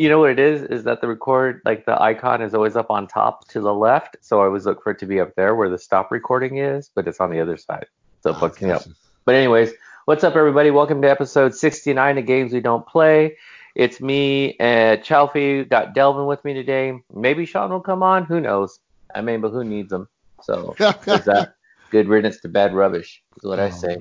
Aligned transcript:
You 0.00 0.08
know 0.08 0.18
what 0.18 0.30
it 0.30 0.40
is? 0.40 0.62
Is 0.62 0.84
that 0.84 1.02
the 1.02 1.08
record, 1.08 1.60
like 1.66 1.84
the 1.84 2.00
icon 2.00 2.40
is 2.40 2.54
always 2.54 2.74
up 2.74 2.90
on 2.90 3.06
top 3.06 3.46
to 3.48 3.60
the 3.60 3.74
left. 3.74 4.16
So 4.22 4.40
I 4.40 4.46
always 4.46 4.64
look 4.64 4.82
for 4.82 4.92
it 4.92 4.98
to 5.00 5.04
be 5.04 5.20
up 5.20 5.34
there 5.36 5.54
where 5.54 5.68
the 5.68 5.76
stop 5.76 6.10
recording 6.10 6.56
is, 6.56 6.90
but 6.94 7.06
it's 7.06 7.20
on 7.20 7.30
the 7.30 7.38
other 7.38 7.58
side. 7.58 7.84
So 8.22 8.30
it 8.30 8.36
ah, 8.40 8.50
me 8.62 8.70
up. 8.70 8.82
But 9.26 9.34
anyways, 9.34 9.72
what's 10.06 10.24
up, 10.24 10.36
everybody? 10.36 10.70
Welcome 10.70 11.02
to 11.02 11.10
episode 11.10 11.54
69 11.54 12.16
of 12.16 12.24
Games 12.24 12.54
We 12.54 12.60
Don't 12.60 12.86
Play. 12.86 13.36
It's 13.74 14.00
me 14.00 14.56
and 14.58 15.02
Chaufie. 15.02 15.68
Got 15.68 15.92
Delvin 15.92 16.24
with 16.24 16.42
me 16.46 16.54
today. 16.54 16.98
Maybe 17.12 17.44
Shaun 17.44 17.68
will 17.70 17.80
come 17.80 18.02
on. 18.02 18.24
Who 18.24 18.40
knows? 18.40 18.80
I 19.14 19.20
mean, 19.20 19.42
but 19.42 19.50
who 19.50 19.64
needs 19.64 19.92
him? 19.92 20.08
So 20.42 20.74
there's 20.78 21.26
that. 21.26 21.56
Good 21.90 22.08
riddance 22.08 22.40
to 22.40 22.48
bad 22.48 22.72
rubbish 22.72 23.22
is 23.36 23.46
what 23.46 23.60
I 23.60 23.66
Oh, 23.66 23.70
say. 23.70 23.96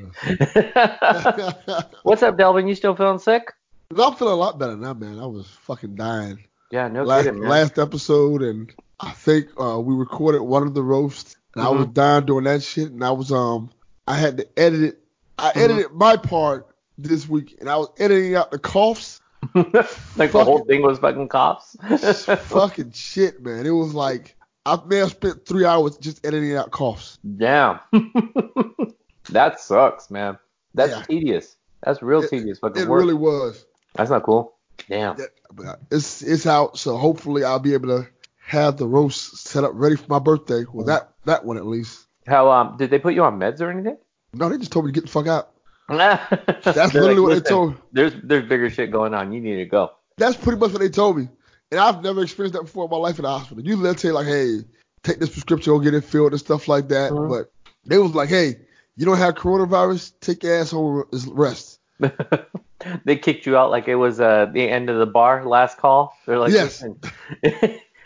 what's 2.04 2.24
up, 2.24 2.38
Delvin? 2.38 2.70
You 2.70 2.76
still 2.76 2.96
feeling 2.96 3.20
sick? 3.20 3.52
I'm 3.98 4.14
feeling 4.16 4.34
a 4.34 4.38
lot 4.38 4.60
better 4.60 4.76
now, 4.78 4.94
man. 4.94 5.20
I 5.20 5.26
was 5.26 5.48
fucking 5.64 5.96
dying 5.96 6.44
Yeah, 6.72 6.88
no 6.90 7.04
last, 7.04 7.24
kidding, 7.26 7.40
man. 7.40 7.50
last 7.50 7.80
episode, 7.80 8.44
and 8.44 8.72
I 9.00 9.12
think 9.12 9.48
uh, 9.60 9.80
we 9.80 9.96
recorded 9.96 10.42
one 10.44 10.62
of 10.68 10.76
the 10.76 10.84
roasts, 10.84 11.36
and 11.56 11.64
I 11.66 11.70
was 11.70 11.86
Mm-hmm. 11.86 11.94
dying 11.94 12.26
doing 12.28 12.44
that 12.44 12.62
shit, 12.62 12.92
and 12.92 13.04
I 13.04 13.10
was 13.12 13.32
um 13.32 13.72
I 14.08 14.16
had 14.16 14.38
to 14.38 14.48
edit 14.60 14.82
it. 14.84 15.00
I 15.40 15.50
Mm-hmm. 15.50 15.60
edited 15.60 15.92
my 15.94 16.18
part 16.18 16.68
this 17.00 17.28
week, 17.28 17.58
and 17.60 17.68
I 17.68 17.78
was 17.78 17.90
editing 17.98 18.36
out 18.36 18.52
the 18.52 18.60
coughs. 18.60 19.22
like 19.56 20.34
the 20.34 20.44
whole 20.44 20.66
thing 20.66 20.84
was 20.84 21.00
fucking 21.00 21.30
coughs. 21.30 21.76
fucking 22.44 22.92
shit, 22.92 23.42
man. 23.42 23.66
It 23.66 23.72
was 23.72 23.96
like 23.96 24.36
I 24.68 24.80
may 24.86 24.98
have 24.98 25.12
spent 25.12 25.48
three 25.48 25.66
hours 25.66 25.98
just 25.98 26.24
editing 26.24 26.56
out 26.56 26.70
coughs. 26.70 27.18
Damn. 27.38 27.80
that 29.32 29.60
sucks, 29.60 30.12
man. 30.12 30.38
That's 30.76 30.92
Yeah. 30.92 31.02
tedious. 31.04 31.56
That's 31.82 32.04
real 32.04 32.22
It- 32.22 32.30
tedious 32.30 32.60
fucking 32.60 32.84
It 32.84 32.88
work. 32.88 33.00
really 33.00 33.14
was. 33.16 33.66
That's 33.96 34.10
not 34.10 34.24
cool. 34.24 34.56
Damn. 34.88 35.18
Yeah, 35.18 35.26
but 35.52 35.80
it's 35.92 36.22
it's 36.22 36.46
out, 36.46 36.78
so 36.78 36.98
hopefully 36.98 37.44
I'll 37.44 37.60
be 37.60 37.74
able 37.74 37.90
to 37.90 38.08
have 38.40 38.78
the 38.78 38.88
roast 38.88 39.38
set 39.48 39.64
up 39.64 39.72
ready 39.74 39.96
for 39.96 40.06
my 40.08 40.20
birthday. 40.20 40.66
Well, 40.72 40.86
that 40.86 41.12
that 41.26 41.46
one 41.46 41.58
at 41.58 41.66
least. 41.66 42.06
How 42.28 42.52
um 42.52 42.78
did 42.78 42.90
they 42.90 43.00
put 43.00 43.14
you 43.14 43.24
on 43.24 43.40
meds 43.40 43.62
or 43.62 43.70
anything? 43.70 43.98
No, 44.34 44.50
they 44.50 44.58
just 44.58 44.72
told 44.72 44.86
me 44.86 44.92
to 44.92 44.96
get 44.96 45.06
the 45.06 45.12
fuck 45.12 45.28
out. 45.28 45.52
That's 45.90 46.64
That's 46.64 46.94
literally 46.94 47.20
what 47.20 47.34
they 47.34 47.50
told 47.50 47.72
me. 47.72 47.78
There's 47.92 48.14
there's 48.24 48.48
bigger 48.48 48.70
shit 48.70 48.92
going 48.92 49.14
on. 49.14 49.32
You 49.32 49.42
need 49.42 49.56
to 49.58 49.66
go. 49.66 49.92
That's 50.18 50.38
pretty 50.38 50.60
much 50.60 50.72
what 50.72 50.80
they 50.82 50.90
told 50.90 51.18
me. 51.18 51.30
And 51.72 51.80
I've 51.80 52.04
never 52.04 52.22
experienced 52.24 52.58
that 52.58 52.64
before 52.64 52.86
in 52.86 52.92
my 52.92 52.98
life 52.98 53.18
in 53.18 53.24
the 53.24 53.30
hospital. 53.30 53.64
You 53.64 53.82
they'll 53.82 53.96
tell 53.96 54.12
you 54.12 54.16
like, 54.16 54.28
hey, 54.28 54.60
take 55.04 55.20
this 55.20 55.30
prescription, 55.30 55.74
go 55.74 55.80
get 55.80 55.94
it 55.94 56.04
filled 56.04 56.32
and 56.32 56.40
stuff 56.40 56.68
like 56.68 56.90
that. 56.90 57.12
Mhm. 57.12 57.30
But 57.30 57.52
they 57.86 57.98
was 57.98 58.14
like, 58.14 58.30
hey, 58.30 58.56
you 58.96 59.06
don't 59.06 59.18
have 59.18 59.36
coronavirus, 59.36 60.14
take 60.20 60.44
your 60.44 60.56
ass 60.56 60.72
home 60.72 61.06
and 61.12 61.38
rest. 61.38 61.80
they 63.06 63.16
kicked 63.18 63.46
you 63.46 63.58
out 63.58 63.72
like 63.72 63.88
it 63.88 63.96
was 63.96 64.20
uh 64.20 64.46
the 64.54 64.68
end 64.70 64.90
of 64.90 64.98
the 65.00 65.06
bar 65.06 65.46
last 65.46 65.78
call. 65.78 66.18
They're 66.26 66.40
like, 66.40 66.52
Yes. 66.54 66.84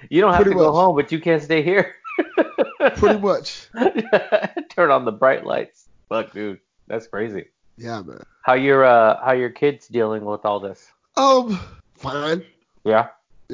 You 0.09 0.19
don't 0.19 0.33
have 0.33 0.41
Pretty 0.41 0.52
to 0.52 0.57
go 0.57 0.66
much. 0.71 0.75
home, 0.75 0.95
but 0.97 1.11
you 1.13 1.19
can't 1.21 1.41
stay 1.41 1.63
here. 1.63 1.95
Pretty 2.97 3.19
much. 3.19 3.67
Turn 4.69 4.91
on 4.91 5.05
the 5.05 5.13
bright 5.13 5.45
lights. 5.45 5.85
Fuck, 6.09 6.33
dude, 6.33 6.59
that's 6.88 7.07
crazy. 7.07 7.45
Yeah, 7.78 8.01
man. 8.01 8.22
How 8.41 8.53
your 8.53 8.84
uh 8.84 9.23
how 9.23 9.31
your 9.31 9.50
kids 9.50 9.88
dealing 9.88 10.25
with 10.25 10.44
all 10.45 10.59
this? 10.59 10.91
Um, 11.16 11.57
fine. 11.95 12.44
Yeah. 12.84 13.07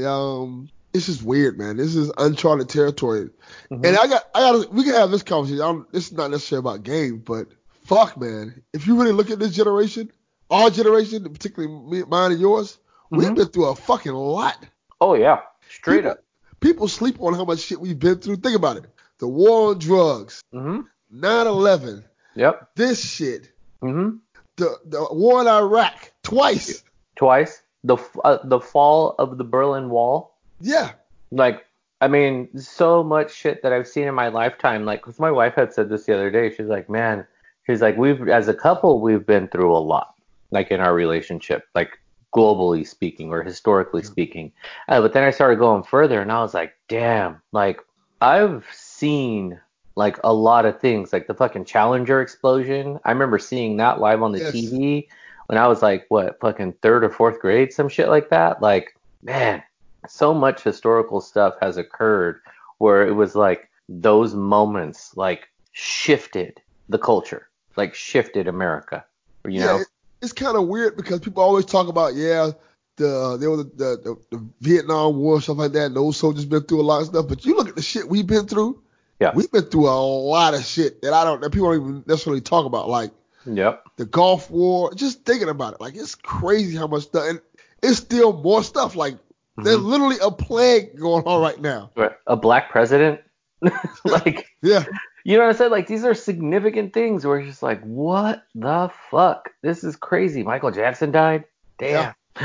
Um, 0.04 0.70
it's 0.94 1.06
just 1.06 1.22
weird, 1.22 1.60
man. 1.60 1.78
This 1.78 1.96
is 1.96 2.12
uncharted 2.18 2.68
territory. 2.68 3.30
Mhm. 3.72 3.86
And 3.86 3.96
I 3.98 4.08
got, 4.08 4.24
I 4.34 4.40
got, 4.40 4.74
we 4.74 4.84
can 4.84 4.94
have 4.96 5.12
this 5.12 5.22
conversation. 5.24 5.62
I 5.62 5.66
don't, 5.68 5.92
this 5.92 6.08
is 6.08 6.14
not 6.14 6.32
necessarily 6.32 6.62
about 6.68 6.84
games, 6.84 7.22
but 7.26 7.46
fuck, 7.84 8.18
man. 8.20 8.64
If 8.74 8.88
you 8.88 8.98
really 9.00 9.12
look 9.12 9.30
at 9.30 9.38
this 9.40 9.56
generation, 9.56 10.12
our 10.50 10.70
generation, 10.70 11.24
particularly 11.24 11.74
me, 11.90 12.04
mine 12.08 12.32
and 12.32 12.42
yours, 12.42 12.80
we've 13.12 13.30
Mhm. 13.30 13.36
been 13.36 13.48
through 13.48 13.66
a 13.68 13.76
fucking 13.76 14.14
lot. 14.14 14.58
Oh 15.02 15.14
yeah, 15.14 15.42
straight 15.70 15.98
people, 15.98 16.12
up. 16.12 16.24
People 16.60 16.88
sleep 16.88 17.22
on 17.22 17.34
how 17.34 17.46
much 17.46 17.60
shit 17.60 17.80
we've 17.80 18.00
been 18.00 18.18
through. 18.20 18.38
Think 18.38 18.56
about 18.56 18.78
it. 18.78 18.86
The 19.20 19.28
war 19.28 19.70
on 19.72 19.80
drugs, 19.80 20.42
Mhm. 20.54 20.86
9/11, 21.12 22.04
Yep. 22.36 22.70
this 22.76 23.00
shit, 23.04 23.52
Mhm. 23.82 24.20
the 24.58 24.78
the 24.86 25.08
war 25.12 25.42
in 25.42 25.48
Iraq 25.48 26.12
twice. 26.24 26.84
Twice. 27.16 27.62
The 27.84 27.98
uh, 28.26 28.40
the 28.44 28.60
fall 28.60 29.16
of 29.20 29.38
the 29.38 29.44
Berlin 29.44 29.90
Wall. 29.90 30.36
Yeah, 30.62 30.92
Like, 31.32 31.66
I 32.02 32.08
mean, 32.08 32.58
so 32.60 33.04
much 33.04 33.32
shit 33.32 33.62
that 33.62 33.72
I've 33.72 33.88
seen 33.88 34.08
in 34.08 34.16
my 34.16 34.28
lifetime. 34.30 34.84
Like, 34.84 35.02
'cause 35.04 35.20
my 35.20 35.32
wife 35.32 35.54
had 35.56 35.72
said 35.74 35.88
this 35.90 36.06
the 36.06 36.14
other 36.16 36.32
day. 36.32 36.50
She's 36.54 36.68
like, 36.68 36.90
man, 36.90 37.26
she's 37.66 37.82
like, 37.82 37.98
we've 37.98 38.28
as 38.28 38.48
a 38.50 38.54
couple, 38.54 39.00
we've 39.00 39.26
been 39.26 39.48
through 39.48 39.74
a 39.76 39.78
lot, 39.80 40.14
like 40.52 40.72
in 40.72 40.80
our 40.80 40.94
relationship, 40.94 41.68
like 41.76 42.00
globally 42.36 42.86
speaking 42.88 43.30
or 43.32 43.44
historically 43.44 44.04
speaking. 44.04 44.52
Uh, 44.88 45.02
but 45.02 45.14
then 45.14 45.24
I 45.24 45.32
started 45.32 45.60
going 45.60 45.84
further, 45.84 46.22
and 46.22 46.32
I 46.32 46.42
was 46.42 46.54
like, 46.54 46.74
damn, 46.88 47.42
like 47.52 47.80
I've 48.22 48.66
seen 48.72 49.60
like 49.96 50.18
a 50.24 50.34
lot 50.34 50.66
of 50.66 50.80
things, 50.80 51.12
like 51.12 51.28
the 51.28 51.34
fucking 51.34 51.66
Challenger 51.66 52.22
explosion. 52.22 53.00
I 53.04 53.12
remember 53.12 53.40
seeing 53.40 53.78
that 53.78 54.00
live 54.00 54.22
on 54.22 54.32
the 54.32 54.40
Yes. 54.40 54.54
TV 54.56 55.08
when 55.48 55.58
I 55.58 55.68
was 55.68 55.82
like, 55.82 56.06
what, 56.10 56.40
fucking 56.40 56.74
third 56.82 57.04
or 57.04 57.10
fourth 57.10 57.40
grade, 57.40 57.74
some 57.74 57.90
shit 57.90 58.08
like 58.08 58.30
that. 58.30 58.62
Like, 58.62 58.96
man, 59.24 59.62
so 60.08 60.34
much 60.34 60.64
historical 60.64 61.20
stuff 61.20 61.56
has 61.60 61.76
occurred 61.78 62.40
where 62.78 63.06
it 63.06 63.12
was 63.12 63.36
like 63.36 63.70
those 63.90 64.34
moments 64.36 65.18
like 65.18 65.50
shifted 65.74 66.62
the 66.88 67.00
culture, 67.00 67.50
like 67.76 67.94
shifted 67.94 68.48
America. 68.48 69.04
You 69.44 69.60
yeah. 69.60 69.66
know? 69.66 69.78
it- 69.80 69.88
it's 70.22 70.34
kind 70.34 70.58
of 70.58 70.68
weird 70.68 70.98
because 70.98 71.20
people 71.20 71.44
always 71.44 71.66
talk 71.66 71.88
about 71.88 72.16
yeah. 72.16 72.52
The 72.98 73.38
there 73.40 73.50
was 73.50 73.60
the, 73.66 73.74
the, 73.76 74.18
the 74.32 74.46
Vietnam 74.60 75.16
War 75.18 75.42
stuff 75.42 75.58
like 75.58 75.72
that. 75.72 75.86
And 75.88 75.96
those 75.96 76.18
soldiers 76.18 76.44
been 76.46 76.64
through 76.64 76.82
a 76.82 76.84
lot 76.84 77.02
of 77.02 77.08
stuff, 77.08 77.28
but 77.30 77.46
you 77.46 77.56
look 77.56 77.70
at 77.70 77.76
the 77.76 77.82
shit 77.82 78.08
we've 78.10 78.28
been 78.28 78.46
through. 78.46 78.82
Yeah. 79.22 79.32
we've 79.36 79.52
been 79.52 79.64
through 79.66 79.88
a 79.88 79.96
lot 80.00 80.54
of 80.54 80.64
shit 80.66 81.02
that 81.02 81.14
I 81.14 81.24
don't 81.26 81.42
that 81.42 81.52
people 81.52 81.72
don't 81.72 81.82
even 81.82 82.04
necessarily 82.08 82.42
talk 82.42 82.66
about. 82.66 82.90
Like 82.90 83.12
Yep. 83.46 83.84
the 83.98 84.06
Gulf 84.06 84.50
War. 84.52 84.94
Just 84.94 85.26
thinking 85.26 85.48
about 85.50 85.74
it, 85.76 85.82
like 85.82 85.96
it's 85.96 86.16
crazy 86.16 86.76
how 86.76 86.88
much 86.88 87.04
stuff, 87.04 87.24
and 87.30 87.42
it's 87.82 87.98
still 87.98 88.34
more 88.34 88.64
stuff. 88.64 88.96
Like 88.98 89.18
there's 89.58 89.78
Mhm. 89.78 89.86
literally 89.86 90.18
a 90.22 90.32
plague 90.32 90.98
going 91.00 91.24
on 91.26 91.42
right 91.42 91.60
now. 91.62 91.92
Right. 91.96 92.12
A 92.28 92.36
black 92.36 92.70
president. 92.70 93.22
like 94.06 94.46
Yeah, 94.62 94.84
you 95.30 95.38
know 95.38 95.44
what 95.44 95.54
I 95.54 95.58
said? 95.60 95.70
Like 95.70 95.86
these 95.86 96.04
are 96.04 96.16
significant 96.16 96.92
things 96.92 97.24
where 97.24 97.38
it's 97.38 97.50
just 97.50 97.62
like, 97.62 97.84
what 97.84 98.46
the 98.56 98.90
fuck? 99.12 99.52
This 99.62 99.84
is 99.84 99.96
crazy. 99.96 100.42
Michael 100.42 100.72
Jackson 100.72 101.12
died? 101.12 101.44
Damn. 101.78 102.16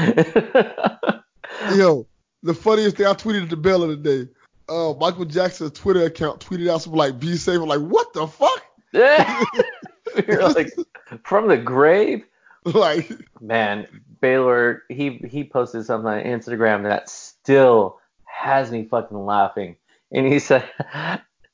yo, 1.74 2.06
the 2.42 2.52
funniest 2.52 2.98
thing 2.98 3.06
I 3.06 3.14
tweeted 3.14 3.44
at 3.44 3.48
the 3.48 3.56
bell 3.56 3.84
of 3.84 3.88
the 3.88 3.96
day. 3.96 4.30
Uh, 4.68 4.92
Michael 5.00 5.24
Jackson's 5.24 5.70
Twitter 5.70 6.04
account 6.04 6.40
tweeted 6.40 6.68
out 6.68 6.82
something 6.82 6.98
like 6.98 7.18
"Be 7.18 7.38
safe." 7.38 7.58
I'm 7.58 7.68
like, 7.68 7.80
what 7.80 8.12
the 8.12 8.26
fuck? 8.26 8.62
Yeah. 8.92 9.42
You're 10.28 10.50
like 10.50 10.70
from 11.22 11.48
the 11.48 11.56
grave? 11.56 12.26
like, 12.66 13.10
Man, 13.40 13.86
Baylor, 14.20 14.82
he 14.90 15.22
he 15.26 15.42
posted 15.42 15.86
something 15.86 16.06
on 16.06 16.22
Instagram 16.22 16.82
that 16.82 17.08
still 17.08 17.98
has 18.26 18.70
me 18.70 18.84
fucking 18.84 19.24
laughing. 19.24 19.76
And 20.12 20.26
he 20.26 20.38
said, 20.38 20.68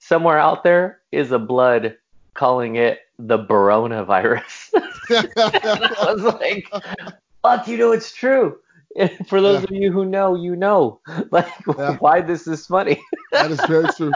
somewhere 0.01 0.39
out 0.39 0.65
there 0.65 1.01
is 1.13 1.31
a 1.33 1.39
blood 1.39 1.97
calling 2.35 2.77
it 2.77 2.99
the 3.19 3.39
coronavirus. 3.39 4.71
I 5.11 6.13
was 6.15 6.23
like, 6.23 6.67
fuck, 7.43 7.69
you 7.69 7.77
know 7.77 7.93
it's 7.93 8.13
true. 8.13 8.59
And 8.97 9.11
for 9.29 9.41
those 9.41 9.61
Yeah. 9.61 9.65
of 9.65 9.71
you 9.71 9.93
who 9.93 10.05
know, 10.05 10.35
you 10.35 10.57
know, 10.57 11.01
like 11.31 11.49
Yeah. 11.79 11.97
why 11.99 12.21
this 12.21 12.47
is 12.47 12.67
funny. 12.67 13.01
that 13.33 13.51
is 13.51 13.61
very 13.67 13.87
true. 13.97 14.13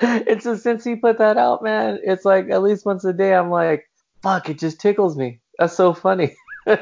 and 0.00 0.42
so 0.42 0.56
since 0.56 0.84
he 0.84 0.94
put 0.96 1.18
that 1.18 1.36
out, 1.36 1.62
man, 1.62 1.98
it's 2.04 2.24
like 2.24 2.50
at 2.50 2.62
least 2.62 2.84
once 2.86 3.04
a 3.04 3.12
day 3.12 3.34
I'm 3.34 3.50
like, 3.50 3.88
fuck, 4.22 4.48
it 4.48 4.58
just 4.58 4.80
tickles 4.80 5.16
me. 5.16 5.40
That's 5.58 5.74
so 5.74 5.94
funny. 5.94 6.36
And 6.66 6.78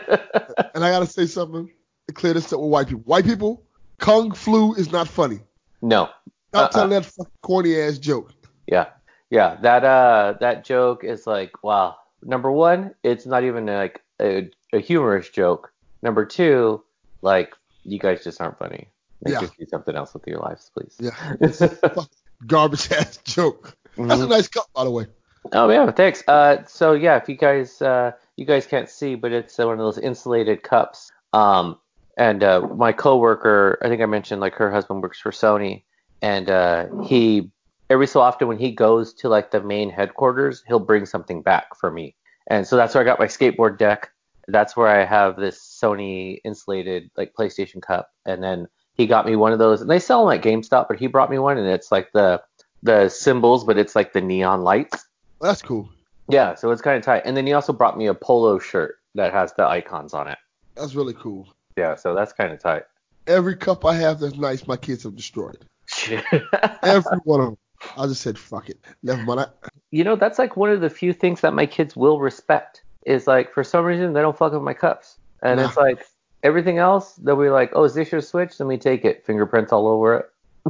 I 0.85 0.91
gotta 0.91 1.07
say 1.07 1.27
something 1.27 1.71
to 2.09 2.15
clear 2.15 2.33
this 2.35 2.53
up 2.53 2.61
with 2.61 2.71
white 2.71 2.89
people. 2.89 3.03
White 3.05 3.25
people, 3.25 3.63
kung 3.99 4.33
flu 4.33 4.75
is 4.75 4.91
not 4.91 5.07
funny. 5.09 5.41
no. 5.83 6.09
Stop 6.55 6.63
Uh-uh. 6.63 6.69
telling 6.73 6.91
that 6.91 7.05
fucking 7.07 7.33
corny 7.43 7.81
ass 7.81 7.99
joke. 7.99 8.33
Yeah. 8.69 8.87
Yeah. 9.31 9.57
That 9.63 9.85
uh 9.85 10.35
that 10.41 10.65
joke 10.65 11.03
is 11.05 11.27
like, 11.27 11.65
wow. 11.65 11.97
Number 12.23 12.51
one, 12.51 12.95
it's 13.03 13.27
not 13.27 13.43
even 13.45 13.67
like 13.67 14.03
a, 14.21 14.49
a 14.73 14.79
humorous 14.79 15.29
joke. 15.29 15.73
Number 16.03 16.25
two, 16.25 16.83
like 17.23 17.55
you 17.83 17.99
guys 17.99 18.23
just 18.25 18.41
aren't 18.41 18.59
funny. 18.59 18.89
Like, 19.25 19.35
Yeah. 19.35 19.41
just 19.41 19.59
do 19.59 19.67
something 19.67 19.97
else 19.97 20.15
with 20.15 20.27
your 20.27 20.39
lives, 20.39 20.71
please. 20.75 20.97
Yeah, 21.01 21.11
garbage 22.47 22.91
ass 22.93 23.19
joke. 23.25 23.77
That's 23.97 24.21
a 24.23 24.25
Mhm. 24.27 24.29
nice 24.31 24.49
cup, 24.49 24.67
by 24.75 24.85
the 24.85 24.91
way. 24.91 25.07
Oh 25.53 25.69
yeah, 25.71 25.91
thanks. 25.91 26.23
Uh, 26.27 26.65
so 26.67 26.93
yeah, 26.95 27.17
if 27.17 27.29
you 27.29 27.37
guys 27.37 27.83
uh, 27.83 28.13
you 28.37 28.45
guys 28.47 28.65
can't 28.67 28.89
see, 28.89 29.15
but 29.17 29.33
it's 29.33 29.59
uh, 29.59 29.67
one 29.67 29.75
of 29.75 29.85
those 29.85 29.99
insulated 29.99 30.63
cups. 30.63 31.11
Um, 31.33 31.79
and 32.17 32.43
uh, 32.45 32.61
my 32.77 32.93
coworker, 32.93 33.79
I 33.83 33.89
think 33.89 34.01
I 34.01 34.07
mentioned 34.07 34.41
like 34.41 34.55
her 34.55 34.71
husband 34.71 35.03
works 35.03 35.21
for 35.21 35.31
Sony, 35.33 35.83
and 36.25 36.49
uh, 36.49 36.87
he 37.03 37.51
every 37.91 38.07
so 38.07 38.21
often 38.23 38.49
when 38.49 38.59
he 38.59 38.71
goes 38.71 39.13
to 39.13 39.29
like 39.29 39.51
the 39.51 39.63
main 39.63 39.91
headquarters, 39.91 40.65
he'll 40.67 40.81
bring 40.81 41.05
something 41.05 41.43
back 41.43 41.77
for 41.77 41.91
me. 41.91 42.17
And 42.47 42.67
so 42.67 42.77
that's 42.77 42.95
where 42.95 43.03
I 43.03 43.05
got 43.05 43.19
my 43.19 43.27
skateboard 43.27 43.77
deck. 43.77 44.11
That's 44.49 44.75
where 44.75 44.89
I 44.89 45.05
have 45.05 45.37
this 45.37 45.59
Sony 45.59 46.41
insulated 46.43 47.11
like 47.19 47.35
PlayStation 47.39 47.83
cup, 47.83 48.11
and 48.25 48.43
then 48.43 48.69
he 48.95 49.07
got 49.07 49.27
me 49.27 49.37
one 49.37 49.53
of 49.53 49.59
those, 49.59 49.83
and 49.83 49.91
they 49.91 49.99
sell 49.99 50.27
them 50.27 50.35
at 50.35 50.45
GameStop, 50.45 50.89
but 50.89 50.99
he 50.99 51.09
brought 51.09 51.31
me 51.31 51.39
one, 51.39 51.59
and 51.59 51.69
it's 51.69 51.93
like 51.93 52.11
the 52.13 52.43
the 52.83 53.11
symbols, 53.11 53.65
but 53.65 53.77
it's 53.77 53.95
like 53.95 54.15
the 54.15 54.21
neon 54.23 54.63
lights. 54.63 55.07
That's 55.43 55.61
cool. 55.61 55.91
Yeah, 56.29 56.55
so 56.55 56.71
it's 56.71 56.81
kind 56.81 56.97
of 56.97 57.03
tight. 57.03 57.23
And 57.27 57.37
then 57.37 57.47
he 57.47 57.53
also 57.53 57.75
brought 57.75 57.99
me 57.99 58.07
a 58.07 58.15
polo 58.15 58.59
shirt 58.59 58.97
that 59.15 59.33
has 59.33 59.53
the 59.55 59.67
icons 59.67 60.15
on 60.15 60.29
it. 60.29 60.39
That's 60.75 60.95
really 60.95 61.15
cool. 61.15 61.49
Yeah, 61.77 61.97
so 61.97 62.15
that's 62.15 62.33
kind 62.33 62.53
of 62.53 62.61
tight. 62.61 62.85
Every 63.27 63.57
cup 63.57 63.85
I 63.85 63.95
have 63.97 64.21
that's 64.21 64.37
nice, 64.37 64.67
my 64.67 64.77
kids 64.79 65.03
have 65.03 65.17
destroyed. 65.17 65.67
Every 66.83 67.19
one 67.25 67.41
of 67.41 67.47
them. 67.47 67.59
I 67.97 68.07
just 68.07 68.23
said 68.23 68.39
fuck 68.39 68.69
it. 68.71 68.79
Never 69.03 69.23
mind. 69.23 69.51
You 69.91 70.05
know, 70.05 70.17
that's 70.17 70.39
like 70.39 70.57
one 70.57 70.71
of 70.71 70.81
the 70.81 70.91
few 70.91 71.13
things 71.13 71.41
that 71.43 71.53
my 71.55 71.67
kids 71.67 71.97
will 71.97 72.21
respect. 72.21 72.83
Is 73.07 73.27
like 73.27 73.53
for 73.53 73.63
some 73.63 73.85
reason 73.85 74.15
they 74.15 74.23
don't 74.23 74.37
fuck 74.37 74.53
with 74.53 74.63
my 74.63 74.73
cups, 74.73 75.19
and 75.43 75.61
Nah. 75.61 75.67
it's 75.69 75.77
like 75.77 76.07
everything 76.43 76.79
else 76.79 77.15
they'll 77.17 77.37
be 77.41 77.51
like, 77.51 77.71
oh, 77.75 77.85
is 77.85 77.95
this 77.95 78.11
your 78.11 78.23
switch? 78.23 78.57
Then 78.57 78.67
we 78.67 78.79
take 78.79 79.05
it, 79.05 79.25
fingerprints 79.27 79.73
all 79.73 79.87
over 79.87 80.17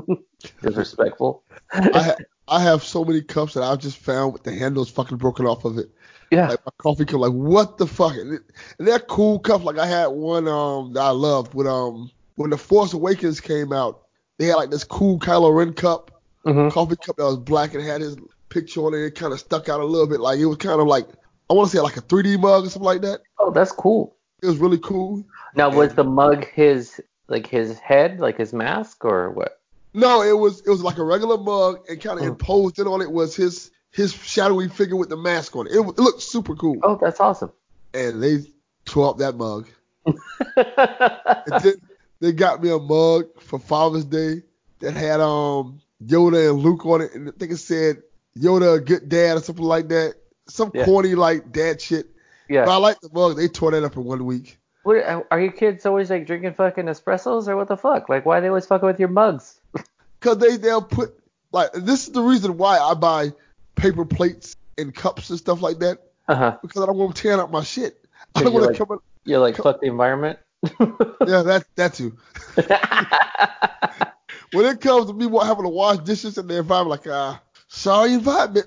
it. 0.08 0.18
Disrespectful. 0.62 1.42
I, 1.72 2.02
ha- 2.02 2.16
I 2.48 2.60
have 2.60 2.82
so 2.82 3.04
many 3.04 3.22
cups 3.22 3.54
that 3.54 3.62
I've 3.62 3.78
just 3.78 3.98
found 3.98 4.32
with 4.32 4.42
the 4.42 4.52
handles 4.52 4.90
fucking 4.90 5.18
broken 5.18 5.46
off 5.46 5.64
of 5.64 5.78
it. 5.78 5.90
yeah. 6.30 6.48
Like 6.48 6.66
my 6.66 6.72
coffee 6.78 7.04
cup, 7.04 7.20
like 7.20 7.32
what 7.32 7.78
the 7.78 7.86
fuck? 7.86 8.14
And, 8.16 8.40
they're 8.78 8.98
cool 8.98 9.38
cups. 9.38 9.64
Like 9.64 9.78
I 9.78 9.86
had 9.86 10.06
one 10.08 10.48
um 10.48 10.92
that 10.94 11.02
I 11.02 11.10
loved 11.10 11.54
with 11.54 11.66
um 11.66 12.10
when 12.34 12.50
the 12.50 12.58
Force 12.58 12.92
Awakens 12.92 13.40
came 13.40 13.72
out. 13.72 14.03
They 14.38 14.46
had 14.46 14.56
like 14.56 14.70
this 14.70 14.84
cool 14.84 15.18
Kylo 15.18 15.56
Ren 15.56 15.72
cup, 15.72 16.10
hmm 16.44 16.68
coffee 16.70 16.96
cup 16.96 17.16
that 17.16 17.24
was 17.24 17.36
black 17.38 17.74
and 17.74 17.82
had 17.84 18.00
his 18.00 18.16
picture 18.48 18.80
on 18.80 18.94
it. 18.94 18.98
It 18.98 19.14
kind 19.14 19.32
of 19.32 19.40
stuck 19.40 19.68
out 19.68 19.80
a 19.80 19.84
little 19.84 20.06
bit. 20.06 20.20
Like 20.20 20.38
it 20.38 20.46
was 20.46 20.56
kind 20.58 20.80
of 20.80 20.86
like 20.86 21.06
I 21.50 21.54
want 21.54 21.70
to 21.70 21.76
say 21.76 21.82
like 21.82 21.96
a 21.96 22.02
3D 22.02 22.38
mug 22.40 22.64
or 22.64 22.68
something 22.70 22.82
like 22.86 23.02
that. 23.02 23.20
Oh, 23.38 23.50
that's 23.50 23.72
cool. 23.72 24.16
It 24.42 24.46
was 24.46 24.58
really 24.58 24.78
cool. 24.78 25.24
Now, 25.54 25.70
was 25.70 25.94
the 25.94 26.04
mug 26.04 26.46
his 26.50 27.00
like 27.28 27.46
his 27.46 27.78
head, 27.78 28.18
like 28.20 28.36
his 28.36 28.52
mask, 28.52 29.04
or 29.04 29.30
what? 29.30 29.60
No, 29.94 30.22
it 30.22 30.36
was 30.36 30.60
it 30.66 30.68
was 30.70 30.82
like 30.82 30.98
a 30.98 31.04
regular 31.04 31.38
mug 31.38 31.84
and 31.88 32.00
kind 32.00 32.18
of 32.18 32.24
Oh. 32.24 32.28
imposed 32.28 32.78
in 32.78 32.86
on 32.86 33.00
it 33.00 33.10
was 33.10 33.36
his 33.36 33.70
his 33.92 34.12
shadowy 34.12 34.68
figure 34.68 34.96
with 34.96 35.08
the 35.08 35.16
mask 35.16 35.54
on 35.54 35.66
it. 35.68 35.72
It, 35.72 35.78
it 35.80 35.98
looked 35.98 36.20
super 36.22 36.56
cool. 36.56 36.78
Oh, 36.82 36.98
that's 37.00 37.20
awesome. 37.20 37.52
And 37.94 38.20
they 38.20 38.38
tore 38.84 39.10
up 39.10 39.18
that 39.18 39.36
mug. 39.36 39.68
And 40.56 41.62
then 41.62 41.74
they 42.20 42.32
got 42.32 42.62
me 42.62 42.70
a 42.70 42.78
mug 42.78 43.26
for 43.40 43.58
Father's 43.58 44.04
Day 44.04 44.42
that 44.80 44.94
had 44.94 45.20
um 45.20 45.80
Yoda 46.04 46.50
and 46.50 46.58
Luke 46.60 46.84
on 46.86 47.00
it, 47.00 47.14
and 47.14 47.28
I 47.28 47.32
think 47.32 47.52
it 47.52 47.56
said 47.58 48.02
Yoda 48.38 48.76
a 48.76 48.80
good 48.80 49.08
dad 49.08 49.36
or 49.36 49.40
something 49.40 49.64
like 49.64 49.88
that. 49.88 50.14
Some 50.48 50.70
Yeah. 50.74 50.84
corny 50.84 51.14
like 51.14 51.52
dad 51.52 51.80
shit. 51.80 52.06
yeah. 52.48 52.64
But 52.66 52.72
I 52.72 52.76
like 52.76 53.00
the 53.00 53.08
mug. 53.12 53.36
They 53.36 53.48
tore 53.48 53.70
that 53.70 53.82
up 53.84 53.96
in 53.96 54.04
one 54.04 54.24
week. 54.26 54.58
What, 54.82 54.96
are 55.30 55.40
your 55.40 55.52
kids 55.52 55.86
always 55.86 56.10
like 56.10 56.26
drinking 56.26 56.52
fucking 56.54 56.84
espressos 56.84 57.48
or 57.48 57.56
what 57.56 57.68
the 57.68 57.76
fuck? 57.78 58.10
Like, 58.10 58.26
why 58.26 58.36
are 58.36 58.40
they 58.42 58.48
always 58.48 58.66
fucking 58.66 58.86
with 58.86 59.00
your 59.00 59.08
mugs? 59.08 59.58
Cause 60.20 60.36
they 60.38 60.56
they'll 60.58 60.82
put 60.82 61.18
like 61.52 61.72
this 61.72 62.06
is 62.06 62.12
the 62.12 62.20
reason 62.22 62.58
why 62.58 62.78
I 62.78 62.92
buy 62.94 63.32
paper 63.76 64.04
plates 64.04 64.56
and 64.76 64.94
cups 64.94 65.30
and 65.30 65.38
stuff 65.38 65.62
like 65.62 65.78
that 65.78 65.98
Uh 66.28 66.34
huh. 66.34 66.58
because 66.60 66.82
I 66.82 66.86
don't 66.86 66.96
want 66.98 67.16
to 67.16 67.22
tear 67.22 67.40
up 67.40 67.50
my 67.50 67.62
shit. 67.62 68.04
I 68.34 68.42
don't 68.42 68.52
want 68.52 68.64
to 68.64 68.70
like- 68.82 68.88
come. 68.88 68.98
You're 69.24 69.38
like 69.38 69.56
fuck 69.56 69.80
the 69.80 69.86
environment. 69.86 70.38
Yeah, 71.26 71.42
that 71.42 71.64
that 71.76 71.94
too. 71.94 72.16
When 74.52 74.66
it 74.66 74.80
comes 74.80 75.06
to 75.06 75.12
me 75.12 75.26
wa- 75.26 75.44
having 75.44 75.64
to 75.64 75.68
wash 75.68 75.98
dishes 75.98 76.38
in 76.38 76.46
the 76.46 76.58
environment, 76.58 77.04
like 77.04 77.12
ah, 77.12 77.42
sorry 77.68 78.12
environment. 78.14 78.66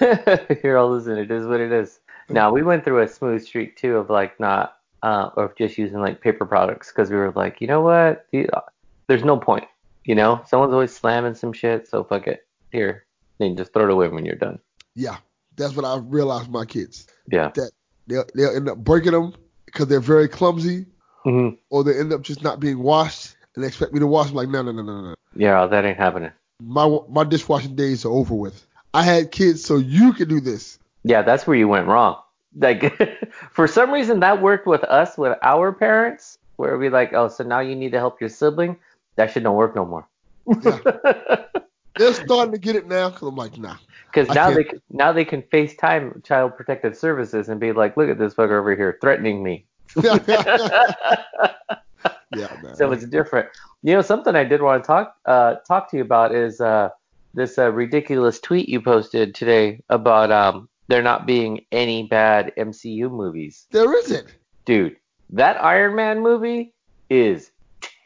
You're 0.62 0.76
all 0.76 0.90
losing. 0.90 1.16
It 1.16 1.30
is 1.30 1.46
what 1.46 1.60
it 1.60 1.72
is. 1.72 1.98
Now 2.28 2.52
we 2.52 2.62
went 2.62 2.84
through 2.84 3.00
a 3.02 3.08
smooth 3.08 3.42
streak 3.42 3.76
too 3.76 3.96
of 3.96 4.10
like 4.10 4.38
not 4.38 4.76
uh, 5.02 5.30
of 5.36 5.56
just 5.56 5.78
using 5.78 6.00
like 6.00 6.20
paper 6.20 6.44
products 6.44 6.92
because 6.92 7.10
we 7.10 7.16
were 7.16 7.32
like, 7.32 7.60
you 7.60 7.66
know 7.66 7.80
what? 7.80 8.26
There's 9.06 9.24
no 9.24 9.38
point. 9.38 9.64
You 10.04 10.14
know, 10.14 10.42
someone's 10.46 10.74
always 10.74 10.94
slamming 10.94 11.34
some 11.34 11.52
shit, 11.54 11.88
so 11.88 12.04
fuck 12.04 12.26
it. 12.26 12.46
Here, 12.70 13.04
then 13.38 13.56
just 13.56 13.72
throw 13.72 13.84
it 13.84 13.90
away 13.90 14.08
when 14.08 14.26
you're 14.26 14.34
done. 14.36 14.58
yeah, 14.94 15.16
that's 15.56 15.74
what 15.74 15.86
I 15.86 15.96
realized 15.96 16.44
with 16.48 16.52
my 16.52 16.66
kids. 16.66 17.06
Yeah. 17.30 17.50
That 17.54 17.70
they'll 18.06 18.26
they'll 18.34 18.54
end 18.54 18.68
up 18.68 18.76
breaking 18.78 19.12
them 19.12 19.34
because 19.64 19.86
they're 19.86 20.00
very 20.00 20.28
clumsy, 20.28 20.84
hmm 21.24 21.50
or 21.70 21.84
they 21.84 21.98
end 21.98 22.12
up 22.12 22.22
just 22.22 22.42
not 22.42 22.60
being 22.60 22.78
washed, 22.78 23.36
and 23.54 23.62
they 23.64 23.68
expect 23.68 23.92
me 23.92 24.00
to 24.00 24.06
wash 24.06 24.28
them. 24.28 24.36
Like 24.36 24.48
no 24.48 24.62
no 24.62 24.72
no 24.72 24.82
no 24.82 25.00
no. 25.00 25.14
Yeah, 25.34 25.66
that 25.66 25.84
ain't 25.84 25.98
happening. 25.98 26.32
My 26.62 26.98
my 27.08 27.24
dishwashing 27.24 27.76
days 27.76 28.04
are 28.04 28.12
over 28.12 28.34
with. 28.34 28.66
I 28.94 29.02
had 29.02 29.30
kids 29.30 29.64
so 29.64 29.76
you 29.76 30.12
can 30.12 30.28
do 30.28 30.40
this. 30.40 30.78
Yeah, 31.04 31.22
that's 31.22 31.46
where 31.46 31.56
you 31.56 31.68
went 31.68 31.86
wrong. 31.86 32.16
Like, 32.56 32.92
for 33.52 33.66
some 33.68 33.92
reason, 33.92 34.20
that 34.20 34.42
worked 34.42 34.66
with 34.66 34.82
us, 34.84 35.16
with 35.18 35.38
our 35.42 35.72
parents, 35.72 36.38
where 36.56 36.76
we 36.78 36.88
like, 36.88 37.12
oh, 37.12 37.28
so 37.28 37.44
now 37.44 37.60
you 37.60 37.76
need 37.76 37.92
to 37.92 37.98
help 37.98 38.20
your 38.20 38.30
sibling. 38.30 38.76
That 39.16 39.30
shit 39.30 39.42
don't 39.42 39.56
work 39.56 39.76
no 39.76 39.84
more. 39.84 40.08
Yeah. 40.62 40.78
They're 41.96 42.14
starting 42.14 42.52
to 42.52 42.58
get 42.58 42.76
it 42.76 42.86
now 42.86 43.10
because 43.10 43.28
I'm 43.28 43.36
like, 43.36 43.58
nah. 43.58 43.76
Because 44.06 44.28
now 44.34 44.50
they 44.50 44.64
can- 44.64 44.80
now 44.90 45.12
they 45.12 45.24
can 45.24 45.42
FaceTime 45.42 46.24
Child 46.24 46.56
Protective 46.56 46.96
Services 46.96 47.48
and 47.48 47.60
be 47.60 47.72
like, 47.72 47.96
look 47.96 48.08
at 48.08 48.18
this 48.18 48.34
fucker 48.34 48.58
over 48.58 48.74
here 48.74 48.96
threatening 49.00 49.42
me. 49.42 49.66
yeah, 52.34 52.56
man. 52.62 52.74
So 52.74 52.92
it's 52.92 53.04
different. 53.06 53.48
You 53.82 53.94
know, 53.94 54.02
something 54.02 54.34
I 54.36 54.44
did 54.44 54.62
want 54.62 54.82
to 54.82 54.86
talk 54.86 55.16
uh, 55.26 55.56
talk 55.66 55.90
to 55.90 55.96
you 55.96 56.02
about 56.02 56.34
is 56.34 56.60
uh, 56.60 56.90
this 57.34 57.58
uh, 57.58 57.70
ridiculous 57.72 58.38
tweet 58.40 58.68
you 58.68 58.80
posted 58.80 59.34
today 59.34 59.82
about 59.88 60.30
um, 60.30 60.68
there 60.88 61.02
not 61.02 61.26
being 61.26 61.64
any 61.72 62.06
bad 62.06 62.52
MCU 62.56 63.10
movies. 63.10 63.66
there 63.70 63.92
isn't. 63.98 64.26
dude, 64.64 64.96
that 65.30 65.62
Iron 65.62 65.94
Man 65.96 66.20
movie 66.22 66.74
is 67.10 67.50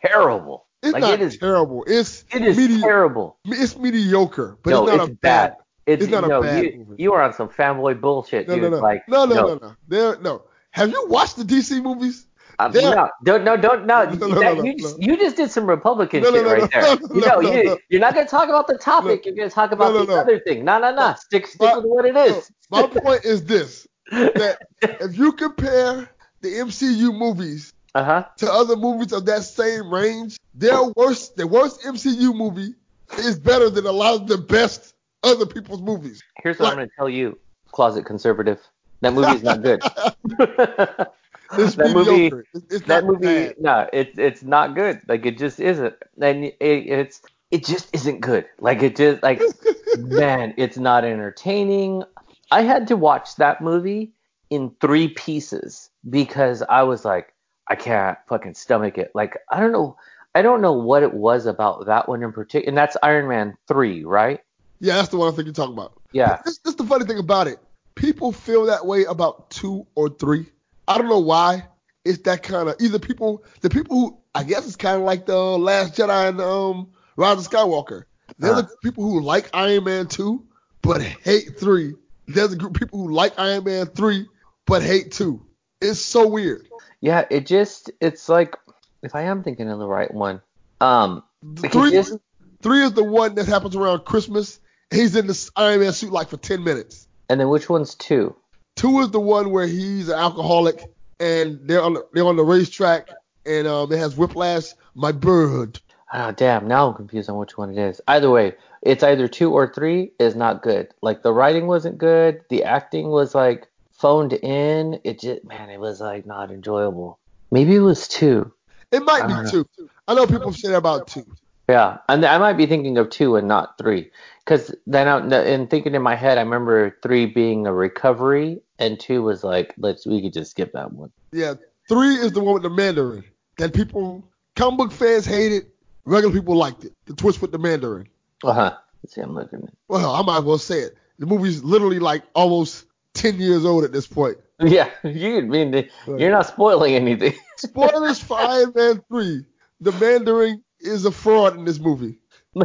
terrible. 0.04 0.66
It's 0.82 0.92
Like, 0.94 1.00
not 1.02 1.12
it 1.14 1.20
is- 1.22 1.38
terrible. 1.38 1.84
It's 1.86 2.24
It 2.34 2.42
is 2.42 2.56
medi- 2.56 2.80
terrible. 2.80 3.38
It's 3.44 3.76
mediocre, 3.76 4.58
but 4.62 4.70
no, 4.70 4.86
it's 4.88 4.96
not 4.96 5.08
it's 5.08 5.12
a 5.12 5.14
bad. 5.16 5.56
It's, 5.86 6.02
it's 6.04 6.12
not 6.12 6.24
a 6.24 6.40
bad 6.40 6.64
you, 6.64 6.84
movie. 6.88 7.02
you 7.02 7.12
are 7.12 7.22
on 7.22 7.32
some 7.32 7.48
fanboy 7.48 8.00
bullshit, 8.00 8.46
No, 8.48 8.54
dude. 8.54 8.62
no, 8.64 8.70
no, 8.70 8.78
Like, 8.78 9.08
no, 9.08 9.24
no, 9.24 9.34
no, 9.34 9.54
no. 9.62 9.74
There, 9.88 10.16
no. 10.20 10.42
Have 10.72 10.90
you 10.90 11.06
watched 11.08 11.36
the 11.36 11.44
DC 11.44 11.82
movies? 11.82 12.26
Um, 12.58 12.72
no, 12.72 13.08
don't, 13.24 13.44
no, 13.44 13.56
don't, 13.56 13.86
no. 13.86 14.04
No, 14.04 14.26
no, 14.28 14.40
that- 14.40 14.56
no, 14.58 14.62
you, 14.64 14.76
just, 14.76 15.02
you 15.02 15.16
just 15.16 15.36
did 15.36 15.50
some 15.50 15.66
Republican 15.66 16.22
shit 16.22 16.44
right 16.44 16.70
there. 16.70 16.82
no, 16.82 17.14
you 17.14 17.20
no, 17.20 17.26
know, 17.26 17.40
no, 17.40 17.52
you, 17.52 17.78
you're 17.88 18.00
not 18.00 18.14
going 18.14 18.26
to 18.26 18.30
talk 18.30 18.48
about 18.48 18.66
the 18.66 18.76
topic. 18.78 19.24
You're 19.24 19.34
going 19.34 19.48
to 19.48 19.54
talk 19.54 19.72
about 19.72 19.92
the 20.06 20.12
other 20.14 20.40
thing. 20.40 20.64
No, 20.64 20.78
no, 20.78 20.94
no. 20.94 21.14
Stick, 21.18 21.46
stick 21.46 21.60
My- 21.60 21.76
with 21.76 21.86
what 21.86 22.04
it 22.04 22.16
is. 22.16 22.50
My 22.70 22.86
point 22.86 23.24
is 23.24 23.44
this: 23.44 23.86
that 24.10 24.58
if 24.82 25.16
you 25.16 25.32
compare 25.32 26.08
the 26.40 26.48
MCU 26.48 27.16
movies 27.16 27.72
Uh 27.94 28.04
huh. 28.04 28.24
to 28.38 28.50
other 28.50 28.76
movies 28.76 29.12
of 29.12 29.26
that 29.26 29.42
same 29.42 29.92
range, 29.92 30.38
their 30.54 30.82
worst, 30.96 31.36
the 31.36 31.46
worst 31.46 31.82
MCU 31.82 32.34
movie 32.34 32.74
is 33.18 33.38
better 33.38 33.68
than 33.68 33.86
a 33.86 33.92
lot 33.92 34.14
of 34.14 34.26
the 34.26 34.38
best 34.38 34.94
other 35.22 35.46
people's 35.46 35.82
movies. 35.82 36.22
Here's 36.42 36.58
what 36.58 36.70
I'm 36.70 36.76
going 36.76 36.88
to 36.88 36.94
tell 36.98 37.08
you, 37.08 37.38
closet 37.72 38.04
conservative. 38.06 38.58
That 39.02 39.12
movie's 39.12 39.42
not 39.42 39.62
good. 39.62 39.82
That 41.52 41.90
movie. 41.92 42.32
It's, 42.54 42.86
that 42.86 43.04
not 43.04 43.12
movie, 43.12 43.26
bad. 43.26 43.54
no, 43.60 43.88
it's 43.92 44.18
it's 44.18 44.42
not 44.42 44.74
good. 44.74 45.02
Like 45.06 45.26
it 45.26 45.36
just 45.36 45.60
isn't, 45.60 45.94
and 46.18 46.44
it, 46.46 46.56
it's 46.60 47.20
it 47.50 47.66
just 47.66 47.90
isn't 47.92 48.20
good. 48.20 48.46
Like 48.58 48.82
it 48.82 48.96
just 48.96 49.22
like 49.22 49.42
man, 49.98 50.54
it's 50.56 50.78
not 50.78 51.04
entertaining. 51.04 52.04
I 52.50 52.62
had 52.62 52.86
to 52.88 52.96
watch 52.96 53.36
that 53.36 53.60
movie 53.60 54.12
in 54.48 54.74
three 54.80 55.08
pieces 55.08 55.90
because 56.08 56.62
I 56.62 56.84
was 56.84 57.04
like, 57.04 57.34
I 57.68 57.74
can't 57.74 58.16
fucking 58.28 58.54
stomach 58.54 58.96
it. 58.96 59.10
Like 59.14 59.36
I 59.50 59.60
don't 59.60 59.72
know, 59.72 59.98
I 60.34 60.40
don't 60.40 60.62
know 60.62 60.72
what 60.72 61.02
it 61.02 61.12
was 61.12 61.44
about 61.44 61.84
that 61.84 62.08
one 62.08 62.22
in 62.22 62.32
particular, 62.32 62.66
and 62.66 62.78
that's 62.78 62.96
Iron 63.02 63.28
Man 63.28 63.58
three, 63.68 64.04
right? 64.04 64.40
Yeah, 64.80 64.94
that's 64.96 65.10
the 65.10 65.18
one 65.18 65.30
I 65.30 65.36
think 65.36 65.44
you're 65.44 65.52
talking 65.52 65.74
about. 65.74 66.00
Yeah. 66.12 66.28
that's, 66.44 66.58
this 66.60 66.72
is 66.72 66.76
the 66.76 66.84
funny 66.84 67.04
thing 67.04 67.18
about 67.18 67.46
it. 67.46 67.58
People 67.94 68.32
feel 68.32 68.66
that 68.66 68.86
way 68.86 69.04
about 69.04 69.50
two 69.50 69.86
or 69.94 70.08
three. 70.08 70.46
I 70.88 70.98
don't 70.98 71.08
know 71.08 71.18
why. 71.20 71.66
It's 72.04 72.22
that 72.22 72.42
kind 72.42 72.68
of 72.68 72.76
either 72.80 72.98
people, 72.98 73.44
the 73.60 73.70
people 73.70 73.98
who 74.00 74.18
I 74.34 74.44
guess 74.44 74.66
it's 74.66 74.76
kind 74.76 74.96
of 74.96 75.02
like 75.02 75.26
the 75.26 75.38
Last 75.38 75.94
Jedi 75.94 76.28
and 76.28 76.40
um 76.40 76.88
Rise 77.16 77.38
of 77.46 77.50
Skywalker. 77.52 78.04
They're 78.38 78.52
Uh. 78.54 78.62
the 78.62 78.76
people 78.82 79.04
who 79.04 79.20
like 79.20 79.50
Iron 79.54 79.84
Man 79.84 80.06
two 80.08 80.44
but 80.80 81.00
hate 81.02 81.58
three. 81.60 81.94
There's 82.26 82.52
a 82.52 82.56
group 82.56 82.74
of 82.74 82.80
people 82.80 83.00
who 83.00 83.12
like 83.12 83.38
Iron 83.38 83.64
Man 83.64 83.86
three 83.86 84.26
but 84.66 84.82
hate 84.82 85.12
two. 85.12 85.44
It's 85.80 86.00
so 86.00 86.26
weird. 86.26 86.68
Yeah, 87.00 87.24
it 87.30 87.46
just 87.46 87.90
it's 88.00 88.28
like 88.28 88.56
if 89.02 89.14
I 89.14 89.22
am 89.22 89.42
thinking 89.42 89.68
of 89.68 89.78
the 89.78 89.86
right 89.86 90.12
one, 90.12 90.40
um, 90.80 91.22
Three, 91.56 91.90
this- 91.90 92.16
three 92.62 92.82
is 92.84 92.92
the 92.92 93.02
one 93.04 93.34
that 93.34 93.46
happens 93.46 93.74
around 93.76 94.04
Christmas. 94.04 94.60
He's 94.90 95.14
in 95.16 95.26
the 95.26 95.50
Iron 95.56 95.80
Man 95.80 95.92
suit 95.92 96.12
like 96.12 96.28
for 96.28 96.36
ten 96.36 96.62
minutes. 96.64 97.06
And 97.32 97.40
then 97.40 97.48
which 97.48 97.70
one's 97.70 97.94
two? 97.94 98.36
Two 98.76 99.00
is 99.00 99.10
the 99.10 99.18
one 99.18 99.52
where 99.52 99.66
he's 99.66 100.10
an 100.10 100.18
alcoholic 100.18 100.84
and 101.18 101.58
they're 101.62 101.80
on 101.80 101.94
the, 101.94 102.06
they're 102.12 102.26
on 102.26 102.36
the 102.36 102.44
racetrack 102.44 103.08
and 103.46 103.66
um 103.66 103.90
it 103.90 103.96
has 103.96 104.18
whiplash. 104.18 104.74
My 104.94 105.12
bird. 105.12 105.80
Oh 106.12 106.32
damn, 106.32 106.68
now 106.68 106.88
I'm 106.88 106.94
confused 106.94 107.30
on 107.30 107.38
which 107.38 107.56
one 107.56 107.70
it 107.70 107.78
is. 107.78 108.02
Either 108.06 108.28
way, 108.28 108.52
it's 108.82 109.02
either 109.02 109.28
two 109.28 109.50
or 109.50 109.72
three 109.72 110.12
is 110.18 110.36
not 110.36 110.62
good. 110.62 110.92
Like 111.00 111.22
the 111.22 111.32
writing 111.32 111.66
wasn't 111.66 111.96
good, 111.96 112.42
the 112.50 112.64
acting 112.64 113.08
was 113.08 113.34
like 113.34 113.66
phoned 113.92 114.34
in. 114.34 115.00
It 115.02 115.20
just 115.20 115.42
man, 115.44 115.70
it 115.70 115.80
was 115.80 116.02
like 116.02 116.26
not 116.26 116.50
enjoyable. 116.50 117.18
Maybe 117.50 117.76
it 117.76 117.80
was 117.80 118.08
two. 118.08 118.52
It 118.90 119.04
might 119.04 119.26
be 119.26 119.32
know. 119.32 119.50
two. 119.50 119.66
I 120.06 120.14
know 120.14 120.26
people 120.26 120.52
say 120.52 120.74
about 120.74 121.06
two. 121.06 121.24
Yeah, 121.66 121.98
and 122.10 122.24
I 122.26 122.36
might 122.36 122.58
be 122.58 122.66
thinking 122.66 122.98
of 122.98 123.08
two 123.08 123.36
and 123.36 123.48
not 123.48 123.78
three, 123.78 124.10
because 124.44 124.74
then 124.86 125.08
I, 125.08 125.44
in 125.44 125.66
thinking 125.68 125.94
in 125.94 126.02
my 126.02 126.14
head, 126.16 126.38
I 126.38 126.42
remember 126.42 126.96
three 127.02 127.26
being 127.26 127.66
a 127.66 127.72
recovery, 127.72 128.60
and 128.78 128.98
two 128.98 129.22
was 129.22 129.44
like, 129.44 129.74
let's 129.78 130.06
we 130.06 130.22
could 130.22 130.32
just 130.32 130.50
skip 130.52 130.72
that 130.72 130.92
one. 130.92 131.10
Yeah, 131.32 131.54
three 131.88 132.14
is 132.16 132.32
the 132.32 132.40
one 132.40 132.54
with 132.54 132.62
the 132.62 132.70
Mandarin 132.70 133.24
that 133.58 133.74
people, 133.74 134.24
comic 134.56 134.78
book 134.78 134.92
fans 134.92 135.24
hated. 135.26 135.66
Regular 136.04 136.34
people 136.34 136.56
liked 136.56 136.84
it. 136.84 136.92
The 137.06 137.14
twist 137.14 137.40
with 137.40 137.52
the 137.52 137.58
Mandarin. 137.58 138.08
Uh 138.42 138.52
huh. 138.52 138.76
Let's 139.02 139.14
see, 139.14 139.20
I'm 139.20 139.34
looking. 139.34 139.68
Well, 139.88 140.12
I 140.12 140.22
might 140.22 140.38
as 140.38 140.44
well 140.44 140.58
say 140.58 140.80
it. 140.80 140.96
The 141.18 141.26
movie's 141.26 141.62
literally 141.62 141.98
like 142.00 142.24
almost 142.34 142.86
10 143.14 143.38
years 143.40 143.64
old 143.64 143.84
at 143.84 143.92
this 143.92 144.06
point. 144.06 144.38
Yeah, 144.64 144.90
you 145.02 145.42
mean 145.42 145.72
the- 145.72 145.88
you're 146.06 146.30
not 146.30 146.46
spoiling 146.46 146.94
anything. 146.94 147.34
Spoilers 147.56 148.20
for 148.20 148.38
Iron 148.38 148.72
Man 148.76 149.02
3. 149.08 149.44
The 149.80 149.90
Mandarin 149.92 150.62
is 150.78 151.04
a 151.04 151.10
fraud 151.10 151.56
in 151.56 151.64
this 151.64 151.80
movie. 151.80 152.18
He's 152.54 152.64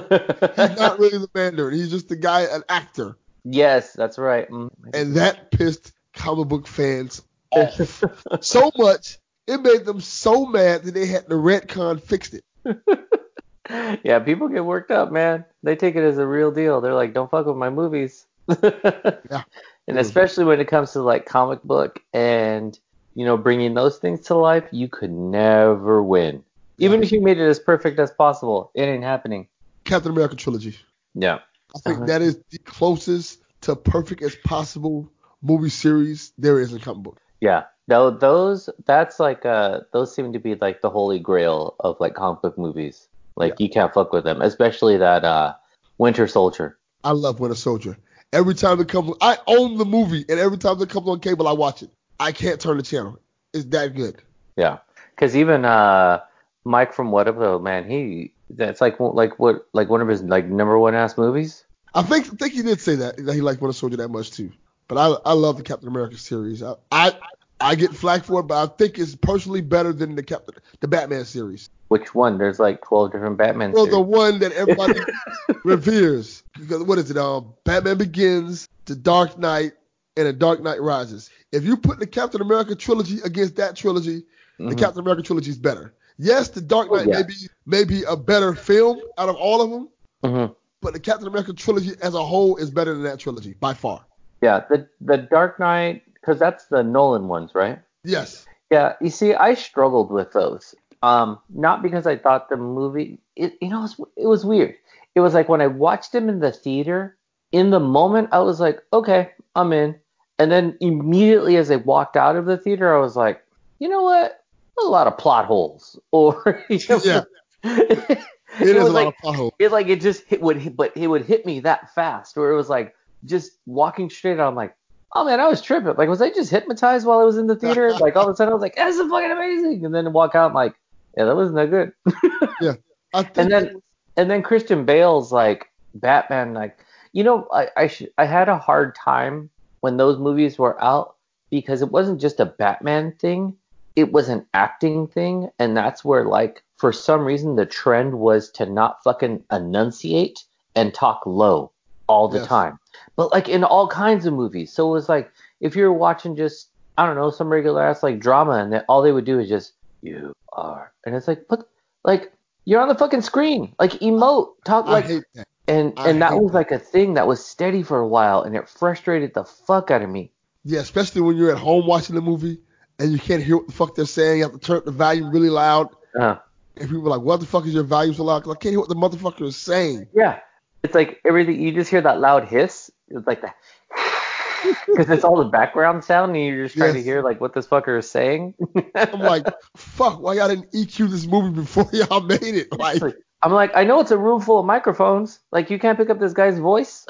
not 0.77 0.99
really 0.99 1.17
the 1.17 1.29
Mandarin. 1.33 1.75
He's 1.75 1.91
just 1.91 2.11
a 2.11 2.15
guy, 2.15 2.41
an 2.41 2.63
actor. 2.69 3.17
yes, 3.43 3.93
that's 3.93 4.17
right. 4.17 4.49
Mm. 4.49 4.69
And 4.93 5.15
that 5.15 5.51
pissed 5.51 5.93
comic 6.13 6.47
book 6.47 6.67
fans 6.67 7.21
off 7.51 8.03
so 8.41 8.71
much, 8.77 9.17
it 9.47 9.61
made 9.61 9.85
them 9.85 10.01
so 10.01 10.45
mad 10.45 10.83
that 10.83 10.93
they 10.93 11.05
had 11.05 11.27
to 11.29 11.35
retcon 11.35 12.01
fixed 12.01 12.33
it. 12.33 12.43
yeah, 14.03 14.19
people 14.19 14.49
get 14.49 14.65
worked 14.65 14.91
up, 14.91 15.11
man. 15.11 15.45
They 15.63 15.75
take 15.75 15.95
it 15.95 16.03
as 16.03 16.17
a 16.17 16.27
real 16.27 16.51
deal. 16.51 16.81
They're 16.81 16.93
like, 16.93 17.13
don't 17.13 17.31
fuck 17.31 17.45
with 17.45 17.55
my 17.55 17.69
movies. 17.69 18.25
Yeah. 18.61 19.43
And 19.87 19.97
especially 19.97 20.43
when 20.43 20.59
it 20.59 20.67
comes 20.67 20.91
to 20.93 21.01
like 21.01 21.25
comic 21.25 21.63
book 21.63 22.01
and 22.13 22.77
you 23.15 23.25
know 23.25 23.37
bringing 23.37 23.73
those 23.73 23.99
things 23.99 24.21
to 24.27 24.35
life, 24.35 24.65
you 24.71 24.89
could 24.89 25.11
never 25.11 26.03
win. 26.03 26.43
Even 26.77 27.01
if 27.01 27.11
you 27.11 27.21
made 27.21 27.39
it 27.39 27.47
as 27.47 27.57
perfect 27.57 27.97
as 27.97 28.11
possible, 28.11 28.69
it 28.75 28.83
ain't 28.83 29.03
happening. 29.03 29.47
Captain 29.87 30.11
America 30.11 30.35
trilogy. 30.35 30.75
Yeah. 31.15 31.39
I 31.75 31.79
think 31.79 31.97
Uh-huh. 31.97 32.05
that 32.05 32.21
is 32.21 32.39
the 32.51 32.59
closest 32.59 33.39
to 33.61 33.75
perfect 33.75 34.21
as 34.21 34.35
possible 34.35 35.09
movie 35.41 35.69
series 35.69 36.31
there 36.37 36.59
is 36.59 36.71
in 36.73 36.79
comic 36.79 37.03
book. 37.03 37.17
Yeah. 37.41 37.63
Though 37.87 38.11
those 38.11 38.69
that's 38.85 39.19
like 39.19 39.45
uh 39.45 39.81
those 39.93 40.13
seem 40.13 40.33
to 40.33 40.39
be 40.39 40.55
like 40.55 40.81
the 40.81 40.89
holy 40.89 41.19
grail 41.19 41.75
of 41.79 41.99
like 41.99 42.13
comic 42.15 42.41
book 42.41 42.57
movies. 42.57 43.07
Like 43.35 43.59
you 43.59 43.69
can't 43.69 43.93
fuck 43.93 44.11
with 44.13 44.23
them, 44.23 44.41
especially 44.41 44.97
that 44.97 45.23
uh 45.23 45.53
Winter 45.97 46.27
Soldier. 46.27 46.77
I 47.03 47.11
love 47.11 47.39
Winter 47.39 47.55
Soldier. 47.55 47.97
Every 48.33 48.55
time 48.55 48.81
it 48.81 48.89
comes, 48.89 49.13
I 49.21 49.37
own 49.47 49.77
the 49.77 49.85
movie, 49.85 50.25
and 50.27 50.37
every 50.39 50.57
time 50.57 50.81
it 50.81 50.89
comes 50.89 51.07
on 51.07 51.21
cable, 51.21 51.47
I 51.47 51.53
watch 51.53 51.81
it. 51.81 51.89
I 52.19 52.31
can't 52.33 52.59
turn 52.59 52.75
the 52.77 52.83
channel. 52.83 53.19
It's 53.53 53.65
that 53.65 53.95
good. 53.95 54.21
Yeah. 54.57 54.79
Cuz 55.15 55.35
even 55.35 55.63
uh 55.65 56.19
Mike 56.65 56.93
from 56.93 57.11
Whatever 57.11 57.57
man, 57.59 57.89
he 57.89 58.33
that's 58.49 58.81
like 58.81 58.99
like 58.99 59.39
what 59.39 59.67
like 59.73 59.89
one 59.89 60.01
of 60.01 60.07
his 60.07 60.23
like 60.23 60.45
number 60.47 60.77
one 60.77 60.95
ass 60.95 61.17
movies. 61.17 61.65
I 61.93 62.01
think 62.03 62.27
I 62.27 62.35
think 62.35 62.53
he 62.53 62.61
did 62.61 62.79
say 62.79 62.95
that 62.95 63.17
that 63.25 63.33
he 63.33 63.41
liked 63.41 63.61
Winter 63.61 63.73
Soldier 63.73 63.97
that 63.97 64.09
much 64.09 64.31
too. 64.31 64.51
But 64.87 64.97
I 64.97 65.29
I 65.29 65.33
love 65.33 65.57
the 65.57 65.63
Captain 65.63 65.87
America 65.87 66.17
series. 66.17 66.63
I 66.63 66.75
I, 66.91 67.13
I 67.59 67.75
get 67.75 67.93
flack 67.93 68.23
for 68.23 68.39
it, 68.41 68.43
but 68.43 68.63
I 68.63 68.73
think 68.73 68.97
it's 68.99 69.15
personally 69.15 69.61
better 69.61 69.91
than 69.93 70.15
the 70.15 70.23
Captain 70.23 70.55
the 70.79 70.87
Batman 70.87 71.25
series. 71.25 71.69
Which 71.89 72.13
one? 72.13 72.37
There's 72.37 72.59
like 72.59 72.81
12 72.83 73.13
different 73.13 73.37
Batman 73.37 73.71
Well, 73.71 73.85
the 73.87 74.01
one 74.01 74.39
that 74.39 74.51
everybody 74.51 74.99
reveres. 75.63 76.43
Because 76.59 76.83
what 76.83 76.97
is 76.97 77.09
it? 77.09 77.17
Um, 77.17 77.53
Batman 77.63 77.97
Begins, 77.97 78.67
The 78.85 78.95
Dark 78.95 79.37
Knight, 79.39 79.71
and 80.17 80.27
The 80.27 80.33
Dark 80.33 80.61
Knight 80.61 80.81
Rises. 80.81 81.29
If 81.51 81.63
you 81.63 81.77
put 81.77 81.99
the 81.99 82.07
Captain 82.07 82.41
America 82.41 82.75
trilogy 82.75 83.19
against 83.23 83.55
that 83.55 83.75
trilogy, 83.77 84.23
the 84.57 84.65
Mhm. 84.75 84.77
Captain 84.77 84.99
America 84.99 85.21
trilogy 85.23 85.51
is 85.51 85.57
better. 85.57 85.93
Yes, 86.17 86.49
The 86.49 86.61
Dark 86.61 86.87
Oh, 86.91 86.95
Knight 86.95 87.07
yeah. 87.07 87.17
may 87.17 87.23
be 87.23 87.33
maybe 87.65 88.03
a 88.03 88.15
better 88.15 88.53
film 88.55 88.99
out 89.17 89.29
of 89.29 89.35
all 89.35 89.61
of 89.61 89.69
them, 89.69 89.89
Mhm. 90.23 90.55
but 90.81 90.93
the 90.93 90.99
Captain 90.99 91.27
America 91.27 91.53
trilogy 91.53 91.91
as 92.01 92.15
a 92.15 92.23
whole 92.23 92.57
is 92.57 92.71
better 92.71 92.93
than 92.93 93.03
that 93.03 93.19
trilogy 93.19 93.53
by 93.59 93.73
far. 93.73 94.05
Yeah, 94.41 94.63
the 94.69 94.87
the 95.01 95.17
Dark 95.17 95.59
Knight 95.59 96.03
cuz 96.23 96.39
that's 96.39 96.65
the 96.65 96.83
Nolan 96.83 97.27
ones, 97.27 97.53
right? 97.55 97.79
Yes. 98.03 98.45
Yeah, 98.71 98.93
you 98.99 99.09
see, 99.09 99.33
I 99.33 99.53
struggled 99.53 100.11
with 100.11 100.31
those. 100.33 100.75
Um, 101.03 101.39
not 101.49 101.81
because 101.83 102.07
I 102.07 102.17
thought 102.17 102.49
the 102.49 102.57
movie, 102.57 103.19
it, 103.35 103.53
you 103.61 103.69
know, 103.69 103.79
it 103.79 103.81
was, 103.81 104.01
it 104.17 104.27
was 104.27 104.45
weird. 104.45 104.75
It 105.15 105.21
was 105.21 105.33
like 105.33 105.47
when 105.47 105.61
I 105.61 105.67
watched 105.67 106.11
them 106.11 106.27
in 106.27 106.39
the 106.39 106.51
theater, 106.51 107.15
in 107.51 107.69
the 107.69 107.79
moment, 107.79 108.29
I 108.31 108.39
was 108.39 108.59
like, 108.59 108.81
okay, 108.91 109.31
I'm 109.55 109.71
in. 109.73 109.95
And 110.39 110.51
then 110.51 110.77
immediately 110.81 111.55
as 111.57 111.71
I 111.71 111.77
walked 111.77 112.17
out 112.17 112.35
of 112.35 112.45
the 112.45 112.57
theater, 112.57 112.95
I 112.95 112.99
was 112.99 113.15
like, 113.15 113.41
you 113.79 113.87
know 113.87 114.03
what? 114.03 114.43
A 114.79 114.85
lot 114.85 115.07
of 115.07 115.17
plot 115.17 115.45
holes. 115.45 115.99
Or, 116.11 116.63
you 116.69 116.79
know, 116.89 116.99
Yeah. 117.03 117.23
it, 117.63 118.19
It, 118.59 118.67
is 118.69 118.73
was 118.75 118.87
a 118.89 118.91
lot 118.91 118.93
like, 118.93 119.07
of 119.07 119.13
pothole. 119.23 119.51
it 119.59 119.71
like 119.71 119.87
it 119.87 120.01
just 120.01 120.23
hit 120.25 120.41
would 120.41 120.75
but 120.75 120.95
it 120.95 121.07
would 121.07 121.25
hit 121.25 121.45
me 121.45 121.59
that 121.61 121.93
fast 121.93 122.35
where 122.37 122.51
it 122.51 122.55
was 122.55 122.69
like 122.69 122.95
just 123.25 123.51
walking 123.65 124.09
straight 124.09 124.39
out, 124.39 124.47
I'm 124.47 124.55
like, 124.55 124.75
oh 125.15 125.25
man, 125.25 125.39
I 125.39 125.47
was 125.47 125.61
tripping. 125.61 125.93
Like 125.95 126.09
was 126.09 126.21
I 126.21 126.29
just 126.29 126.49
hypnotized 126.51 127.05
while 127.05 127.19
I 127.19 127.23
was 127.23 127.37
in 127.37 127.47
the 127.47 127.55
theater? 127.55 127.91
like 127.99 128.15
all 128.15 128.27
of 128.27 128.33
a 128.33 128.35
sudden 128.35 128.51
I 128.51 128.55
was 128.55 128.61
like, 128.61 128.75
this 128.75 128.97
is 128.97 129.09
fucking 129.09 129.31
amazing, 129.31 129.85
and 129.85 129.93
then 129.93 130.11
walk 130.13 130.33
out, 130.35 130.49
I'm 130.49 130.55
like, 130.55 130.75
yeah, 131.17 131.25
that 131.25 131.35
wasn't 131.35 131.55
that 131.57 131.69
good. 131.69 131.91
Think 133.13 133.37
and 133.37 133.51
then 133.51 133.81
and 134.15 134.29
then 134.29 134.41
Christian 134.43 134.85
Bale's 134.85 135.31
like 135.31 135.69
Batman, 135.95 136.53
like 136.53 136.77
you 137.13 137.23
know, 137.23 137.47
I 137.51 137.67
I 137.75 137.87
sh- 137.87 138.03
I 138.17 138.25
had 138.25 138.49
a 138.49 138.57
hard 138.57 138.95
time 138.95 139.49
when 139.81 139.97
those 139.97 140.17
movies 140.19 140.57
were 140.57 140.81
out 140.83 141.15
because 141.49 141.81
it 141.81 141.91
wasn't 141.91 142.21
just 142.21 142.39
a 142.39 142.45
Batman 142.45 143.13
thing, 143.19 143.55
it 143.97 144.13
was 144.13 144.29
an 144.29 144.45
acting 144.53 145.07
thing, 145.07 145.49
and 145.57 145.75
that's 145.75 146.05
where 146.05 146.23
like 146.23 146.63
for 146.77 146.93
some 146.93 147.25
reason 147.25 147.55
the 147.55 147.65
trend 147.65 148.19
was 148.19 148.51
to 148.51 148.65
not 148.67 149.03
fucking 149.03 149.43
enunciate 149.51 150.39
and 150.75 150.93
talk 150.93 151.23
low 151.25 151.71
all 152.07 152.27
the 152.27 152.37
Yes. 152.37 152.47
time, 152.47 152.79
but 153.17 153.31
like 153.33 153.49
in 153.49 153.63
all 153.63 153.87
kinds 153.87 154.27
of 154.27 154.33
movies. 154.33 154.71
So 154.71 154.87
it 154.87 154.93
was 154.93 155.09
like 155.09 155.31
if 155.59 155.75
you're 155.75 155.91
watching 155.91 156.35
just 156.35 156.69
I 156.95 157.07
don't 157.07 157.15
know 157.15 157.31
some 157.31 157.49
regular 157.49 157.83
ass 157.83 158.03
like 158.03 158.19
drama, 158.19 158.51
and 158.53 158.71
they, 158.71 158.79
all 158.87 159.01
they 159.01 159.11
would 159.11 159.25
do 159.25 159.39
is 159.39 159.49
just 159.49 159.73
you 160.03 160.31
are, 160.53 160.93
and 161.03 161.15
it's 161.15 161.27
like 161.27 161.43
what 161.47 161.67
like 162.03 162.31
you're 162.65 162.81
on 162.81 162.89
the 162.89 162.95
fucking 162.95 163.21
screen. 163.21 163.73
Like 163.79 163.93
emote, 163.93 164.49
talk 164.63 164.85
I 164.85 164.91
like 164.91 165.07
that. 165.07 165.45
and 165.67 165.93
I 165.97 166.09
and 166.09 166.21
that 166.21 166.37
was 166.37 166.53
like 166.53 166.71
a 166.71 166.77
thing 166.77 167.15
that 167.15 167.25
was 167.25 167.43
steady 167.43 167.81
for 167.81 167.97
a 167.97 168.07
while 168.07 168.43
and 168.43 168.55
it 168.55 168.69
frustrated 168.69 169.33
the 169.33 169.43
fuck 169.43 169.89
out 169.89 170.03
of 170.03 170.09
me. 170.09 170.31
Yeah, 170.65 170.81
especially 170.81 171.21
when 171.21 171.35
you're 171.35 171.51
at 171.51 171.57
home 171.57 171.87
watching 171.87 172.13
the 172.15 172.21
movie 172.21 172.59
and 172.99 173.11
you 173.11 173.19
can't 173.19 173.43
hear 173.43 173.57
what 173.57 173.67
the 173.67 173.73
fuck 173.73 173.95
they're 173.95 174.05
saying. 174.05 174.37
You 174.39 174.43
have 174.43 174.53
to 174.53 174.59
turn 174.59 174.77
up 174.77 174.85
the 174.85 174.91
volume 174.91 175.31
really 175.31 175.49
loud. 175.49 175.89
Uh, 176.19 176.35
And 176.77 176.89
people 176.89 177.05
are 177.07 177.17
like, 177.17 177.21
what 177.25 177.39
the 177.39 177.45
fuck 177.45 177.65
is 177.65 177.73
your 177.73 177.83
volume 177.83 178.13
so 178.13 178.23
loud? 178.23 178.43
'Cause 178.43 178.55
I 178.55 178.57
can't 178.59 178.71
hear 178.73 178.79
what 178.79 178.89
the 178.89 178.95
motherfucker 178.95 179.43
is 179.45 179.55
saying. 179.57 180.07
yeah. 180.13 180.39
It's 180.83 180.93
like 180.95 181.19
everything 181.25 181.59
you 181.59 181.71
just 181.73 181.89
hear 181.89 182.01
that 182.01 182.19
loud 182.19 182.47
hiss. 182.47 182.91
It's 183.09 183.25
like 183.27 183.41
that 183.41 183.55
because 184.87 185.09
it's 185.09 185.23
all 185.23 185.37
the 185.37 185.45
background 185.49 186.03
sound 186.03 186.35
and 186.35 186.45
you're 186.45 186.65
just 186.65 186.75
trying 186.77 186.93
to 186.93 187.01
hear 187.03 187.21
like 187.23 187.41
what 187.41 187.53
this 187.53 187.65
fucker 187.67 187.97
is 187.99 188.09
saying. 188.09 188.53
I'm 188.95 189.19
like, 189.19 189.45
fuck, 189.75 190.19
why 190.21 190.35
y'all 190.35 190.47
didn't 190.47 190.71
EQ 190.71 191.09
this 191.09 191.25
movie 191.25 191.49
before 191.61 191.89
y'all 191.93 192.21
made 192.21 192.41
it? 192.43 192.67
Like, 192.77 193.01
I'm 193.41 193.51
like, 193.51 193.71
I 193.75 193.83
know 193.83 193.99
it's 193.99 194.11
a 194.11 194.17
room 194.17 194.39
full 194.41 194.59
of 194.59 194.65
microphones. 194.65 195.39
Like 195.51 195.69
you 195.71 195.79
can't 195.79 195.97
pick 195.97 196.09
up 196.09 196.19
this 196.19 196.33
guy's 196.33 196.59
voice. 196.59 197.05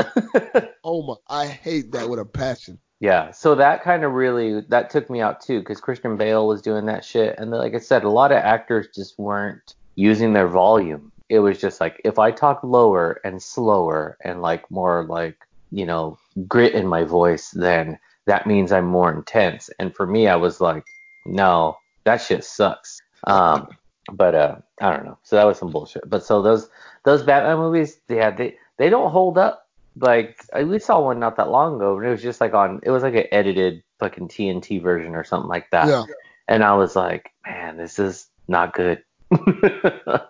oh 0.83 1.03
my, 1.03 1.15
I 1.27 1.47
hate 1.47 1.91
that 1.91 2.09
with 2.09 2.19
a 2.19 2.25
passion. 2.25 2.79
Yeah, 2.99 3.31
so 3.31 3.53
that 3.55 3.83
kind 3.83 4.03
of 4.03 4.13
really 4.13 4.61
that 4.69 4.89
took 4.89 5.09
me 5.09 5.21
out 5.21 5.39
too, 5.41 5.59
because 5.59 5.79
Christian 5.79 6.17
Bale 6.17 6.47
was 6.47 6.61
doing 6.61 6.85
that 6.87 7.05
shit, 7.05 7.35
and 7.37 7.51
like 7.51 7.75
I 7.75 7.79
said, 7.79 8.03
a 8.03 8.09
lot 8.09 8.31
of 8.31 8.39
actors 8.39 8.87
just 8.93 9.19
weren't 9.19 9.75
using 9.95 10.33
their 10.33 10.47
volume. 10.47 11.11
It 11.29 11.39
was 11.39 11.59
just 11.59 11.79
like 11.79 12.01
if 12.03 12.17
I 12.17 12.31
talk 12.31 12.63
lower 12.63 13.19
and 13.23 13.41
slower 13.41 14.17
and 14.23 14.41
like 14.41 14.69
more 14.71 15.03
like 15.03 15.37
you 15.71 15.85
know 15.85 16.17
grit 16.47 16.73
in 16.73 16.87
my 16.87 17.03
voice, 17.03 17.51
then 17.51 17.99
that 18.25 18.47
means 18.47 18.71
I'm 18.71 18.85
more 18.85 19.13
intense. 19.13 19.69
And 19.79 19.95
for 19.95 20.07
me, 20.07 20.27
I 20.27 20.35
was 20.35 20.59
like, 20.59 20.83
no, 21.25 21.77
that 22.05 22.21
shit 22.21 22.43
sucks. 22.43 22.99
Um, 23.25 23.67
but 24.11 24.33
uh, 24.33 24.55
I 24.81 24.91
don't 24.91 25.05
know. 25.05 25.17
So 25.23 25.35
that 25.35 25.45
was 25.45 25.59
some 25.59 25.71
bullshit. 25.71 26.09
But 26.09 26.23
so 26.23 26.41
those 26.41 26.69
those 27.03 27.21
Batman 27.21 27.57
movies, 27.57 27.99
yeah, 28.09 28.31
they 28.31 28.57
they 28.77 28.89
don't 28.89 29.11
hold 29.11 29.37
up 29.37 29.66
like 29.99 30.45
I- 30.53 30.63
we 30.63 30.79
saw 30.79 31.01
one 31.01 31.19
not 31.19 31.37
that 31.37 31.49
long 31.49 31.75
ago, 31.75 31.97
and 31.97 32.07
it 32.07 32.11
was 32.11 32.21
just 32.21 32.41
like 32.41 32.53
on 32.53 32.79
it 32.83 32.89
was 32.91 33.03
like 33.03 33.15
an 33.15 33.25
edited 33.31 33.83
fucking 33.99 34.27
TNT 34.27 34.81
version 34.81 35.15
or 35.15 35.23
something 35.23 35.49
like 35.49 35.69
that. 35.71 35.87
Yeah. 35.87 36.03
And 36.47 36.63
I 36.63 36.75
was 36.75 36.95
like, 36.95 37.31
man, 37.45 37.77
this 37.77 37.99
is 37.99 38.27
not 38.47 38.73
good. 38.73 39.03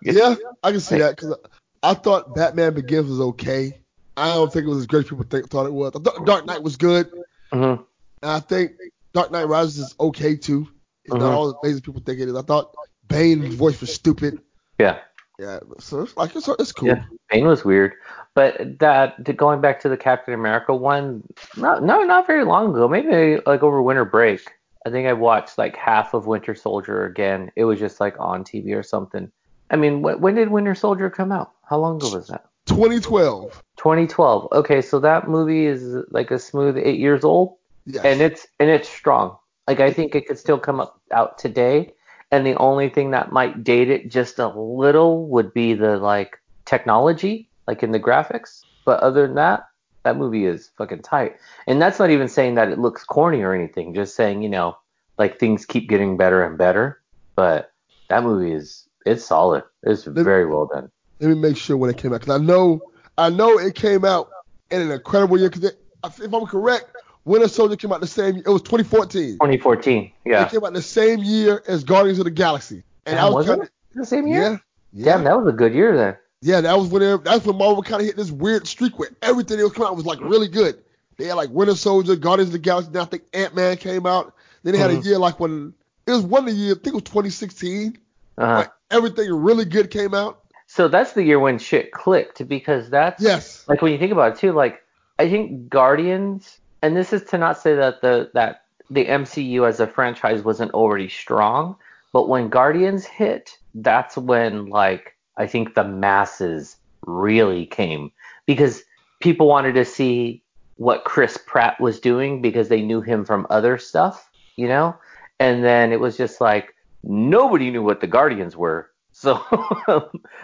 Yeah, 0.02 0.36
I 0.64 0.72
can 0.72 0.80
see 0.80 0.98
that 1.00 1.16
because 1.16 1.36
I 1.84 1.94
thought 1.94 2.34
Batman 2.34 2.74
Begins 2.74 3.10
was 3.10 3.20
okay. 3.20 3.80
I 4.16 4.34
don't 4.34 4.52
think 4.52 4.66
it 4.66 4.70
was 4.70 4.80
as 4.80 4.88
great 4.88 5.04
as 5.06 5.10
people 5.10 5.26
think, 5.30 5.50
thought 5.50 5.66
it 5.68 5.74
was. 5.74 5.92
I 5.96 6.00
thought 6.00 6.26
Dark 6.26 6.46
Knight 6.46 6.64
was 6.64 6.76
good. 6.78 7.12
Mhm. 7.54 7.84
And 8.24 8.32
I 8.32 8.40
think 8.40 8.72
Dark 9.14 9.32
Knight 9.32 9.48
Rises 9.48 9.78
is 9.88 9.96
okay 10.00 10.36
too. 10.36 10.68
It's 11.06 11.14
Mhm. 11.14 11.20
not 11.20 11.34
all 11.34 11.60
amazing 11.64 11.82
people 11.82 12.02
think 12.04 12.20
it 12.20 12.28
is. 12.30 12.36
I 12.36 12.42
thought 12.42 12.74
Bane's 13.08 13.54
voice 13.56 13.80
was 13.80 13.94
stupid. 13.94 14.40
Yeah. 14.80 15.00
Yeah, 15.40 15.60
so 15.80 16.02
it's 16.02 16.18
like 16.18 16.36
it's 16.36 16.48
it's 16.48 16.72
cool. 16.72 16.88
Yeah, 16.90 17.04
Bane 17.30 17.46
was 17.46 17.64
weird, 17.64 17.94
but 18.34 18.80
that 18.80 19.24
to- 19.26 19.34
going 19.34 19.62
back 19.62 19.80
to 19.82 19.90
the 19.90 19.98
Captain 19.98 20.34
America 20.34 20.74
one, 20.76 21.22
not 21.56 21.84
no 21.84 22.02
not 22.04 22.26
very 22.26 22.44
long 22.44 22.72
ago, 22.72 22.88
maybe 22.88 23.40
like 23.46 23.62
over 23.62 23.82
winter 23.82 24.06
break. 24.06 24.42
I 24.86 24.90
think 24.90 25.08
I 25.08 25.14
watched 25.14 25.58
like 25.58 25.76
half 25.76 26.14
of 26.14 26.26
Winter 26.28 26.56
Soldier 26.56 27.06
again. 27.06 27.52
It 27.56 27.66
was 27.66 27.78
just 27.78 28.00
like 28.00 28.16
on 28.20 28.44
TV 28.44 28.74
or 28.76 28.82
something. 28.84 29.32
I 29.70 29.76
mean, 29.76 30.00
wh- 30.02 30.20
when 30.20 30.36
did 30.36 30.50
Winter 30.50 30.74
Soldier 30.74 31.10
come 31.10 31.32
out? 31.32 31.52
How 31.70 31.78
long 31.78 31.98
ago 31.98 32.10
was 32.16 32.28
that? 32.30 32.46
2012. 32.68 33.64
2012. 33.78 34.48
Okay, 34.54 34.82
so 34.82 35.00
that 35.02 35.28
movie 35.28 35.66
is 35.66 35.96
like 36.10 36.32
a 36.32 36.40
smooth 36.40 36.78
eight 36.78 37.00
years 37.00 37.24
old, 37.24 37.58
Yes. 37.86 38.04
and 38.06 38.22
it's 38.22 38.48
and 38.60 38.70
it's 38.70 38.90
strong. 38.90 39.38
Like 39.68 39.82
I 39.82 39.92
think 39.94 40.16
it 40.16 40.26
could 40.26 40.40
still 40.40 40.58
come 40.58 40.80
up 40.80 41.00
out 41.12 41.38
today, 41.38 41.94
and 42.32 42.46
the 42.46 42.56
only 42.56 42.90
thing 42.90 43.12
that 43.12 43.32
might 43.32 43.64
date 43.64 43.90
it 43.90 44.10
just 44.10 44.40
a 44.40 44.48
little 44.48 45.28
would 45.28 45.54
be 45.54 45.74
the 45.74 45.98
like 45.98 46.38
technology, 46.66 47.50
like 47.68 47.84
in 47.84 47.92
the 47.92 48.00
graphics. 48.00 48.62
But 48.86 49.00
other 49.02 49.26
than 49.28 49.36
that, 49.36 49.68
that 50.04 50.18
movie 50.18 50.46
is 50.46 50.72
fucking 50.78 51.02
tight. 51.02 51.36
And 51.68 51.82
that's 51.82 52.00
not 52.00 52.10
even 52.10 52.28
saying 52.28 52.56
that 52.56 52.70
it 52.70 52.80
looks 52.80 53.04
corny 53.04 53.42
or 53.42 53.54
anything. 53.54 53.94
Just 53.94 54.16
saying, 54.16 54.42
you 54.42 54.50
know, 54.50 54.78
like 55.18 55.40
things 55.40 55.66
keep 55.66 55.90
getting 55.90 56.18
better 56.18 56.44
and 56.44 56.58
better. 56.58 57.02
But 57.36 57.72
that 58.10 58.24
movie 58.24 58.54
is 58.54 58.88
it's 59.06 59.26
solid. 59.26 59.64
It's 59.84 60.04
very 60.04 60.46
well 60.46 60.66
done. 60.66 60.92
Let 61.20 61.30
me 61.30 61.36
make 61.36 61.58
sure 61.58 61.78
when 61.78 61.90
it 61.90 61.98
came 61.98 62.14
out 62.14 62.22
because 62.22 62.40
I 62.40 62.44
know 62.44 62.82
I 63.18 63.30
know 63.30 63.58
it 63.58 63.76
came 63.76 64.06
out 64.06 64.30
in 64.70 64.82
an 64.82 64.92
incredible 64.92 65.40
year. 65.40 65.50
Because 65.50 65.74
if 66.22 66.34
I'm 66.34 66.46
correct, 66.46 66.92
Winter 67.28 67.48
Soldier 67.48 67.76
came 67.76 67.92
out 67.92 68.02
the 68.02 68.08
same. 68.08 68.36
Year. 68.36 68.44
It 68.46 68.50
was 68.50 68.62
2014. 68.62 69.34
2014. 69.34 70.12
Yeah. 70.26 70.44
It 70.46 70.52
came 70.52 70.64
out 70.64 70.74
the 70.74 70.82
same 70.82 71.20
year 71.20 71.62
as 71.68 71.84
Guardians 71.84 72.20
of 72.20 72.26
the 72.26 72.32
Galaxy. 72.32 72.84
And 73.06 73.16
Damn, 73.18 73.26
was 73.34 73.36
was 73.36 73.46
kind 73.48 73.62
it 73.64 73.72
the 73.96 74.06
same 74.06 74.28
year? 74.28 74.42
yeah, 74.42 74.58
yeah, 74.94 75.14
Damn, 75.14 75.24
that 75.26 75.38
was 75.38 75.48
a 75.48 75.56
good 75.56 75.74
year 75.74 75.96
then. 75.98 76.18
yeah. 76.42 76.62
That 76.62 76.78
was 76.78 76.88
when 76.90 77.02
they, 77.02 77.18
that's 77.24 77.46
when 77.46 77.58
Marvel 77.58 77.84
kind 77.84 78.02
of 78.02 78.08
hit 78.08 78.16
this 78.18 78.32
weird 78.32 78.66
streak 78.68 78.98
where 78.98 79.10
everything 79.22 79.58
that 79.58 79.64
was 79.64 79.74
coming 79.74 79.90
out 79.90 79.96
was 79.96 80.06
like 80.06 80.20
really 80.22 80.48
good. 80.48 80.82
They 81.18 81.26
had 81.26 81.34
like 81.36 81.50
Winter 81.50 81.76
Soldier, 81.76 82.16
Guardians 82.16 82.50
of 82.50 82.54
the 82.54 82.60
Galaxy. 82.60 82.92
Then 82.92 83.02
I 83.02 83.06
think 83.06 83.24
Ant 83.34 83.56
Man 83.56 83.78
came 83.78 84.06
out. 84.06 84.34
Then 84.64 84.74
they 84.74 84.80
had 84.80 84.92
Mhm. 84.92 85.02
a 85.02 85.08
year 85.08 85.18
like 85.18 85.40
when 85.40 85.74
it 86.06 86.12
was 86.12 86.22
one 86.22 86.44
of 86.48 86.54
the 86.54 86.56
year. 86.56 86.72
I 86.72 86.76
think 86.76 86.88
it 86.88 86.94
was 86.94 87.04
2016. 87.04 87.98
Uh-huh. 88.38 88.54
Like 88.60 88.72
everything 88.92 89.34
really 89.34 89.66
good 89.66 89.90
came 89.90 90.14
out. 90.14 90.40
So 90.68 90.88
that's 90.88 91.14
the 91.14 91.24
year 91.24 91.40
when 91.40 91.58
shit 91.60 91.92
clicked 91.92 92.48
because 92.48 92.90
that's 92.90 93.22
Yes. 93.24 93.66
like 93.68 93.82
when 93.82 93.92
you 93.94 93.98
think 93.98 94.12
about 94.12 94.34
it 94.34 94.40
too, 94.40 94.52
like 94.52 94.84
I 95.18 95.30
think 95.30 95.70
Guardians, 95.70 96.60
and 96.82 96.96
this 96.96 97.14
is 97.14 97.24
to 97.26 97.38
not 97.38 97.58
say 97.62 97.76
that 97.76 98.02
the 98.02 98.30
that 98.34 98.62
the 98.90 99.06
MCU 99.06 99.68
as 99.68 99.80
a 99.80 99.88
franchise 99.88 100.44
wasn't 100.44 100.72
already 100.72 101.10
strong, 101.10 101.76
but 102.14 102.30
when 102.30 102.50
Guardians 102.50 103.06
hit, 103.06 103.52
that's 103.76 104.18
when 104.18 104.70
like 104.70 105.16
I 105.38 105.48
think 105.48 105.74
the 105.76 105.84
masses 105.84 106.78
really 107.06 107.66
came 107.66 108.12
because 108.46 108.84
people 109.22 109.48
wanted 109.48 109.74
to 109.74 109.86
see 109.86 110.44
what 110.76 111.06
Chris 111.06 111.38
Pratt 111.48 111.80
was 111.80 112.00
doing 112.00 112.42
because 112.42 112.70
they 112.70 112.82
knew 112.82 113.02
him 113.02 113.26
from 113.26 113.48
other 113.50 113.78
stuff, 113.78 114.30
you 114.58 114.68
know? 114.68 114.96
And 115.40 115.64
then 115.64 115.92
it 115.92 116.00
was 116.00 116.18
just 116.18 116.40
like 116.40 116.74
nobody 117.04 117.72
knew 117.72 117.84
what 117.84 118.02
the 118.02 118.08
Guardians 118.08 118.56
were. 118.56 118.90
So 119.18 119.42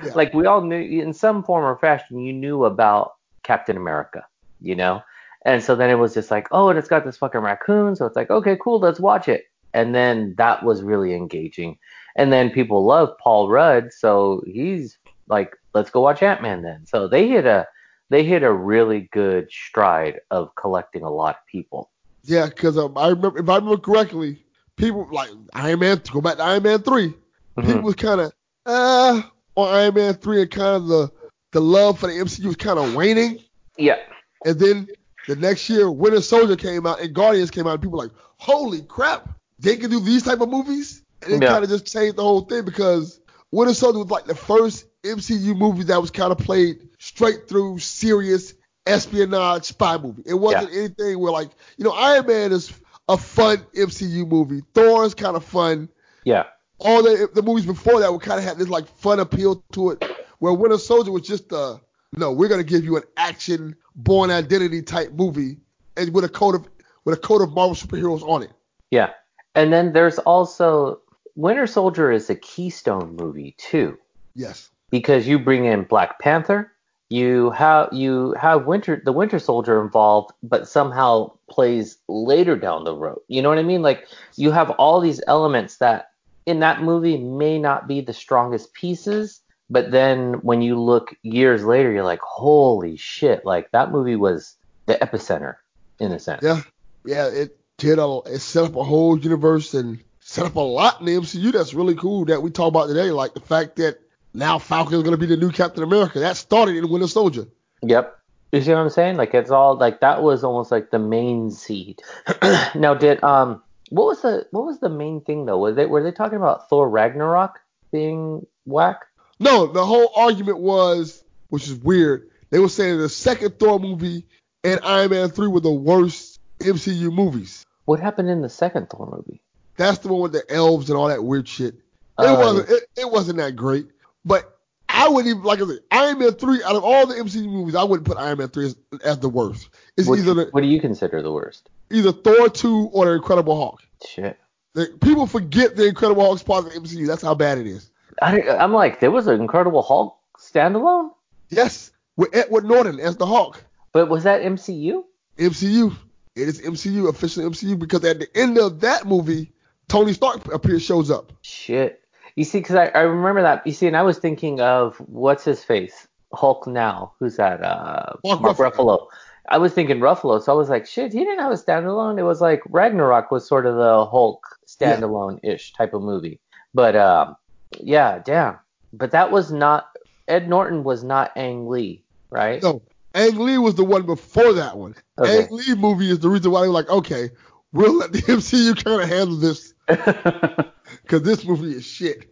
Yeah. 0.03 0.13
like 0.15 0.33
we 0.33 0.47
all 0.47 0.61
knew 0.61 0.77
in 0.77 1.13
some 1.13 1.43
form 1.43 1.63
or 1.63 1.77
fashion 1.77 2.17
you 2.19 2.33
knew 2.33 2.65
about 2.65 3.11
Captain 3.43 3.77
America, 3.77 4.25
you 4.61 4.75
know? 4.75 5.03
And 5.45 5.63
so 5.63 5.75
then 5.75 5.89
it 5.89 5.95
was 5.95 6.13
just 6.13 6.31
like, 6.31 6.47
oh, 6.51 6.69
and 6.69 6.79
it's 6.79 6.87
got 6.87 7.05
this 7.05 7.17
fucking 7.17 7.41
raccoon, 7.41 7.95
so 7.95 8.05
it's 8.05 8.15
like, 8.15 8.29
okay, 8.29 8.57
cool, 8.61 8.79
let's 8.79 8.99
watch 8.99 9.27
it. 9.27 9.45
And 9.73 9.93
then 9.93 10.35
that 10.37 10.63
was 10.63 10.83
really 10.83 11.13
engaging. 11.13 11.77
And 12.15 12.31
then 12.31 12.49
people 12.49 12.85
love 12.85 13.09
Paul 13.21 13.49
Rudd, 13.49 13.91
so 13.91 14.41
he's 14.45 14.97
like, 15.27 15.55
let's 15.73 15.89
go 15.89 16.01
watch 16.01 16.21
Ant 16.21 16.41
Man 16.41 16.61
then. 16.61 16.85
So 16.85 17.07
they 17.07 17.27
hit 17.27 17.45
a 17.45 17.67
they 18.09 18.23
hit 18.23 18.43
a 18.43 18.53
really 18.53 19.09
good 19.11 19.49
stride 19.51 20.19
of 20.29 20.53
collecting 20.55 21.01
a 21.01 21.09
lot 21.09 21.35
of 21.35 21.41
people. 21.51 21.89
Yeah, 22.23 22.45
because 22.45 22.77
um, 22.77 22.97
I 22.97 23.09
remember 23.09 23.39
if 23.39 23.49
I 23.49 23.55
remember 23.55 23.77
correctly, 23.77 24.45
people 24.77 25.07
like 25.11 25.29
Iron 25.53 25.79
Man. 25.79 26.01
Go 26.11 26.21
back 26.21 26.37
to 26.37 26.43
Iron 26.43 26.63
Man 26.63 26.81
3 26.83 27.13
Mhm. 27.57 27.65
People 27.65 27.81
was 27.81 27.95
kind 27.95 28.21
of 28.21 28.33
uh 28.65 29.21
on 29.55 29.75
Iron 29.75 29.93
Man 29.95 30.13
three, 30.15 30.41
and 30.41 30.51
kind 30.51 30.75
of 30.75 30.87
the 30.87 31.11
the 31.51 31.61
love 31.61 31.99
for 31.99 32.07
the 32.07 32.13
MCU 32.13 32.45
was 32.45 32.55
kind 32.55 32.79
of 32.79 32.95
waning. 32.95 33.39
Yeah. 33.77 33.97
And 34.45 34.59
then 34.59 34.87
the 35.27 35.35
next 35.35 35.69
year, 35.69 35.89
Winter 35.91 36.21
Soldier 36.21 36.55
came 36.55 36.85
out 36.85 36.99
and 37.01 37.13
Guardians 37.13 37.51
came 37.51 37.67
out, 37.67 37.73
and 37.73 37.81
people 37.81 37.97
were 37.97 38.05
like, 38.05 38.13
holy 38.37 38.81
crap, 38.81 39.29
they 39.59 39.77
can 39.77 39.89
do 39.89 39.99
these 39.99 40.23
type 40.23 40.41
of 40.41 40.49
movies. 40.49 41.01
And 41.21 41.33
it 41.33 41.41
Yeah. 41.41 41.49
kind 41.49 41.63
of 41.63 41.69
just 41.69 41.85
changed 41.85 42.17
the 42.17 42.23
whole 42.23 42.41
thing 42.41 42.65
because 42.65 43.19
Winter 43.51 43.73
Soldier 43.73 43.99
was 43.99 44.09
like 44.11 44.25
the 44.25 44.35
first 44.35 44.85
MCU 45.03 45.55
movie 45.55 45.83
that 45.83 46.01
was 46.01 46.11
kind 46.11 46.31
of 46.31 46.37
played 46.37 46.87
straight 46.99 47.47
through 47.47 47.79
serious 47.79 48.53
espionage 48.85 49.65
spy 49.65 49.97
movie. 49.97 50.23
It 50.25 50.33
wasn't 50.33 50.73
anything 50.73 51.19
where 51.19 51.31
like, 51.31 51.49
you 51.77 51.85
know, 51.85 51.91
Iron 51.91 52.25
Man 52.27 52.51
is 52.51 52.71
a 53.09 53.17
fun 53.17 53.65
MCU 53.75 54.27
movie. 54.27 54.61
Thor 54.73 55.05
is 55.05 55.13
kind 55.13 55.35
of 55.35 55.43
fun. 55.45 55.89
Yeah. 56.23 56.43
All 56.79 57.01
the 57.03 57.29
the 57.33 57.41
movies 57.41 57.65
before 57.65 57.99
that 58.01 58.11
were 58.11 58.19
kind 58.19 58.39
of 58.39 58.43
had 58.45 58.57
this 58.57 58.67
like 58.67 58.87
fun 58.97 59.19
appeal 59.19 59.63
to 59.73 59.91
it, 59.91 60.03
where 60.39 60.53
Winter 60.53 60.77
Soldier 60.77 61.11
was 61.11 61.21
just 61.23 61.51
uh 61.53 61.77
no, 62.15 62.31
we're 62.31 62.49
gonna 62.49 62.63
give 62.63 62.83
you 62.83 62.97
an 62.97 63.03
action 63.17 63.75
Bourne 63.95 64.31
Identity 64.31 64.81
type 64.81 65.11
movie 65.13 65.57
and 65.97 66.13
with 66.13 66.23
a 66.23 66.29
coat 66.29 66.55
of 66.55 66.67
with 67.05 67.17
a 67.17 67.21
coat 67.21 67.41
of 67.41 67.53
Marvel 67.53 67.75
superheroes 67.75 68.21
on 68.23 68.43
it. 68.43 68.51
Yeah. 68.91 69.11
And 69.55 69.71
then 69.71 69.93
there's 69.93 70.19
also 70.19 70.99
Winter 71.35 71.67
Soldier 71.67 72.11
is 72.11 72.29
a 72.29 72.35
keystone 72.35 73.15
movie 73.15 73.55
too. 73.57 73.97
Yes. 74.35 74.69
because 74.89 75.27
you 75.27 75.39
bring 75.39 75.65
in 75.65 75.83
Black 75.83 76.19
Panther, 76.19 76.71
you 77.09 77.51
have 77.51 77.89
you 77.91 78.33
have 78.39 78.65
Winter 78.65 79.01
the 79.03 79.11
Winter 79.11 79.39
Soldier 79.39 79.81
involved, 79.83 80.31
but 80.41 80.67
somehow 80.67 81.31
plays 81.49 81.97
later 82.07 82.55
down 82.55 82.83
the 82.83 82.95
road. 82.95 83.19
You 83.27 83.41
know 83.41 83.49
what 83.49 83.59
I 83.59 83.63
mean? 83.63 83.81
Like 83.81 84.07
you 84.35 84.51
have 84.51 84.69
all 84.71 84.99
these 84.99 85.21
elements 85.27 85.77
that 85.77 86.11
in 86.45 86.59
that 86.59 86.81
movie 86.81 87.17
may 87.17 87.59
not 87.59 87.87
be 87.87 88.01
the 88.01 88.13
strongest 88.13 88.73
pieces, 88.73 89.41
but 89.69 89.91
then 89.91 90.33
when 90.41 90.61
you 90.61 90.79
look 90.79 91.15
years 91.23 91.63
later, 91.63 91.91
you're 91.91 92.03
like, 92.03 92.21
holy 92.21 92.97
shit! 92.97 93.45
Like 93.45 93.71
that 93.71 93.91
movie 93.91 94.15
was 94.15 94.55
the 94.85 94.95
epicenter 94.95 95.55
in 95.99 96.11
a 96.11 96.19
sense. 96.19 96.43
Yeah. 96.43 96.61
Yeah, 97.05 97.27
it 97.27 97.57
did 97.77 97.99
a 97.99 98.19
it 98.25 98.39
set 98.39 98.65
up 98.65 98.75
a 98.75 98.83
whole 98.83 99.17
universe 99.17 99.73
and 99.73 99.99
set 100.19 100.45
up 100.45 100.55
a 100.55 100.61
lot 100.61 100.99
in 100.99 101.05
the 101.05 101.13
MCU 101.13 101.51
that's 101.51 101.73
really 101.73 101.95
cool 101.95 102.25
that 102.25 102.41
we 102.41 102.49
talk 102.49 102.69
about 102.69 102.87
today, 102.87 103.11
like 103.11 103.33
the 103.33 103.41
fact 103.41 103.75
that 103.77 103.99
now 104.33 104.57
Falcon 104.57 104.95
is 104.95 105.03
gonna 105.03 105.17
be 105.17 105.25
the 105.25 105.37
new 105.37 105.51
Captain 105.51 105.83
America. 105.83 106.19
That 106.19 106.37
started 106.37 106.77
in 106.77 106.89
Winter 106.89 107.07
Soldier. 107.07 107.47
Yep. 107.81 108.19
You 108.51 108.61
see 108.61 108.71
what 108.71 108.79
I'm 108.79 108.89
saying? 108.89 109.17
Like 109.17 109.33
it's 109.33 109.51
all 109.51 109.75
like 109.75 109.99
that 109.99 110.21
was 110.23 110.43
almost 110.43 110.71
like 110.71 110.91
the 110.91 110.99
main 110.99 111.51
seed. 111.51 112.01
now 112.75 112.93
did 112.93 113.23
um 113.23 113.61
what 113.89 114.07
was 114.07 114.21
the 114.21 114.47
what 114.51 114.65
was 114.65 114.79
the 114.79 114.89
main 114.89 115.21
thing 115.21 115.45
though? 115.45 115.57
Was 115.57 115.75
they 115.75 115.85
were 115.85 116.03
they 116.03 116.11
talking 116.11 116.37
about 116.37 116.69
Thor 116.69 116.89
Ragnarok 116.89 117.59
being 117.91 118.45
whack? 118.65 119.01
No, 119.39 119.67
the 119.67 119.85
whole 119.85 120.11
argument 120.15 120.59
was, 120.59 121.23
which 121.49 121.67
is 121.67 121.75
weird, 121.75 122.29
they 122.49 122.59
were 122.59 122.69
saying 122.69 122.99
the 122.99 123.09
second 123.09 123.59
Thor 123.59 123.79
movie 123.79 124.25
and 124.63 124.79
Iron 124.83 125.09
Man 125.11 125.29
3 125.29 125.47
were 125.47 125.59
the 125.59 125.71
worst 125.71 126.39
MCU 126.59 127.11
movies. 127.11 127.65
What 127.85 127.99
happened 127.99 128.29
in 128.29 128.41
the 128.41 128.49
second 128.49 128.89
Thor 128.89 129.09
movie? 129.11 129.41
That's 129.75 129.97
the 129.99 130.07
one 130.07 130.21
with 130.21 130.33
the 130.33 130.43
elves 130.53 130.89
and 130.89 130.97
all 130.97 131.07
that 131.07 131.23
weird 131.23 131.47
shit. 131.47 131.75
It 131.75 131.81
Uh, 132.25 132.35
wasn't 132.37 132.69
it, 132.69 132.83
it 132.95 133.11
wasn't 133.11 133.37
that 133.39 133.55
great. 133.55 133.87
But 134.23 134.57
I 134.87 135.09
wouldn't 135.09 135.31
even 135.31 135.43
like 135.43 135.59
I 135.61 135.65
said, 135.65 135.79
Iron 135.91 136.19
Man 136.19 136.31
3 136.33 136.63
out 136.63 136.75
of 136.75 136.83
all 136.83 137.07
the 137.07 137.15
MCU 137.15 137.45
movies, 137.49 137.75
I 137.75 137.83
wouldn't 137.83 138.07
put 138.07 138.17
Iron 138.17 138.37
Man 138.37 138.49
3 138.49 138.67
as, 138.67 138.75
as 139.03 139.19
the 139.19 139.29
worst. 139.29 139.69
It's 139.97 140.07
What, 140.07 140.19
either 140.19 140.33
the, 140.35 140.45
what 140.51 140.61
do 140.61 140.67
you 140.67 140.79
consider 140.79 141.21
the 141.21 141.31
worst? 141.31 141.69
either 141.91 142.11
Thor 142.11 142.49
2 142.49 142.89
or 142.93 143.05
the 143.05 143.11
Incredible 143.13 143.57
Hulk. 143.57 143.81
Shit. 144.07 144.39
The, 144.73 144.87
people 145.01 145.27
forget 145.27 145.75
the 145.75 145.87
Incredible 145.87 146.23
Hulk's 146.23 146.43
part 146.43 146.65
of 146.65 146.71
the 146.71 146.79
MCU. 146.79 147.07
That's 147.07 147.21
how 147.21 147.35
bad 147.35 147.57
it 147.57 147.67
is. 147.67 147.89
I, 148.21 148.41
I'm 148.49 148.73
like, 148.73 148.99
there 148.99 149.11
was 149.11 149.27
an 149.27 149.39
Incredible 149.41 149.81
Hulk 149.81 150.17
standalone, 150.39 151.11
Yes, 151.49 151.91
with 152.15 152.35
Edward 152.35 152.65
Norton 152.65 152.99
as 152.99 153.17
the 153.17 153.25
Hulk. 153.25 153.63
but 153.91 154.09
was 154.09 154.23
that 154.23 154.41
MCU? 154.41 155.03
MCU. 155.37 155.95
It 156.35 156.47
is 156.47 156.61
MCU, 156.61 157.09
officially 157.09 157.45
MCU, 157.45 157.77
because 157.77 158.03
at 158.05 158.19
the 158.19 158.27
end 158.37 158.57
of 158.57 158.79
that 158.81 159.05
movie, 159.05 159.51
Tony 159.87 160.13
Stark 160.13 160.51
appears, 160.51 160.81
shows 160.81 161.11
up. 161.11 161.31
Shit. 161.43 162.01
You 162.35 162.43
see, 162.43 162.59
because 162.59 162.75
I, 162.75 162.85
I 162.87 163.01
remember 163.01 163.43
that. 163.43 163.65
You 163.67 163.73
see, 163.73 163.85
and 163.85 163.95
I 163.95 164.01
was 164.01 164.17
thinking 164.17 164.59
of 164.59 164.95
what's 164.97 165.43
his 165.43 165.63
face, 165.63 166.07
Hulk 166.33 166.65
now. 166.65 167.13
Who's 167.19 167.35
that? 167.37 167.63
Uh, 167.63 168.13
Mark 168.23 168.41
Mark, 168.41 168.57
Ruffalo. 168.57 168.73
Ruffalo. 168.75 169.07
I 169.49 169.59
was 169.59 169.73
thinking 169.73 169.99
Ruffalo, 169.99 170.41
so 170.41 170.51
I 170.51 170.55
was 170.55 170.69
like, 170.69 170.87
shit, 170.87 171.13
he 171.13 171.19
didn't 171.19 171.39
have 171.39 171.51
a 171.51 171.55
standalone. 171.55 172.17
It 172.17 172.23
was 172.23 172.41
like 172.41 172.61
Ragnarok 172.69 173.29
was 173.29 173.47
sort 173.47 173.65
of 173.67 173.75
the 173.75 174.05
Hulk 174.07 174.43
standalone-ish 174.67 175.73
type 175.73 175.93
of 175.93 176.01
movie. 176.01 176.39
But 176.73 176.95
um, 176.95 177.35
yeah, 177.81 178.19
damn. 178.23 178.57
But 178.91 179.11
that 179.11 179.31
was 179.31 179.51
not 179.51 179.89
Ed 180.27 180.49
Norton 180.49 180.83
was 180.83 181.03
not 181.03 181.31
Ang 181.35 181.67
Lee, 181.67 182.03
right? 182.29 182.61
No, 182.61 182.81
Ang 183.15 183.37
Lee 183.37 183.57
was 183.57 183.75
the 183.75 183.83
one 183.83 184.05
before 184.05 184.53
that 184.53 184.77
one. 184.77 184.95
Okay. 185.17 185.43
Ang 185.43 185.47
Lee 185.51 185.75
movie 185.75 186.09
is 186.09 186.19
the 186.19 186.29
reason 186.29 186.51
why 186.51 186.61
they 186.61 186.67
were 186.67 186.73
like, 186.73 186.89
okay, 186.89 187.29
we'll 187.71 187.97
let 187.97 188.13
the 188.13 188.19
MCU 188.21 188.83
kind 188.83 189.01
of 189.01 189.09
handle 189.09 189.37
this 189.37 189.73
because 189.87 191.23
this 191.23 191.45
movie 191.45 191.73
is 191.73 191.85
shit. 191.85 192.29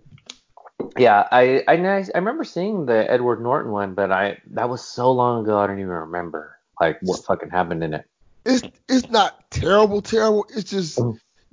Yeah, 0.98 1.28
I, 1.32 1.64
I 1.68 1.76
I 1.76 2.18
remember 2.18 2.44
seeing 2.44 2.86
the 2.86 3.10
Edward 3.10 3.42
Norton 3.42 3.72
one, 3.72 3.94
but 3.94 4.12
I 4.12 4.40
that 4.52 4.70
was 4.70 4.84
so 4.84 5.12
long 5.12 5.44
ago 5.44 5.58
I 5.58 5.68
don't 5.68 5.80
even 5.80 5.90
remember 5.90 6.58
like 6.80 7.00
what 7.02 7.24
fucking 7.24 7.50
happened 7.50 7.84
in 7.84 7.94
it. 7.94 8.06
It's 8.46 8.64
it's 8.90 9.10
not 9.10 9.50
terrible, 9.52 10.02
terrible. 10.02 10.48
It's 10.50 10.70
just 10.70 11.00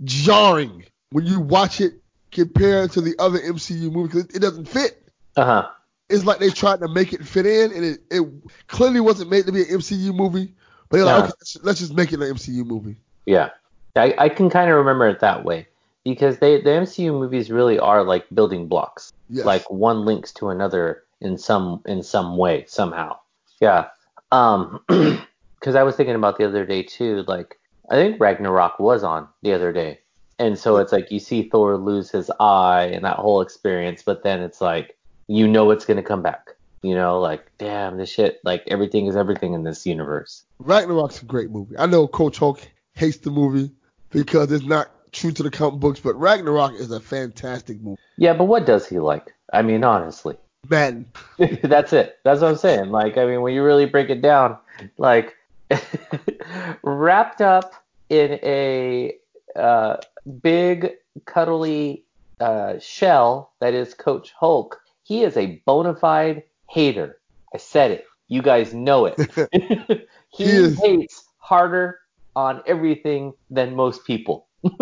jarring 0.04 0.84
when 1.10 1.26
you 1.26 1.40
watch 1.40 1.80
it 1.80 1.94
compared 2.30 2.92
to 2.92 3.00
the 3.00 3.14
other 3.18 3.38
MCU 3.38 3.90
movies 3.92 4.24
because 4.24 4.36
it 4.36 4.40
doesn't 4.40 4.66
fit. 4.66 5.02
Uh 5.36 5.44
huh. 5.44 5.68
It's 6.08 6.24
like 6.24 6.38
they 6.38 6.50
tried 6.50 6.80
to 6.80 6.88
make 6.88 7.12
it 7.12 7.24
fit 7.24 7.46
in, 7.46 7.72
and 7.72 7.84
it, 7.84 8.00
it 8.10 8.26
clearly 8.66 9.00
wasn't 9.00 9.30
made 9.30 9.46
to 9.46 9.52
be 9.52 9.62
an 9.62 9.68
MCU 9.68 10.14
movie. 10.14 10.54
But 10.88 10.98
they're 10.98 11.06
like, 11.06 11.24
okay, 11.24 11.32
let's, 11.38 11.56
let's 11.62 11.80
just 11.80 11.94
make 11.94 12.12
it 12.12 12.20
an 12.20 12.34
MCU 12.34 12.64
movie. 12.64 12.96
Yeah, 13.26 13.50
I, 13.94 14.14
I 14.16 14.28
can 14.30 14.48
kind 14.48 14.70
of 14.70 14.76
remember 14.76 15.06
it 15.08 15.20
that 15.20 15.44
way 15.44 15.68
because 16.04 16.38
they 16.38 16.60
the 16.60 16.70
MCU 16.70 17.12
movies 17.12 17.50
really 17.50 17.78
are 17.78 18.02
like 18.02 18.26
building 18.34 18.68
blocks. 18.68 19.12
Yes. 19.28 19.44
Like 19.44 19.70
one 19.70 20.04
links 20.04 20.32
to 20.34 20.48
another 20.48 21.04
in 21.20 21.36
some 21.36 21.82
in 21.86 22.02
some 22.02 22.36
way 22.36 22.64
somehow. 22.66 23.18
Yeah. 23.60 23.88
Um, 24.32 24.80
because 24.88 25.74
I 25.74 25.82
was 25.82 25.96
thinking 25.96 26.14
about 26.14 26.38
the 26.38 26.46
other 26.46 26.64
day 26.64 26.82
too. 26.82 27.24
Like 27.26 27.58
I 27.90 27.96
think 27.96 28.20
Ragnarok 28.20 28.78
was 28.78 29.04
on 29.04 29.28
the 29.42 29.52
other 29.52 29.72
day, 29.72 30.00
and 30.38 30.58
so 30.58 30.76
it's 30.76 30.92
like 30.92 31.10
you 31.10 31.18
see 31.18 31.48
Thor 31.48 31.76
lose 31.76 32.10
his 32.10 32.30
eye 32.40 32.90
and 32.92 33.04
that 33.04 33.16
whole 33.16 33.40
experience, 33.40 34.02
but 34.02 34.22
then 34.22 34.40
it's 34.40 34.60
like 34.60 34.96
you 35.26 35.46
know 35.48 35.70
it's 35.70 35.84
gonna 35.84 36.02
come 36.02 36.22
back. 36.22 36.54
You 36.82 36.94
know, 36.94 37.20
like 37.20 37.50
damn, 37.58 37.96
this 37.96 38.10
shit, 38.10 38.40
like 38.44 38.62
everything 38.68 39.06
is 39.06 39.16
everything 39.16 39.54
in 39.54 39.64
this 39.64 39.84
universe. 39.84 40.44
Ragnarok's 40.58 41.22
a 41.22 41.24
great 41.24 41.50
movie. 41.50 41.76
I 41.76 41.86
know 41.86 42.06
Coach 42.06 42.38
Hulk 42.38 42.60
hates 42.94 43.18
the 43.18 43.30
movie 43.30 43.72
because 44.10 44.52
it's 44.52 44.64
not 44.64 44.90
true 45.12 45.32
to 45.32 45.42
the 45.42 45.50
comic 45.50 45.80
books, 45.80 46.00
but 46.00 46.14
Ragnarok 46.14 46.74
is 46.74 46.90
a 46.90 47.00
fantastic 47.00 47.80
movie. 47.80 48.00
Yeah, 48.16 48.34
but 48.34 48.44
what 48.44 48.66
does 48.66 48.86
he 48.86 48.98
like? 48.98 49.34
I 49.52 49.62
mean, 49.62 49.84
honestly. 49.84 50.36
Madden. 50.68 51.06
That's 51.62 51.92
it. 51.92 52.18
That's 52.24 52.40
what 52.40 52.50
I'm 52.50 52.56
saying. 52.56 52.90
Like, 52.90 53.16
I 53.16 53.26
mean, 53.26 53.40
when 53.40 53.54
you 53.54 53.64
really 53.64 53.86
break 53.86 54.10
it 54.10 54.22
down, 54.22 54.58
like, 54.98 55.34
wrapped 56.82 57.40
up 57.40 57.74
in 58.08 58.38
a 58.42 59.16
uh, 59.56 59.96
big, 60.28 60.92
cuddly 61.24 62.04
uh, 62.40 62.78
shell 62.78 63.52
that 63.60 63.74
is 63.74 63.94
Coach 63.94 64.32
Hulk, 64.38 64.80
he 65.02 65.22
is 65.22 65.36
a 65.36 65.62
bona 65.66 65.94
fide 65.94 66.44
hater. 66.68 67.18
I 67.54 67.58
said 67.58 67.90
it. 67.90 68.04
You 68.28 68.42
guys 68.42 68.74
know 68.74 69.06
it. 69.06 69.16
he 70.30 70.44
He 70.44 70.74
hates 70.74 71.24
harder 71.38 71.98
on 72.36 72.62
everything 72.66 73.32
than 73.50 73.74
most 73.74 74.04
people. 74.06 74.46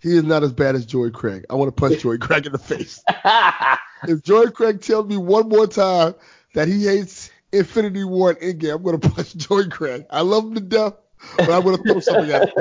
He 0.00 0.16
is 0.16 0.22
not 0.22 0.44
as 0.44 0.52
bad 0.52 0.76
as 0.76 0.86
Joy 0.86 1.10
Craig. 1.10 1.44
I 1.50 1.56
want 1.56 1.74
to 1.74 1.80
punch 1.80 2.02
Joy 2.02 2.18
Craig 2.18 2.46
in 2.46 2.52
the 2.52 2.58
face. 2.58 3.02
If 4.04 4.22
Joy 4.22 4.46
Craig 4.46 4.80
tells 4.80 5.08
me 5.08 5.16
one 5.16 5.48
more 5.48 5.66
time 5.66 6.14
that 6.54 6.68
he 6.68 6.84
hates 6.84 7.32
Infinity 7.50 8.04
War 8.04 8.30
and 8.30 8.38
Endgame, 8.38 8.76
I'm 8.76 8.82
going 8.84 9.00
to 9.00 9.10
punch 9.10 9.34
Joy 9.34 9.64
Craig. 9.66 10.06
I 10.10 10.20
love 10.20 10.44
him 10.44 10.54
to 10.54 10.60
death, 10.60 10.94
but 11.36 11.50
I'm 11.50 11.64
going 11.64 11.76
to 11.78 11.82
throw 11.82 11.98
something 11.98 12.30
at 12.30 12.48
him. 12.48 12.54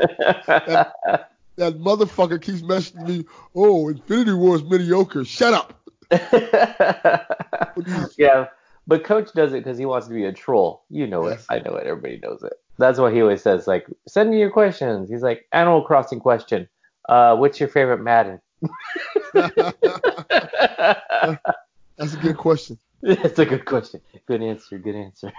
That 0.47 1.29
motherfucker 1.57 2.41
keeps 2.41 2.61
messaging 2.61 3.07
me, 3.07 3.25
oh, 3.55 3.89
Infinity 3.89 4.33
War 4.33 4.55
is 4.55 4.63
mediocre. 4.63 5.25
Shut 5.25 5.53
up. 5.53 5.73
yeah, 8.17 8.47
but 8.87 9.03
Coach 9.03 9.33
does 9.33 9.53
it 9.53 9.63
because 9.63 9.77
he 9.77 9.85
wants 9.85 10.07
to 10.07 10.13
be 10.13 10.25
a 10.25 10.31
troll. 10.31 10.85
You 10.89 11.07
know 11.07 11.25
it. 11.27 11.31
Yes. 11.31 11.45
I 11.49 11.59
know 11.59 11.75
it. 11.75 11.87
Everybody 11.87 12.19
knows 12.23 12.43
it. 12.43 12.53
That's 12.77 12.99
what 12.99 13.13
he 13.13 13.21
always 13.21 13.41
says. 13.41 13.67
Like, 13.67 13.87
send 14.07 14.29
me 14.29 14.39
your 14.39 14.51
questions. 14.51 15.09
He's 15.09 15.23
like, 15.23 15.45
Animal 15.51 15.81
Crossing 15.81 16.19
question. 16.19 16.69
Uh, 17.09 17.35
what's 17.35 17.59
your 17.59 17.69
favorite 17.69 18.01
Madden? 18.01 18.39
That's 21.97 22.13
a 22.13 22.17
good 22.21 22.37
question. 22.37 22.77
That's 23.01 23.39
a 23.39 23.45
good 23.45 23.65
question. 23.65 24.01
Good 24.27 24.41
answer. 24.41 24.77
Good 24.77 24.95
answer. 24.95 25.31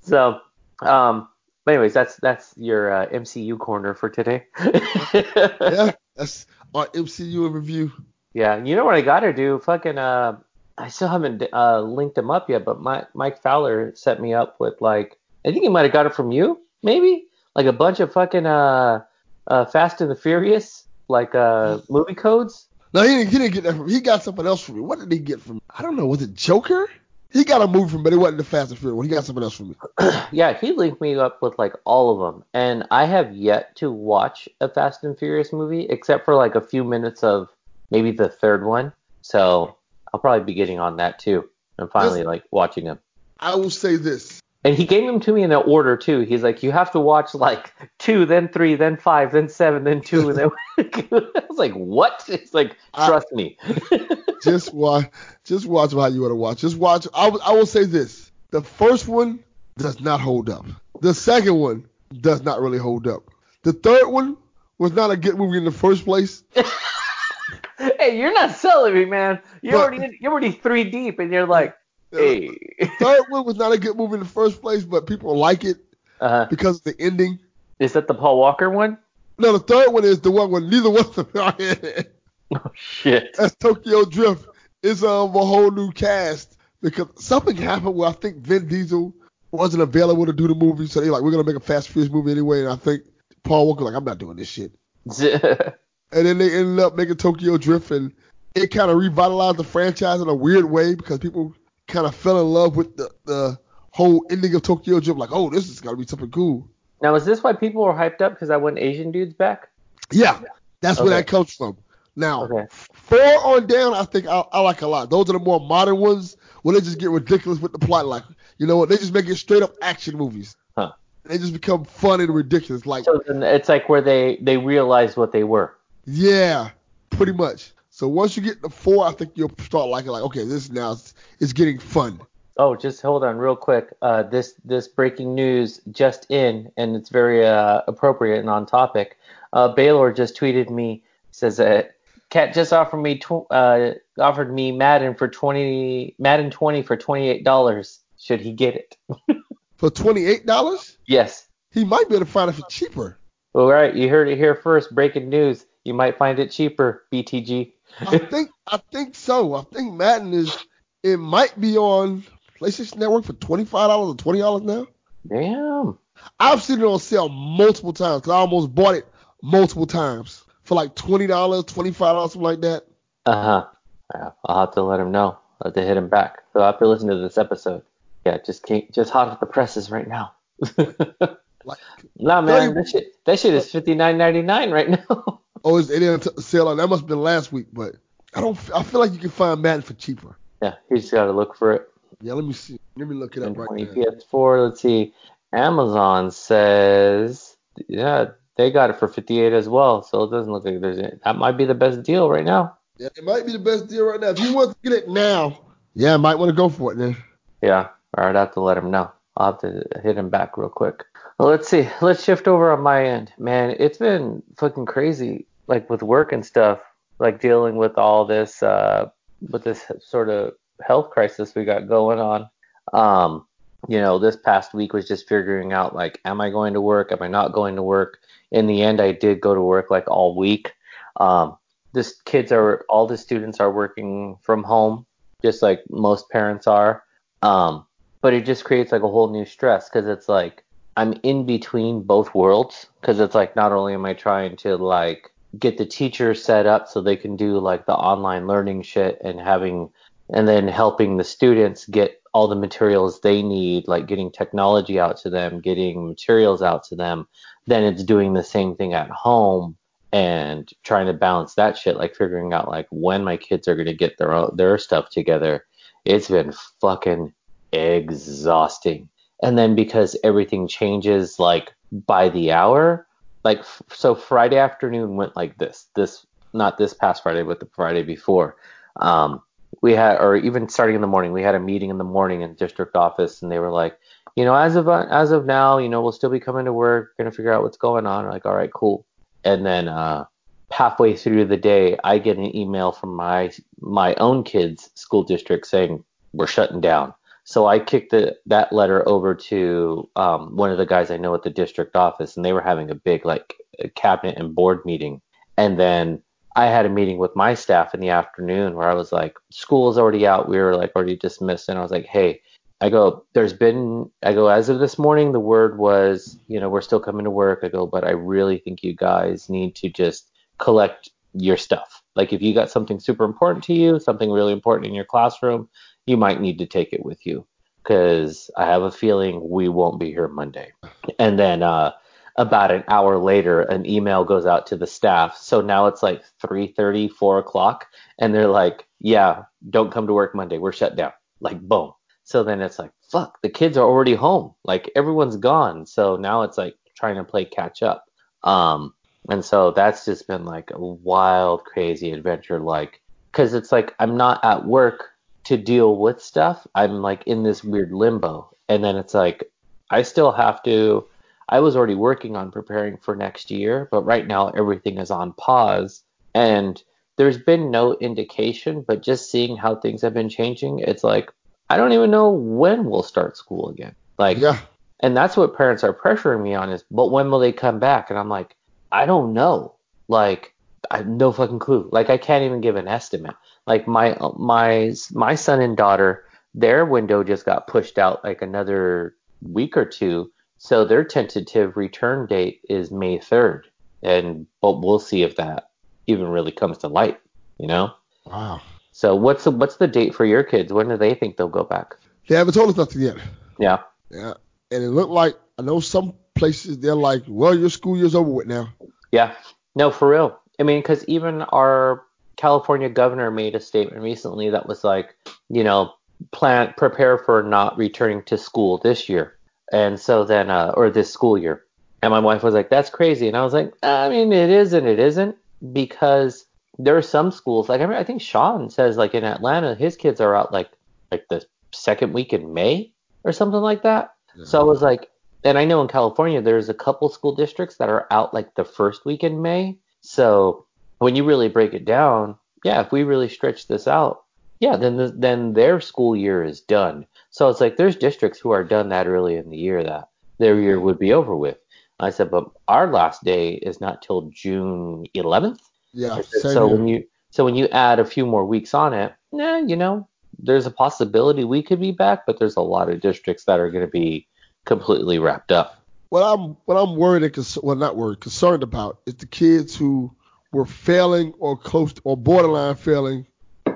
so, 0.00 0.40
um, 0.80 1.28
but 1.66 1.74
anyways, 1.74 1.94
that's 1.94 2.14
that's 2.22 2.54
your 2.56 2.92
uh, 2.92 3.06
MCU 3.08 3.58
corner 3.58 3.92
for 3.92 4.08
today. 4.08 4.44
yeah, 4.64 5.90
that's 6.14 6.46
our 6.72 6.86
MCU 6.86 7.52
review. 7.52 7.92
Yeah, 8.32 8.62
you 8.62 8.76
know 8.76 8.84
what 8.84 8.94
I 8.94 9.00
gotta 9.00 9.32
do? 9.32 9.58
Fucking 9.58 9.98
uh, 9.98 10.38
I 10.78 10.88
still 10.88 11.08
haven't 11.08 11.42
uh 11.52 11.80
linked 11.80 12.16
him 12.16 12.30
up 12.30 12.48
yet, 12.48 12.64
but 12.64 12.80
Mike 12.80 13.08
Mike 13.14 13.42
Fowler 13.42 13.92
set 13.96 14.20
me 14.20 14.32
up 14.32 14.60
with 14.60 14.80
like 14.80 15.18
I 15.44 15.50
think 15.50 15.64
he 15.64 15.68
might 15.68 15.82
have 15.82 15.92
got 15.92 16.06
it 16.06 16.14
from 16.14 16.30
you, 16.30 16.60
maybe 16.84 17.26
like 17.56 17.66
a 17.66 17.72
bunch 17.72 17.98
of 17.98 18.12
fucking 18.12 18.46
uh, 18.46 19.02
uh 19.48 19.64
Fast 19.64 20.00
and 20.00 20.08
the 20.08 20.14
Furious 20.14 20.84
like 21.08 21.34
uh 21.34 21.80
movie 21.90 22.14
codes. 22.14 22.68
No, 22.94 23.02
he 23.02 23.08
didn't, 23.08 23.32
he 23.32 23.38
didn't 23.38 23.54
get 23.54 23.64
that 23.64 23.74
from 23.74 23.88
He 23.88 24.00
got 24.00 24.22
something 24.22 24.46
else 24.46 24.62
from 24.62 24.76
me. 24.76 24.82
What 24.82 25.00
did 25.00 25.10
he 25.10 25.18
get 25.18 25.40
from 25.40 25.56
me? 25.56 25.62
I 25.68 25.82
don't 25.82 25.96
know. 25.96 26.06
Was 26.06 26.22
it 26.22 26.34
Joker? 26.34 26.88
He 27.32 27.44
got 27.44 27.62
a 27.62 27.66
movie 27.66 27.90
from 27.90 27.98
me, 27.98 28.04
but 28.04 28.12
it 28.12 28.16
wasn't 28.16 28.38
the 28.38 28.44
Fast 28.44 28.70
and 28.70 28.78
Furious 28.78 28.96
one. 28.96 29.06
He 29.06 29.14
got 29.14 29.24
something 29.24 29.42
else 29.42 29.56
from 29.56 29.70
me. 29.70 29.76
Yeah, 30.32 30.58
he 30.58 30.72
linked 30.72 31.00
me 31.00 31.14
up 31.16 31.42
with 31.42 31.58
like 31.58 31.74
all 31.84 32.12
of 32.12 32.34
them, 32.34 32.44
and 32.54 32.86
I 32.90 33.04
have 33.04 33.34
yet 33.34 33.76
to 33.76 33.90
watch 33.90 34.48
a 34.60 34.68
Fast 34.68 35.04
and 35.04 35.18
Furious 35.18 35.52
movie 35.52 35.86
except 35.88 36.24
for 36.24 36.34
like 36.34 36.54
a 36.54 36.60
few 36.60 36.84
minutes 36.84 37.22
of 37.22 37.48
maybe 37.90 38.10
the 38.10 38.28
third 38.28 38.64
one. 38.64 38.92
So 39.22 39.76
I'll 40.12 40.20
probably 40.20 40.44
be 40.44 40.54
getting 40.54 40.78
on 40.78 40.96
that 40.96 41.18
too, 41.18 41.48
and 41.78 41.90
finally 41.90 42.22
like 42.24 42.44
watching 42.50 42.84
them. 42.84 42.98
I 43.40 43.54
will 43.54 43.70
say 43.70 43.96
this. 43.96 44.40
And 44.66 44.74
he 44.74 44.84
gave 44.84 45.06
them 45.06 45.20
to 45.20 45.32
me 45.32 45.44
in 45.44 45.52
an 45.52 45.62
order 45.64 45.96
too. 45.96 46.22
He's 46.22 46.42
like, 46.42 46.60
you 46.60 46.72
have 46.72 46.90
to 46.90 46.98
watch 46.98 47.34
like 47.34 47.72
two, 47.98 48.26
then 48.26 48.48
three, 48.48 48.74
then 48.74 48.96
five, 48.96 49.30
then 49.30 49.48
seven, 49.48 49.84
then 49.84 50.00
two, 50.00 50.28
and 50.28 50.36
then. 50.36 50.50
I 50.78 51.42
was 51.48 51.56
like, 51.56 51.72
what? 51.74 52.24
It's 52.26 52.52
like, 52.52 52.76
I- 52.92 53.06
trust 53.06 53.30
me. 53.30 53.56
Just 54.42 54.74
watch. 54.74 55.08
Just 55.44 55.66
watch 55.66 55.92
how 55.92 56.06
you 56.06 56.20
want 56.22 56.32
to 56.32 56.34
watch. 56.34 56.58
Just 56.62 56.78
watch. 56.78 57.06
I 57.14 57.30
will, 57.30 57.40
I 57.44 57.52
will 57.52 57.64
say 57.64 57.84
this. 57.84 58.32
The 58.50 58.60
first 58.60 59.06
one 59.06 59.38
does 59.78 60.00
not 60.00 60.20
hold 60.20 60.50
up. 60.50 60.66
The 61.00 61.14
second 61.14 61.54
one 61.54 61.86
does 62.20 62.42
not 62.42 62.60
really 62.60 62.78
hold 62.78 63.06
up. 63.06 63.22
The 63.62 63.72
third 63.72 64.08
one 64.08 64.36
was 64.78 64.90
not 64.90 65.12
a 65.12 65.16
good 65.16 65.36
movie 65.36 65.58
in 65.58 65.64
the 65.64 65.70
first 65.70 66.04
place. 66.04 66.42
hey, 67.78 68.18
you're 68.18 68.34
not 68.34 68.56
selling 68.56 68.94
me, 68.94 69.04
man. 69.04 69.38
You're 69.62 69.74
But- 69.74 69.92
already 69.94 70.18
you're 70.20 70.32
already 70.32 70.50
three 70.50 70.82
deep, 70.90 71.20
and 71.20 71.32
you're 71.32 71.46
like, 71.46 71.76
hey. 72.12 72.50
Third 72.98 73.24
one 73.28 73.44
was 73.44 73.56
not 73.56 73.72
a 73.72 73.78
good 73.78 73.96
movie 73.96 74.14
in 74.14 74.20
the 74.20 74.26
first 74.26 74.60
place, 74.60 74.84
but 74.84 75.06
people 75.06 75.36
like 75.36 75.64
it 75.64 75.78
Uh, 76.20 76.46
because 76.46 76.78
of 76.78 76.84
the 76.84 76.94
ending. 77.00 77.38
is 77.78 77.92
that 77.94 78.06
the 78.08 78.14
Paul 78.14 78.38
Walker 78.38 78.70
one? 78.70 78.98
No, 79.38 79.52
the 79.52 79.58
third 79.58 79.92
one 79.92 80.04
is 80.04 80.20
the 80.20 80.30
one 80.30 80.50
where 80.50 80.62
neither 80.62 80.88
one 80.90 81.04
of 81.04 81.14
them 81.14 81.42
are 81.42 81.54
in 81.58 81.78
it. 81.82 82.12
Oh 82.54 82.70
shit. 82.74 83.34
That's 83.36 83.56
Tokyo 83.56 84.04
Drift. 84.04 84.46
It's 84.80 85.02
um, 85.02 85.34
a 85.34 85.44
whole 85.44 85.72
new 85.72 85.90
cast 85.90 86.56
because 86.80 87.08
something 87.16 87.56
happened 87.56 87.96
where 87.96 88.08
I 88.08 88.12
think 88.12 88.36
Vin 88.36 88.68
Diesel 88.68 89.12
wasn't 89.50 89.82
available 89.82 90.26
to 90.26 90.32
do 90.32 90.46
the 90.46 90.54
movie, 90.54 90.86
so 90.86 91.00
they 91.00 91.10
like 91.10 91.22
we're 91.22 91.32
gonna 91.32 91.42
make 91.42 91.56
a 91.56 91.60
Fast 91.60 91.88
Furious 91.88 92.12
movie 92.12 92.30
anyway, 92.30 92.60
and 92.60 92.68
I 92.68 92.76
think 92.76 93.02
Paul 93.42 93.66
Walker 93.66 93.82
like 93.82 93.96
I'm 93.96 94.04
not 94.04 94.18
doing 94.18 94.36
this 94.36 94.46
shit, 94.46 94.70
and 95.18 95.72
then 96.12 96.38
they 96.38 96.54
ended 96.54 96.78
up 96.78 96.94
making 96.96 97.16
Tokyo 97.16 97.56
Drift, 97.58 97.90
and 97.90 98.12
it 98.54 98.68
kind 98.68 98.92
of 98.92 98.96
revitalized 98.96 99.56
the 99.56 99.64
franchise 99.64 100.20
in 100.20 100.28
a 100.28 100.34
weird 100.34 100.66
way 100.66 100.94
because 100.94 101.18
people 101.18 101.52
kind 101.96 102.06
of 102.06 102.14
fell 102.14 102.40
in 102.40 102.46
love 102.46 102.76
with 102.76 102.96
the 102.96 103.10
the 103.24 103.58
whole 103.90 104.26
ending 104.30 104.54
of 104.54 104.62
Tokyo 104.62 105.00
Drift, 105.00 105.18
like 105.18 105.30
oh 105.32 105.48
this 105.50 105.68
is 105.68 105.80
got 105.80 105.92
to 105.92 105.96
be 105.96 106.06
something 106.06 106.30
cool. 106.30 106.68
now, 107.02 107.14
is 107.14 107.24
this 107.24 107.42
why 107.42 107.52
people 107.54 107.82
were 107.82 107.94
hyped 107.94 108.20
up 108.20 108.32
because 108.34 108.50
I 108.50 108.56
went 108.58 108.78
Asian 108.78 109.10
dudes 109.10 109.32
back? 109.34 109.68
Yeah, 110.12 110.40
that's 110.82 111.00
where 111.00 111.10
that 111.10 111.26
comes 111.26 111.54
from. 111.54 111.76
Now, 112.18 112.44
Okay. 112.44 112.66
four 112.92 113.18
on 113.46 113.66
down, 113.66 113.92
I 113.94 114.04
think 114.04 114.26
I, 114.26 114.42
I 114.52 114.60
like 114.60 114.80
a 114.82 114.86
lot. 114.86 115.10
Those 115.10 115.28
are 115.30 115.34
the 115.34 115.38
more 115.38 115.60
modern 115.60 115.98
ones 115.98 116.36
where 116.62 116.74
they 116.74 116.80
just 116.80 116.98
get 116.98 117.10
ridiculous 117.10 117.58
with 117.60 117.72
the 117.72 117.78
plot. 117.78 118.06
Like, 118.06 118.22
you 118.58 118.66
know 118.66 118.76
what? 118.78 118.88
They 118.88 118.96
just 118.96 119.12
make 119.12 119.28
it 119.28 119.36
straight 119.36 119.62
up 119.62 119.74
action 119.82 120.16
movies. 120.16 120.56
Huh. 120.78 120.92
They 121.24 121.36
just 121.36 121.52
become 121.52 121.84
fun 121.84 122.20
and 122.22 122.34
ridiculous. 122.34 122.86
Like, 122.86 123.04
So 123.04 123.20
then 123.26 123.42
it's 123.42 123.68
like 123.68 123.88
where 123.90 124.00
they 124.00 124.38
they 124.40 124.56
realized 124.58 125.16
what 125.16 125.32
they 125.32 125.44
were. 125.44 125.74
yeah, 126.06 126.70
pretty 127.10 127.32
much. 127.32 127.72
So 127.96 128.06
once 128.06 128.36
you 128.36 128.42
get 128.42 128.62
to 128.62 128.68
four, 128.68 129.06
I 129.06 129.12
think 129.12 129.32
you'll 129.36 129.50
start 129.58 129.88
liking 129.88 130.10
like, 130.10 130.22
okay, 130.24 130.44
this 130.44 130.68
now 130.70 130.90
is, 130.90 131.14
is 131.40 131.54
getting 131.54 131.78
fun. 131.78 132.20
Oh, 132.58 132.76
just 132.76 133.00
hold 133.00 133.24
on 133.24 133.38
real 133.38 133.56
quick. 133.56 133.88
Uh, 134.02 134.22
this 134.22 134.52
this 134.66 134.86
breaking 134.86 135.34
news 135.34 135.80
just 135.92 136.30
in, 136.30 136.70
and 136.76 136.94
it's 136.94 137.08
very 137.08 137.46
uh, 137.46 137.80
appropriate 137.88 138.38
and 138.38 138.50
on 138.50 138.66
topic. 138.66 139.16
Uh, 139.54 139.68
Baylor 139.68 140.12
just 140.12 140.36
tweeted 140.38 140.68
me 140.68 141.04
says 141.30 141.56
that 141.56 141.96
Cat 142.28 142.52
just 142.52 142.70
offered 142.70 142.98
me 142.98 143.16
tw- 143.16 143.50
uh, 143.50 143.92
offered 144.18 144.52
me 144.52 144.72
Madden 144.72 145.14
for 145.14 145.26
twenty 145.26 146.14
Madden 146.18 146.50
twenty 146.50 146.82
for 146.82 146.98
twenty 146.98 147.30
eight 147.30 147.44
dollars. 147.44 148.00
Should 148.18 148.42
he 148.42 148.52
get 148.52 148.74
it? 148.74 148.96
For 149.78 149.88
twenty 149.90 150.26
eight 150.26 150.44
dollars, 150.44 150.98
Yes. 151.06 151.46
he 151.70 151.82
might 151.84 152.10
be 152.10 152.16
able 152.16 152.26
to 152.26 152.30
find 152.30 152.50
it 152.50 152.54
for 152.54 152.66
cheaper. 152.68 153.18
All 153.54 153.70
right, 153.70 153.94
you 153.94 154.08
heard 154.10 154.28
it 154.28 154.36
here 154.36 154.54
first. 154.54 154.94
Breaking 154.94 155.30
news. 155.30 155.64
You 155.84 155.94
might 155.94 156.18
find 156.18 156.38
it 156.38 156.50
cheaper. 156.50 157.04
BTG. 157.12 157.72
I 158.00 158.18
think 158.18 158.50
I 158.66 158.78
think 158.92 159.14
so. 159.14 159.54
I 159.54 159.62
think 159.62 159.94
Madden 159.94 160.32
is 160.32 160.56
it 161.02 161.18
might 161.18 161.58
be 161.60 161.76
on 161.78 162.24
PlayStation 162.60 162.96
Network 162.98 163.24
for 163.24 163.32
twenty 163.34 163.64
five 163.64 163.88
dollars 163.88 164.10
or 164.14 164.16
twenty 164.16 164.40
dollars 164.40 164.62
now. 164.62 164.86
Damn. 165.26 165.98
I've 166.40 166.62
seen 166.62 166.80
it 166.80 166.84
on 166.84 166.98
sale 166.98 167.28
multiple 167.28 167.92
times 167.92 168.22
because 168.22 168.32
I 168.32 168.36
almost 168.36 168.74
bought 168.74 168.94
it 168.96 169.06
multiple 169.42 169.86
times 169.86 170.44
for 170.64 170.74
like 170.74 170.94
twenty 170.94 171.26
dollars, 171.26 171.64
twenty 171.64 171.90
five 171.92 172.14
dollars, 172.14 172.32
something 172.32 172.42
like 172.44 172.60
that. 172.62 172.84
Uh 173.24 173.42
huh. 173.42 173.66
Yeah, 174.14 174.30
I'll 174.44 174.60
have 174.66 174.74
to 174.74 174.82
let 174.82 175.00
him 175.00 175.10
know. 175.12 175.38
I'll 175.60 175.70
have 175.70 175.74
to 175.74 175.82
hit 175.82 175.96
him 175.96 176.08
back. 176.08 176.38
So 176.52 176.62
I 176.62 176.66
have 176.66 176.78
to 176.78 176.86
listen 176.88 177.08
to 177.08 177.16
this 177.18 177.38
episode. 177.38 177.82
Yeah, 178.24 178.38
just 178.44 178.62
can't, 178.64 178.90
just 178.92 179.10
hot 179.10 179.28
off 179.28 179.40
the 179.40 179.46
presses 179.46 179.90
right 179.90 180.06
now. 180.08 180.32
Like, 181.64 181.78
nah, 182.16 182.42
man, 182.42 182.68
you- 182.68 182.74
that 182.74 182.88
shit 182.88 183.24
that 183.24 183.40
shit 183.40 183.52
is 183.52 183.68
fifty 183.72 183.96
nine 183.96 184.18
ninety 184.18 184.40
nine 184.42 184.70
right 184.70 184.88
now. 184.88 185.40
oh, 185.64 185.78
it's, 185.78 185.90
it 185.90 186.00
didn't 186.00 186.40
sell 186.40 186.68
on. 186.68 186.76
That 186.76 186.88
must 186.88 187.02
have 187.02 187.08
been 187.08 187.22
last 187.22 187.52
week, 187.52 187.66
but 187.72 187.96
I 188.34 188.40
don't. 188.40 188.58
I 188.74 188.82
feel 188.82 189.00
like 189.00 189.12
you 189.12 189.18
can 189.18 189.30
find 189.30 189.60
Madden 189.60 189.82
for 189.82 189.94
cheaper. 189.94 190.38
yeah, 190.62 190.74
you 190.90 190.96
just 190.96 191.12
gotta 191.12 191.32
look 191.32 191.56
for 191.56 191.72
it. 191.72 191.88
Yeah, 192.20 192.34
let 192.34 192.44
me 192.44 192.52
see. 192.52 192.78
Let 192.96 193.08
me 193.08 193.14
look 193.14 193.36
it 193.36 193.42
up 193.42 193.56
right 193.56 193.66
20 193.66 193.84
now. 193.84 193.92
PS4. 193.92 194.68
Let's 194.68 194.80
see. 194.80 195.12
Amazon 195.52 196.30
says, 196.30 197.56
yeah, 197.88 198.26
they 198.56 198.70
got 198.70 198.90
it 198.90 198.98
for 198.98 199.08
58 199.08 199.52
as 199.52 199.68
well. 199.68 200.02
So 200.02 200.24
it 200.24 200.30
doesn't 200.30 200.52
look 200.52 200.64
like 200.64 200.80
there's 200.80 200.98
any, 200.98 201.12
that 201.24 201.36
might 201.36 201.52
be 201.52 201.64
the 201.64 201.74
best 201.74 202.02
deal 202.02 202.28
right 202.28 202.44
now. 202.44 202.76
Yeah, 202.98 203.08
it 203.16 203.24
might 203.24 203.44
be 203.44 203.52
the 203.52 203.58
best 203.58 203.88
deal 203.88 204.06
right 204.06 204.20
now. 204.20 204.30
If 204.30 204.40
you 204.40 204.54
want 204.54 204.70
to 204.70 204.90
get 204.90 204.98
it 204.98 205.08
now, 205.08 205.60
yeah, 205.94 206.14
I 206.14 206.16
might 206.16 206.36
want 206.36 206.48
to 206.48 206.54
go 206.54 206.68
for 206.68 206.92
it 206.92 206.96
then. 206.96 207.16
Yeah, 207.62 207.88
all 208.16 208.26
right, 208.26 208.36
I 208.36 208.40
have 208.40 208.52
to 208.54 208.60
let 208.60 208.78
him 208.78 208.90
know. 208.90 209.10
I'll 209.36 209.52
have 209.52 209.60
to 209.60 209.84
hit 210.02 210.16
him 210.16 210.30
back 210.30 210.56
real 210.56 210.68
quick. 210.68 211.04
Well, 211.38 211.48
let's 211.48 211.68
see. 211.68 211.88
Let's 212.00 212.24
shift 212.24 212.48
over 212.48 212.72
on 212.72 212.82
my 212.82 213.04
end. 213.04 213.32
Man, 213.38 213.76
it's 213.78 213.98
been 213.98 214.42
fucking 214.56 214.86
crazy, 214.86 215.46
like 215.66 215.90
with 215.90 216.02
work 216.02 216.32
and 216.32 216.44
stuff, 216.44 216.80
like 217.18 217.40
dealing 217.40 217.76
with 217.76 217.98
all 217.98 218.24
this, 218.24 218.62
uh, 218.62 219.10
with 219.50 219.64
this 219.64 219.84
sort 220.00 220.30
of 220.30 220.54
health 220.82 221.10
crisis 221.10 221.54
we 221.54 221.64
got 221.64 221.88
going 221.88 222.18
on. 222.18 222.48
Um, 222.92 223.46
you 223.88 224.00
know, 224.00 224.18
this 224.18 224.36
past 224.36 224.72
week 224.72 224.92
was 224.92 225.06
just 225.06 225.28
figuring 225.28 225.72
out, 225.72 225.94
like, 225.94 226.20
am 226.24 226.40
I 226.40 226.50
going 226.50 226.72
to 226.72 226.80
work? 226.80 227.12
Am 227.12 227.22
I 227.22 227.28
not 227.28 227.52
going 227.52 227.76
to 227.76 227.82
work? 227.82 228.18
In 228.50 228.66
the 228.66 228.82
end, 228.82 229.00
I 229.00 229.12
did 229.12 229.40
go 229.40 229.54
to 229.54 229.60
work 229.60 229.90
like 229.90 230.08
all 230.08 230.34
week. 230.34 230.72
Um, 231.20 231.56
this 231.92 232.20
kids 232.24 232.52
are, 232.52 232.84
all 232.88 233.06
the 233.06 233.18
students 233.18 233.60
are 233.60 233.70
working 233.70 234.38
from 234.42 234.62
home, 234.62 235.06
just 235.42 235.62
like 235.62 235.82
most 235.90 236.30
parents 236.30 236.66
are. 236.66 237.04
Um, 237.42 237.86
but 238.20 238.34
it 238.34 238.44
just 238.44 238.64
creates 238.64 238.92
like 238.92 239.02
a 239.02 239.08
whole 239.08 239.30
new 239.30 239.44
stress 239.44 239.88
because 239.88 240.08
it's 240.08 240.28
like 240.28 240.64
I'm 240.96 241.14
in 241.22 241.46
between 241.46 242.02
both 242.02 242.34
worlds 242.34 242.86
because 243.00 243.20
it's 243.20 243.34
like 243.34 243.56
not 243.56 243.72
only 243.72 243.94
am 243.94 244.06
I 244.06 244.14
trying 244.14 244.56
to 244.58 244.76
like 244.76 245.30
get 245.58 245.78
the 245.78 245.86
teachers 245.86 246.42
set 246.42 246.66
up 246.66 246.88
so 246.88 247.00
they 247.00 247.16
can 247.16 247.36
do 247.36 247.58
like 247.58 247.86
the 247.86 247.94
online 247.94 248.46
learning 248.46 248.82
shit 248.82 249.18
and 249.22 249.40
having 249.40 249.90
and 250.30 250.48
then 250.48 250.68
helping 250.68 251.16
the 251.16 251.24
students 251.24 251.86
get 251.86 252.20
all 252.34 252.48
the 252.48 252.56
materials 252.56 253.20
they 253.20 253.42
need 253.42 253.88
like 253.88 254.06
getting 254.06 254.30
technology 254.30 255.00
out 255.00 255.16
to 255.16 255.30
them 255.30 255.60
getting 255.60 256.06
materials 256.06 256.60
out 256.62 256.84
to 256.84 256.96
them 256.96 257.26
then 257.66 257.84
it's 257.84 258.04
doing 258.04 258.34
the 258.34 258.42
same 258.42 258.74
thing 258.76 258.92
at 258.92 259.08
home 259.08 259.76
and 260.12 260.72
trying 260.82 261.06
to 261.06 261.12
balance 261.12 261.54
that 261.54 261.76
shit 261.76 261.96
like 261.96 262.14
figuring 262.14 262.52
out 262.52 262.68
like 262.68 262.86
when 262.90 263.24
my 263.24 263.36
kids 263.36 263.68
are 263.68 263.74
going 263.74 263.86
to 263.86 263.94
get 263.94 264.16
their 264.18 264.32
own, 264.32 264.50
their 264.56 264.78
stuff 264.78 265.10
together. 265.10 265.66
It's 266.04 266.28
been 266.28 266.54
fucking 266.80 267.34
exhausting. 267.76 269.08
And 269.42 269.58
then 269.58 269.74
because 269.74 270.16
everything 270.24 270.66
changes 270.66 271.38
like 271.38 271.72
by 271.92 272.28
the 272.28 272.52
hour, 272.52 273.06
like 273.44 273.60
f- 273.60 273.82
so 273.92 274.14
Friday 274.14 274.58
afternoon 274.58 275.16
went 275.16 275.36
like 275.36 275.58
this. 275.58 275.86
This 275.94 276.26
not 276.52 276.78
this 276.78 276.94
past 276.94 277.22
Friday, 277.22 277.42
but 277.42 277.60
the 277.60 277.68
Friday 277.74 278.02
before. 278.02 278.56
Um, 278.96 279.42
we 279.82 279.92
had, 279.92 280.18
or 280.20 280.36
even 280.36 280.68
starting 280.68 280.94
in 280.94 281.02
the 281.02 281.06
morning, 281.06 281.32
we 281.32 281.42
had 281.42 281.54
a 281.54 281.60
meeting 281.60 281.90
in 281.90 281.98
the 281.98 282.04
morning 282.04 282.40
in 282.40 282.50
the 282.50 282.56
district 282.56 282.96
office, 282.96 283.42
and 283.42 283.52
they 283.52 283.58
were 283.58 283.70
like, 283.70 283.98
you 284.36 284.44
know, 284.44 284.54
as 284.54 284.76
of 284.76 284.88
as 284.88 285.30
of 285.32 285.46
now, 285.46 285.78
you 285.78 285.88
know, 285.88 286.02
we'll 286.02 286.12
still 286.12 286.30
be 286.30 286.40
coming 286.40 286.64
to 286.64 286.72
work, 286.72 287.16
gonna 287.16 287.30
figure 287.30 287.52
out 287.52 287.62
what's 287.62 287.76
going 287.76 288.06
on. 288.06 288.26
like, 288.26 288.46
all 288.46 288.56
right, 288.56 288.72
cool. 288.72 289.06
And 289.44 289.64
then 289.64 289.88
uh, 289.88 290.24
halfway 290.70 291.16
through 291.16 291.46
the 291.46 291.56
day, 291.56 291.96
I 292.04 292.18
get 292.18 292.36
an 292.36 292.54
email 292.54 292.92
from 292.92 293.14
my 293.14 293.50
my 293.80 294.14
own 294.16 294.44
kids' 294.44 294.90
school 294.94 295.22
district 295.22 295.66
saying 295.66 296.04
we're 296.32 296.46
shutting 296.46 296.80
down. 296.80 297.14
So 297.48 297.66
I 297.66 297.78
kicked 297.78 298.10
the, 298.10 298.36
that 298.46 298.72
letter 298.72 299.08
over 299.08 299.32
to 299.32 300.10
um, 300.16 300.56
one 300.56 300.72
of 300.72 300.78
the 300.78 300.84
guys 300.84 301.12
I 301.12 301.16
know 301.16 301.32
at 301.32 301.44
the 301.44 301.50
district 301.50 301.94
office, 301.94 302.36
and 302.36 302.44
they 302.44 302.52
were 302.52 302.60
having 302.60 302.90
a 302.90 302.96
big 302.96 303.24
like 303.24 303.54
cabinet 303.94 304.36
and 304.36 304.52
board 304.52 304.84
meeting. 304.84 305.20
And 305.56 305.78
then 305.78 306.20
I 306.56 306.66
had 306.66 306.86
a 306.86 306.90
meeting 306.90 307.18
with 307.18 307.36
my 307.36 307.54
staff 307.54 307.94
in 307.94 308.00
the 308.00 308.08
afternoon 308.08 308.74
where 308.74 308.90
I 308.90 308.94
was 308.94 309.12
like, 309.12 309.36
school 309.52 309.88
is 309.88 309.96
already 309.96 310.26
out. 310.26 310.48
We 310.48 310.58
were 310.58 310.74
like 310.74 310.90
already 310.96 311.14
dismissed, 311.14 311.68
and 311.68 311.78
I 311.78 311.82
was 311.82 311.92
like, 311.92 312.06
hey, 312.06 312.42
I 312.80 312.90
go, 312.90 313.24
there's 313.32 313.52
been, 313.52 314.10
I 314.24 314.34
go, 314.34 314.48
as 314.48 314.68
of 314.68 314.80
this 314.80 314.98
morning, 314.98 315.30
the 315.30 315.38
word 315.38 315.78
was, 315.78 316.36
you 316.48 316.58
know, 316.58 316.68
we're 316.68 316.80
still 316.80 317.00
coming 317.00 317.24
to 317.24 317.30
work. 317.30 317.60
I 317.62 317.68
go, 317.68 317.86
but 317.86 318.02
I 318.02 318.10
really 318.10 318.58
think 318.58 318.82
you 318.82 318.92
guys 318.92 319.48
need 319.48 319.76
to 319.76 319.88
just 319.88 320.32
collect 320.58 321.10
your 321.32 321.56
stuff. 321.56 322.02
Like 322.16 322.32
if 322.32 322.42
you 322.42 322.52
got 322.54 322.70
something 322.70 322.98
super 322.98 323.24
important 323.24 323.62
to 323.66 323.72
you, 323.72 324.00
something 324.00 324.32
really 324.32 324.52
important 324.52 324.86
in 324.88 324.94
your 324.94 325.04
classroom, 325.04 325.68
you 326.06 326.16
might 326.16 326.40
need 326.40 326.58
to 326.58 326.66
take 326.66 326.92
it 326.92 327.04
with 327.04 327.26
you 327.26 327.46
because 327.82 328.50
I 328.56 328.66
have 328.66 328.82
a 328.82 328.90
feeling 328.90 329.48
we 329.48 329.68
won't 329.68 330.00
be 330.00 330.10
here 330.10 330.28
Monday. 330.28 330.72
And 331.18 331.38
then 331.38 331.62
uh, 331.62 331.92
about 332.36 332.72
an 332.72 332.84
hour 332.88 333.18
later, 333.18 333.62
an 333.62 333.86
email 333.86 334.24
goes 334.24 334.46
out 334.46 334.66
to 334.68 334.76
the 334.76 334.86
staff. 334.86 335.36
So 335.36 335.60
now 335.60 335.86
it's 335.86 336.02
like 336.02 336.22
3:30, 336.42 337.10
4 337.12 337.38
o'clock, 337.38 337.86
and 338.18 338.34
they're 338.34 338.48
like, 338.48 338.86
"Yeah, 339.00 339.44
don't 339.70 339.92
come 339.92 340.06
to 340.06 340.12
work 340.12 340.34
Monday. 340.34 340.58
We're 340.58 340.72
shut 340.72 340.96
down." 340.96 341.12
Like 341.40 341.60
boom. 341.60 341.92
So 342.24 342.42
then 342.42 342.60
it's 342.60 342.78
like, 342.78 342.90
fuck, 343.10 343.40
the 343.42 343.48
kids 343.48 343.76
are 343.76 343.86
already 343.86 344.14
home. 344.14 344.54
Like 344.64 344.90
everyone's 344.96 345.36
gone. 345.36 345.86
So 345.86 346.16
now 346.16 346.42
it's 346.42 346.58
like 346.58 346.74
trying 346.96 347.16
to 347.16 347.24
play 347.24 347.44
catch 347.44 347.84
up. 347.84 348.04
Um, 348.42 348.94
and 349.28 349.44
so 349.44 349.70
that's 349.70 350.04
just 350.04 350.26
been 350.26 350.44
like 350.44 350.70
a 350.72 350.80
wild, 350.80 351.64
crazy 351.64 352.10
adventure. 352.10 352.58
Like, 352.58 353.00
cause 353.30 353.54
it's 353.54 353.70
like 353.70 353.94
I'm 354.00 354.16
not 354.16 354.44
at 354.44 354.66
work 354.66 355.10
to 355.46 355.56
deal 355.56 355.96
with 355.96 356.20
stuff. 356.20 356.66
I'm 356.74 357.02
like 357.02 357.22
in 357.26 357.42
this 357.42 357.62
weird 357.64 357.92
limbo. 357.92 358.50
And 358.68 358.82
then 358.82 358.96
it's 358.96 359.14
like, 359.14 359.50
I 359.90 360.02
still 360.02 360.32
have 360.32 360.62
to, 360.64 361.06
I 361.48 361.60
was 361.60 361.76
already 361.76 361.94
working 361.94 362.34
on 362.34 362.50
preparing 362.50 362.96
for 362.96 363.14
next 363.14 363.50
year, 363.50 363.88
but 363.90 364.02
right 364.02 364.26
now 364.26 364.48
everything 364.48 364.98
is 364.98 365.10
on 365.10 365.32
pause. 365.34 366.02
And 366.34 366.82
there's 367.16 367.38
been 367.38 367.70
no 367.70 367.94
indication, 367.94 368.84
but 368.86 369.02
just 369.02 369.30
seeing 369.30 369.56
how 369.56 369.76
things 369.76 370.02
have 370.02 370.14
been 370.14 370.28
changing, 370.28 370.80
it's 370.80 371.04
like, 371.04 371.32
I 371.70 371.76
don't 371.76 371.92
even 371.92 372.10
know 372.10 372.30
when 372.30 372.84
we'll 372.84 373.02
start 373.02 373.36
school 373.36 373.68
again. 373.68 373.94
Like, 374.18 374.38
Yeah, 374.38 374.58
and 375.00 375.16
that's 375.16 375.36
what 375.36 375.56
parents 375.56 375.84
are 375.84 375.94
pressuring 375.94 376.42
me 376.42 376.54
on 376.54 376.70
is, 376.70 376.84
but 376.90 377.10
when 377.10 377.30
will 377.30 377.38
they 377.38 377.52
come 377.52 377.78
back? 377.78 378.10
And 378.10 378.18
I'm 378.18 378.28
like, 378.28 378.56
I 378.90 379.06
don't 379.06 379.32
know. 379.32 379.74
Like, 380.08 380.54
I 380.90 380.98
have 380.98 381.06
no 381.06 381.32
fucking 381.32 381.58
clue. 381.58 381.88
Like, 381.92 382.10
I 382.10 382.18
can't 382.18 382.44
even 382.44 382.60
give 382.60 382.76
an 382.76 382.88
estimate. 382.88 383.36
Like 383.66 383.88
my 383.88 384.16
my 384.36 384.94
my 385.12 385.34
son 385.34 385.60
and 385.60 385.76
daughter, 385.76 386.24
their 386.54 386.84
window 386.84 387.24
just 387.24 387.44
got 387.44 387.66
pushed 387.66 387.98
out 387.98 388.22
like 388.24 388.42
another 388.42 389.16
week 389.42 389.76
or 389.76 389.84
two. 389.84 390.30
So 390.58 390.84
their 390.84 391.04
tentative 391.04 391.76
return 391.76 392.26
date 392.26 392.60
is 392.68 392.90
May 392.90 393.18
3rd, 393.18 393.62
and 394.02 394.46
but 394.62 394.80
we'll 394.80 394.98
see 394.98 395.22
if 395.22 395.36
that 395.36 395.70
even 396.06 396.28
really 396.28 396.52
comes 396.52 396.78
to 396.78 396.88
light. 396.88 397.20
You 397.58 397.66
know. 397.66 397.92
wow. 398.24 398.60
So 398.92 399.14
what's 399.14 399.44
the 399.44 399.50
what's 399.50 399.76
the 399.76 399.88
date 399.88 400.14
for 400.14 400.24
your 400.24 400.42
kids? 400.42 400.72
When 400.72 400.88
do 400.88 400.96
they 400.96 401.14
think 401.14 401.36
they'll 401.36 401.48
go 401.48 401.64
back? 401.64 401.96
They 402.28 402.36
haven't 402.36 402.54
told 402.54 402.70
us 402.70 402.76
nothing 402.76 403.02
yet. 403.02 403.16
Yeah. 403.58 403.78
Yeah, 404.10 404.34
and 404.70 404.84
it 404.84 404.90
looked 404.90 405.10
like 405.10 405.36
I 405.58 405.62
know 405.62 405.80
some 405.80 406.14
places 406.34 406.78
they're 406.78 406.94
like, 406.94 407.24
well, 407.26 407.54
your 407.54 407.70
school 407.70 407.96
year's 407.96 408.14
over 408.14 408.30
with 408.30 408.46
now. 408.46 408.68
Yeah. 409.10 409.34
No, 409.74 409.90
for 409.90 410.08
real. 410.08 410.38
I 410.58 410.62
mean, 410.62 410.80
because 410.80 411.04
even 411.06 411.42
our 411.42 412.04
California 412.36 412.88
governor 412.88 413.30
made 413.30 413.54
a 413.54 413.60
statement 413.60 414.02
recently 414.02 414.50
that 414.50 414.66
was 414.66 414.84
like, 414.84 415.14
you 415.48 415.64
know, 415.64 415.92
plan 416.32 416.72
prepare 416.76 417.18
for 417.18 417.42
not 417.42 417.76
returning 417.76 418.22
to 418.24 418.38
school 418.38 418.78
this 418.78 419.08
year, 419.08 419.36
and 419.72 419.98
so 419.98 420.24
then 420.24 420.50
uh, 420.50 420.72
or 420.76 420.90
this 420.90 421.12
school 421.12 421.36
year. 421.36 421.62
And 422.02 422.10
my 422.10 422.20
wife 422.20 422.42
was 422.42 422.54
like, 422.54 422.70
that's 422.70 422.90
crazy, 422.90 423.28
and 423.28 423.36
I 423.36 423.42
was 423.42 423.52
like, 423.52 423.72
I 423.82 424.08
mean, 424.08 424.32
it 424.32 424.50
is 424.50 424.72
and 424.72 424.86
it 424.86 424.98
isn't 424.98 425.36
because 425.72 426.46
there 426.78 426.96
are 426.96 427.02
some 427.02 427.30
schools 427.30 427.68
like 427.68 427.80
I, 427.80 427.86
mean, 427.86 427.96
I 427.96 428.04
think 428.04 428.20
Shaun 428.20 428.70
says 428.70 428.96
like 428.96 429.14
in 429.14 429.24
Atlanta, 429.24 429.74
his 429.74 429.96
kids 429.96 430.20
are 430.20 430.34
out 430.34 430.52
like 430.52 430.70
like 431.10 431.26
the 431.28 431.44
second 431.72 432.12
week 432.12 432.32
in 432.32 432.54
May 432.54 432.92
or 433.24 433.32
something 433.32 433.60
like 433.60 433.82
that. 433.82 434.14
So 434.44 434.60
I 434.60 434.64
was 434.64 434.82
like, 434.82 435.08
and 435.44 435.56
I 435.56 435.64
know 435.64 435.80
in 435.80 435.88
California 435.88 436.42
there's 436.42 436.68
a 436.68 436.74
couple 436.74 437.08
school 437.08 437.34
districts 437.34 437.76
that 437.76 437.88
are 437.88 438.06
out 438.10 438.34
like 438.34 438.54
the 438.54 438.64
first 438.64 439.06
week 439.06 439.24
in 439.24 439.40
May. 439.40 439.78
So 440.06 440.66
when 440.98 441.16
you 441.16 441.24
really 441.24 441.48
break 441.48 441.74
it 441.74 441.84
down, 441.84 442.36
yeah, 442.64 442.80
if 442.80 442.92
we 442.92 443.02
really 443.02 443.28
stretch 443.28 443.66
this 443.66 443.86
out, 443.86 444.24
yeah, 444.60 444.76
then 444.76 444.96
the, 444.96 445.08
then 445.08 445.52
their 445.52 445.80
school 445.80 446.16
year 446.16 446.42
is 446.42 446.60
done. 446.60 447.06
So 447.30 447.48
it's 447.48 447.60
like 447.60 447.76
there's 447.76 447.96
districts 447.96 448.38
who 448.38 448.50
are 448.50 448.64
done 448.64 448.88
that 448.88 449.06
early 449.06 449.36
in 449.36 449.50
the 449.50 449.58
year 449.58 449.82
that 449.84 450.08
their 450.38 450.58
year 450.60 450.76
mm-hmm. 450.76 450.84
would 450.86 450.98
be 450.98 451.12
over 451.12 451.36
with. 451.36 451.58
I 451.98 452.10
said, 452.10 452.30
but 452.30 452.50
our 452.68 452.90
last 452.90 453.24
day 453.24 453.54
is 453.54 453.80
not 453.80 454.02
till 454.02 454.30
June 454.32 455.06
11th. 455.14 455.60
yeah, 455.92 456.20
said, 456.20 456.52
so 456.52 456.68
here. 456.68 456.76
when 456.76 456.88
you 456.88 457.04
so 457.30 457.44
when 457.44 457.54
you 457.54 457.68
add 457.68 457.98
a 457.98 458.04
few 458.04 458.26
more 458.26 458.46
weeks 458.46 458.74
on 458.74 458.94
it, 458.94 459.12
nah, 459.32 459.58
you 459.58 459.76
know, 459.76 460.08
there's 460.38 460.66
a 460.66 460.70
possibility 460.70 461.44
we 461.44 461.62
could 461.62 461.80
be 461.80 461.92
back, 461.92 462.26
but 462.26 462.38
there's 462.38 462.56
a 462.56 462.60
lot 462.60 462.90
of 462.90 463.00
districts 463.00 463.44
that 463.44 463.60
are 463.60 463.70
going 463.70 463.84
to 463.84 463.90
be 463.90 464.26
completely 464.64 465.18
wrapped 465.18 465.52
up. 465.52 465.82
What 466.16 466.22
I'm 466.38 466.56
what 466.64 466.76
I'm 466.76 466.96
worried 466.96 467.22
and 467.24 467.32
cons- 467.32 467.58
well 467.62 467.76
not 467.76 467.96
worried 467.96 468.20
concerned 468.20 468.62
about 468.62 469.00
is 469.06 469.14
the 469.16 469.26
kids 469.26 469.76
who 469.76 470.10
were 470.52 470.64
failing 470.64 471.34
or 471.38 471.56
close 471.58 471.92
to, 471.94 472.00
or 472.04 472.16
borderline 472.16 472.74
failing, 472.76 473.26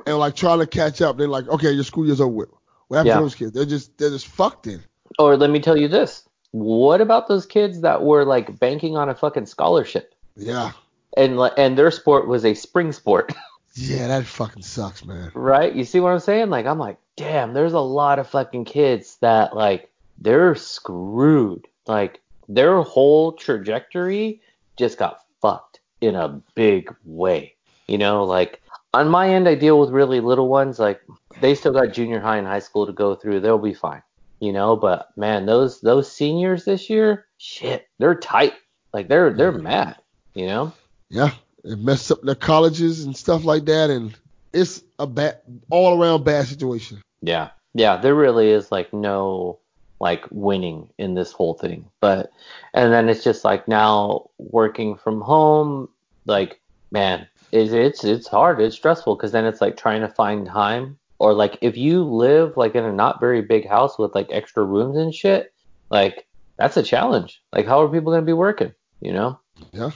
and 0.07 0.19
like 0.19 0.35
trying 0.37 0.59
to 0.61 0.67
catch 0.67 1.03
up. 1.03 1.19
They're 1.19 1.29
like, 1.29 1.47
okay, 1.49 1.71
your 1.71 1.85
school 1.85 2.07
year's 2.07 2.21
over 2.21 2.31
with. 2.33 2.49
What 2.89 2.97
happened 2.99 3.09
Yeah. 3.09 3.17
to 3.17 3.21
those 3.23 3.35
kids? 3.35 3.53
They're 3.53 3.67
just 3.67 3.97
they're 3.99 4.11
just 4.11 4.27
fucked 4.27 4.67
in. 4.67 4.83
Or 5.19 5.37
let 5.37 5.51
me 5.51 5.61
tell 5.61 5.77
you 5.77 5.87
this. 5.89 6.27
What 6.53 7.01
about 7.03 7.29
those 7.29 7.45
kids 7.47 7.83
that 7.83 8.03
were 8.03 8.25
like 8.25 8.59
banking 8.59 8.97
on 8.97 9.09
a 9.11 9.15
fucking 9.15 9.47
scholarship? 9.47 10.15
Yeah. 10.37 10.73
And 11.17 11.39
and 11.59 11.77
their 11.77 11.91
sport 11.91 12.27
was 12.27 12.45
a 12.47 12.55
spring 12.55 12.93
sport, 12.93 13.33
Yeah, 13.75 14.07
that 14.09 14.25
fucking 14.25 14.63
sucks, 14.63 15.05
man. 15.05 15.31
right? 15.35 15.75
You 15.75 15.85
see 15.85 16.01
what 16.01 16.13
I'm 16.13 16.19
saying? 16.21 16.49
Like 16.51 16.65
I'm 16.67 16.79
like, 16.79 16.97
damn, 17.17 17.53
there's 17.53 17.75
a 17.75 17.81
lot 17.81 18.19
of 18.19 18.29
fucking 18.29 18.65
kids 18.65 19.19
that 19.21 19.55
like 19.55 19.91
they're 20.19 20.55
screwed. 20.55 21.67
Like 21.87 22.21
their 22.51 22.83
whole 22.83 23.33
trajectory 23.33 24.41
just 24.77 24.99
got 24.99 25.21
fucked 25.41 25.81
in 26.01 26.17
a 26.17 26.41
big 26.55 26.95
way. 27.05 27.55
You 27.87 27.99
know, 27.99 28.25
like 28.25 28.61
on 28.93 29.09
my 29.09 29.29
end 29.31 29.49
I 29.49 29.55
deal 29.55 29.79
with 29.79 29.91
really 29.91 30.21
little 30.21 30.49
ones 30.49 30.79
like 30.79 31.01
they 31.41 31.55
still 31.55 31.73
got 31.73 31.93
junior 31.93 32.21
high 32.21 32.39
and 32.39 32.47
high 32.47 32.59
school 32.59 32.87
to 32.87 32.93
go 32.93 33.15
through. 33.15 33.41
They'll 33.41 33.59
be 33.59 33.75
fine. 33.75 34.03
You 34.41 34.53
know, 34.53 34.75
but 34.75 35.17
man, 35.17 35.47
those 35.47 35.81
those 35.81 36.11
seniors 36.11 36.65
this 36.65 36.91
year, 36.91 37.27
shit, 37.39 37.89
they're 37.99 38.15
tight. 38.15 38.55
Like 38.93 39.09
they're 39.09 39.33
they're 39.33 39.53
mad, 39.53 39.97
you 40.35 40.47
know? 40.47 40.73
Yeah, 41.09 41.33
it 41.63 41.79
messed 41.79 42.11
up 42.11 42.23
their 42.23 42.35
colleges 42.35 43.05
and 43.05 43.17
stuff 43.17 43.45
like 43.45 43.67
that, 43.67 43.91
and 43.91 44.17
it's 44.53 44.83
a 44.99 45.07
bad 45.07 45.41
all 45.69 46.01
around 46.01 46.25
bad 46.25 46.47
situation. 46.47 47.01
Yeah. 47.23 47.51
Yeah, 47.75 47.99
there 47.99 48.15
really 48.17 48.51
is 48.51 48.73
like 48.73 48.93
no 48.93 49.61
like 50.01 50.27
winning 50.31 50.89
in 50.99 51.15
this 51.15 51.33
whole 51.33 51.55
thing. 51.55 51.85
But 52.01 52.33
and 52.75 52.93
then 52.93 53.09
it's 53.09 53.25
just 53.25 53.45
like 53.45 53.69
now 53.69 54.31
working 54.39 54.97
from 54.97 55.21
home, 55.21 55.89
like 56.27 56.61
man, 56.91 57.27
it's 57.53 57.73
it's 57.73 58.05
it's 58.05 58.29
hard. 58.29 58.61
It's 58.61 58.77
stressful 58.77 59.17
because 59.17 59.33
then 59.33 59.45
it's 59.45 59.61
like 59.61 59.77
trying 59.77 60.01
to 60.01 60.09
find 60.09 60.47
time 60.47 60.99
or 61.21 61.35
like 61.35 61.59
if 61.61 61.77
you 61.77 62.03
live 62.03 62.57
like 62.57 62.75
in 62.75 62.85
a 62.85 62.93
not 62.93 63.21
very 63.21 63.43
big 63.43 63.69
house 63.69 63.99
with 63.99 64.15
like 64.15 64.29
extra 64.31 64.65
rooms 64.65 64.97
and 64.97 65.15
shit, 65.15 65.53
like 65.91 66.27
that's 66.57 66.79
a 66.79 66.83
challenge. 66.83 67.43
Like 67.53 67.67
how 67.67 67.83
are 67.83 67.89
people 67.89 68.11
going 68.11 68.23
to 68.23 68.27
be 68.27 68.33
working, 68.33 68.73
you 69.01 69.13
know? 69.13 69.39
Yeah. 69.73 69.91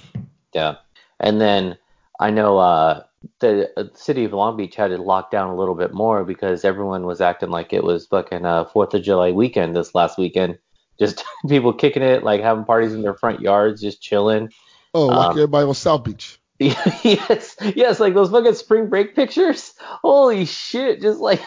Yeah. 0.53 0.77
And 1.19 1.41
then 1.41 1.79
I 2.21 2.31
know 2.31 2.59
uh, 2.59 3.05
the 3.41 3.71
uh, 3.79 3.85
city 3.95 4.25
of 4.25 4.33
Long 4.33 4.57
Beach 4.57 4.75
had 4.75 4.91
it 4.91 5.01
locked 5.01 5.31
down 5.31 5.51
a 5.51 5.57
little 5.57 5.75
bit 5.75 5.93
more 5.93 6.25
because 6.25 6.65
everyone 6.65 7.07
was 7.07 7.21
acting 7.21 7.51
like 7.51 7.73
it 7.73 7.85
was 7.85 8.07
fucking 8.07 8.45
uh, 8.45 8.65
Fourth 8.67 8.95
of 8.95 9.03
July 9.03 9.31
weekend 9.33 9.77
this 9.77 9.95
last 9.95 10.19
weekend. 10.19 10.59
Just 10.99 11.25
people 11.49 11.73
kicking 11.73 12.03
it, 12.05 12.23
like 12.23 12.41
having 12.41 12.65
parties 12.65 12.95
in 12.95 13.03
their 13.03 13.15
front 13.17 13.41
yards, 13.41 13.81
just 13.81 14.01
chilling. 14.01 14.49
Oh, 14.95 15.07
like 15.07 15.31
Um, 15.31 15.31
everybody 15.33 15.67
on 15.67 15.75
South 15.75 16.05
Beach. 16.05 16.39
yes, 16.61 17.57
yes, 17.75 17.99
like 17.99 18.15
those 18.15 18.31
fucking 18.31 18.55
spring 18.55 18.89
break 18.89 19.17
pictures. 19.17 19.73
Holy 19.81 20.45
shit, 20.45 21.03
just 21.03 21.19
like 21.19 21.41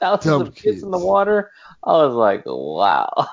thousands 0.00 0.24
Dumb 0.24 0.40
of 0.40 0.54
kids 0.54 0.82
in 0.82 0.90
the 0.90 0.98
water. 0.98 1.50
I 1.84 1.92
was 1.92 2.14
like, 2.14 2.44
wow. 2.46 3.28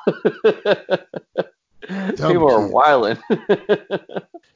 People 2.27 2.51
are 2.51 2.59
kids. 2.63 2.73
wilding. 2.73 3.17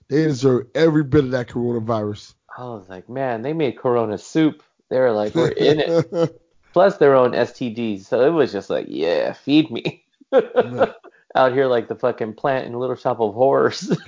They 0.09 0.25
deserve 0.25 0.67
every 0.75 1.03
bit 1.03 1.23
of 1.23 1.31
that 1.31 1.47
coronavirus. 1.47 2.35
I 2.57 2.63
was 2.65 2.87
like, 2.89 3.09
man, 3.09 3.41
they 3.41 3.53
made 3.53 3.77
Corona 3.77 4.17
soup. 4.17 4.63
They 4.89 4.99
were 4.99 5.11
like, 5.11 5.33
we're 5.33 5.49
in 5.49 5.79
it. 5.79 6.41
Plus 6.73 6.97
their 6.97 7.15
own 7.15 7.31
STDs. 7.31 8.05
So 8.05 8.21
it 8.25 8.29
was 8.29 8.51
just 8.51 8.69
like, 8.69 8.85
yeah, 8.89 9.33
feed 9.33 9.71
me. 9.71 10.03
Out 11.35 11.53
here 11.53 11.65
like 11.65 11.87
the 11.87 11.95
fucking 11.95 12.35
plant 12.35 12.67
in 12.67 12.73
a 12.73 12.79
Little 12.79 12.95
Shop 12.95 13.19
of 13.19 13.33
Horrors. 13.33 13.91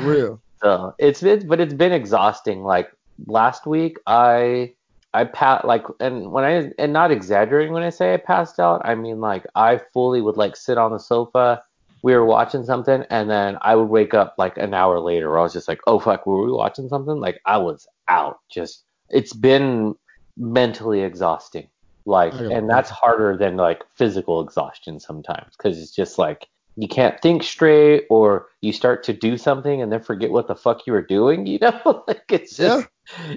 Real. 0.00 0.40
so 0.62 0.94
it's 0.98 1.22
been, 1.22 1.46
but 1.46 1.60
it's 1.60 1.72
been 1.72 1.92
exhausting. 1.92 2.62
Like 2.62 2.92
last 3.26 3.66
week, 3.66 3.96
I 4.06 4.74
I 5.14 5.24
pat 5.24 5.64
like, 5.64 5.84
and 5.98 6.30
when 6.30 6.44
I 6.44 6.72
and 6.78 6.92
not 6.92 7.10
exaggerating 7.10 7.72
when 7.72 7.82
I 7.82 7.88
say 7.90 8.12
I 8.12 8.18
passed 8.18 8.60
out, 8.60 8.82
I 8.84 8.94
mean 8.94 9.20
like 9.20 9.46
I 9.54 9.80
fully 9.94 10.20
would 10.20 10.36
like 10.36 10.56
sit 10.56 10.76
on 10.76 10.92
the 10.92 10.98
sofa. 10.98 11.62
We 12.02 12.14
were 12.14 12.24
watching 12.24 12.64
something, 12.64 13.04
and 13.10 13.28
then 13.28 13.58
I 13.60 13.74
would 13.76 13.88
wake 13.88 14.14
up 14.14 14.34
like 14.38 14.56
an 14.56 14.74
hour 14.74 15.00
later. 15.00 15.30
Where 15.30 15.38
I 15.38 15.42
was 15.42 15.52
just 15.52 15.68
like, 15.68 15.80
"Oh 15.86 15.98
fuck, 15.98 16.26
were 16.26 16.44
we 16.44 16.52
watching 16.52 16.88
something?" 16.88 17.16
Like 17.20 17.40
I 17.46 17.58
was 17.58 17.86
out. 18.08 18.40
Just 18.50 18.84
it's 19.10 19.32
been 19.32 19.94
mentally 20.36 21.02
exhausting. 21.02 21.68
Like, 22.06 22.32
and 22.32 22.68
that's 22.68 22.90
harder 22.90 23.36
than 23.36 23.56
like 23.56 23.82
physical 23.94 24.40
exhaustion 24.40 24.98
sometimes 25.00 25.56
because 25.56 25.78
it's 25.80 25.94
just 25.94 26.18
like 26.18 26.48
you 26.76 26.88
can't 26.88 27.20
think 27.20 27.42
straight, 27.42 28.06
or 28.08 28.48
you 28.62 28.72
start 28.72 29.04
to 29.04 29.12
do 29.12 29.36
something 29.36 29.82
and 29.82 29.92
then 29.92 30.00
forget 30.00 30.30
what 30.30 30.48
the 30.48 30.54
fuck 30.54 30.86
you 30.86 30.92
were 30.92 31.02
doing. 31.02 31.46
You 31.50 31.58
know, 31.60 32.04
like 32.08 32.24
it's 32.30 32.56
just 32.56 32.88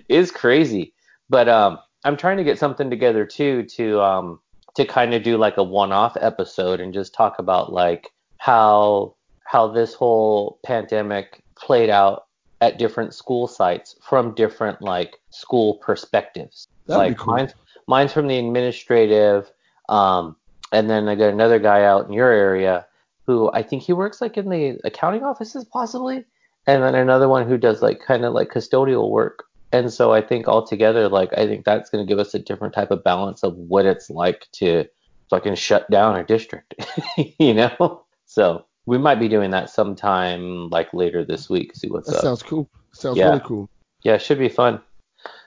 it's 0.08 0.32
crazy. 0.32 0.94
But 1.30 1.50
um, 1.50 1.80
I'm 2.04 2.18
trying 2.18 2.38
to 2.38 2.44
get 2.44 2.60
something 2.60 2.90
together 2.90 3.26
too 3.26 3.64
to 3.76 4.02
um 4.02 4.40
to 4.76 4.86
kind 4.86 5.14
of 5.14 5.24
do 5.24 5.38
like 5.38 5.58
a 5.58 5.64
one-off 5.64 6.18
episode 6.20 6.80
and 6.80 6.94
just 6.94 7.14
talk 7.14 7.40
about 7.40 7.72
like 7.72 8.10
how 8.44 9.16
how 9.46 9.70
this 9.70 9.94
whole 9.94 10.60
pandemic 10.66 11.42
played 11.56 11.90
out 11.90 12.26
at 12.60 12.78
different 12.78 13.14
school 13.14 13.48
sites 13.48 13.96
from 14.02 14.36
different 14.36 14.82
like 14.82 15.16
school 15.30 15.76
perspectives. 15.76 16.68
That'd 16.88 16.98
like 16.98 17.18
be 17.18 17.24
cool. 17.24 17.36
mine's 17.36 17.54
mine's 17.88 18.12
from 18.12 18.28
the 18.28 18.38
administrative, 18.38 19.50
um, 19.88 20.36
and 20.74 20.90
then 20.90 21.08
I 21.08 21.16
got 21.16 21.30
another 21.30 21.58
guy 21.58 21.86
out 21.86 22.06
in 22.06 22.12
your 22.12 22.32
area 22.32 22.86
who 23.26 23.50
I 23.54 23.64
think 23.64 23.82
he 23.82 23.94
works 23.94 24.20
like 24.20 24.36
in 24.38 24.50
the 24.50 24.78
accounting 24.84 25.24
offices 25.24 25.64
possibly, 25.64 26.26
and 26.68 26.84
then 26.84 26.96
another 26.96 27.30
one 27.30 27.48
who 27.48 27.58
does 27.58 27.82
like 27.82 28.02
kind 28.02 28.26
of 28.26 28.34
like 28.34 28.50
custodial 28.50 29.10
work. 29.10 29.46
And 29.72 29.92
so 29.92 30.12
I 30.12 30.20
think 30.20 30.50
altogether, 30.50 31.08
like 31.08 31.32
I 31.38 31.48
think 31.48 31.64
that's 31.64 31.90
going 31.90 32.06
to 32.06 32.12
give 32.12 32.20
us 32.20 32.34
a 32.34 32.40
different 32.40 32.74
type 32.74 32.92
of 32.92 33.06
balance 33.06 33.42
of 33.42 33.56
what 33.56 33.86
it's 33.86 34.10
like 34.10 34.50
to 34.60 34.84
fucking 35.30 35.56
shut 35.56 35.90
down 35.90 36.18
a 36.20 36.26
district, 36.26 36.76
you 37.40 37.54
know. 37.54 38.04
So 38.34 38.66
we 38.88 38.98
might 38.98 39.20
be 39.20 39.28
doing 39.28 39.52
that 39.52 39.70
sometime 39.70 40.68
like 40.70 40.92
later 40.92 41.24
this 41.24 41.52
week. 41.52 41.76
See 41.76 41.88
what's 41.88 42.08
That 42.10 42.16
up. 42.18 42.22
sounds 42.24 42.42
cool. 42.42 42.68
Sounds 42.92 43.16
Yeah. 43.16 43.28
really 43.30 43.42
cool. 43.46 43.70
Yeah, 44.02 44.16
it 44.16 44.24
should 44.24 44.40
be 44.40 44.50
fun. 44.50 44.82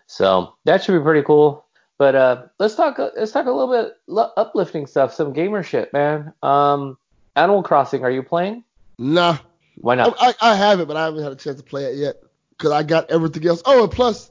So 0.07 0.55
that 0.67 0.85
should 0.85 0.97
be 0.97 1.03
pretty 1.03 1.23
cool. 1.23 1.65
But 1.99 2.15
uh, 2.15 2.43
let's 2.61 2.77
talk. 2.77 2.97
Let's 2.99 3.33
talk 3.33 3.47
a 3.47 3.51
little 3.51 3.75
bit 3.75 3.95
lo- 4.07 4.31
uplifting 4.37 4.87
stuff. 4.87 5.13
Some 5.13 5.33
gamer 5.33 5.65
shit, 5.65 5.93
man. 5.93 6.33
Um, 6.45 6.97
Animal 7.35 7.65
Crossing. 7.65 8.05
Are 8.05 8.11
you 8.11 8.23
playing? 8.23 8.63
Nah, 9.01 9.39
Why 9.79 9.97
not? 9.97 10.15
I, 10.21 10.35
I 10.41 10.55
have 10.55 10.79
it, 10.79 10.87
but 10.87 10.97
I 10.97 11.07
haven't 11.07 11.25
had 11.25 11.33
a 11.33 11.37
chance 11.37 11.57
to 11.57 11.65
play 11.65 11.87
it 11.87 11.97
yet 11.97 12.17
because 12.51 12.71
I 12.71 12.85
got 12.85 13.11
everything 13.11 13.45
else. 13.49 13.63
Oh, 13.67 13.83
and 13.83 13.91
plus, 13.93 14.31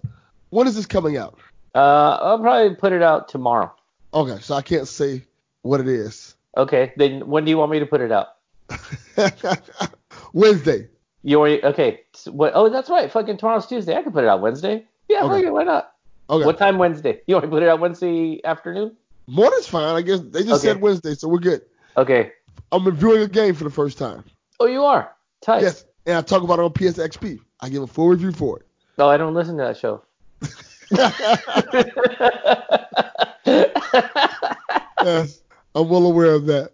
when 0.51 0.65
is 0.65 0.75
this 0.77 0.85
coming 0.85 1.17
out? 1.17 1.37
Uh, 1.75 2.17
I'll 2.21 2.39
probably 2.39 2.73
put 2.75 2.93
it 2.93 3.01
out 3.01 3.27
tomorrow. 3.27 3.73
Okay, 4.13 4.39
so 4.41 4.55
I 4.55 4.61
can't 4.61 4.87
say 4.87 5.25
what 5.63 5.81
it 5.81 5.89
is. 5.89 6.35
Okay. 6.55 6.93
Then 6.95 7.27
when 7.27 7.43
do 7.43 7.51
you 7.51 7.57
want 7.57 7.69
me 7.71 7.79
to 7.79 7.85
put 7.85 7.99
it 7.99 8.13
out? 8.13 8.27
Wednesday. 10.33 10.87
You 11.23 11.39
already 11.39 11.63
okay? 11.63 12.01
what? 12.27 12.51
Oh, 12.55 12.69
that's 12.69 12.89
right. 12.89 13.11
Fucking 13.11 13.37
tomorrow's 13.37 13.67
Tuesday. 13.67 13.95
I 13.95 14.03
can 14.03 14.11
put 14.11 14.23
it 14.23 14.27
out 14.27 14.41
Wednesday. 14.41 14.85
Yeah, 15.09 15.23
Okay. 15.23 15.49
why 15.49 15.63
not? 15.63 15.93
Okay. 16.29 16.45
What 16.45 16.57
time 16.57 16.77
Wednesday? 16.77 17.21
You 17.27 17.35
want 17.35 17.45
to 17.45 17.49
put 17.49 17.63
it 17.63 17.69
out 17.69 17.79
Wednesday 17.79 18.41
afternoon? 18.43 18.95
Morning's 19.27 19.67
fine. 19.67 19.95
I 19.95 20.01
guess 20.01 20.19
they 20.19 20.43
just 20.43 20.63
Okay. 20.63 20.73
said 20.73 20.81
Wednesday, 20.81 21.13
so 21.15 21.27
we're 21.27 21.39
good. 21.39 21.61
Okay. 21.97 22.31
I'm 22.71 22.85
reviewing 22.85 23.21
a 23.21 23.27
game 23.27 23.55
for 23.55 23.63
the 23.63 23.69
first 23.69 23.97
time. 23.97 24.23
Oh, 24.59 24.65
you 24.65 24.83
are. 24.83 25.11
Tight. 25.41 25.61
Yes, 25.61 25.85
and 26.05 26.17
I 26.17 26.21
talk 26.21 26.43
about 26.43 26.59
it 26.59 26.63
on 26.63 26.71
PSXP. 26.71 27.39
I 27.61 27.69
give 27.69 27.83
a 27.83 27.87
full 27.87 28.09
review 28.09 28.31
for 28.31 28.59
it. 28.59 28.65
No, 28.97 29.09
I 29.09 29.17
don't 29.17 29.33
listen 29.33 29.57
to 29.57 29.63
that 29.63 29.77
show. 29.77 30.03
yes, 35.03 35.41
I'm 35.73 35.89
well 35.89 36.05
aware 36.05 36.33
of 36.33 36.45
that. 36.45 36.71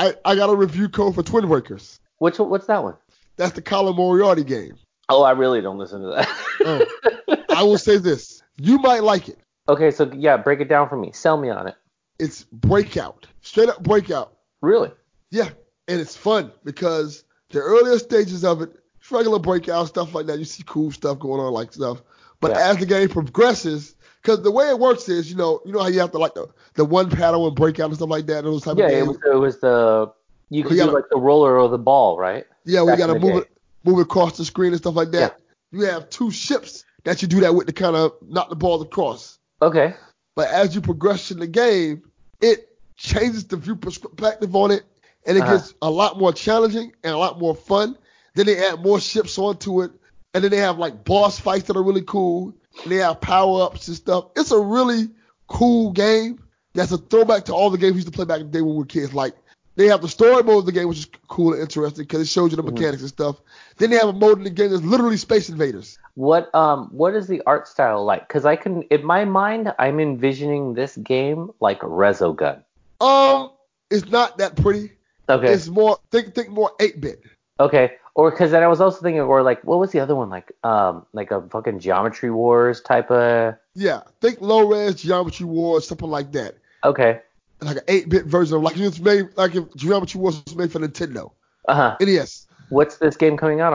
I 0.00 0.14
I 0.24 0.34
got 0.34 0.48
a 0.48 0.56
review 0.56 0.88
code 0.88 1.14
for 1.14 1.22
Twin 1.22 1.46
Breakers. 1.46 2.00
Which 2.18 2.38
what's 2.38 2.66
that 2.66 2.82
one? 2.82 2.96
That's 3.36 3.52
the 3.52 3.62
Colin 3.62 3.96
Moriarty 3.96 4.44
game. 4.44 4.76
Oh, 5.10 5.22
I 5.22 5.32
really 5.32 5.60
don't 5.60 5.78
listen 5.78 6.00
to 6.02 6.08
that. 6.08 6.28
Oh. 6.64 7.44
I 7.50 7.62
will 7.64 7.78
say 7.78 7.98
this: 7.98 8.42
you 8.56 8.78
might 8.78 9.02
like 9.02 9.28
it. 9.28 9.38
okay, 9.68 9.90
so 9.90 10.10
yeah, 10.14 10.38
break 10.38 10.60
it 10.60 10.68
down 10.68 10.88
for 10.88 10.96
me. 10.96 11.12
Sell 11.12 11.36
me 11.36 11.50
on 11.50 11.66
it. 11.66 11.74
It's 12.18 12.44
Breakout, 12.44 13.26
straight 13.42 13.68
up 13.68 13.82
Breakout. 13.82 14.32
Really? 14.62 14.90
Yeah, 15.30 15.50
and 15.88 16.00
it's 16.00 16.16
fun 16.16 16.52
because 16.64 17.24
the 17.50 17.60
earlier 17.60 17.98
stages 17.98 18.44
of 18.44 18.62
it, 18.62 18.72
regular 19.10 19.38
breakout 19.38 19.88
stuff 19.88 20.14
like 20.14 20.26
that. 20.26 20.38
You 20.38 20.44
see 20.44 20.62
cool 20.66 20.90
stuff 20.92 21.18
going 21.18 21.40
on, 21.40 21.52
like 21.52 21.72
stuff. 21.72 22.02
But 22.40 22.52
Yeah. 22.52 22.70
as 22.70 22.78
the 22.78 22.86
game 22.86 23.08
progresses, 23.08 23.94
because 24.22 24.42
the 24.42 24.50
way 24.50 24.68
it 24.68 24.78
works 24.78 25.08
is, 25.08 25.30
you 25.30 25.36
know, 25.36 25.60
you 25.64 25.72
know 25.72 25.80
how 25.80 25.88
you 25.88 26.00
have 26.00 26.12
to 26.12 26.18
like 26.18 26.34
the, 26.34 26.46
the 26.74 26.84
one 26.84 27.10
paddle 27.10 27.46
and 27.46 27.54
breakout 27.56 27.86
and 27.86 27.96
stuff 27.96 28.08
like 28.08 28.26
that. 28.26 28.44
Those 28.44 28.62
type 28.62 28.78
Yeah, 28.78 28.86
of 28.86 28.90
it 28.90 28.94
games. 28.94 29.08
was, 29.08 29.18
it 29.34 29.36
was 29.38 29.60
the 29.60 30.12
you 30.48 30.62
could 30.62 30.70
do 30.70 30.76
gotta- 30.76 30.92
like 30.92 31.08
the 31.10 31.18
roller 31.18 31.58
or 31.58 31.68
the 31.68 31.78
ball, 31.78 32.18
right? 32.18 32.46
yeah, 32.64 32.82
we 32.82 32.96
got 32.96 33.06
to 33.08 33.14
move 33.18 33.22
day. 33.34 33.38
it, 33.38 33.48
move 33.84 33.98
it 33.98 34.02
across 34.02 34.36
the 34.36 34.44
screen 34.44 34.72
and 34.72 34.78
stuff 34.80 34.94
like 34.94 35.10
that. 35.12 35.36
Yeah. 35.72 35.78
You 35.80 35.86
have 35.86 36.10
two 36.10 36.30
ships 36.30 36.84
that 37.04 37.22
you 37.22 37.28
do 37.28 37.40
that 37.40 37.54
with 37.54 37.66
to 37.68 37.72
kind 37.72 37.96
of 37.96 38.12
knock 38.26 38.48
the 38.50 38.56
balls 38.56 38.82
across. 38.82 39.38
Okay. 39.62 39.94
But 40.36 40.48
as 40.48 40.74
you 40.74 40.80
progress 40.80 41.30
in 41.30 41.38
the 41.38 41.46
game, 41.46 42.02
it 42.40 42.68
changes 42.96 43.46
the 43.46 43.56
view 43.56 43.76
perspective 43.76 44.54
on 44.56 44.70
it, 44.70 44.82
and 45.26 45.36
it 45.36 45.42
Uh-huh. 45.42 45.56
gets 45.56 45.74
a 45.82 45.90
lot 45.90 46.18
more 46.18 46.32
challenging 46.32 46.92
and 47.04 47.14
a 47.14 47.16
lot 47.18 47.38
more 47.38 47.54
fun. 47.54 47.96
Then 48.34 48.46
they 48.46 48.58
add 48.66 48.82
more 48.82 49.00
ships 49.00 49.38
onto 49.38 49.82
it, 49.82 49.90
and 50.34 50.44
then 50.44 50.50
they 50.50 50.58
have 50.58 50.78
like 50.78 51.04
boss 51.04 51.38
fights 51.38 51.66
that 51.66 51.76
are 51.76 51.82
really 51.82 52.02
cool. 52.02 52.54
And 52.82 52.92
they 52.92 52.96
have 52.96 53.20
power 53.20 53.62
ups 53.62 53.88
and 53.88 53.96
stuff. 53.96 54.26
It's 54.36 54.52
a 54.52 54.60
really 54.60 55.08
cool 55.48 55.92
game. 55.92 56.42
That's 56.74 56.92
a 56.92 56.98
throwback 56.98 57.46
to 57.46 57.52
all 57.52 57.70
the 57.70 57.78
games 57.78 57.92
we 57.92 57.96
used 57.98 58.08
to 58.08 58.12
play 58.12 58.24
back 58.24 58.40
in 58.40 58.46
the 58.46 58.52
day 58.52 58.62
when 58.62 58.74
we 58.74 58.78
were 58.78 58.86
kids. 58.86 59.12
Like 59.12 59.34
they 59.76 59.86
have 59.88 60.02
the 60.02 60.08
story 60.08 60.42
mode 60.42 60.58
of 60.58 60.66
the 60.66 60.72
game, 60.72 60.88
which 60.88 60.98
is 60.98 61.08
cool 61.28 61.52
and 61.52 61.60
interesting 61.62 62.04
because 62.04 62.20
it 62.20 62.28
shows 62.28 62.50
you 62.52 62.56
the 62.56 62.62
Mhm. 62.62 62.74
mechanics 62.74 63.02
and 63.02 63.08
stuff. 63.08 63.40
Then 63.78 63.90
they 63.90 63.96
have 63.96 64.08
a 64.08 64.12
mode 64.12 64.38
in 64.38 64.44
the 64.44 64.50
game 64.50 64.70
that's 64.70 64.84
literally 64.84 65.16
Space 65.16 65.48
Invaders. 65.48 65.98
What 66.14 66.54
um 66.54 66.88
what 66.92 67.14
is 67.14 67.26
the 67.26 67.42
art 67.46 67.66
style 67.66 68.04
like? 68.04 68.28
Because 68.28 68.44
I 68.44 68.56
can 68.56 68.82
in 68.84 69.04
my 69.04 69.24
mind 69.24 69.72
I'm 69.78 69.98
envisioning 69.98 70.74
this 70.74 70.96
game 70.96 71.50
like 71.60 71.80
Resogun. 71.80 72.62
Um, 73.00 73.50
it's 73.90 74.08
not 74.10 74.38
that 74.38 74.56
pretty. 74.56 74.92
Okay. 75.28 75.52
It's 75.52 75.68
more 75.68 75.98
think 76.10 76.34
think 76.34 76.50
more 76.50 76.72
eight 76.80 77.00
bit. 77.00 77.22
Okay. 77.58 77.92
Or 78.20 78.30
because 78.30 78.50
then 78.50 78.62
I 78.62 78.66
was 78.66 78.82
also 78.82 79.00
thinking, 79.00 79.22
or 79.22 79.42
like, 79.42 79.64
what 79.64 79.78
was 79.78 79.92
the 79.92 80.00
other 80.00 80.14
one? 80.14 80.28
Like, 80.28 80.52
um, 80.62 81.06
like 81.14 81.30
a 81.30 81.40
fucking 81.40 81.80
Geometry 81.80 82.30
Wars 82.30 82.82
type 82.82 83.10
of. 83.10 83.54
Yeah, 83.74 84.02
think 84.20 84.42
low 84.42 84.68
res 84.68 84.96
Geometry 84.96 85.46
Wars, 85.46 85.88
something 85.88 86.10
like 86.10 86.30
that. 86.32 86.56
Okay. 86.84 87.22
Like 87.62 87.78
an 87.78 87.82
eight 87.88 88.10
bit 88.10 88.26
version 88.26 88.56
of 88.56 88.62
like 88.62 88.76
it's 88.76 89.00
made 89.00 89.30
like 89.36 89.54
if 89.54 89.74
Geometry 89.74 90.20
Wars 90.20 90.42
was 90.44 90.54
made 90.54 90.70
for 90.70 90.80
Nintendo. 90.80 91.32
Uh 91.66 91.74
huh. 91.74 91.96
NES. 91.98 92.46
What's 92.68 92.98
this 92.98 93.16
game 93.16 93.38
coming 93.38 93.62
out 93.62 93.72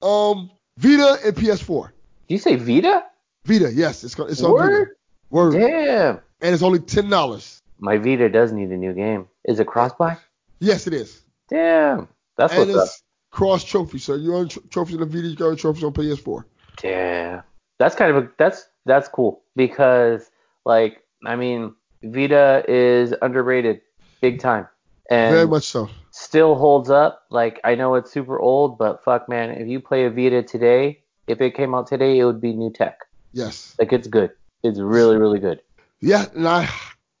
on? 0.00 0.38
Um, 0.38 0.50
Vita 0.78 1.18
and 1.22 1.36
PS4. 1.36 1.90
Did 2.28 2.34
you 2.34 2.38
say 2.38 2.56
Vita? 2.56 3.04
Vita, 3.44 3.70
yes, 3.70 4.04
it's 4.04 4.18
it's 4.18 4.42
on 4.42 4.56
Vita. 4.56 4.72
Word. 4.72 4.88
Word. 5.28 5.52
Damn. 5.52 6.20
And 6.40 6.54
it's 6.54 6.62
only 6.62 6.78
ten 6.78 7.10
dollars. 7.10 7.60
My 7.78 7.98
Vita 7.98 8.30
does 8.30 8.52
need 8.52 8.70
a 8.70 8.76
new 8.78 8.94
game. 8.94 9.28
Is 9.44 9.60
it 9.60 9.66
cross-buy? 9.66 10.16
Yes, 10.60 10.86
it 10.86 10.94
is. 10.94 11.20
Damn. 11.50 12.08
That's 12.38 12.54
and 12.54 12.72
what's 12.72 12.90
up. 12.90 12.96
Cross 13.32 13.64
trophy. 13.64 13.98
So 13.98 14.14
you 14.14 14.34
own 14.36 14.48
tr- 14.48 14.60
trophies 14.70 14.94
on 14.96 15.00
the 15.00 15.06
Vita, 15.06 15.28
you 15.28 15.36
earn 15.46 15.56
trophies 15.56 15.82
on 15.82 15.92
PS4. 15.92 16.44
Yeah, 16.84 17.42
That's 17.78 17.94
kind 17.96 18.14
of 18.16 18.24
a 18.24 18.28
that's 18.38 18.66
that's 18.86 19.08
cool 19.08 19.42
because 19.56 20.30
like 20.64 21.02
I 21.26 21.34
mean 21.36 21.74
Vita 22.04 22.64
is 22.68 23.12
underrated 23.22 23.80
big 24.20 24.40
time 24.40 24.68
and 25.10 25.34
Very 25.34 25.46
much 25.48 25.64
so. 25.64 25.88
still 26.12 26.54
holds 26.54 26.90
up. 26.90 27.22
Like 27.30 27.60
I 27.64 27.74
know 27.74 27.94
it's 27.96 28.10
super 28.12 28.38
old, 28.38 28.78
but 28.78 29.02
fuck 29.04 29.28
man, 29.28 29.50
if 29.50 29.66
you 29.68 29.80
play 29.80 30.04
a 30.06 30.10
Vita 30.10 30.42
today, 30.42 31.00
if 31.26 31.40
it 31.40 31.54
came 31.54 31.74
out 31.74 31.86
today, 31.88 32.18
it 32.18 32.24
would 32.24 32.40
be 32.40 32.52
new 32.52 32.70
tech. 32.70 32.98
Yes. 33.32 33.74
Like 33.78 33.92
it's 33.92 34.08
good. 34.08 34.30
It's 34.62 34.78
really 34.78 35.16
really 35.16 35.38
good. 35.40 35.60
Yeah, 36.00 36.24
and 36.34 36.46
I 36.48 36.68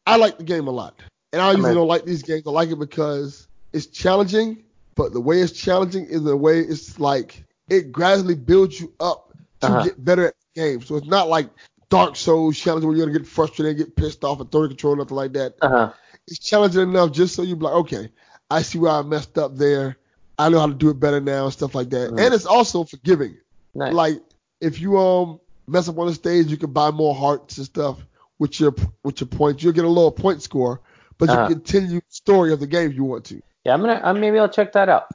I 0.06 0.16
like 0.16 0.38
the 0.38 0.44
game 0.44 0.66
a 0.66 0.70
lot. 0.72 0.94
And 1.32 1.40
I 1.40 1.50
usually 1.52 1.68
mean- 1.70 1.74
don't 1.76 1.88
like 1.88 2.04
these 2.04 2.22
games. 2.22 2.42
I 2.46 2.50
like 2.50 2.70
it 2.70 2.78
because 2.78 3.46
it's 3.72 3.86
challenging, 3.86 4.62
but 4.94 5.12
the 5.12 5.20
way 5.20 5.40
it's 5.40 5.52
challenging 5.52 6.06
is 6.06 6.22
the 6.22 6.36
way 6.36 6.60
it's 6.60 6.98
like 6.98 7.44
it 7.68 7.92
gradually 7.92 8.34
builds 8.34 8.80
you 8.80 8.92
up 9.00 9.32
to 9.60 9.68
Uh-huh. 9.68 9.84
get 9.84 10.04
better 10.04 10.26
at 10.26 10.34
the 10.54 10.60
game. 10.60 10.82
So 10.82 10.96
it's 10.96 11.06
not 11.06 11.28
like 11.28 11.48
Dark 11.90 12.16
Souls 12.16 12.58
challenging 12.58 12.88
where 12.88 12.96
you're 12.96 13.06
gonna 13.06 13.18
get 13.18 13.26
frustrated 13.28 13.76
and 13.76 13.86
get 13.86 13.96
pissed 13.96 14.24
off 14.24 14.40
and 14.40 14.50
throw 14.50 14.62
the 14.62 14.68
control, 14.68 14.94
or 14.94 14.96
nothing 14.96 15.16
like 15.16 15.32
that. 15.34 15.54
Uh 15.62 15.68
huh. 15.68 15.92
It's 16.26 16.38
challenging 16.38 16.82
enough 16.82 17.12
just 17.12 17.34
so 17.34 17.42
you're 17.42 17.56
like, 17.56 17.74
okay, 17.74 18.10
I 18.50 18.62
see 18.62 18.78
where 18.78 18.92
I 18.92 19.02
messed 19.02 19.38
up 19.38 19.56
there. 19.56 19.96
I 20.38 20.48
know 20.48 20.58
how 20.60 20.66
to 20.66 20.74
do 20.74 20.90
it 20.90 21.00
better 21.00 21.20
now 21.20 21.44
and 21.44 21.52
stuff 21.52 21.74
like 21.74 21.90
that. 21.90 22.10
Mhm. 22.10 22.18
And 22.18 22.34
it's 22.34 22.46
also 22.46 22.84
forgiving. 22.84 23.36
Nice. 23.74 23.92
Like 23.92 24.20
if 24.60 24.80
you 24.80 24.98
um 24.98 25.40
mess 25.66 25.88
up 25.88 25.98
on 25.98 26.06
the 26.06 26.14
stage, 26.14 26.46
you 26.48 26.56
can 26.56 26.72
buy 26.72 26.90
more 26.90 27.14
hearts 27.14 27.56
and 27.58 27.66
stuff 27.66 27.98
with 28.38 28.58
your 28.60 28.74
with 29.04 29.20
your 29.20 29.28
points. 29.28 29.62
You'll 29.62 29.72
get 29.72 29.84
a 29.84 29.88
lower 29.88 30.10
point 30.10 30.42
score, 30.42 30.80
but 31.18 31.30
you 31.30 31.36
Uh-huh. 31.36 31.46
can 31.46 31.54
continue 31.56 32.00
the 32.00 32.04
story 32.08 32.52
of 32.52 32.60
the 32.60 32.66
game 32.66 32.90
if 32.90 32.96
you 32.96 33.04
want 33.04 33.24
to. 33.26 33.40
Yeah, 33.64 33.74
I'm 33.74 33.80
gonna. 33.80 34.00
Uh, 34.02 34.12
maybe 34.14 34.38
I'll 34.38 34.48
check 34.48 34.72
that 34.72 34.88
out 34.88 35.06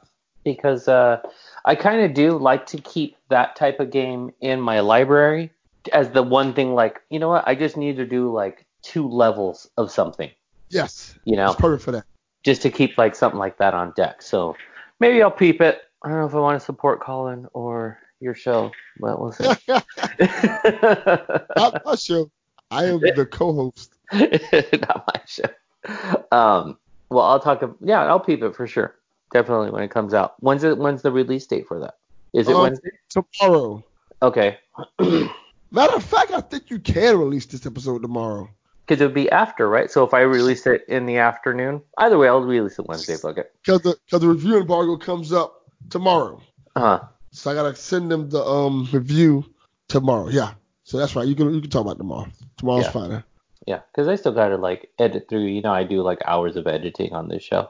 because 0.43 0.87
uh, 0.87 1.19
I 1.65 1.75
kind 1.75 2.01
of 2.01 2.13
do 2.13 2.37
like 2.37 2.65
to 2.67 2.77
keep 2.77 3.17
that 3.29 3.55
type 3.55 3.79
of 3.79 3.91
game 3.91 4.31
in 4.41 4.61
my 4.61 4.79
library 4.79 5.51
as 5.91 6.09
the 6.09 6.23
one 6.23 6.53
thing. 6.53 6.73
Like, 6.73 7.01
you 7.09 7.19
know 7.19 7.29
what? 7.29 7.47
I 7.47 7.55
just 7.55 7.75
need 7.77 7.97
to 7.97 8.05
do 8.05 8.31
like 8.31 8.65
two 8.81 9.07
levels 9.07 9.69
of 9.77 9.91
something. 9.91 10.31
Yes, 10.69 11.15
You 11.25 11.35
know, 11.37 11.47
it's 11.51 11.55
perfect 11.61 11.83
for 11.83 11.91
that. 11.91 12.05
just 12.43 12.61
to 12.63 12.69
keep 12.69 12.97
like 12.97 13.15
something 13.15 13.39
like 13.39 13.57
that 13.57 13.73
on 13.73 13.93
deck. 13.95 14.21
So 14.21 14.55
maybe 14.99 15.21
I'll 15.21 15.31
peep 15.31 15.61
it. 15.61 15.81
I 16.03 16.09
don't 16.09 16.19
know 16.19 16.25
if 16.27 16.35
I 16.35 16.39
want 16.39 16.59
to 16.59 16.65
support 16.65 16.99
Colin 17.01 17.47
or 17.53 17.99
your 18.19 18.35
show, 18.35 18.71
but 18.99 19.19
we'll 19.19 19.31
see. 19.31 19.45
I'm 19.69 19.83
not 21.85 21.99
sure. 21.99 22.29
I 22.69 22.85
am 22.85 22.99
the 22.99 23.25
co-host. 23.25 23.93
Not 24.11 25.07
my 25.13 25.21
show. 25.25 26.25
Um, 26.31 26.77
well, 27.09 27.25
I'll 27.25 27.39
talk. 27.39 27.63
ab- 27.63 27.77
Yeah, 27.81 28.05
I'll 28.05 28.19
peep 28.19 28.43
it 28.43 28.55
for 28.55 28.67
sure. 28.67 28.95
Definitely 29.31 29.71
when 29.71 29.83
it 29.83 29.91
comes 29.91 30.13
out. 30.13 30.35
When's 30.39 30.63
it? 30.63 30.77
When's 30.77 31.01
the 31.01 31.11
release 31.11 31.45
date 31.47 31.67
for 31.67 31.79
that? 31.79 31.95
Is 32.33 32.47
it 32.47 32.55
Um, 32.55 32.61
Wednesday? 32.63 32.91
Tomorrow. 33.09 33.83
Okay. 34.21 34.57
Matter 35.71 35.95
of 35.95 36.03
fact, 36.03 36.31
I 36.31 36.41
think 36.41 36.69
you 36.69 36.79
can 36.79 37.17
release 37.17 37.45
this 37.45 37.65
episode 37.65 38.01
tomorrow. 38.01 38.49
Because 38.85 39.01
it 39.01 39.05
would 39.05 39.13
be 39.13 39.29
after, 39.31 39.67
right? 39.67 39.91
So 39.91 40.05
if 40.05 40.13
I 40.13 40.21
release 40.21 40.65
it 40.65 40.85
in 40.87 41.05
the 41.05 41.17
afternoon, 41.17 41.81
either 41.97 42.17
way, 42.17 42.29
I'll 42.29 42.39
release 42.39 42.79
it 42.79 42.87
Wednesday. 42.87 43.17
Fuck 43.17 43.37
it. 43.37 43.53
Because 43.61 43.81
the, 43.81 43.97
cause 44.09 44.21
the 44.21 44.29
review 44.29 44.57
embargo 44.57 44.95
comes 44.95 45.33
up 45.33 45.65
tomorrow. 45.89 46.41
Uh 46.75 46.79
huh. 46.79 46.99
So 47.31 47.51
I 47.51 47.53
gotta 47.53 47.75
send 47.75 48.09
them 48.09 48.29
the 48.29 48.41
um 48.43 48.87
review 48.93 49.43
tomorrow. 49.89 50.29
Yeah. 50.29 50.53
So 50.85 50.97
that's 50.97 51.17
right. 51.17 51.27
You 51.27 51.35
can 51.35 51.53
you 51.53 51.59
can 51.59 51.69
talk 51.69 51.81
about 51.81 51.97
tomorrow. 51.97 52.27
Tomorrow's 52.55 52.85
Yeah. 52.85 52.91
fine. 52.91 53.23
Yeah, 53.67 53.81
because 53.91 54.07
I 54.07 54.15
still 54.15 54.31
gotta 54.31 54.55
like 54.55 54.89
edit 54.97 55.27
through. 55.27 55.45
You 55.45 55.61
know, 55.61 55.73
I 55.73 55.83
do 55.83 56.01
like 56.01 56.19
hours 56.25 56.55
of 56.55 56.67
editing 56.67 57.13
on 57.13 57.27
this 57.27 57.43
show. 57.43 57.69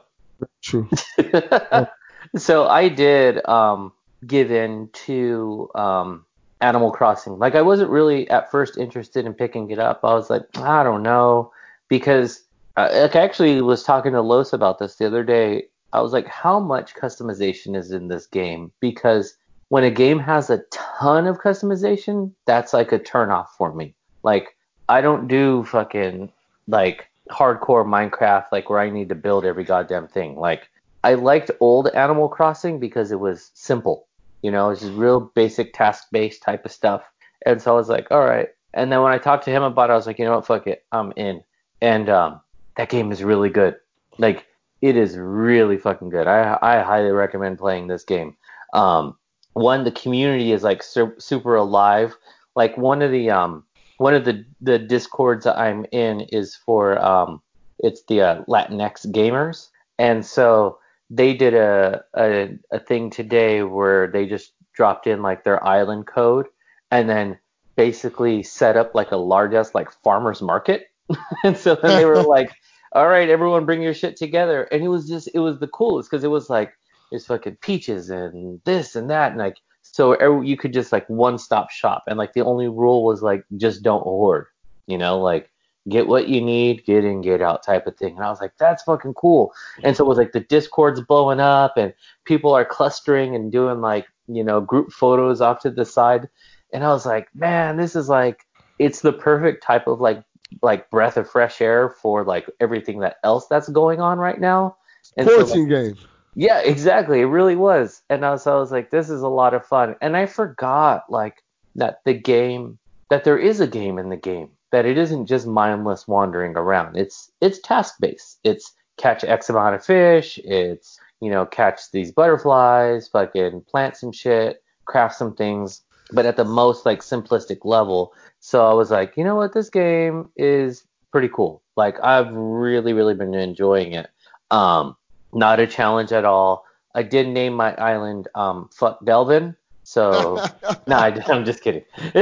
True. 0.62 0.88
so 2.36 2.68
I 2.68 2.88
did 2.88 3.44
um, 3.48 3.92
give 4.24 4.52
in 4.52 4.90
to 5.06 5.68
um, 5.74 6.24
Animal 6.60 6.92
Crossing. 6.92 7.40
Like 7.40 7.56
I 7.56 7.62
wasn't 7.62 7.90
really 7.90 8.30
at 8.30 8.48
first 8.48 8.78
interested 8.78 9.26
in 9.26 9.34
picking 9.34 9.72
it 9.72 9.80
up. 9.80 10.00
I 10.04 10.14
was 10.14 10.30
like, 10.30 10.42
I 10.58 10.84
don't 10.84 11.02
know, 11.02 11.52
because 11.88 12.44
uh, 12.76 12.88
like 12.92 13.16
I 13.16 13.20
actually 13.20 13.60
was 13.60 13.82
talking 13.82 14.12
to 14.12 14.22
Los 14.22 14.52
about 14.52 14.78
this 14.78 14.94
the 14.94 15.06
other 15.06 15.24
day. 15.24 15.64
I 15.92 16.00
was 16.00 16.12
like, 16.12 16.28
how 16.28 16.60
much 16.60 16.94
customization 16.94 17.74
is 17.74 17.90
in 17.90 18.06
this 18.06 18.26
game? 18.26 18.70
Because 18.78 19.36
when 19.68 19.82
a 19.82 19.90
game 19.90 20.20
has 20.20 20.48
a 20.48 20.62
ton 20.70 21.26
of 21.26 21.38
customization, 21.38 22.32
that's 22.46 22.72
like 22.72 22.92
a 22.92 23.00
turnoff 23.00 23.48
for 23.56 23.74
me. 23.74 23.96
Like 24.22 24.54
I 24.88 25.00
don't 25.00 25.28
do 25.28 25.64
fucking 25.64 26.32
like 26.66 27.08
hardcore 27.30 27.84
Minecraft 27.84 28.46
like 28.52 28.70
where 28.70 28.80
I 28.80 28.90
need 28.90 29.08
to 29.10 29.14
build 29.14 29.44
every 29.44 29.64
goddamn 29.64 30.08
thing. 30.08 30.36
Like 30.36 30.68
I 31.04 31.14
liked 31.14 31.50
old 31.60 31.88
Animal 31.88 32.28
Crossing 32.28 32.78
because 32.78 33.12
it 33.12 33.20
was 33.20 33.50
simple. 33.54 34.06
You 34.42 34.50
know, 34.50 34.70
it's 34.70 34.80
just 34.80 34.94
real 34.94 35.20
basic 35.20 35.74
task 35.74 36.08
based 36.10 36.42
type 36.42 36.64
of 36.64 36.72
stuff. 36.72 37.02
And 37.44 37.60
so 37.60 37.72
I 37.72 37.76
was 37.76 37.88
like, 37.88 38.10
all 38.10 38.24
right. 38.24 38.48
And 38.74 38.92
then 38.92 39.02
when 39.02 39.12
I 39.12 39.18
talked 39.18 39.44
to 39.44 39.50
him 39.50 39.62
about 39.62 39.90
it, 39.90 39.92
I 39.92 39.96
was 39.96 40.06
like, 40.06 40.18
you 40.18 40.24
know 40.24 40.36
what, 40.36 40.46
fuck 40.46 40.66
it, 40.66 40.84
I'm 40.92 41.12
in. 41.16 41.42
And 41.80 42.08
um, 42.08 42.40
that 42.76 42.88
game 42.88 43.12
is 43.12 43.22
really 43.22 43.50
good. 43.50 43.76
Like 44.18 44.46
it 44.80 44.96
is 44.96 45.16
really 45.16 45.76
fucking 45.76 46.10
good. 46.10 46.26
I 46.26 46.58
I 46.62 46.80
highly 46.80 47.10
recommend 47.10 47.58
playing 47.58 47.88
this 47.88 48.04
game. 48.04 48.36
Um, 48.72 49.16
one, 49.54 49.84
the 49.84 49.92
community 49.92 50.52
is 50.52 50.62
like 50.62 50.82
su- 50.82 51.14
super 51.18 51.56
alive. 51.56 52.16
Like 52.54 52.76
one 52.76 53.02
of 53.02 53.10
the 53.10 53.30
um 53.30 53.64
one 53.98 54.14
of 54.14 54.24
the 54.24 54.44
the 54.60 54.78
discords 54.78 55.46
I'm 55.46 55.84
in 55.92 56.22
is 56.22 56.56
for 56.56 56.98
um 57.04 57.42
it's 57.78 58.02
the 58.08 58.22
uh, 58.22 58.42
Latinx 58.48 59.06
gamers, 59.12 59.68
and 59.98 60.26
so 60.26 60.78
they 61.10 61.34
did 61.34 61.54
a, 61.54 62.02
a 62.14 62.56
a 62.72 62.80
thing 62.80 63.10
today 63.10 63.62
where 63.62 64.08
they 64.08 64.26
just 64.26 64.52
dropped 64.72 65.06
in 65.06 65.22
like 65.22 65.44
their 65.44 65.64
island 65.64 66.06
code, 66.06 66.46
and 66.90 67.08
then 67.08 67.38
basically 67.76 68.42
set 68.42 68.76
up 68.76 68.94
like 68.94 69.12
a 69.12 69.16
large 69.16 69.54
ass 69.54 69.74
like 69.74 69.92
farmers 70.02 70.42
market, 70.42 70.88
and 71.44 71.56
so 71.56 71.76
then 71.76 71.96
they 71.96 72.04
were 72.04 72.22
like, 72.36 72.50
all 72.92 73.08
right, 73.08 73.28
everyone 73.28 73.66
bring 73.66 73.82
your 73.82 73.94
shit 73.94 74.16
together, 74.16 74.64
and 74.72 74.82
it 74.82 74.88
was 74.88 75.08
just 75.08 75.28
it 75.34 75.40
was 75.40 75.58
the 75.58 75.68
coolest 75.68 76.10
because 76.10 76.24
it 76.24 76.30
was 76.30 76.48
like 76.48 76.72
there's 77.10 77.26
fucking 77.26 77.56
peaches 77.62 78.10
and 78.10 78.60
this 78.64 78.96
and 78.96 79.10
that, 79.10 79.30
and 79.32 79.38
like 79.38 79.56
so 79.92 80.12
every, 80.14 80.48
you 80.48 80.56
could 80.56 80.72
just 80.72 80.92
like 80.92 81.08
one 81.08 81.38
stop 81.38 81.70
shop, 81.70 82.04
and 82.06 82.18
like 82.18 82.32
the 82.32 82.44
only 82.44 82.68
rule 82.68 83.04
was 83.04 83.22
like 83.22 83.44
just 83.56 83.82
don't 83.82 84.02
hoard, 84.02 84.46
you 84.86 84.98
know, 84.98 85.18
like 85.18 85.50
get 85.88 86.06
what 86.06 86.28
you 86.28 86.40
need, 86.40 86.84
get 86.84 87.04
in, 87.04 87.20
get 87.20 87.40
out 87.40 87.62
type 87.62 87.86
of 87.86 87.96
thing. 87.96 88.16
And 88.16 88.24
I 88.24 88.30
was 88.30 88.40
like, 88.40 88.52
that's 88.58 88.82
fucking 88.82 89.14
cool. 89.14 89.52
And 89.82 89.96
so 89.96 90.04
it 90.04 90.08
was 90.08 90.18
like 90.18 90.32
the 90.32 90.40
Discord's 90.40 91.00
blowing 91.00 91.40
up, 91.40 91.76
and 91.76 91.94
people 92.24 92.52
are 92.52 92.64
clustering 92.64 93.34
and 93.34 93.50
doing 93.50 93.80
like 93.80 94.06
you 94.26 94.44
know 94.44 94.60
group 94.60 94.92
photos 94.92 95.40
off 95.40 95.60
to 95.60 95.70
the 95.70 95.84
side, 95.84 96.28
and 96.72 96.84
I 96.84 96.88
was 96.88 97.06
like, 97.06 97.34
man, 97.34 97.76
this 97.76 97.96
is 97.96 98.08
like 98.08 98.46
it's 98.78 99.00
the 99.00 99.12
perfect 99.12 99.62
type 99.62 99.86
of 99.86 100.00
like 100.00 100.22
like 100.62 100.90
breath 100.90 101.16
of 101.16 101.30
fresh 101.30 101.60
air 101.60 101.90
for 101.90 102.24
like 102.24 102.46
everything 102.60 103.00
that 103.00 103.16
else 103.24 103.46
that's 103.48 103.68
going 103.68 104.00
on 104.00 104.18
right 104.18 104.40
now. 104.40 104.76
And 105.16 105.28
so, 105.28 105.38
like, 105.38 105.68
game. 105.68 105.96
Yeah, 106.38 106.60
exactly. 106.60 107.20
It 107.20 107.24
really 107.24 107.56
was. 107.56 108.00
And 108.08 108.24
I 108.24 108.30
was, 108.30 108.46
I 108.46 108.54
was 108.54 108.70
like, 108.70 108.92
this 108.92 109.10
is 109.10 109.22
a 109.22 109.28
lot 109.28 109.54
of 109.54 109.66
fun. 109.66 109.96
And 110.00 110.16
I 110.16 110.26
forgot 110.26 111.02
like 111.10 111.42
that 111.74 111.98
the 112.04 112.14
game 112.14 112.78
that 113.10 113.24
there 113.24 113.36
is 113.36 113.58
a 113.58 113.66
game 113.66 113.98
in 113.98 114.08
the 114.08 114.16
game 114.16 114.50
that 114.70 114.86
it 114.86 114.96
isn't 114.96 115.26
just 115.26 115.48
mindless 115.48 116.06
wandering 116.06 116.56
around. 116.56 116.96
It's 116.96 117.32
it's 117.40 117.58
task 117.58 117.96
based. 117.98 118.38
It's 118.44 118.72
catch 118.98 119.24
X 119.24 119.50
amount 119.50 119.74
of 119.74 119.84
fish. 119.84 120.38
It's 120.44 121.00
you 121.20 121.28
know 121.28 121.44
catch 121.44 121.90
these 121.90 122.12
butterflies, 122.12 123.08
fucking 123.08 123.62
plant 123.62 123.96
some 123.96 124.12
shit, 124.12 124.62
craft 124.84 125.16
some 125.16 125.34
things, 125.34 125.82
but 126.12 126.24
at 126.24 126.36
the 126.36 126.44
most 126.44 126.86
like 126.86 127.00
simplistic 127.00 127.64
level. 127.64 128.12
So 128.38 128.64
I 128.64 128.74
was 128.74 128.92
like, 128.92 129.16
you 129.16 129.24
know 129.24 129.34
what, 129.34 129.54
this 129.54 129.70
game 129.70 130.28
is 130.36 130.84
pretty 131.10 131.30
cool. 131.34 131.62
Like 131.76 131.96
I've 132.00 132.30
really 132.30 132.92
really 132.92 133.14
been 133.14 133.34
enjoying 133.34 133.94
it. 133.94 134.08
Um, 134.52 134.94
not 135.32 135.60
a 135.60 135.66
challenge 135.66 136.12
at 136.12 136.24
all. 136.24 136.64
I 136.94 137.02
did 137.02 137.28
name 137.28 137.54
my 137.54 137.74
island 137.74 138.28
um, 138.34 138.70
Fuck 138.72 139.04
Delvin. 139.04 139.56
So 139.84 140.44
no, 140.86 140.96
I, 140.96 141.08
I'm 141.28 141.44
just 141.44 141.62
kidding. 141.62 141.84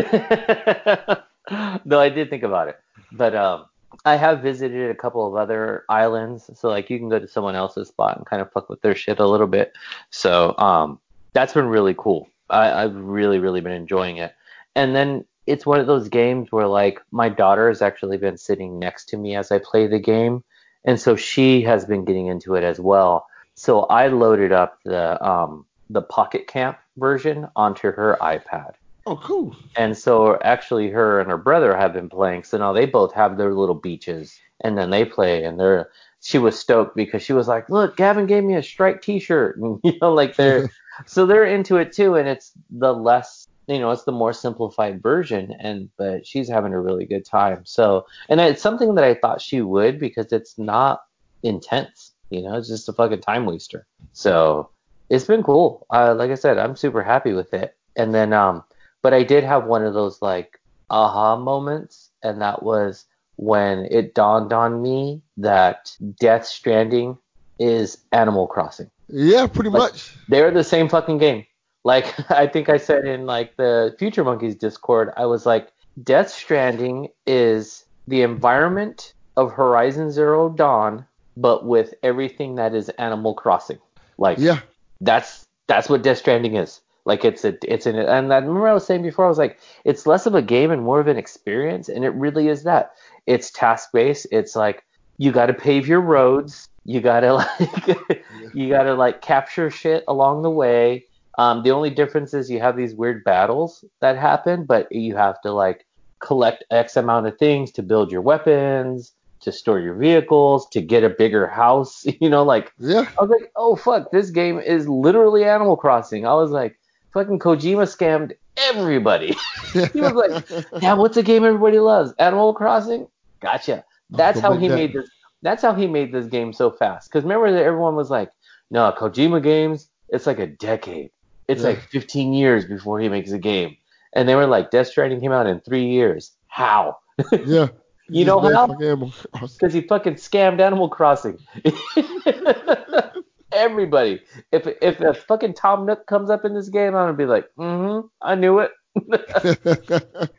Though 1.85 2.01
I 2.01 2.09
did 2.09 2.31
think 2.31 2.43
about 2.43 2.69
it, 2.69 2.79
but 3.13 3.35
um, 3.35 3.67
I 4.05 4.17
have 4.17 4.41
visited 4.41 4.91
a 4.91 4.95
couple 4.95 5.27
of 5.27 5.37
other 5.37 5.85
islands, 5.89 6.51
so 6.55 6.69
like 6.69 6.91
you 6.91 6.99
can 6.99 7.09
go 7.09 7.19
to 7.19 7.29
someone 7.29 7.55
else's 7.55 7.89
spot 7.89 8.17
and 8.17 8.27
kind 8.27 8.43
of 8.43 8.51
fuck 8.53 8.69
with 8.69 8.83
their 8.83 8.95
shit 8.95 9.21
a 9.21 9.27
little 9.27 9.47
bit. 9.47 9.73
So 10.11 10.57
um, 10.59 10.99
that's 11.33 11.53
been 11.55 11.67
really 11.67 11.95
cool. 11.97 12.29
I, 12.51 12.85
I've 12.85 12.97
really, 12.97 13.39
really 13.39 13.61
been 13.61 13.73
enjoying 13.73 14.17
it. 14.19 14.35
And 14.75 14.95
then 14.95 15.25
it's 15.47 15.67
one 15.67 15.81
of 15.81 15.87
those 15.87 16.09
games 16.09 16.51
where 16.51 16.67
like 16.67 17.01
my 17.11 17.29
daughter 17.29 17.69
has 17.69 17.83
actually 17.83 18.17
been 18.17 18.37
sitting 18.37 18.79
next 18.79 19.07
to 19.07 19.17
me 19.17 19.37
as 19.37 19.53
I 19.53 19.59
play 19.59 19.87
the 19.87 19.99
game, 19.99 20.43
and 20.87 21.01
so 21.01 21.16
she 21.16 21.62
has 21.62 21.84
been 21.84 22.05
getting 22.05 22.26
into 22.26 22.55
it 22.55 22.64
as 22.64 22.80
well. 22.80 23.26
So 23.55 23.82
I 23.82 24.09
loaded 24.09 24.53
up 24.53 24.78
the 24.84 25.22
um, 25.26 25.66
the 25.91 26.03
Pocket 26.03 26.47
Camp 26.47 26.78
version 26.97 27.49
onto 27.57 27.91
her 27.91 28.16
iPad. 28.20 28.74
Oh, 29.07 29.16
cool. 29.16 29.55
And 29.76 29.97
so 29.97 30.39
actually 30.43 30.91
her 30.91 31.20
and 31.20 31.30
her 31.30 31.37
brother 31.37 31.76
have 31.76 31.93
been 31.93 32.09
playing. 32.09 32.45
So 32.45 32.59
now 32.59 32.72
they 32.72 32.87
both 32.87 33.12
have 33.14 33.37
their 33.37 33.55
little 33.55 33.74
beaches 33.74 34.39
and 34.62 34.76
then 34.76 34.91
they 34.91 35.05
play 35.05 35.45
and 35.45 35.61
they're 35.61 35.91
she 36.22 36.39
was 36.39 36.59
stoked 36.59 36.97
because 36.97 37.22
she 37.22 37.32
was 37.32 37.47
like, 37.47 37.68
"Look, 37.70 37.97
Gavin 37.97 38.26
gave 38.26 38.43
me 38.43 38.57
a 38.57 38.62
strike 38.62 39.01
t-shirt." 39.03 39.59
And, 39.59 39.78
you 39.84 39.99
know, 40.01 40.12
like 40.12 40.37
they're 40.37 40.68
so 41.07 41.26
they're 41.26 41.45
into 41.45 41.76
it 41.76 41.93
too 41.93 42.14
and 42.14 42.28
it's 42.28 42.53
the 42.70 42.93
less 42.93 43.46
you 43.67 43.79
know, 43.79 43.91
it's 43.91 44.05
the 44.05 44.12
more 44.12 44.33
simplified 44.33 45.03
version 45.03 45.55
and 45.59 45.89
but 45.97 46.27
she's 46.27 46.49
having 46.49 46.73
a 46.73 46.81
really 46.81 47.05
good 47.05 47.25
time. 47.25 47.64
So, 47.64 48.07
and 48.29 48.41
it's 48.41 48.62
something 48.62 48.95
that 48.95 49.05
I 49.05 49.14
thought 49.14 49.41
she 49.41 49.61
would 49.61 49.99
because 49.99 50.33
it's 50.33 50.59
not 50.59 51.03
intense, 51.43 52.12
you 52.31 52.43
know, 52.43 52.57
it's 52.57 52.69
just 52.69 52.89
a 52.89 52.93
fucking 52.93 53.21
time 53.21 53.47
waster. 53.47 53.87
So, 54.12 54.71
it's 55.09 55.25
been 55.25 55.43
cool. 55.43 55.87
Uh, 55.91 56.14
like 56.14 56.31
I 56.31 56.35
said, 56.35 56.59
I'm 56.59 56.77
super 56.77 57.03
happy 57.03 57.33
with 57.33 57.55
it. 57.55 57.77
And 57.97 58.14
then 58.14 58.33
um 58.33 58.64
but 59.03 59.14
I 59.14 59.23
did 59.23 59.45
have 59.45 59.67
one 59.67 59.85
of 59.85 59.95
those 59.95 60.21
like 60.21 60.59
aha 60.91 61.37
moments, 61.37 62.11
and 62.23 62.41
that 62.41 62.62
was 62.62 63.05
when 63.37 63.87
it 63.91 64.14
dawned 64.14 64.53
on 64.53 64.83
me 64.83 65.23
that 65.37 65.95
Death 66.19 66.47
Stranding 66.47 67.19
is 67.59 67.99
Animal 68.12 68.47
Crossing. 68.47 68.91
Yeah, 69.09 69.47
pretty 69.47 69.71
Like, 69.71 69.93
much. 69.93 70.12
They're 70.29 70.51
the 70.51 70.64
same 70.64 70.89
fucking 70.89 71.19
game. 71.19 71.47
Like 71.87 72.30
I 72.30 72.49
think 72.49 72.68
I 72.68 72.76
said 72.76 73.07
in 73.07 73.26
like 73.26 73.57
the 73.57 73.95
Future 73.99 74.24
Monkeys 74.24 74.57
Discord, 74.57 75.12
I 75.16 75.24
was 75.26 75.47
like, 75.47 75.72
Death 76.03 76.28
Stranding 76.28 77.09
is 77.26 77.84
the 78.09 78.22
environment 78.22 79.14
of 79.37 79.53
Horizon 79.53 80.11
Zero 80.11 80.49
Dawn, 80.49 81.07
but 81.37 81.64
with 81.64 81.95
everything 82.03 82.57
that 82.57 82.74
is 82.74 82.89
Animal 82.99 83.34
Crossing. 83.34 83.78
Like 84.18 84.39
Yeah. 84.39 84.61
that's 85.01 85.47
that's 85.68 85.89
what 85.89 86.03
Death 86.03 86.18
Stranding 86.18 86.57
is. 86.57 86.80
Like 87.05 87.24
it's 87.24 87.45
a 87.45 87.55
it's 87.62 87.87
an 87.87 87.95
and 87.95 88.32
I 88.32 88.39
remember 88.39 88.66
I 88.66 88.74
was 88.74 88.84
saying 88.84 89.03
before 89.03 89.24
I 89.24 89.28
was 89.28 89.39
like 89.39 89.61
it's 89.84 90.07
less 90.07 90.26
of 90.26 90.34
a 90.34 90.43
game 90.43 90.72
and 90.72 90.82
more 90.82 90.99
of 90.99 91.07
an 91.07 91.16
experience 91.16 91.89
and 91.89 92.05
it 92.05 92.11
really 92.11 92.49
is 92.49 92.64
that. 92.64 92.93
It's 93.26 93.51
task 93.53 93.91
based. 93.93 94.26
It's 94.32 94.57
like 94.57 94.82
you 95.18 95.30
got 95.30 95.47
to 95.47 95.55
pave 95.55 95.87
your 95.87 96.01
roads. 96.01 96.68
You 96.84 97.01
got 97.01 97.20
to 97.20 97.34
like 97.34 98.24
you 98.55 98.68
got 98.68 98.84
to 98.84 98.95
like 98.95 99.22
capture 99.22 99.70
shit 99.70 100.03
along 100.09 100.43
the 100.43 100.51
way. 100.51 101.05
Um, 101.39 101.62
the 101.62 101.70
only 101.70 101.91
difference 101.91 102.32
is 102.34 102.51
you 102.51 102.61
have 102.61 102.76
these 102.76 102.95
weird 102.95 103.24
battles 103.24 103.84
that 104.01 104.16
happen, 104.16 104.64
but 104.64 104.91
you 104.91 105.16
have 105.16 105.41
to 105.43 105.53
like 105.53 105.87
collect 106.20 106.64
X 106.70 106.97
amount 106.97 107.26
of 107.26 107.39
things 107.39 107.70
to 107.72 107.82
build 107.82 108.11
your 108.11 108.22
weapons, 108.22 109.12
to 109.41 109.53
store 109.53 109.78
your 109.78 109.95
vehicles, 109.95 110.68
to 110.70 110.80
get 110.80 111.05
a 111.05 111.11
bigger 111.11 111.47
house. 111.47 112.05
You 112.20 112.30
know, 112.30 112.43
like 112.43 112.72
Yeah. 112.78 113.07
I 113.18 113.22
was 113.22 113.30
like, 113.30 113.53
oh 113.57 113.76
fuck, 113.76 114.11
this 114.11 114.30
game 114.30 114.59
is 114.59 114.89
literally 114.89 115.45
Animal 115.45 115.76
Crossing. 115.76 116.26
I 116.26 116.34
was 116.34 116.51
like, 116.51 116.78
fucking 117.12 117.39
Kojima 117.39 117.84
scammed 117.84 118.32
everybody. 118.57 119.37
he 119.72 120.01
was 120.01 120.12
like, 120.12 120.66
yeah, 120.82 120.95
what's 120.95 121.16
a 121.16 121.22
game 121.22 121.45
everybody 121.45 121.78
loves? 121.78 122.12
Animal 122.18 122.55
Crossing? 122.55 123.07
Gotcha. 123.41 123.84
That's 124.11 124.41
how 124.41 124.55
he 124.55 124.68
that. 124.68 124.74
made 124.74 124.93
this. 124.95 125.09
That's 125.43 125.62
how 125.62 125.74
he 125.74 125.87
made 125.87 126.12
this 126.12 126.26
game 126.26 126.53
so 126.53 126.70
fast. 126.70 127.09
Because 127.09 127.22
remember 127.24 127.53
that 127.53 127.62
everyone 127.62 127.95
was 127.95 128.11
like, 128.11 128.30
no, 128.70 128.93
Kojima 128.97 129.43
games, 129.43 129.89
it's 130.09 130.26
like 130.26 130.39
a 130.39 130.47
decade. 130.47 131.11
It's 131.49 131.63
Yeah. 131.63 131.69
like 131.71 131.81
15 131.91 132.33
years 132.33 132.65
before 132.65 133.01
he 133.01 133.09
makes 133.09 133.31
a 133.33 133.39
game. 133.39 133.77
And 134.15 134.29
they 134.29 134.35
were 134.35 134.47
like, 134.47 134.71
Death 134.71 134.89
Stranding 134.89 135.21
came 135.21 135.33
out 135.33 135.47
in 135.47 135.61
three 135.61 135.87
years. 135.87 136.33
How? 136.49 136.99
yeah. 137.47 137.69
You 138.09 138.25
know 138.25 138.41
how? 138.41 138.67
fucking 138.69 138.87
Animal 138.87 139.13
Crossing. 139.33 139.57
because 139.61 139.75
he 139.75 139.81
fucking 139.83 140.15
scammed 140.15 140.61
Animal 140.61 140.89
Crossing. 140.89 141.39
Everybody. 143.53 144.21
If 144.53 144.67
if 144.83 145.01
a 145.01 145.15
fucking 145.15 145.55
Tom 145.55 145.87
Nook 145.87 146.07
comes 146.07 146.31
up 146.31 146.45
in 146.45 146.55
this 146.55 146.69
game, 146.69 146.89
I'm 146.95 147.07
gonna 147.07 147.13
be 147.15 147.27
like, 147.27 147.49
mm-hmm, 147.59 148.07
I 148.23 148.35
knew 148.35 148.61
it. 148.61 148.71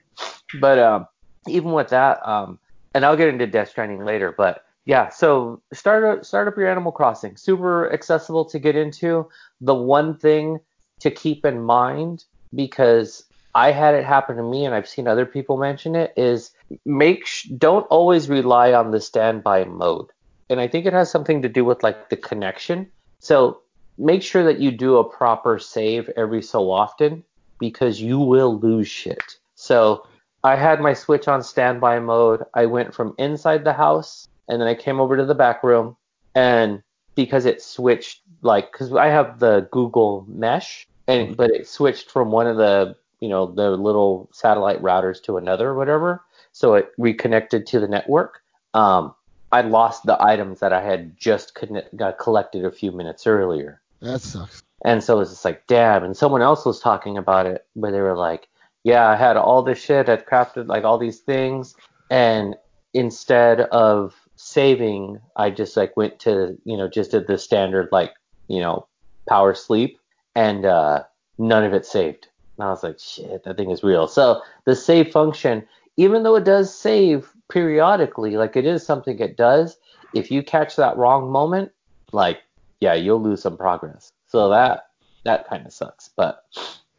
But 0.62 0.80
um, 0.80 1.08
even 1.48 1.74
with 1.74 1.90
that, 1.90 2.26
um, 2.28 2.58
and 2.94 3.06
I'll 3.06 3.18
get 3.18 3.28
into 3.28 3.46
Death 3.48 3.70
Stranding 3.70 4.06
later, 4.06 4.34
but 4.36 4.64
yeah, 4.86 5.10
so 5.10 5.62
start 5.74 6.06
up, 6.06 6.24
start 6.26 6.48
up 6.48 6.56
your 6.58 6.70
Animal 6.72 6.94
Crossing. 6.94 7.36
Super 7.36 7.92
accessible 7.92 8.46
to 8.46 8.58
get 8.60 8.78
into. 8.78 9.28
The 9.60 9.76
one 9.76 10.18
thing 10.18 10.60
to 11.02 11.12
keep 11.12 11.46
in 11.46 11.62
mind 11.62 12.26
because 12.54 13.24
I 13.56 13.72
had 13.72 13.96
it 13.96 14.06
happen 14.06 14.38
to 14.38 14.44
me 14.44 14.66
and 14.66 14.76
I've 14.76 14.88
seen 14.88 15.08
other 15.08 15.26
people 15.26 15.58
mention 15.58 15.96
it 15.96 16.14
is 16.16 16.52
make 16.86 17.26
sh- 17.26 17.48
don't 17.58 17.88
always 17.88 18.30
rely 18.30 18.74
on 18.74 18.92
the 18.92 19.02
standby 19.02 19.66
mode. 19.66 20.08
And 20.50 20.60
I 20.60 20.68
think 20.68 20.86
it 20.86 20.94
has 20.94 21.10
something 21.10 21.42
to 21.42 21.50
do 21.50 21.66
with 21.66 21.84
like 21.84 22.10
the 22.10 22.18
connection. 22.18 22.92
So 23.20 23.62
make 23.98 24.22
sure 24.22 24.44
that 24.44 24.60
you 24.60 24.72
do 24.72 24.98
a 24.98 25.04
proper 25.04 25.60
save 25.60 26.10
every 26.16 26.42
so 26.42 26.70
often 26.72 27.24
because 27.60 28.00
you 28.00 28.20
will 28.20 28.60
lose 28.60 28.88
shit. 28.88 29.24
So 29.56 30.06
I 30.44 30.56
had 30.56 30.80
my 30.80 30.94
Switch 30.94 31.28
on 31.28 31.42
standby 31.42 32.00
mode. 32.00 32.44
I 32.54 32.68
went 32.68 32.94
from 32.94 33.16
inside 33.18 33.64
the 33.64 33.74
house 33.74 34.28
and 34.48 34.62
then 34.62 34.68
I 34.68 34.76
came 34.76 35.00
over 35.00 35.18
to 35.18 35.26
the 35.26 35.36
back 35.36 35.64
room 35.64 35.98
and 36.36 36.84
because 37.18 37.46
it 37.46 37.62
switched 37.62 38.22
like 38.42 38.72
cuz 38.72 38.94
I 38.94 39.08
have 39.08 39.40
the 39.40 39.68
Google 39.72 40.26
Mesh 40.30 40.88
and 41.08 41.36
but 41.36 41.52
it 41.52 41.68
switched 41.68 42.10
from 42.10 42.32
one 42.32 42.48
of 42.48 42.56
the 42.56 42.96
you 43.20 43.28
know 43.28 43.48
the 43.48 43.72
little 43.72 44.30
satellite 44.32 44.82
routers 44.82 45.22
to 45.24 45.36
another 45.36 45.70
or 45.70 45.76
whatever 45.76 46.24
so 46.54 46.76
it 46.76 46.92
reconnected 46.98 47.68
to 47.68 47.80
the 47.82 47.88
network 47.88 48.42
um 48.74 49.14
I 49.52 49.62
lost 49.62 50.06
the 50.06 50.22
items 50.22 50.60
that 50.60 50.74
I 50.74 50.82
had 50.82 51.18
just 51.18 51.56
connect, 51.56 51.96
got 51.96 52.20
collected 52.20 52.66
a 52.66 52.72
few 52.72 52.92
minutes 52.92 53.26
earlier 53.26 53.82
that 54.02 54.22
sucks. 54.22 54.62
and 54.84 55.04
so 55.04 55.20
it's 55.20 55.32
just 55.32 55.46
like, 55.46 55.66
damn. 55.68 56.04
And 56.04 56.16
someone 56.16 56.42
else 56.42 56.66
was 56.66 56.80
talking 56.80 57.18
about 57.18 57.46
it, 57.46 57.66
where 57.74 57.92
they 57.92 58.02
were 58.02 58.18
like, 58.18 58.48
yeah, 58.84 59.08
I 59.08 59.16
had 59.16 59.38
all 59.38 59.64
this 59.64 59.80
shit, 59.80 60.10
I'd 60.10 60.26
crafted 60.26 60.68
like 60.68 60.84
all 60.84 60.98
these 60.98 61.20
things, 61.20 61.76
and 62.10 62.56
instead 62.94 63.62
of 63.62 64.16
saving, 64.48 65.20
I 65.36 65.50
just 65.50 65.76
like 65.76 65.98
went 65.98 66.20
to, 66.20 66.58
you 66.64 66.78
know, 66.78 66.88
just 66.88 67.12
did 67.12 67.28
the 67.28 67.38
standard 67.38 67.90
like, 67.92 68.14
you 68.48 68.62
know, 68.62 68.88
power 69.28 69.54
sleep, 69.54 70.00
and 70.36 70.66
uh, 70.66 71.04
none 71.38 71.64
of 71.64 71.74
it 71.74 71.86
saved. 71.86 72.28
And 72.58 72.68
I 72.68 72.70
was 72.70 72.84
like, 72.84 73.00
shit, 73.00 73.44
that 73.44 73.58
thing 73.58 73.72
is 73.72 73.84
real. 73.84 74.08
So 74.08 74.42
the 74.66 74.76
save 74.76 75.12
function, 75.12 75.68
even 75.98 76.24
though 76.24 76.36
it 76.36 76.46
does 76.46 76.74
save 76.74 77.30
periodically, 77.50 78.38
like 78.38 78.56
it 78.56 78.66
is 78.66 78.86
something 78.86 79.20
it 79.20 79.38
does, 79.38 79.78
if 80.14 80.32
you 80.32 80.42
catch 80.42 80.76
that 80.78 80.98
wrong 80.98 81.30
moment, 81.30 81.72
like, 82.14 82.40
yeah, 82.80 82.94
you'll 82.94 83.22
lose 83.22 83.42
some 83.42 83.58
progress. 83.58 84.12
So 84.28 84.50
that 84.50 84.88
that 85.26 85.48
kind 85.50 85.66
of 85.66 85.74
sucks, 85.74 86.10
but 86.16 86.46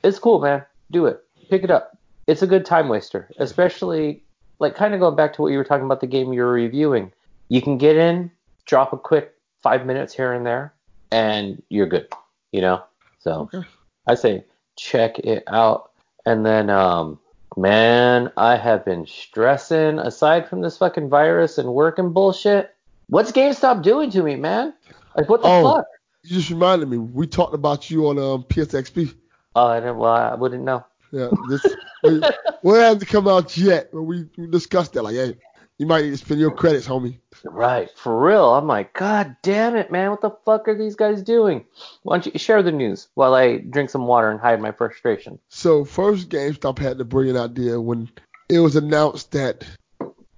it's 0.05 0.19
cool, 0.19 0.41
man. 0.41 0.65
Do 0.91 1.07
it. 1.07 1.25
Pick 1.49 1.65
it 1.65 1.71
up. 1.71 1.97
It's 2.27 2.43
a 2.43 2.47
good 2.47 2.67
time 2.67 2.89
waster, 2.89 3.31
especially 3.39 4.23
like 4.59 4.77
kind 4.77 4.93
of 4.93 5.01
going 5.01 5.17
back 5.17 5.33
to 5.35 5.43
what 5.43 5.53
you 5.53 5.57
were 5.57 5.65
talking 5.65 5.87
about 5.87 6.01
the 6.01 6.07
game 6.07 6.33
you 6.33 6.43
were 6.43 6.53
reviewing. 6.53 7.11
You 7.49 7.63
can 7.63 7.79
get 7.79 7.97
in, 7.97 8.31
drop 8.67 8.93
a 8.93 8.97
quick 8.99 9.35
five 9.63 9.87
minutes 9.87 10.15
here 10.15 10.33
and 10.33 10.45
there, 10.47 10.75
and 11.11 11.63
you're 11.69 11.87
good. 11.87 12.09
You 12.53 12.61
know. 12.63 12.83
So 13.21 13.49
Okay. 13.53 13.67
I 14.07 14.15
say 14.15 14.45
check 14.77 15.19
it 15.19 15.43
out. 15.49 15.91
And 16.25 16.45
then, 16.47 16.71
um, 16.71 17.19
man, 17.57 18.31
I 18.37 18.57
have 18.57 18.85
been 18.85 19.07
stressing. 19.07 19.99
Aside 19.99 20.49
from 20.49 20.61
this 20.61 20.77
fucking 20.79 21.09
virus 21.09 21.59
and 21.59 21.69
work 21.73 21.99
and 21.99 22.13
bullshit, 22.15 22.75
what's 23.09 23.33
GameStop 23.33 23.83
doing 23.83 24.11
to 24.11 24.23
me, 24.23 24.37
man? 24.37 24.75
Like 25.17 25.29
what 25.29 25.43
the 25.43 25.49
Oh. 25.49 25.77
fuck? 25.77 25.87
You 26.25 26.37
just 26.37 26.51
reminded 26.51 26.89
me. 26.89 26.99
We 26.99 27.27
talked 27.27 27.55
about 27.55 27.91
you 27.91 28.09
on 28.09 28.19
um, 28.19 28.43
PSXP. 28.45 29.15
Oh, 29.57 29.67
I 29.69 29.81
didn't. 29.81 29.97
Well, 29.99 30.13
I 30.13 30.35
wouldn't 30.35 30.65
know. 30.65 30.85
Yeah. 31.13 31.29
This. 31.49 31.65
we, 32.05 32.21
well, 32.63 32.75
it 32.77 32.83
hasn't 32.85 33.09
come 33.09 33.27
out 33.27 33.57
yet, 33.57 33.91
but 33.93 34.03
we, 34.03 34.27
we 34.37 34.47
discussed 34.49 34.93
that. 34.93 35.03
Like, 35.03 35.15
hey, 35.15 35.37
You 35.79 35.87
might 35.87 36.03
need 36.05 36.11
to 36.11 36.17
spend 36.17 36.41
your 36.41 36.51
credits, 36.51 36.89
homie. 36.89 37.19
Right, 37.45 37.89
for 37.97 38.21
real. 38.21 38.53
I'm 38.53 38.67
like, 38.67 38.93
God 38.95 39.37
damn 39.43 39.77
it, 39.77 39.93
man. 39.93 40.11
What 40.11 40.21
the 40.21 40.37
fuck 40.45 40.67
are 40.67 40.77
these 40.77 40.97
guys 40.97 41.23
doing? 41.23 41.65
Why 42.03 42.17
don't 42.19 42.33
you 42.33 42.39
share 42.39 42.65
the 42.65 42.73
news 42.73 43.07
while 43.15 43.33
I 43.35 43.59
drink 43.59 43.91
some 43.91 44.09
water 44.09 44.29
and 44.29 44.41
hide 44.41 44.61
my 44.61 44.73
frustration? 44.73 45.39
So 45.49 45.85
first 45.85 46.31
GameStop 46.31 46.81
had 46.81 46.99
the 46.99 47.05
brilliant 47.05 47.39
idea 47.39 47.81
when 47.81 48.11
it 48.49 48.59
was 48.59 48.75
announced 48.75 49.31
that, 49.33 49.65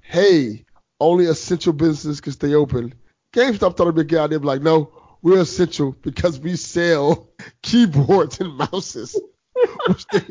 hey, 0.03 0.67
only 1.01 1.25
essential 1.25 1.73
businesses 1.73 2.21
can 2.21 2.33
stay 2.33 2.55
open. 2.55 2.93
GameStop 3.33 3.77
thought 3.77 3.85
it'd 3.85 3.95
be 3.95 4.03
a 4.03 4.05
good 4.05 4.21
idea, 4.21 4.41
but 4.41 4.47
like, 4.47 4.63
no, 4.63 4.93
we're 5.23 5.41
essential 5.41 5.97
because 6.03 6.39
we 6.39 6.57
sell 6.57 7.31
keyboards 7.63 8.41
and 8.41 8.55
mouses, 8.59 9.19
which 9.87 10.07
they, 10.09 10.23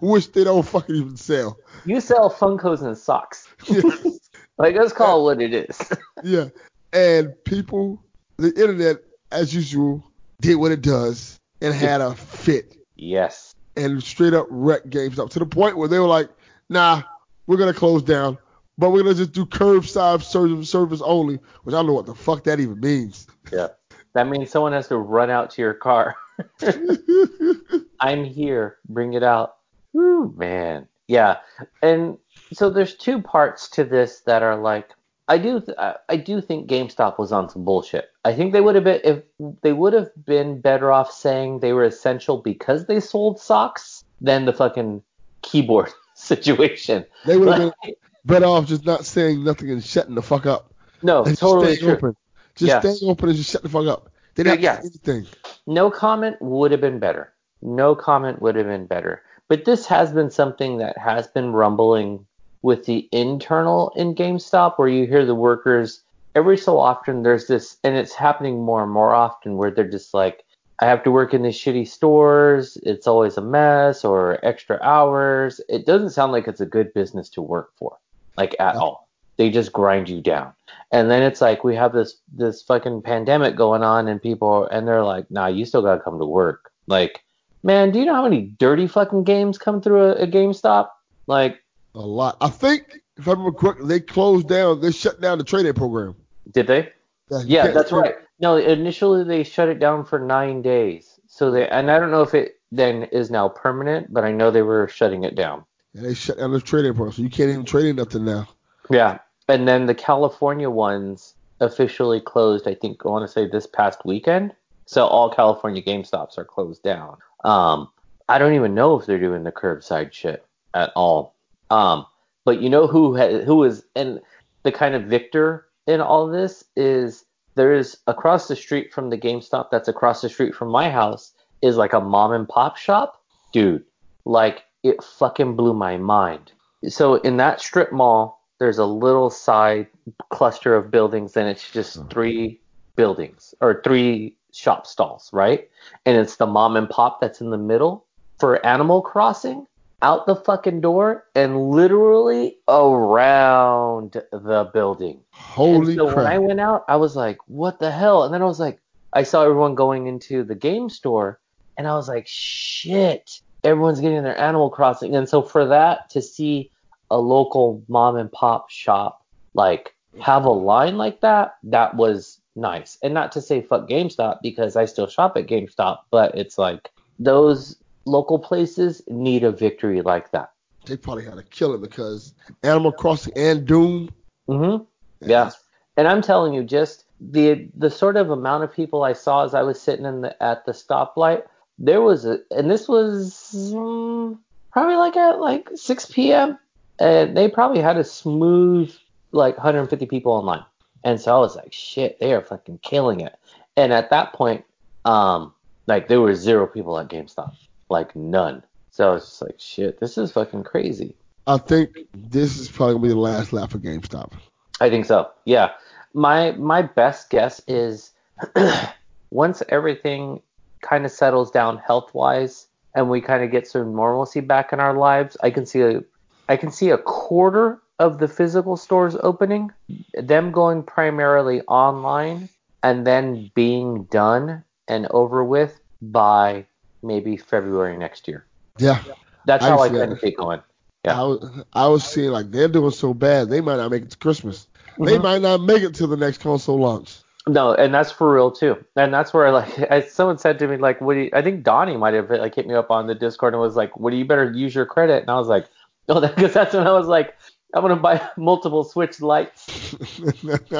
which 0.00 0.32
they 0.32 0.42
don't 0.42 0.66
fucking 0.66 0.96
even 0.96 1.16
sell. 1.16 1.58
You 1.84 2.00
sell 2.00 2.28
Funkos 2.28 2.82
and 2.82 2.98
socks. 2.98 3.46
like, 4.58 4.74
let's 4.74 4.92
call 4.92 5.20
it 5.20 5.24
what 5.36 5.42
it 5.42 5.54
is. 5.54 5.80
yeah. 6.24 6.48
And 6.92 7.32
people, 7.44 8.02
the 8.36 8.48
internet, 8.48 8.96
as 9.30 9.54
usual, 9.54 10.02
did 10.40 10.56
what 10.56 10.72
it 10.72 10.82
does 10.82 11.38
and 11.60 11.74
had 11.74 12.00
a 12.00 12.14
fit 12.14 12.76
Yes. 12.96 13.54
and 13.76 14.02
straight 14.02 14.34
up 14.34 14.46
wrecked 14.50 14.90
GameStop 14.90 15.30
to 15.30 15.38
the 15.38 15.46
point 15.46 15.76
where 15.76 15.88
they 15.88 15.98
were 15.98 16.06
like, 16.06 16.30
nah, 16.68 17.02
we're 17.46 17.56
going 17.56 17.72
to 17.72 17.78
close 17.78 18.02
down, 18.02 18.38
but 18.78 18.90
we're 18.90 19.02
going 19.02 19.16
to 19.16 19.22
just 19.22 19.32
do 19.32 19.44
curbside 19.46 20.22
service, 20.22 20.70
service 20.70 21.00
only, 21.04 21.38
which 21.64 21.74
I 21.74 21.78
don't 21.78 21.86
know 21.86 21.92
what 21.94 22.06
the 22.06 22.14
fuck 22.14 22.44
that 22.44 22.60
even 22.60 22.80
means. 22.80 23.26
Yeah. 23.52 23.68
That 24.14 24.28
means 24.28 24.50
someone 24.50 24.72
has 24.72 24.88
to 24.88 24.96
run 24.96 25.30
out 25.30 25.50
to 25.50 25.62
your 25.62 25.74
car. 25.74 26.16
I'm 28.00 28.24
here. 28.24 28.78
Bring 28.88 29.14
it 29.14 29.22
out. 29.22 29.56
Woo, 29.92 30.32
man. 30.36 30.88
Yeah. 31.06 31.38
And 31.82 32.18
so 32.52 32.70
there's 32.70 32.94
two 32.96 33.20
parts 33.20 33.68
to 33.70 33.84
this 33.84 34.20
that 34.20 34.42
are 34.42 34.56
like 34.56 34.90
I 35.30 35.36
do 35.36 35.60
th- 35.60 35.76
I- 36.08 36.16
do 36.16 36.40
think 36.40 36.70
GameStop 36.70 37.18
was 37.18 37.32
on 37.32 37.50
some 37.50 37.62
bullshit. 37.62 38.08
I 38.24 38.32
think 38.32 38.52
they 38.54 38.62
would 38.62 38.74
have 38.76 38.84
been 38.84 39.00
if 39.04 39.22
they 39.62 39.74
would 39.74 39.92
have 39.92 40.08
been 40.24 40.60
better 40.60 40.90
off 40.90 41.12
saying 41.12 41.60
they 41.60 41.74
were 41.74 41.84
essential 41.84 42.38
because 42.38 42.86
they 42.86 42.98
sold 43.00 43.38
socks 43.38 44.04
than 44.22 44.46
the 44.46 44.54
fucking 44.54 45.02
keyboard 45.42 45.90
situation. 46.14 47.04
They 47.26 47.36
would 47.36 47.48
have 47.58 47.72
been 47.82 47.94
better 48.24 48.46
off 48.46 48.66
just 48.66 48.86
not 48.86 49.04
saying 49.04 49.44
nothing 49.44 49.70
and 49.70 49.84
shutting 49.84 50.14
the 50.14 50.22
fuck 50.22 50.46
up. 50.46 50.72
No, 51.02 51.18
And 51.18 51.28
just 51.28 51.40
totally 51.40 51.76
staying 51.76 51.80
true. 51.88 51.96
open. 51.96 52.16
Just 52.56 52.68
Yeah. 52.68 52.80
staying 52.80 53.10
open 53.10 53.28
and 53.28 53.36
just 53.38 53.50
shut 53.50 53.62
the 53.62 53.68
fuck 53.68 53.86
up. 53.86 54.08
They 54.34 54.42
didn't 54.44 54.60
Yeah. 54.60 54.80
say 54.80 54.86
anything. 54.88 55.26
No 55.66 55.90
comment 55.90 56.36
would 56.40 56.70
have 56.72 56.80
been 56.80 56.98
better. 56.98 57.32
No 57.60 57.94
comment 57.94 58.40
would 58.40 58.56
have 58.56 58.66
been 58.66 58.86
better. 58.86 59.22
But 59.48 59.64
this 59.66 59.86
has 59.86 60.10
been 60.12 60.30
something 60.30 60.78
that 60.78 60.96
has 60.98 61.26
been 61.28 61.52
rumbling 61.52 62.24
with 62.62 62.84
the 62.86 63.08
internal 63.12 63.92
in 63.96 64.14
GameStop 64.14 64.78
where 64.78 64.88
you 64.88 65.06
hear 65.06 65.24
the 65.24 65.34
workers 65.34 66.02
every 66.34 66.56
so 66.56 66.78
often 66.78 67.22
there's 67.22 67.46
this 67.46 67.78
and 67.84 67.96
it's 67.96 68.14
happening 68.14 68.62
more 68.62 68.82
and 68.82 68.92
more 68.92 69.14
often 69.14 69.56
where 69.56 69.70
they're 69.70 69.88
just 69.88 70.14
like 70.14 70.44
I 70.80 70.86
have 70.86 71.02
to 71.04 71.10
work 71.10 71.34
in 71.34 71.42
these 71.42 71.58
shitty 71.58 71.88
stores, 71.88 72.78
it's 72.84 73.08
always 73.08 73.36
a 73.36 73.40
mess 73.40 74.04
or 74.04 74.38
extra 74.46 74.78
hours. 74.80 75.60
It 75.68 75.86
doesn't 75.86 76.10
sound 76.10 76.30
like 76.30 76.46
it's 76.46 76.60
a 76.60 76.66
good 76.66 76.94
business 76.94 77.28
to 77.30 77.42
work 77.42 77.70
for. 77.76 77.98
Like 78.36 78.54
at 78.60 78.76
No. 78.76 78.80
all. 78.80 79.08
They 79.38 79.50
just 79.50 79.72
grind 79.72 80.08
you 80.08 80.20
down. 80.20 80.52
And 80.92 81.10
then 81.10 81.22
it's 81.22 81.40
like 81.40 81.64
we 81.64 81.74
have 81.74 81.92
this 81.92 82.16
this 82.32 82.62
fucking 82.62 83.02
pandemic 83.02 83.56
going 83.56 83.82
on 83.82 84.06
and 84.06 84.22
people 84.22 84.66
and 84.66 84.86
they're 84.86 85.04
like, 85.04 85.28
nah, 85.30 85.46
you 85.48 85.64
still 85.64 85.82
gotta 85.82 86.00
come 86.00 86.18
to 86.18 86.26
work. 86.26 86.70
Like, 86.86 87.24
man, 87.64 87.90
do 87.90 87.98
you 87.98 88.04
know 88.06 88.14
how 88.14 88.22
many 88.22 88.42
dirty 88.58 88.86
fucking 88.86 89.24
games 89.24 89.58
come 89.58 89.80
through 89.82 90.02
a, 90.02 90.12
a 90.22 90.26
GameStop? 90.26 90.88
Like, 91.26 91.60
A 91.98 92.06
lot. 92.06 92.36
I 92.40 92.48
think, 92.48 93.00
if 93.16 93.26
I 93.26 93.32
remember 93.32 93.50
correctly, 93.52 93.88
they 93.88 93.98
closed 93.98 94.48
down, 94.48 94.80
they 94.80 94.92
shut 94.92 95.20
down 95.20 95.38
the 95.38 95.44
trading 95.44 95.74
program. 95.74 96.14
did 96.52 96.68
they? 96.68 96.92
you 97.30 97.40
Yeah, 97.44 97.68
that's 97.72 97.90
right. 97.90 98.14
No, 98.38 98.56
initially 98.56 99.24
they 99.24 99.42
shut 99.42 99.68
it 99.68 99.80
down 99.80 100.04
for 100.04 100.20
nine 100.20 100.62
days. 100.62 101.18
So 101.26 101.50
they 101.50 101.68
and 101.68 101.90
I 101.90 101.98
don't 101.98 102.12
know 102.12 102.22
if 102.22 102.34
it 102.34 102.60
then 102.70 103.02
is 103.04 103.32
now 103.32 103.48
permanent, 103.48 104.12
but 104.12 104.24
I 104.24 104.30
know 104.30 104.52
they 104.52 104.62
were 104.62 104.86
shutting 104.86 105.24
it 105.24 105.34
down. 105.34 105.64
Yeah, 105.92 106.02
they 106.02 106.14
shut 106.14 106.38
down 106.38 106.52
the 106.52 106.60
trading 106.60 106.94
program, 106.94 107.12
so 107.12 107.22
you 107.22 107.30
can't 107.30 107.50
even 107.50 107.64
trade 107.64 107.86
in 107.86 107.96
nothing 107.96 108.24
now. 108.24 108.48
Yeah. 108.88 109.18
And 109.48 109.66
then 109.66 109.86
the 109.86 109.94
California 109.94 110.70
ones 110.70 111.34
officially 111.60 112.20
closed, 112.20 112.68
I 112.68 112.74
think 112.74 113.04
I 113.04 113.08
want 113.08 113.26
to 113.26 113.32
say 113.32 113.48
this 113.48 113.66
past 113.66 114.04
weekend. 114.04 114.54
So 114.86 115.04
all 115.06 115.34
California 115.34 115.82
Game 115.82 116.04
Stops 116.04 116.38
are 116.38 116.44
closed 116.44 116.84
down. 116.84 117.16
Um, 117.44 117.88
I 118.28 118.38
don't 118.38 118.54
even 118.54 118.74
know 118.74 118.98
if 118.98 119.06
they're 119.06 119.18
doing 119.18 119.42
the 119.42 119.52
curbside 119.52 120.12
shit 120.12 120.44
at 120.74 120.92
all. 120.94 121.34
Um, 121.70 122.06
but 122.44 122.60
you 122.60 122.70
know 122.70 122.86
who 122.86 123.16
ha- 123.16 123.44
who 123.44 123.64
is 123.64 123.84
and 123.94 124.20
the 124.62 124.72
kind 124.72 124.94
of 124.94 125.04
victor 125.04 125.66
in 125.86 126.00
all 126.00 126.26
this 126.26 126.64
is 126.76 127.24
there 127.54 127.74
is 127.74 127.98
across 128.06 128.48
the 128.48 128.56
street 128.56 128.92
from 128.92 129.10
the 129.10 129.18
GameStop 129.18 129.70
that's 129.70 129.88
across 129.88 130.20
the 130.20 130.28
street 130.28 130.54
from 130.54 130.68
my 130.68 130.90
house 130.90 131.32
is 131.62 131.76
like 131.76 131.92
a 131.92 132.00
mom 132.00 132.32
and 132.32 132.48
pop 132.48 132.76
shop. 132.76 133.20
Dude, 133.52 133.84
like 134.24 134.64
it 134.82 135.02
fucking 135.02 135.56
blew 135.56 135.74
my 135.74 135.96
mind. 135.96 136.52
So 136.88 137.14
in 137.16 137.38
that 137.38 137.60
strip 137.60 137.92
mall, 137.92 138.40
there's 138.60 138.78
a 138.78 138.84
little 138.86 139.30
side 139.30 139.88
cluster 140.30 140.74
of 140.74 140.90
buildings 140.90 141.36
and 141.36 141.48
it's 141.48 141.70
just 141.70 141.98
three 142.10 142.60
buildings 142.96 143.54
or 143.60 143.80
three 143.82 144.36
shop 144.52 144.86
stalls, 144.86 145.30
right? 145.32 145.68
And 146.06 146.16
it's 146.16 146.36
the 146.36 146.46
mom 146.46 146.76
and 146.76 146.88
pop 146.88 147.20
that's 147.20 147.40
in 147.40 147.50
the 147.50 147.58
middle 147.58 148.04
for 148.38 148.64
Animal 148.64 149.02
Crossing 149.02 149.66
out 150.00 150.26
the 150.26 150.36
fucking 150.36 150.80
door 150.80 151.24
and 151.34 151.70
literally 151.70 152.56
around 152.68 154.12
the 154.32 154.70
building. 154.72 155.20
Holy 155.30 155.92
and 155.92 155.96
so 155.96 156.06
crap. 156.06 156.16
when 156.16 156.26
I 156.26 156.38
went 156.38 156.60
out, 156.60 156.84
I 156.88 156.96
was 156.96 157.16
like, 157.16 157.38
what 157.46 157.78
the 157.80 157.90
hell? 157.90 158.24
And 158.24 158.32
then 158.32 158.42
I 158.42 158.46
was 158.46 158.60
like, 158.60 158.80
I 159.12 159.22
saw 159.22 159.42
everyone 159.42 159.74
going 159.74 160.06
into 160.06 160.44
the 160.44 160.54
game 160.54 160.88
store 160.88 161.40
and 161.76 161.88
I 161.88 161.94
was 161.94 162.08
like, 162.08 162.26
shit, 162.26 163.40
everyone's 163.64 164.00
getting 164.00 164.22
their 164.22 164.38
Animal 164.38 164.70
Crossing. 164.70 165.16
And 165.16 165.28
so 165.28 165.42
for 165.42 165.66
that 165.66 166.10
to 166.10 166.22
see 166.22 166.70
a 167.10 167.18
local 167.18 167.82
mom 167.88 168.16
and 168.16 168.30
pop 168.30 168.70
shop 168.70 169.24
like 169.54 169.94
have 170.20 170.44
a 170.44 170.50
line 170.50 170.96
like 170.96 171.20
that, 171.22 171.56
that 171.64 171.96
was 171.96 172.40
nice. 172.54 172.98
And 173.02 173.14
not 173.14 173.32
to 173.32 173.40
say 173.40 173.62
fuck 173.62 173.88
GameStop 173.88 174.40
because 174.42 174.76
I 174.76 174.84
still 174.84 175.06
shop 175.06 175.36
at 175.36 175.46
GameStop, 175.46 176.00
but 176.10 176.36
it's 176.36 176.58
like 176.58 176.90
those 177.18 177.76
local 178.08 178.38
places 178.38 179.02
need 179.08 179.44
a 179.44 179.52
victory 179.52 180.02
like 180.02 180.30
that. 180.32 180.52
they 180.86 180.96
probably 180.96 181.24
had 181.24 181.36
to 181.36 181.42
kill 181.42 181.74
it 181.74 181.80
because 181.80 182.34
Animal 182.62 182.92
Crossing 182.92 183.32
and 183.36 183.66
Doom. 183.66 184.10
Mm-hmm. 184.48 184.84
Yeah. 185.28 185.50
And 185.96 186.08
I'm 186.08 186.22
telling 186.22 186.54
you, 186.54 186.64
just 186.64 187.04
the 187.20 187.68
the 187.76 187.90
sort 187.90 188.16
of 188.16 188.30
amount 188.30 188.64
of 188.64 188.72
people 188.72 189.02
I 189.02 189.12
saw 189.12 189.44
as 189.44 189.54
I 189.54 189.62
was 189.62 189.80
sitting 189.80 190.06
in 190.06 190.22
the 190.22 190.42
at 190.42 190.64
the 190.64 190.72
stoplight, 190.72 191.42
there 191.78 192.00
was 192.00 192.24
a, 192.24 192.38
and 192.50 192.70
this 192.70 192.88
was 192.88 193.50
mm, 193.54 194.38
probably 194.72 194.96
like 194.96 195.16
at 195.16 195.40
like 195.40 195.68
6 195.74 196.06
p.m. 196.06 196.58
and 196.98 197.36
they 197.36 197.48
probably 197.48 197.80
had 197.80 197.96
a 197.96 198.04
smooth 198.04 198.94
like 199.32 199.56
150 199.56 200.06
people 200.06 200.32
online. 200.32 200.64
And 201.04 201.20
so 201.20 201.36
I 201.36 201.38
was 201.38 201.56
like, 201.56 201.72
shit, 201.72 202.18
they 202.20 202.32
are 202.32 202.42
fucking 202.42 202.78
killing 202.82 203.20
it. 203.20 203.34
And 203.76 203.92
at 203.92 204.10
that 204.10 204.32
point, 204.32 204.64
um, 205.04 205.52
like 205.86 206.08
there 206.08 206.20
were 206.20 206.34
zero 206.34 206.66
people 206.66 206.98
at 206.98 207.08
GameStop, 207.08 207.54
like 207.88 208.14
none. 208.16 208.62
So 208.90 209.10
I 209.10 209.12
was 209.12 209.24
just 209.26 209.42
like, 209.42 209.58
shit, 209.58 210.00
this 210.00 210.18
is 210.18 210.32
fucking 210.32 210.64
crazy. 210.64 211.14
I 211.46 211.58
think 211.58 211.90
this 212.14 212.58
is 212.58 212.68
probably 212.68 212.94
gonna 212.94 213.02
be 213.02 213.08
the 213.10 213.16
last 213.16 213.52
lap 213.52 213.70
for 213.70 213.78
GameStop. 213.78 214.32
I 214.80 214.90
think 214.90 215.06
so. 215.06 215.30
Yeah. 215.44 215.70
My 216.14 216.52
my 216.52 216.82
best 216.82 217.30
guess 217.30 217.60
is 217.66 218.12
once 219.30 219.62
everything 219.68 220.42
kind 220.80 221.04
of 221.04 221.10
settles 221.10 221.50
down 221.50 221.78
health 221.78 222.14
wise 222.14 222.66
and 222.94 223.08
we 223.08 223.20
kind 223.20 223.42
of 223.42 223.50
get 223.50 223.66
some 223.66 223.94
normalcy 223.94 224.40
back 224.40 224.72
in 224.72 224.80
our 224.80 224.94
lives, 224.94 225.36
I 225.42 225.50
can 225.50 225.66
see 225.66 225.80
a 225.80 226.02
I 226.48 226.56
can 226.56 226.70
see 226.70 226.90
a 226.90 226.98
quarter 226.98 227.80
of 227.98 228.18
the 228.18 228.28
physical 228.28 228.76
stores 228.76 229.16
opening, 229.22 229.70
them 230.14 230.52
going 230.52 230.82
primarily 230.82 231.62
online 231.62 232.48
and 232.82 233.06
then 233.06 233.50
being 233.54 234.04
done 234.04 234.64
and 234.86 235.06
over 235.10 235.44
with 235.44 235.80
by 236.00 236.64
maybe 237.02 237.36
February 237.36 237.96
next 237.96 238.28
year. 238.28 238.44
Yeah. 238.78 239.02
That's 239.46 239.64
how 239.64 239.78
I 239.78 239.88
see 239.88 239.94
kind 239.94 240.12
of 240.12 240.22
it 240.22 240.36
going. 240.36 240.60
Yeah. 241.04 241.20
I 241.20 241.24
was 241.24 241.50
I 241.72 241.86
was 241.88 242.04
seeing 242.04 242.30
like 242.30 242.50
they're 242.50 242.68
doing 242.68 242.90
so 242.90 243.14
bad 243.14 243.48
they 243.48 243.60
might 243.60 243.76
not 243.76 243.90
make 243.90 244.02
it 244.02 244.10
to 244.10 244.18
Christmas. 244.18 244.66
They 244.98 245.16
Mhm. 245.16 245.22
might 245.22 245.42
not 245.42 245.60
make 245.60 245.82
it 245.82 245.94
to 245.96 246.06
the 246.06 246.16
next 246.16 246.38
console 246.40 246.78
launch. 246.78 247.18
No, 247.46 247.72
and 247.72 247.94
that's 247.94 248.10
for 248.10 248.32
real 248.34 248.50
too. 248.50 248.76
And 248.96 249.14
that's 249.14 249.32
where 249.32 249.50
like 249.52 249.78
I, 249.90 250.02
someone 250.02 250.38
said 250.38 250.58
to 250.58 250.68
me 250.68 250.76
like, 250.76 251.00
"What 251.00 251.14
do 251.14 251.20
you?" 251.20 251.30
I 251.32 251.40
think 251.40 251.62
Donnie 251.62 251.96
might 251.96 252.14
have 252.14 252.30
like 252.30 252.54
hit 252.54 252.66
me 252.66 252.74
up 252.74 252.90
on 252.90 253.06
the 253.06 253.14
Discord 253.14 253.54
and 253.54 253.60
was 253.60 253.76
like, 253.76 253.98
"What 253.98 254.10
do 254.10 254.16
you 254.16 254.24
better 254.24 254.50
use 254.52 254.74
your 254.74 254.86
credit?" 254.86 255.22
And 255.22 255.30
I 255.30 255.36
was 255.38 255.48
like, 255.48 255.66
"Oh, 256.08 256.20
because 256.20 256.52
that's 256.52 256.74
when 256.74 256.86
I 256.86 256.92
was 256.92 257.06
like, 257.06 257.34
I'm 257.74 257.82
gonna 257.82 257.96
buy 257.96 258.20
multiple 258.36 258.84
Switch 258.84 259.20
lights 259.22 259.64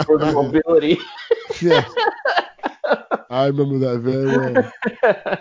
for 0.04 0.18
the 0.18 0.32
mobility." 0.34 0.98
yeah. 1.62 1.88
I 3.30 3.46
remember 3.46 3.78
that 3.78 3.98
very 4.00 4.26
well. 4.36 5.38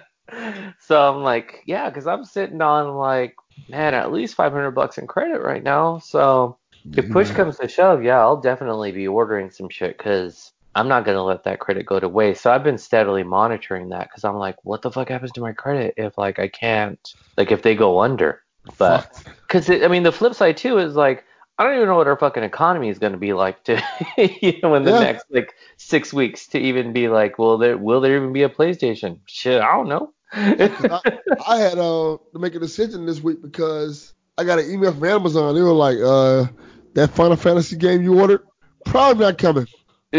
So 0.87 1.01
I'm 1.13 1.21
like, 1.21 1.63
yeah, 1.65 1.89
because 1.89 2.07
I'm 2.07 2.23
sitting 2.23 2.61
on 2.61 2.95
like, 2.95 3.35
man, 3.67 3.93
at 3.93 4.11
least 4.13 4.35
500 4.35 4.71
bucks 4.71 4.97
in 4.97 5.05
credit 5.07 5.41
right 5.41 5.63
now. 5.63 5.97
So 5.99 6.57
If 6.95 7.05
mm-hmm. 7.05 7.13
push 7.13 7.31
comes 7.31 7.57
to 7.57 7.67
shove, 7.67 8.03
yeah, 8.03 8.19
I'll 8.19 8.39
definitely 8.39 8.93
be 8.93 9.07
ordering 9.07 9.51
some 9.51 9.69
shit 9.69 9.97
because 9.97 10.53
I'm 10.75 10.87
not 10.87 11.03
gonna 11.05 11.23
let 11.23 11.43
that 11.43 11.59
credit 11.59 11.85
go 11.85 11.99
to 11.99 12.07
waste. 12.07 12.41
So 12.43 12.51
I've 12.51 12.63
been 12.63 12.77
steadily 12.77 13.23
monitoring 13.23 13.89
that 13.89 14.09
because 14.09 14.23
I'm 14.23 14.37
like, 14.37 14.55
what 14.63 14.81
the 14.81 14.91
fuck 14.91 15.09
happens 15.09 15.33
to 15.33 15.41
my 15.41 15.51
credit 15.51 15.95
if 15.97 16.17
like 16.17 16.39
I 16.39 16.47
can't 16.47 16.99
like 17.37 17.51
if 17.51 17.63
they 17.63 17.75
go 17.75 17.99
under? 17.99 18.43
But 18.77 19.11
because 19.41 19.69
I 19.69 19.87
mean 19.89 20.03
the 20.03 20.11
flip 20.13 20.35
side 20.35 20.55
too 20.57 20.77
is 20.77 20.95
like 20.95 21.25
I 21.57 21.63
don't 21.65 21.75
even 21.75 21.87
know 21.87 21.97
what 21.97 22.07
our 22.07 22.17
fucking 22.17 22.43
economy 22.43 22.89
is 22.89 22.99
gonna 22.99 23.17
be 23.17 23.33
like 23.33 23.63
to 23.65 23.81
you 24.17 24.59
know 24.63 24.75
in 24.75 24.83
the 24.85 24.91
Yeah. 24.91 24.99
next 24.99 25.25
like 25.31 25.53
six 25.77 26.13
weeks 26.13 26.47
to 26.49 26.59
even 26.59 26.93
be 26.93 27.09
like, 27.09 27.37
well, 27.39 27.57
there 27.57 27.77
will 27.77 27.99
there 28.01 28.15
even 28.15 28.31
be 28.33 28.43
a 28.43 28.49
PlayStation? 28.49 29.19
Shit, 29.27 29.61
I 29.61 29.73
don't 29.75 29.89
know. 29.89 30.13
I, 30.33 31.19
I 31.47 31.57
had 31.57 31.77
uh, 31.77 32.17
to 32.33 32.39
make 32.39 32.55
a 32.55 32.59
decision 32.59 33.05
this 33.05 33.21
week 33.21 33.41
because 33.41 34.13
I 34.37 34.43
got 34.43 34.59
an 34.59 34.69
email 34.69 34.93
from 34.93 35.05
Amazon. 35.05 35.55
They 35.55 35.61
were 35.61 35.71
like, 35.71 35.97
uh, 35.97 36.47
that 36.93 37.11
Final 37.11 37.35
Fantasy 37.35 37.75
game 37.75 38.01
you 38.01 38.19
ordered, 38.19 38.41
probably 38.85 39.25
not 39.25 39.37
coming. 39.37 39.67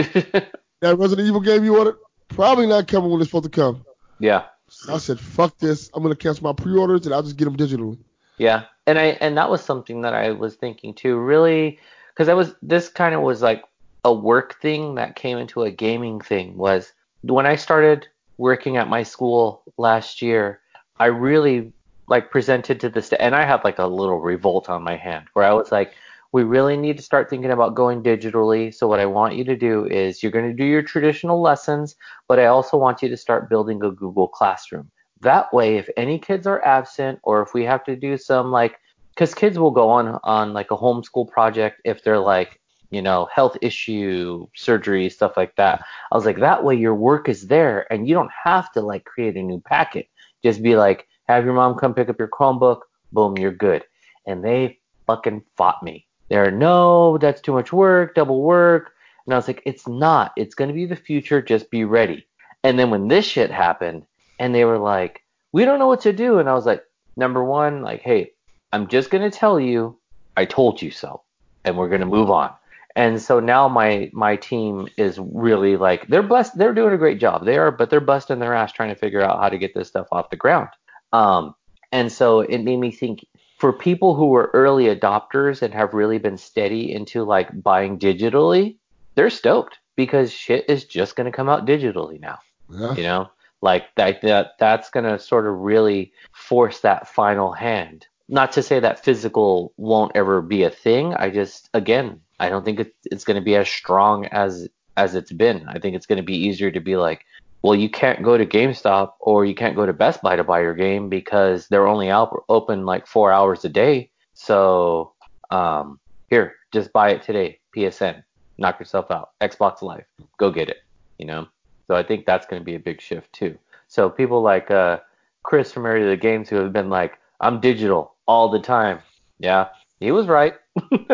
That 0.81 0.97
Resident 0.97 1.27
Evil 1.27 1.41
game 1.41 1.65
you 1.65 1.77
ordered, 1.77 1.97
probably 2.29 2.69
not 2.69 2.87
coming 2.87 3.11
when 3.11 3.21
it's 3.21 3.31
supposed 3.31 3.45
to 3.45 3.51
come. 3.51 3.85
yeah. 4.21 4.45
So 4.69 4.95
I 4.95 4.99
said, 4.99 5.19
fuck 5.19 5.59
this. 5.59 5.91
I'm 5.93 6.03
gonna 6.03 6.15
cancel 6.15 6.45
my 6.45 6.53
pre-orders 6.53 7.05
and 7.05 7.15
I'll 7.15 7.23
just 7.23 7.37
get 7.37 7.47
them 7.47 7.57
digitally. 7.57 7.99
Yeah, 8.37 8.65
and 8.87 8.99
I 8.99 9.17
and 9.21 9.37
that 9.39 9.51
was 9.51 9.61
something 9.63 10.03
that 10.03 10.15
I 10.15 10.31
was 10.33 10.55
thinking 10.55 10.95
too, 10.95 11.19
really, 11.19 11.81
because 12.15 12.29
I 12.29 12.35
was 12.35 12.55
this 12.63 12.89
kind 12.89 13.15
of 13.15 13.23
was 13.23 13.43
like 13.43 13.65
a 14.05 14.13
work 14.13 14.61
thing 14.61 14.95
that 14.97 15.17
came 15.17 15.39
into 15.39 15.63
a 15.63 15.71
gaming 15.71 16.21
thing. 16.21 16.57
Was 16.57 16.93
when 17.23 17.47
I 17.47 17.57
started 17.57 18.07
working 18.39 18.77
at 18.77 18.89
my 18.89 19.03
school 19.03 19.63
last 19.77 20.23
year, 20.23 20.61
I 20.99 21.07
really 21.07 21.73
like 22.09 22.31
presented 22.31 22.81
to 22.81 22.89
the 22.89 23.03
st- 23.03 23.21
and 23.21 23.35
I 23.35 23.45
had 23.45 23.63
like 23.65 23.79
a 23.79 23.87
little 23.87 24.21
revolt 24.21 24.71
on 24.71 24.83
my 24.83 24.97
hand 24.97 25.27
where 25.35 25.45
I 25.45 25.53
was 25.53 25.71
like, 25.71 25.93
we 26.33 26.43
really 26.43 26.77
need 26.77 26.97
to 26.99 27.03
start 27.03 27.31
thinking 27.31 27.51
about 27.51 27.75
going 27.75 28.03
digitally. 28.03 28.75
So 28.75 28.87
what 28.87 29.01
I 29.01 29.07
want 29.07 29.35
you 29.35 29.45
to 29.45 29.57
do 29.57 29.87
is 29.87 30.23
you're 30.23 30.33
going 30.33 30.49
to 30.49 30.57
do 30.57 30.65
your 30.65 30.83
traditional 30.83 31.41
lessons, 31.41 31.97
but 32.29 32.39
I 32.39 32.47
also 32.47 32.77
want 32.77 33.03
you 33.03 33.09
to 33.09 33.17
start 33.17 33.49
building 33.49 33.83
a 33.83 33.91
Google 33.91 34.29
Classroom. 34.29 34.91
That 35.21 35.53
way, 35.53 35.77
if 35.77 35.89
any 35.97 36.19
kids 36.19 36.47
are 36.47 36.65
absent 36.65 37.19
or 37.23 37.43
if 37.43 37.55
we 37.55 37.65
have 37.65 37.83
to 37.85 37.97
do 37.97 38.17
some 38.17 38.51
like, 38.51 38.79
because 39.15 39.35
kids 39.35 39.59
will 39.59 39.71
go 39.71 39.89
on 39.89 40.19
on 40.23 40.53
like 40.53 40.71
a 40.71 40.77
homeschool 40.77 41.29
project 41.29 41.81
if 41.85 42.05
they're 42.05 42.21
like, 42.21 42.61
you 42.91 43.03
know, 43.03 43.29
health 43.33 43.57
issue, 43.61 44.47
surgery, 44.55 45.09
stuff 45.11 45.37
like 45.37 45.55
that. 45.57 45.85
I 46.11 46.17
was 46.17 46.25
like, 46.25 46.39
that 46.39 46.65
way 46.65 46.75
your 46.75 46.95
work 46.95 47.29
is 47.29 47.47
there 47.47 47.91
and 47.93 48.09
you 48.09 48.15
don't 48.15 48.31
have 48.45 48.73
to 48.73 48.81
like 48.81 49.05
create 49.05 49.37
a 49.37 49.43
new 49.43 49.61
packet. 49.61 50.09
Just 50.43 50.63
be 50.63 50.77
like, 50.77 51.07
have 51.29 51.45
your 51.45 51.55
mom 51.55 51.75
come 51.75 51.95
pick 51.95 52.09
up 52.09 52.19
your 52.19 52.29
Chromebook, 52.29 52.81
boom, 53.13 53.37
you're 53.37 53.53
good. 53.53 53.85
And 54.27 54.45
they 54.45 54.79
fucking 55.07 55.43
fought 55.57 55.83
me. 55.83 56.07
They're 56.29 56.51
no, 56.51 57.19
that's 57.19 57.41
too 57.41 57.53
much 57.53 57.73
work, 57.73 58.15
double 58.15 58.43
work. 58.43 58.93
And 59.27 59.35
I 59.35 59.37
was 59.39 59.49
like, 59.49 59.63
it's 59.67 59.87
not. 59.87 60.33
It's 60.37 60.55
to 60.69 60.75
be 60.75 60.87
the 60.87 60.97
future. 60.97 61.43
Just 61.43 61.71
be 61.71 61.85
ready. 61.85 62.27
And 62.65 62.79
then 62.79 62.91
when 62.91 63.09
this 63.09 63.25
shit 63.25 63.51
happened, 63.51 64.05
and 64.39 64.55
they 64.55 64.65
were 64.65 64.79
like, 64.79 65.25
we 65.53 65.65
don't 65.65 65.79
know 65.79 65.89
what 65.89 66.01
to 66.03 66.13
do. 66.13 66.39
And 66.39 66.49
I 66.49 66.55
was 66.55 66.67
like, 66.67 66.85
number 67.17 67.45
one, 67.45 67.83
like, 67.83 68.03
hey, 68.03 68.33
I'm 68.73 68.87
just 68.89 69.11
to 69.23 69.37
tell 69.37 69.59
you, 69.59 69.99
I 70.37 70.45
told 70.45 70.81
you 70.81 70.91
so. 70.91 71.23
And 71.65 71.77
we're 71.77 71.89
to 72.01 72.07
move 72.07 72.31
on. 72.31 72.53
And 72.99 73.23
so 73.23 73.39
now 73.39 73.69
my 73.69 74.11
my 74.13 74.35
team 74.35 74.89
is 74.97 75.21
really 75.21 75.77
like 75.77 76.09
they're 76.09 76.21
blessed 76.21 76.59
they're 76.59 76.75
doing 76.75 76.93
a 76.93 76.99
great 76.99 77.21
job. 77.21 77.45
They 77.45 77.57
are, 77.57 77.71
but 77.71 77.91
they're 77.91 78.01
busting 78.01 78.41
their 78.41 78.55
ass 78.55 78.73
trying 78.73 78.89
to 78.89 78.97
figure 78.97 79.23
out 79.23 79.41
how 79.41 79.49
to 79.49 79.57
get 79.57 79.73
this 79.73 79.87
stuff 79.87 80.09
off 80.11 80.31
the 80.31 80.37
ground. 80.37 80.71
Um, 81.13 81.55
and 81.93 82.11
so 82.11 82.41
it 82.41 82.59
made 82.59 82.79
me 82.79 82.91
think 82.91 83.25
for 83.57 83.73
people 83.73 84.17
who 84.17 84.27
were 84.27 84.51
early 84.53 84.87
adopters 84.87 85.63
and 85.63 85.73
have 85.75 85.95
really 85.95 86.19
been 86.19 86.37
steady 86.37 86.93
into 86.93 87.23
like 87.23 87.63
buying 87.63 88.01
digitally, 88.01 88.79
they're 89.15 89.31
stoked 89.31 89.79
because 89.95 90.33
shit 90.33 90.65
is 90.69 90.85
just 90.85 91.15
going 91.15 91.31
to 91.31 91.37
come 91.37 91.49
out 91.49 91.67
digitally 91.67 92.19
now. 92.19 92.41
Yeah. 92.69 92.95
You 92.95 93.03
know, 93.05 93.31
like 93.63 93.95
that 93.95 94.23
that 94.23 94.55
that's 94.59 94.91
going 94.91 95.05
to 95.05 95.21
sort 95.21 95.47
of 95.47 95.55
really 95.61 96.13
force 96.33 96.81
that 96.81 97.07
final 97.07 97.53
hand. 97.53 98.09
Not 98.29 98.51
to 98.53 98.63
say 98.63 98.81
that 98.81 99.05
physical 99.05 99.73
won't 99.77 100.17
ever 100.17 100.43
be 100.43 100.65
a 100.65 100.71
thing. 100.71 101.15
I 101.15 101.31
just 101.31 101.71
again, 101.73 102.23
I 102.41 102.49
don't 102.49 102.65
think 102.65 102.81
it, 102.81 102.95
it's 103.05 103.25
going 103.25 103.37
to 103.37 103.45
be 103.45 103.57
as 103.57 103.69
strong 103.69 104.27
as 104.27 104.69
as 104.97 105.15
it's 105.15 105.33
been. 105.33 105.67
I 105.69 105.79
think 105.79 105.95
it's 105.95 106.07
going 106.07 106.19
to 106.19 106.25
be 106.25 106.37
easier 106.37 106.71
to 106.71 106.81
be 106.81 106.97
like, 106.97 107.25
well, 107.63 107.75
you 107.75 107.89
can't 107.89 108.23
go 108.23 108.37
to 108.37 108.45
GameStop 108.45 109.13
or 109.21 109.45
you 109.45 109.55
can't 109.55 109.77
go 109.77 109.87
to 109.87 109.93
Best 109.93 110.23
Buy 110.23 110.37
to 110.37 110.45
buy 110.45 110.61
your 110.61 110.75
game 110.75 111.09
because 111.09 111.69
they're 111.69 111.87
only 111.87 112.11
out, 112.11 112.45
open 112.49 112.85
like 112.85 113.07
four 113.07 113.33
hours 113.33 113.65
a 113.65 113.69
day. 113.69 114.11
So 114.35 115.13
um, 115.51 116.01
here, 116.31 116.55
just 116.73 116.93
buy 116.93 117.11
it 117.11 117.23
today. 117.23 117.61
PSN, 117.77 118.23
knock 118.59 118.79
yourself 118.79 119.11
out. 119.11 119.31
Xbox 119.41 119.83
Live, 119.83 120.05
go 120.39 120.51
get 120.51 120.69
it. 120.69 120.79
You 121.19 121.27
know. 121.27 121.49
So 121.87 121.95
I 121.95 122.03
think 122.03 122.27
that's 122.27 122.47
going 122.47 122.61
to 122.61 122.67
be 122.67 122.75
a 122.75 122.81
big 122.81 123.01
shift 123.01 123.33
too. 123.33 123.59
So 123.89 124.11
people 124.11 124.43
like 124.43 124.71
uh, 124.71 124.99
Chris 125.43 125.73
from 125.73 125.87
Area 125.87 126.05
of 126.05 126.11
the 126.11 126.17
Games 126.17 126.49
who 126.49 126.57
have 126.57 126.73
been 126.73 126.91
like, 126.91 127.19
I'm 127.41 127.61
digital 127.61 128.15
all 128.27 128.51
the 128.51 128.61
time. 128.61 129.01
Yeah, 129.39 129.69
he 130.01 130.11
was 130.11 130.27
right. 130.27 130.55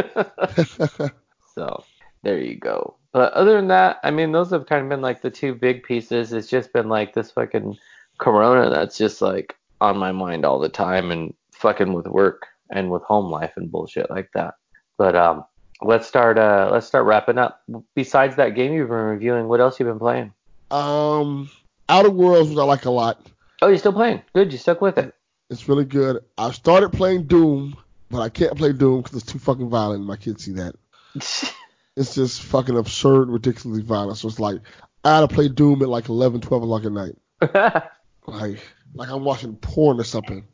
so 1.54 1.84
there 2.22 2.38
you 2.38 2.56
go. 2.56 2.96
But 3.12 3.32
other 3.32 3.54
than 3.54 3.68
that, 3.68 4.00
I 4.02 4.10
mean, 4.10 4.32
those 4.32 4.50
have 4.50 4.66
kind 4.66 4.82
of 4.82 4.88
been 4.88 5.00
like 5.00 5.22
the 5.22 5.30
two 5.30 5.54
big 5.54 5.84
pieces. 5.84 6.32
It's 6.32 6.48
just 6.48 6.72
been 6.72 6.88
like 6.88 7.14
this 7.14 7.30
fucking 7.30 7.76
Corona 8.18 8.70
that's 8.70 8.98
just 8.98 9.22
like 9.22 9.56
on 9.80 9.96
my 9.98 10.12
mind 10.12 10.44
all 10.44 10.58
the 10.58 10.68
time 10.68 11.10
and 11.10 11.32
fucking 11.52 11.92
with 11.92 12.06
work 12.06 12.46
and 12.70 12.90
with 12.90 13.02
home 13.02 13.30
life 13.30 13.52
and 13.56 13.70
bullshit 13.70 14.10
like 14.10 14.30
that. 14.34 14.54
But 14.98 15.14
um, 15.14 15.44
let's 15.82 16.06
start 16.06 16.38
uh 16.38 16.68
let's 16.72 16.86
start 16.86 17.06
wrapping 17.06 17.38
up. 17.38 17.62
Besides 17.94 18.36
that 18.36 18.54
game 18.54 18.72
you've 18.72 18.88
been 18.88 18.98
reviewing, 18.98 19.48
what 19.48 19.60
else 19.60 19.78
you've 19.78 19.88
been 19.88 19.98
playing? 19.98 20.32
um, 20.70 21.48
Outer 21.88 22.10
Worlds, 22.10 22.50
which 22.50 22.58
I 22.58 22.64
like 22.64 22.84
a 22.84 22.90
lot. 22.90 23.20
Oh, 23.62 23.68
you're 23.68 23.78
still 23.78 23.92
playing? 23.92 24.22
Good, 24.34 24.52
you 24.52 24.58
stuck 24.58 24.80
with 24.80 24.98
it. 24.98 25.14
It's 25.50 25.68
really 25.68 25.84
good. 25.84 26.24
I 26.36 26.50
started 26.50 26.90
playing 26.92 27.24
Doom, 27.24 27.76
but 28.14 28.20
I 28.20 28.28
can't 28.28 28.56
play 28.56 28.72
Doom 28.72 29.02
because 29.02 29.20
it's 29.20 29.32
too 29.32 29.40
fucking 29.40 29.68
violent. 29.68 29.98
and 29.98 30.06
My 30.06 30.16
kids 30.16 30.44
see 30.44 30.52
that. 30.52 30.76
It's 31.96 32.16
just 32.16 32.42
fucking 32.42 32.76
absurd, 32.76 33.28
ridiculously 33.28 33.84
violent. 33.84 34.18
So 34.18 34.26
it's 34.26 34.40
like 34.40 34.60
I 35.04 35.14
had 35.14 35.28
to 35.28 35.32
play 35.32 35.46
Doom 35.46 35.80
at 35.80 35.88
like 35.88 36.08
11, 36.08 36.40
12 36.40 36.62
o'clock 36.64 36.84
at 36.84 36.92
night. 36.92 37.16
Like, 38.26 38.58
like 38.94 39.10
I'm 39.10 39.22
watching 39.22 39.54
porn 39.56 40.00
or 40.00 40.04
something. 40.04 40.44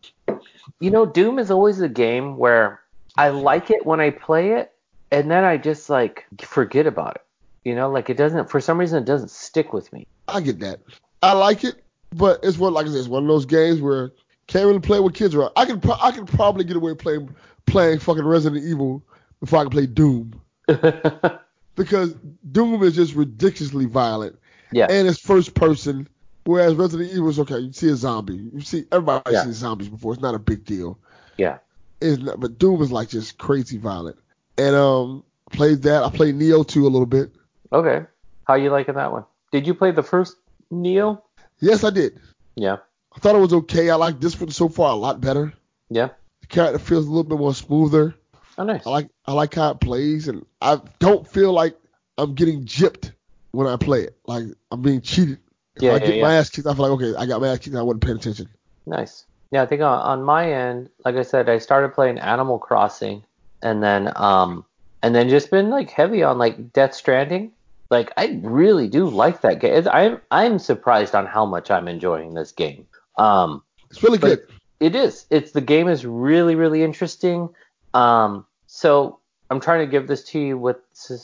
you 0.80 0.90
know, 0.90 1.06
Doom 1.06 1.38
is 1.38 1.50
always 1.50 1.80
a 1.80 1.88
game 1.88 2.36
where 2.36 2.80
I 3.16 3.28
like 3.28 3.70
it 3.70 3.86
when 3.86 4.00
I 4.00 4.11
play 4.11 4.54
it, 4.54 4.72
and 5.12 5.30
then 5.30 5.44
I 5.44 5.56
just 5.56 5.88
like 5.88 6.26
forget 6.42 6.86
about 6.86 7.14
it. 7.16 7.22
You 7.64 7.74
know, 7.76 7.88
like 7.90 8.11
it 8.11 8.16
doesn't 8.16 8.50
for 8.50 8.61
some 8.61 8.76
reason 8.76 9.02
it 9.02 9.06
doesn't 9.06 9.30
stick 9.30 9.72
with 9.72 9.90
me. 9.92 10.06
I 10.28 10.40
get 10.40 10.58
that. 10.61 10.80
I 11.22 11.32
like 11.32 11.62
it, 11.64 11.82
but 12.11 12.40
it's 12.42 12.58
one 12.58 12.74
like 12.74 12.86
I 12.86 12.90
said, 12.90 12.98
it's 12.98 13.08
one 13.08 13.22
of 13.22 13.28
those 13.28 13.46
games 13.46 13.80
where 13.80 14.11
can't 14.50 14.66
really 14.66 14.80
play 14.80 14.98
with 14.98 15.14
kids 15.14 15.34
around. 15.34 15.52
I 15.54 15.64
can 15.64 15.80
pro- 15.80 15.98
I 16.02 16.11
can 16.11 16.26
probably 16.26 16.64
get 16.64 16.76
away 16.76 16.94
playing 16.94 17.34
playing 17.66 17.98
fucking 17.98 18.24
Resident 18.24 18.64
Evil 18.64 19.02
before 19.40 19.61
I 19.61 19.62
can 19.62 19.70
play 19.70 19.86
Doom 19.86 20.40
because 21.76 22.14
Doom 22.52 22.82
is 22.82 22.94
just 22.94 23.14
ridiculously 23.14 23.86
violent 23.86 24.38
yeah. 24.72 24.86
and 24.90 25.08
it's 25.08 25.18
first 25.18 25.54
person, 25.54 26.08
whereas 26.44 26.74
Resident 26.74 27.11
Evil 27.12 27.28
is 27.28 27.38
okay. 27.40 27.58
You 27.58 27.72
see 27.72 27.88
a 27.88 27.96
zombie, 27.96 28.50
you 28.52 28.61
see 28.61 28.84
everybody 28.92 29.32
Yeah. 29.32 29.44
seen 29.44 29.52
zombies 29.52 29.88
before. 29.88 30.12
It's 30.12 30.22
not 30.22 30.34
a 30.34 30.38
big 30.38 30.64
deal. 30.64 30.98
yeah. 31.36 31.58
It's 32.02 32.20
not, 32.22 32.40
but 32.40 32.58
Doom 32.58 32.80
is 32.80 32.90
like 32.90 33.11
just 33.11 33.36
crazy 33.36 33.76
violent. 33.76 34.16
And 34.56 34.74
um, 34.74 35.22
played 35.52 35.82
that. 35.82 36.02
I 36.02 36.08
played 36.08 36.34
Nioh 36.34 36.66
2 36.66 36.86
a 36.86 36.88
little 36.88 37.04
bit. 37.04 37.30
Okay. 37.74 38.06
How 38.44 38.54
you 38.54 38.70
liking 38.70 38.94
that 38.94 39.12
one? 39.12 39.24
Did 39.52 39.66
you 39.66 39.74
play 39.74 39.90
the 39.90 40.02
first 40.02 40.36
Nioh? 40.72 41.20
Yes, 41.61 41.84
I 41.84 41.90
did. 41.90 42.18
Yeah. 42.54 42.78
I 43.14 43.18
thought 43.18 43.34
it 43.36 43.40
was 43.40 43.52
okay. 43.52 43.90
I 43.90 43.96
like 43.96 44.18
this 44.18 44.40
one 44.40 44.50
so 44.50 44.68
far 44.70 44.92
a 44.92 44.94
lot 44.94 45.20
better. 45.20 45.52
Yeah. 45.90 46.08
Character 46.51 46.78
feels 46.78 47.07
a 47.07 47.09
little 47.09 47.24
bit 47.24 47.38
more 47.38 47.55
smoother. 47.55 48.14
Oh, 48.59 48.64
nice. 48.64 48.86
I 48.86 48.90
like 48.90 49.09
I 49.26 49.32
like 49.32 49.55
how 49.55 49.70
it 49.70 49.80
plays, 49.80 50.28
and 50.28 50.44
I 50.61 50.80
don't 50.98 51.26
feel 51.26 51.53
like 51.53 51.76
I'm 52.18 52.34
getting 52.34 52.64
gypped 52.64 53.12
when 53.53 53.66
I 53.66 53.76
play 53.76 54.03
it. 54.03 54.16
Like 54.26 54.44
I'm 54.70 54.82
being 54.82 55.01
cheated. 55.01 55.38
If 55.76 55.82
Yeah, 55.84 55.90
I 55.92 55.94
yeah, 55.94 55.98
get 56.07 56.16
yeah. 56.16 56.22
my 56.22 56.34
ass 56.34 56.51
kicked, 56.51 56.66
I 56.66 56.74
feel 56.74 56.88
like 56.88 57.01
okay, 57.03 57.16
I 57.16 57.24
got 57.26 57.40
my 57.40 57.48
ass 57.48 57.59
kicked. 57.59 57.68
and 57.68 57.78
I 57.78 57.82
wasn't 57.82 58.03
paying 58.03 58.16
attention. 58.16 58.48
Nice. 58.86 59.24
Yeah, 59.53 59.62
I 59.62 59.66
think 59.66 59.80
on, 59.82 59.98
on 60.01 60.22
my 60.22 60.53
end, 60.53 60.90
like 61.05 61.16
I 61.16 61.22
said, 61.22 61.48
I 61.48 61.59
started 61.59 61.94
playing 61.94 62.18
Animal 62.18 62.59
Crossing, 62.59 63.22
and 63.62 63.82
then 63.82 64.12
um, 64.16 64.64
and 65.03 65.14
then 65.14 65.28
just 65.28 65.51
been 65.51 65.70
like 65.70 65.90
heavy 65.90 66.22
on 66.22 66.36
like 66.38 66.72
Death 66.72 66.94
Stranding. 66.94 67.53
Like 67.90 68.12
I 68.16 68.40
really 68.42 68.88
do 68.88 69.09
like 69.09 69.40
that 69.40 69.61
game. 69.61 69.72
It's- 69.74 69.92
I'm 69.92 70.20
I'm 70.30 70.59
surprised 70.59 71.14
on 71.14 71.26
how 71.26 71.46
much 71.46 71.70
I'm 71.70 71.88
enjoying 71.88 72.34
this 72.34 72.53
game. 72.53 72.86
Um, 73.18 73.62
It's 73.90 74.03
really 74.03 74.18
good. 74.18 74.40
It 74.81 74.95
is. 74.95 75.26
It's 75.31 75.53
the 75.53 75.61
game 75.61 75.89
is 75.89 76.05
really 76.05 76.55
really 76.55 76.83
interesting. 76.83 77.51
Um, 77.95 78.47
so 78.66 79.20
I'm 79.51 79.61
trying 79.61 79.87
to 79.87 79.91
give 79.91 80.07
this 80.07 80.24
to 80.31 80.39
you 80.39 80.59
with 80.59 80.78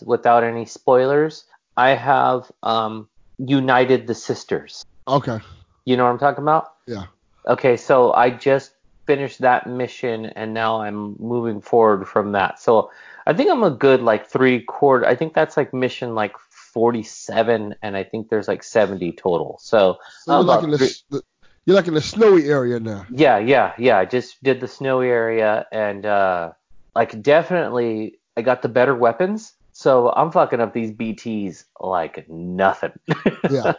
without 0.05 0.45
any 0.45 0.65
spoilers. 0.67 1.45
I 1.77 1.91
have 1.91 2.51
um 2.63 3.09
united 3.39 4.07
the 4.07 4.15
sisters. 4.15 4.85
Okay. 5.09 5.41
You 5.85 5.97
know 5.97 6.05
what 6.05 6.11
I'm 6.11 6.19
talking 6.19 6.43
about? 6.43 6.75
Yeah. 6.87 7.05
Okay, 7.47 7.77
so 7.77 8.13
I 8.13 8.31
just 8.31 8.73
finished 9.07 9.41
that 9.41 9.69
mission 9.69 10.27
and 10.27 10.53
now 10.53 10.81
I'm 10.81 11.15
moving 11.21 11.61
forward 11.61 12.09
from 12.09 12.33
that. 12.33 12.61
So 12.61 12.91
I 13.27 13.35
think 13.35 13.51
I'm 13.51 13.63
a 13.63 13.71
good 13.71 14.03
like 14.03 14.27
three 14.27 14.63
quarter. 14.63 15.07
I 15.07 15.15
think 15.15 15.33
that's 15.33 15.57
like 15.57 15.73
mission 15.73 16.15
like 16.15 16.35
47, 16.77 17.75
and 17.81 17.97
I 17.97 18.05
think 18.05 18.29
there's 18.29 18.49
like 18.49 18.63
70 18.63 19.13
total. 19.13 19.59
So, 19.63 19.97
So 20.25 20.41
like 20.41 20.63
in 20.63 20.73
the, 20.73 21.01
the 21.09 21.23
you're 21.67 21.77
like 21.77 21.89
in 21.89 21.95
the 21.95 22.01
snowy 22.01 22.49
area 22.49 22.81
now. 22.81 23.05
yeah, 23.11 23.39
yeah, 23.39 23.73
yeah. 23.77 23.99
I 23.99 24.05
just 24.05 24.43
did 24.43 24.61
the 24.61 24.69
snowy 24.69 25.09
area 25.09 25.67
and 25.73 26.07
uh 26.07 26.53
like 26.95 27.21
definitely 27.23 28.19
I 28.37 28.43
got 28.43 28.63
the 28.63 28.69
better 28.69 28.95
weapons. 28.95 29.53
So 29.73 30.11
I'm 30.17 30.33
fucking 30.33 30.61
up 30.61 30.73
these 30.73 30.93
BTs 30.93 31.65
like 31.81 32.29
nothing. 32.29 32.93
Yeah. 33.51 33.75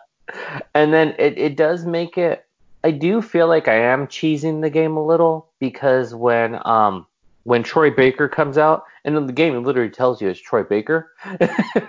and 0.76 0.94
then 0.94 1.16
it, 1.18 1.38
it 1.38 1.56
does 1.56 1.86
make 1.86 2.18
it 2.18 2.46
I 2.84 2.92
do 2.92 3.22
feel 3.22 3.48
like 3.48 3.68
I 3.68 3.76
am 3.76 4.08
cheesing 4.08 4.62
the 4.62 4.70
game 4.70 4.96
a 4.98 5.06
little 5.06 5.50
because 5.60 6.14
when 6.14 6.60
um 6.66 7.08
when 7.44 7.64
Troy 7.64 7.90
Baker 7.90 8.28
comes 8.28 8.58
out 8.58 8.84
and 9.06 9.16
in 9.16 9.26
the 9.26 9.34
game 9.34 9.56
it 9.56 9.60
literally 9.62 9.90
tells 9.90 10.22
you 10.22 10.28
it's 10.30 10.40
Troy 10.40 10.64
Baker. 10.64 11.12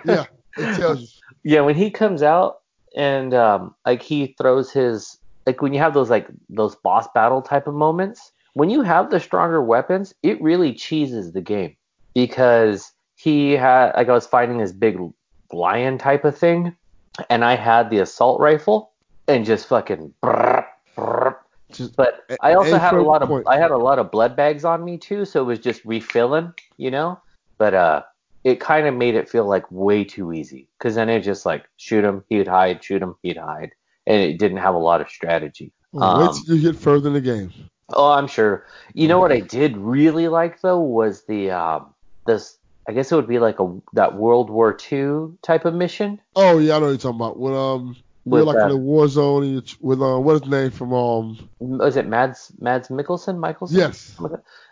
Yeah. 0.05 0.25
It 0.57 0.75
tells 0.77 1.01
you. 1.01 1.07
Yeah, 1.43 1.61
when 1.61 1.75
he 1.75 1.89
comes 1.91 2.21
out 2.23 2.61
and 2.95 3.33
um, 3.33 3.75
like 3.85 4.01
he 4.01 4.35
throws 4.37 4.71
his 4.71 5.18
like 5.49 5.63
when 5.63 5.73
you 5.73 5.79
have 5.79 5.95
those 5.95 6.11
like 6.11 6.27
those 6.47 6.75
boss 6.75 7.07
battle 7.15 7.41
type 7.41 7.65
of 7.65 7.73
moments, 7.73 8.31
when 8.53 8.69
you 8.69 8.83
have 8.83 9.09
the 9.09 9.19
stronger 9.19 9.63
weapons, 9.63 10.13
it 10.21 10.39
really 10.39 10.75
cheeses 10.75 11.31
the 11.31 11.41
game 11.41 11.75
because 12.13 12.91
he 13.15 13.53
had 13.53 13.93
like 13.95 14.09
I 14.09 14.13
was 14.13 14.27
fighting 14.27 14.59
this 14.59 14.71
big 14.71 14.99
lion 15.51 15.97
type 15.97 16.23
of 16.23 16.37
thing, 16.37 16.75
and 17.31 17.43
I 17.43 17.55
had 17.55 17.89
the 17.89 17.97
assault 17.97 18.39
rifle 18.39 18.91
and 19.27 19.43
just 19.43 19.67
fucking. 19.67 20.13
brrr, 20.21 20.67
brrr. 20.95 21.35
Just, 21.71 21.95
But 21.95 22.23
I 22.41 22.53
also 22.53 22.77
had 22.77 22.93
a 22.93 23.01
lot 23.01 23.23
of 23.23 23.29
point. 23.29 23.47
I 23.47 23.57
had 23.57 23.71
a 23.71 23.77
lot 23.77 23.97
of 23.97 24.11
blood 24.11 24.35
bags 24.35 24.63
on 24.65 24.85
me 24.85 24.99
too, 24.99 25.25
so 25.25 25.41
it 25.41 25.45
was 25.45 25.59
just 25.59 25.83
refilling, 25.83 26.53
you 26.77 26.91
know. 26.91 27.19
But 27.57 27.73
uh, 27.73 28.03
it 28.43 28.59
kind 28.59 28.85
of 28.85 28.93
made 28.93 29.15
it 29.15 29.27
feel 29.27 29.45
like 29.45 29.65
way 29.71 30.03
too 30.03 30.31
easy 30.31 30.67
because 30.77 30.93
then 30.93 31.09
it 31.09 31.21
just 31.21 31.43
like 31.43 31.65
shoot 31.77 32.05
him, 32.05 32.23
he'd 32.29 32.47
hide, 32.47 32.83
shoot 32.83 33.01
him, 33.01 33.15
he'd 33.23 33.37
hide, 33.37 33.71
and 34.09 34.21
it 34.21 34.39
didn't 34.39 34.57
have 34.57 34.75
a 34.75 34.79
lot 34.79 34.99
of 34.99 35.09
strategy. 35.09 35.71
well, 35.93 36.03
um, 36.03 36.43
you 36.47 36.61
get 36.61 36.75
further 36.75 37.07
in 37.07 37.13
the 37.13 37.21
game. 37.21 37.53
Oh, 37.93 38.11
I'm 38.11 38.27
sure. 38.27 38.65
You 38.93 39.07
know 39.07 39.19
what 39.19 39.31
I 39.31 39.39
did 39.39 39.77
really 39.77 40.27
like 40.27 40.61
though 40.61 40.79
was 40.79 41.25
the 41.25 41.51
um 41.51 41.93
this 42.25 42.57
I 42.87 42.91
guess 42.91 43.11
it 43.11 43.15
would 43.15 43.27
be 43.27 43.39
like 43.39 43.59
a 43.59 43.75
that 43.93 44.15
World 44.15 44.49
War 44.49 44.77
II 44.91 45.37
type 45.41 45.65
of 45.65 45.73
mission 45.73 46.19
Oh 46.35 46.57
yeah, 46.59 46.75
I 46.75 46.79
know 46.79 46.85
what 46.85 46.91
you're 46.91 46.97
talking 46.97 47.19
about. 47.19 47.39
When 47.39 47.53
um 47.53 47.95
we're 48.25 48.43
like 48.43 48.57
uh, 48.57 48.65
in 48.65 48.71
a 48.71 48.77
war 48.77 49.07
zone 49.07 49.63
with 49.79 50.01
um 50.01 50.23
what 50.23 50.35
is 50.35 50.41
the 50.41 50.49
name 50.49 50.71
from 50.71 50.93
um 50.93 51.49
was 51.59 51.97
it 51.97 52.07
Mads 52.07 52.51
Mads 52.59 52.89
Mikkelsen 52.89 53.39
Michelson? 53.39 53.77
yes 53.77 54.15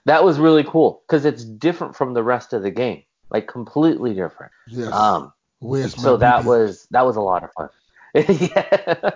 That 0.05 0.23
was 0.23 0.39
really 0.39 0.63
cool 0.63 1.03
because 1.07 1.25
it's 1.25 1.43
different 1.43 1.95
from 1.95 2.13
the 2.13 2.23
rest 2.23 2.53
of 2.53 2.61
the 2.63 2.71
game, 2.71 3.03
like 3.29 3.47
completely 3.47 4.13
different. 4.13 4.51
yes 4.67 4.93
Um, 4.93 5.33
where's 5.59 5.99
so 6.01 6.17
that 6.17 6.45
was 6.45 6.87
that 6.91 7.05
was 7.05 7.15
a 7.15 7.21
lot 7.21 7.43
of 7.43 7.51
fun. 7.53 7.69
yeah, 8.15 9.11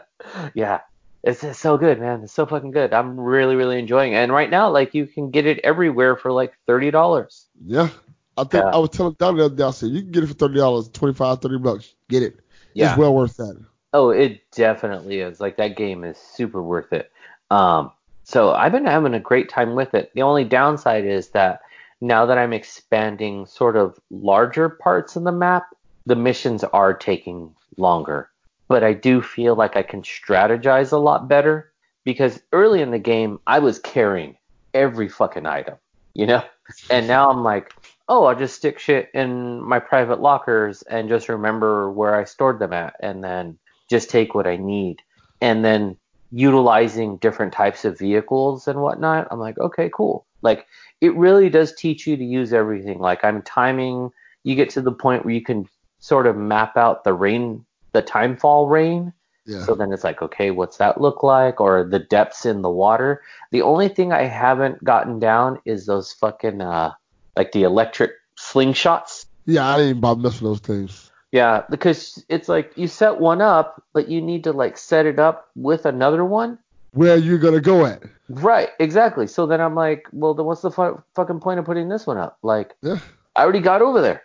yeah. 0.53 0.81
It's, 1.23 1.43
it's 1.43 1.59
so 1.59 1.77
good, 1.77 1.99
man. 1.99 2.23
It's 2.23 2.33
so 2.33 2.45
fucking 2.47 2.71
good. 2.71 2.93
I'm 2.93 3.19
really, 3.19 3.55
really 3.55 3.77
enjoying 3.77 4.13
it. 4.13 4.17
And 4.17 4.31
right 4.31 4.49
now, 4.49 4.69
like 4.71 4.95
you 4.95 5.05
can 5.05 5.29
get 5.29 5.45
it 5.45 5.59
everywhere 5.63 6.15
for 6.15 6.31
like 6.31 6.53
thirty 6.65 6.89
dollars. 6.91 7.45
yeah 7.63 7.89
I 8.37 8.43
think 8.43 8.63
Yeah. 8.63 8.71
I 8.73 8.77
was 8.77 8.89
telling 8.89 9.15
Don 9.19 9.37
the 9.37 9.45
other 9.45 9.55
day 9.55 9.63
I 9.63 9.71
said 9.71 9.89
you 9.91 10.01
can 10.01 10.11
get 10.11 10.23
it 10.23 10.27
for 10.27 10.33
thirty 10.33 10.55
dollars 10.57 10.89
25 10.89 11.41
30 11.41 11.57
bucks 11.59 11.93
get 12.09 12.23
it 12.23 12.39
Yeah. 12.73 12.89
it's 12.91 12.97
well 12.97 13.13
worth 13.13 13.37
that 13.37 13.63
Oh, 13.93 14.09
it 14.09 14.41
definitely 14.51 15.19
is. 15.19 15.39
Like 15.41 15.57
that 15.57 15.75
game 15.75 16.03
is 16.05 16.17
super 16.17 16.63
worth 16.63 16.91
it. 16.93 17.11
Um, 17.51 17.91
so 18.23 18.53
I've 18.53 18.71
been 18.71 18.85
having 18.85 19.13
a 19.13 19.19
great 19.19 19.49
time 19.49 19.75
with 19.75 19.93
it. 19.93 20.11
The 20.15 20.21
only 20.21 20.45
downside 20.45 21.05
is 21.05 21.27
that 21.31 21.59
now 21.99 22.25
that 22.25 22.37
I'm 22.39 22.53
expanding 22.53 23.45
sort 23.45 23.75
of 23.75 23.99
larger 24.09 24.69
parts 24.69 25.17
of 25.17 25.23
the 25.25 25.31
map, 25.33 25.65
the 26.07 26.15
missions 26.15 26.63
are 26.63 26.93
taking 26.95 27.53
longer. 27.77 28.29
But 28.71 28.85
I 28.85 28.93
do 28.93 29.21
feel 29.21 29.55
like 29.55 29.75
I 29.75 29.83
can 29.83 30.01
strategize 30.01 30.93
a 30.93 30.97
lot 30.97 31.27
better 31.27 31.73
because 32.05 32.41
early 32.53 32.81
in 32.81 32.91
the 32.91 32.99
game 32.99 33.39
I 33.45 33.59
was 33.59 33.79
carrying 33.79 34.37
every 34.73 35.09
fucking 35.09 35.45
item, 35.45 35.75
you 36.13 36.25
know? 36.25 36.41
And 36.89 37.05
now 37.05 37.29
I'm 37.29 37.43
like, 37.43 37.73
oh, 38.07 38.23
I'll 38.25 38.37
just 38.37 38.55
stick 38.55 38.79
shit 38.79 39.09
in 39.13 39.61
my 39.61 39.79
private 39.79 40.21
lockers 40.21 40.83
and 40.83 41.09
just 41.09 41.27
remember 41.27 41.91
where 41.91 42.15
I 42.15 42.23
stored 42.23 42.59
them 42.59 42.71
at 42.71 42.95
and 43.01 43.21
then 43.21 43.57
just 43.89 44.09
take 44.09 44.33
what 44.33 44.47
I 44.47 44.55
need. 44.55 45.01
And 45.41 45.65
then 45.65 45.97
utilizing 46.31 47.17
different 47.17 47.51
types 47.51 47.83
of 47.83 47.99
vehicles 47.99 48.69
and 48.69 48.81
whatnot, 48.81 49.27
I'm 49.31 49.39
like, 49.39 49.57
okay, 49.59 49.89
cool. 49.93 50.25
Like 50.41 50.65
it 51.01 51.13
really 51.15 51.49
does 51.49 51.75
teach 51.75 52.07
you 52.07 52.15
to 52.15 52.23
use 52.23 52.53
everything. 52.53 52.99
Like 52.99 53.25
I'm 53.25 53.41
timing, 53.41 54.11
you 54.43 54.55
get 54.55 54.69
to 54.71 54.81
the 54.81 54.93
point 54.93 55.25
where 55.25 55.33
you 55.33 55.43
can 55.43 55.67
sort 55.99 56.25
of 56.25 56.37
map 56.37 56.77
out 56.77 57.03
the 57.03 57.13
rain, 57.13 57.65
the 57.93 58.01
timefall 58.03 58.69
rain. 58.69 59.13
yeah 59.45 59.65
So 59.65 59.75
then 59.75 59.91
it's 59.91 60.03
like, 60.03 60.21
okay, 60.21 60.51
what's 60.51 60.77
that 60.77 61.01
look 61.01 61.23
like? 61.23 61.59
Or 61.59 61.83
the 61.83 61.99
depths 61.99 62.45
in 62.45 62.61
the 62.61 62.69
water. 62.69 63.21
The 63.51 63.61
only 63.63 63.89
thing 63.89 64.11
I 64.13 64.23
haven't 64.23 64.83
gotten 64.83 65.19
down 65.19 65.59
is 65.65 65.85
those 65.85 66.13
fucking, 66.13 66.61
uh, 66.61 66.91
like 67.37 67.51
the 67.51 67.63
electric 67.63 68.11
slingshots. 68.37 69.25
yeah 69.45 69.67
I 69.67 69.77
didn't 69.77 70.01
bother 70.01 70.21
messing 70.21 70.47
with 70.49 70.61
those 70.63 70.67
things 70.77 71.11
Yeah, 71.31 71.63
because 71.69 72.23
it's 72.29 72.49
like 72.49 72.73
you 72.75 72.87
set 72.87 73.19
one 73.19 73.41
up, 73.41 73.81
but 73.93 74.07
you 74.09 74.21
need 74.21 74.43
to 74.45 74.51
like 74.53 74.77
set 74.77 75.05
it 75.05 75.19
up 75.19 75.47
with 75.55 75.85
another 75.85 76.23
one. 76.25 76.57
where 76.93 77.15
you 77.17 77.37
gonna 77.37 77.61
go 77.61 77.85
at 77.85 78.03
Right, 78.29 78.69
exactly. 78.79 79.27
So 79.27 79.45
then 79.45 79.59
I'm 79.59 79.75
like, 79.75 80.07
well, 80.13 80.33
then 80.33 80.45
what's 80.45 80.61
the 80.61 80.71
fu- 80.71 81.01
fucking 81.15 81.39
point 81.41 81.59
of 81.59 81.65
putting 81.65 81.89
this 81.89 82.07
one 82.07 82.17
up? 82.17 82.37
Like, 82.43 82.75
yeah 82.81 82.99
I 83.35 83.43
already 83.43 83.59
got 83.61 83.81
over 83.81 84.01
there. 84.01 84.23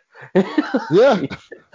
Yeah 0.91 1.23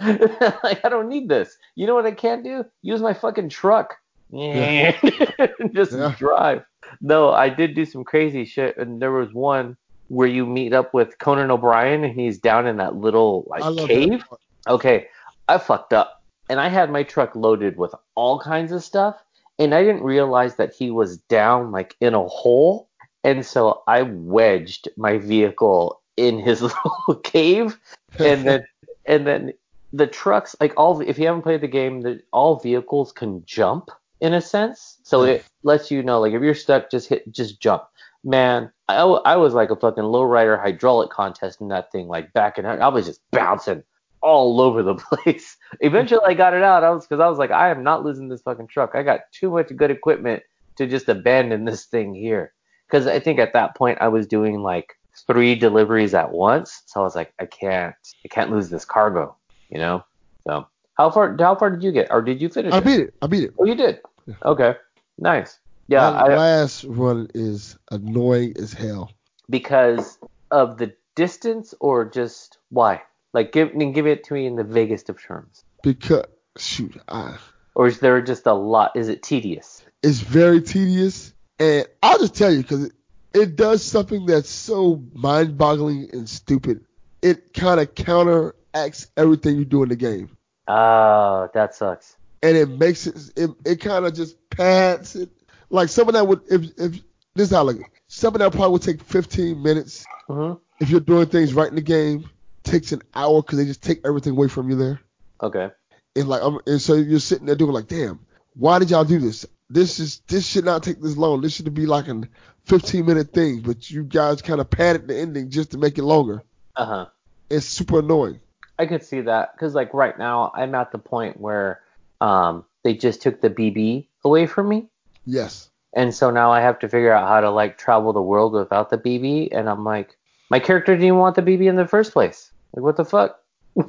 like, 0.00 0.84
I 0.84 0.88
don't 0.88 1.08
need 1.08 1.28
this. 1.28 1.56
You 1.76 1.86
know 1.86 1.94
what 1.94 2.06
I 2.06 2.12
can't 2.12 2.42
do? 2.42 2.64
Use 2.82 3.00
my 3.00 3.14
fucking 3.14 3.48
truck. 3.48 3.94
Yeah. 4.32 4.96
Just 5.72 5.92
Yeah. 5.92 6.14
drive. 6.18 6.64
No, 7.00 7.30
I 7.30 7.48
did 7.48 7.74
do 7.74 7.84
some 7.84 8.04
crazy 8.04 8.44
shit, 8.44 8.76
and 8.76 9.00
there 9.00 9.12
was 9.12 9.32
one 9.32 9.76
where 10.08 10.28
you 10.28 10.44
meet 10.44 10.72
up 10.72 10.92
with 10.92 11.18
Conan 11.18 11.50
O'Brien, 11.50 12.04
and 12.04 12.18
he's 12.18 12.38
down 12.38 12.66
in 12.66 12.76
that 12.78 12.96
little 12.96 13.44
like 13.48 13.62
cave. 13.86 14.24
Okay, 14.68 15.06
I 15.48 15.58
fucked 15.58 15.92
up, 15.92 16.22
and 16.48 16.60
I 16.60 16.68
had 16.68 16.90
my 16.90 17.02
truck 17.02 17.34
loaded 17.34 17.76
with 17.76 17.94
all 18.14 18.38
kinds 18.38 18.72
of 18.72 18.82
stuff, 18.84 19.16
and 19.58 19.74
I 19.74 19.82
didn't 19.82 20.02
realize 20.02 20.56
that 20.56 20.74
he 20.74 20.90
was 20.90 21.18
down 21.18 21.70
like 21.70 21.94
in 22.00 22.14
a 22.14 22.26
hole, 22.26 22.88
and 23.24 23.44
so 23.46 23.82
I 23.86 24.02
wedged 24.02 24.88
my 24.96 25.18
vehicle 25.18 26.00
in 26.16 26.38
his 26.38 26.62
little 26.62 27.20
cave, 27.22 27.78
and 28.18 28.46
then 28.46 28.64
and 29.06 29.26
then 29.26 29.52
the 29.92 30.06
trucks 30.06 30.56
like 30.60 30.72
all 30.76 31.00
if 31.00 31.18
you 31.18 31.26
haven't 31.26 31.42
played 31.42 31.60
the 31.60 31.68
game, 31.68 32.00
the, 32.00 32.20
all 32.32 32.58
vehicles 32.58 33.12
can 33.12 33.44
jump 33.44 33.90
in 34.20 34.34
a 34.34 34.40
sense, 34.40 34.98
so 35.02 35.22
it 35.24 35.44
lets 35.64 35.90
you 35.90 36.02
know 36.02 36.20
like 36.20 36.32
if 36.32 36.42
you're 36.42 36.54
stuck, 36.54 36.90
just 36.90 37.08
hit 37.08 37.30
just 37.32 37.60
jump. 37.60 37.84
Man, 38.24 38.70
I, 38.88 39.02
I 39.02 39.36
was 39.36 39.52
like 39.52 39.70
a 39.70 39.76
fucking 39.76 40.04
lowrider 40.04 40.60
hydraulic 40.60 41.10
contest 41.10 41.60
in 41.60 41.68
that 41.68 41.90
thing, 41.90 42.06
like 42.06 42.32
back 42.32 42.56
and 42.56 42.66
I 42.66 42.88
was 42.88 43.06
just 43.06 43.20
bouncing 43.32 43.82
all 44.22 44.60
over 44.60 44.82
the 44.82 44.94
place. 45.24 45.56
Eventually, 45.80 46.20
I 46.24 46.34
got 46.34 46.54
it 46.54 46.62
out. 46.62 46.84
I 46.84 46.90
was 46.90 47.04
because 47.04 47.20
I 47.20 47.28
was 47.28 47.38
like, 47.38 47.50
I 47.50 47.70
am 47.70 47.82
not 47.82 48.04
losing 48.04 48.28
this 48.28 48.42
fucking 48.42 48.68
truck. 48.68 48.92
I 48.94 49.02
got 49.02 49.20
too 49.32 49.50
much 49.50 49.74
good 49.76 49.90
equipment 49.90 50.42
to 50.76 50.86
just 50.86 51.08
abandon 51.08 51.64
this 51.64 51.84
thing 51.86 52.14
here. 52.14 52.52
Because 52.88 53.06
I 53.06 53.20
think 53.20 53.38
at 53.38 53.52
that 53.54 53.76
point 53.76 53.98
I 54.00 54.08
was 54.08 54.26
doing 54.26 54.60
like 54.60 54.96
three 55.26 55.54
deliveries 55.54 56.14
at 56.14 56.32
once, 56.32 56.82
so 56.86 57.00
I 57.00 57.04
was 57.04 57.14
like, 57.14 57.32
I 57.40 57.46
can't, 57.46 57.94
I 58.24 58.28
can't 58.28 58.50
lose 58.50 58.70
this 58.70 58.84
cargo, 58.84 59.36
you 59.70 59.78
know. 59.78 60.04
So 60.46 60.66
how 60.94 61.10
far, 61.10 61.36
how 61.38 61.54
far 61.54 61.70
did 61.70 61.82
you 61.82 61.92
get, 61.92 62.08
or 62.10 62.22
did 62.22 62.40
you 62.40 62.48
finish 62.48 62.72
I 62.72 62.78
it? 62.78 62.84
beat 62.84 63.00
it 63.00 63.14
I 63.22 63.26
beat 63.26 63.44
it 63.44 63.54
Oh, 63.58 63.64
you 63.64 63.74
did. 63.74 64.00
Okay, 64.44 64.74
nice. 65.18 65.58
Yeah, 65.88 66.10
that 66.10 66.30
I, 66.30 66.36
last 66.36 66.84
run 66.84 67.28
is 67.34 67.76
annoying 67.90 68.54
as 68.58 68.72
hell 68.72 69.12
because 69.50 70.18
of 70.50 70.78
the 70.78 70.94
distance, 71.14 71.74
or 71.80 72.04
just 72.08 72.58
why? 72.70 73.02
Like, 73.34 73.52
give 73.52 73.72
give 73.94 74.06
it 74.06 74.24
to 74.24 74.34
me 74.34 74.46
in 74.46 74.56
the 74.56 74.64
vaguest 74.64 75.08
of 75.08 75.20
terms. 75.22 75.64
because 75.82 76.24
shoot 76.56 76.96
I, 77.08 77.36
Or 77.74 77.86
is 77.86 77.98
there 78.00 78.20
just 78.22 78.46
a 78.46 78.52
lot? 78.52 78.92
Is 78.96 79.08
it 79.08 79.22
tedious? 79.22 79.84
it's 80.02 80.18
very 80.20 80.60
tedious 80.60 81.32
and 81.60 81.86
I'll 82.02 82.18
just 82.18 82.34
tell 82.34 82.52
you 82.52 82.62
because 82.62 82.90
it, 83.34 83.56
does 83.56 83.82
something 83.84 84.26
that's 84.26 84.50
so 84.50 85.02
mind-boggling 85.14 86.10
and 86.12 86.28
stupid. 86.28 86.84
It 87.22 87.52
kind 87.54 87.80
of 87.80 87.94
counteracts 87.94 89.08
everything 89.16 89.56
you 89.56 89.64
do 89.64 89.82
in 89.82 89.88
the 89.88 89.96
game. 89.96 90.30
Oh, 90.68 91.48
that 91.54 91.74
sucks. 91.74 92.16
and 92.42 92.56
it 92.56 92.68
makes 92.68 93.06
it 93.06 93.16
it, 93.36 93.50
it 93.64 93.80
kind 93.80 94.04
of 94.06 94.14
just 94.14 94.36
pads 94.50 95.16
it. 95.16 95.30
Like 95.70 95.88
some 95.88 96.08
of 96.08 96.14
that 96.14 96.26
would 96.26 96.40
if 96.50 96.62
if 96.78 96.92
this 97.34 97.48
is 97.48 97.50
how 97.50 97.64
like 97.64 97.76
some 98.08 98.34
of 98.34 98.40
that 98.40 98.52
probably 98.52 98.72
would 98.72 98.82
take 98.82 99.02
15 99.02 99.62
minutes 99.62 100.04
hmm 100.28 100.54
if 100.80 100.90
you're 100.90 101.00
doing 101.00 101.26
things 101.26 101.54
right 101.54 101.68
in 101.68 101.76
the 101.76 101.80
game 101.80 102.28
takes 102.64 102.92
an 102.92 103.00
hour 103.14 103.40
because 103.42 103.58
they 103.58 103.64
just 103.64 103.82
take 103.82 104.00
everything 104.04 104.32
away 104.32 104.48
from 104.48 104.68
you 104.70 104.76
there. 104.76 105.00
Okay. 105.42 105.70
and 106.16 106.28
like 106.28 106.42
I'm, 106.42 106.58
and 106.66 106.80
so 106.80 106.94
you're 106.94 107.20
sitting 107.20 107.46
there 107.46 107.56
doing 107.56 107.72
like 107.72 107.86
damn 107.88 108.20
why 108.54 108.78
did 108.78 108.90
y'all 108.90 109.04
do 109.04 109.18
this 109.18 109.46
this 109.72 109.98
is 110.00 110.20
this 110.28 110.46
should 110.46 110.64
not 110.64 110.82
take 110.82 111.00
this 111.00 111.16
long. 111.16 111.40
This 111.40 111.54
should 111.54 111.72
be 111.74 111.86
like 111.86 112.08
a 112.08 112.22
15 112.66 113.06
minute 113.06 113.32
thing, 113.32 113.60
but 113.60 113.90
you 113.90 114.04
guys 114.04 114.42
kind 114.42 114.60
of 114.60 114.68
padded 114.70 115.08
the 115.08 115.18
ending 115.18 115.50
just 115.50 115.70
to 115.72 115.78
make 115.78 115.98
it 115.98 116.04
longer. 116.04 116.42
Uh 116.76 116.84
huh. 116.86 117.06
It's 117.50 117.66
super 117.66 117.98
annoying. 118.00 118.40
I 118.78 118.86
could 118.86 119.04
see 119.04 119.20
that 119.22 119.52
because 119.54 119.74
like 119.74 119.92
right 119.94 120.18
now 120.18 120.50
I'm 120.54 120.74
at 120.74 120.92
the 120.92 120.98
point 120.98 121.40
where 121.40 121.80
um 122.20 122.64
they 122.84 122.94
just 122.94 123.22
took 123.22 123.40
the 123.40 123.50
BB 123.50 124.06
away 124.24 124.46
from 124.46 124.68
me, 124.68 124.88
Yes. 125.24 125.70
and 125.92 126.14
so 126.14 126.30
now 126.30 126.50
I 126.52 126.60
have 126.60 126.78
to 126.80 126.88
figure 126.88 127.12
out 127.12 127.28
how 127.28 127.40
to 127.40 127.50
like 127.50 127.78
travel 127.78 128.12
the 128.12 128.22
world 128.22 128.52
without 128.54 128.90
the 128.90 128.98
BB, 128.98 129.48
and 129.52 129.68
I'm 129.68 129.84
like, 129.84 130.16
my 130.50 130.58
character 130.58 130.92
didn't 130.92 131.06
even 131.06 131.18
want 131.18 131.36
the 131.36 131.42
BB 131.42 131.68
in 131.68 131.76
the 131.76 131.86
first 131.86 132.12
place. 132.12 132.50
Like 132.74 132.82
what 132.84 132.96
the 132.96 133.04
fuck? 133.04 133.38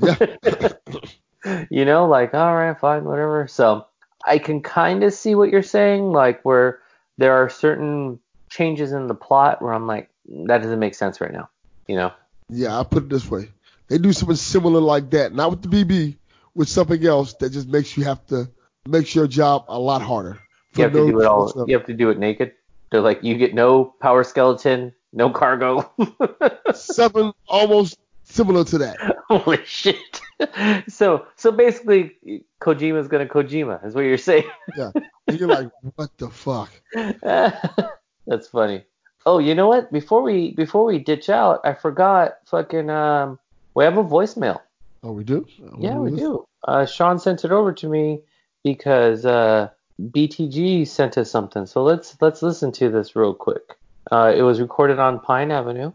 Yeah. 0.02 0.74
you 1.70 1.86
know, 1.86 2.06
like 2.08 2.34
all 2.34 2.56
right, 2.56 2.78
fine, 2.80 3.04
whatever. 3.06 3.48
So 3.48 3.86
I 4.26 4.38
can 4.38 4.62
kind 4.62 5.04
of 5.04 5.14
see 5.14 5.36
what 5.36 5.50
you're 5.50 5.64
saying, 5.64 6.12
like 6.12 6.44
where 6.44 6.80
there 7.18 7.34
are 7.34 7.50
certain 7.50 8.20
changes 8.50 8.92
in 8.92 9.08
the 9.08 9.16
plot 9.16 9.62
where 9.62 9.74
I'm 9.74 9.88
like, 9.88 10.10
that 10.46 10.62
doesn't 10.62 10.80
make 10.80 10.96
sense 10.96 11.20
right 11.20 11.34
now. 11.34 11.50
You 11.88 11.98
know? 11.98 12.12
yeah, 12.50 12.76
I'll 12.76 12.86
put 12.86 13.04
it 13.04 13.10
this 13.10 13.30
way. 13.30 13.50
They 13.88 13.98
do 13.98 14.14
something 14.14 14.36
similar 14.36 14.80
like 14.80 15.10
that, 15.12 15.34
not 15.34 15.50
with 15.52 15.62
the 15.62 15.68
BB, 15.68 16.16
with 16.56 16.70
something 16.70 17.04
else 17.06 17.34
that 17.36 17.52
just 17.52 17.68
makes 17.68 17.98
you 17.98 18.04
have 18.06 18.26
to 18.28 18.50
makes 18.88 19.16
your 19.16 19.28
job 19.28 19.66
a 19.68 19.80
lot 19.80 20.02
harder. 20.02 20.40
You 20.76 20.84
have 20.84 20.94
to 20.94 21.08
do 21.08 21.22
it 21.22 21.26
all. 21.26 21.52
You 21.68 21.78
have 21.78 21.86
to 21.88 21.94
do 21.94 22.10
it 22.10 22.18
naked. 22.18 22.54
They're 22.92 23.02
like, 23.02 23.24
you 23.24 23.36
get 23.36 23.54
no 23.54 23.86
power 23.86 24.24
skeleton, 24.24 24.94
no 25.12 25.30
cargo. 25.30 25.92
Something 26.74 27.34
almost 27.48 27.98
similar 28.34 28.64
to 28.66 28.78
that. 28.80 28.98
Holy 29.30 29.64
shit! 29.66 30.22
So, 30.90 31.26
so 31.38 31.52
basically, 31.52 32.44
Kojima's 32.62 33.08
gonna 33.08 33.26
Kojima, 33.26 33.86
is 33.86 33.96
what 33.96 34.02
you're 34.02 34.18
saying. 34.18 34.50
Yeah. 34.78 34.92
And 35.28 35.40
you're 35.40 35.48
like, 35.48 35.70
what 35.96 36.10
the 36.18 36.30
fuck? 36.30 36.70
That's 38.28 38.48
funny. 38.48 38.84
Oh, 39.26 39.40
you 39.40 39.56
know 39.56 39.70
what? 39.70 39.92
Before 39.92 40.22
we 40.22 40.52
before 40.52 40.84
we 40.84 41.00
ditch 41.00 41.30
out, 41.30 41.62
I 41.64 41.74
forgot. 41.74 42.40
Fucking 42.48 42.90
um, 42.90 43.40
we 43.74 43.86
have 43.86 43.98
a 43.98 44.04
voicemail. 44.04 44.60
Oh, 45.02 45.14
we 45.14 45.24
do? 45.24 45.48
Yeah, 45.80 45.98
we 45.98 46.12
do. 46.12 46.46
Uh, 46.68 46.86
Shaun 46.86 47.20
sent 47.20 47.46
it 47.46 47.52
over 47.52 47.72
to 47.72 47.88
me 47.88 48.22
because 48.64 49.26
uh, 49.26 49.70
BTG 50.02 50.88
sent 50.88 51.18
us 51.18 51.32
something. 51.32 51.66
So 51.66 51.84
let's 51.84 52.18
let's 52.22 52.42
listen 52.42 52.72
to 52.74 52.90
this 52.90 53.16
real 53.16 53.34
quick. 53.34 53.78
Uh, 54.12 54.34
it 54.36 54.42
was 54.42 54.60
recorded 54.60 55.00
on 55.00 55.20
Pine 55.20 55.52
Avenue. 55.52 55.94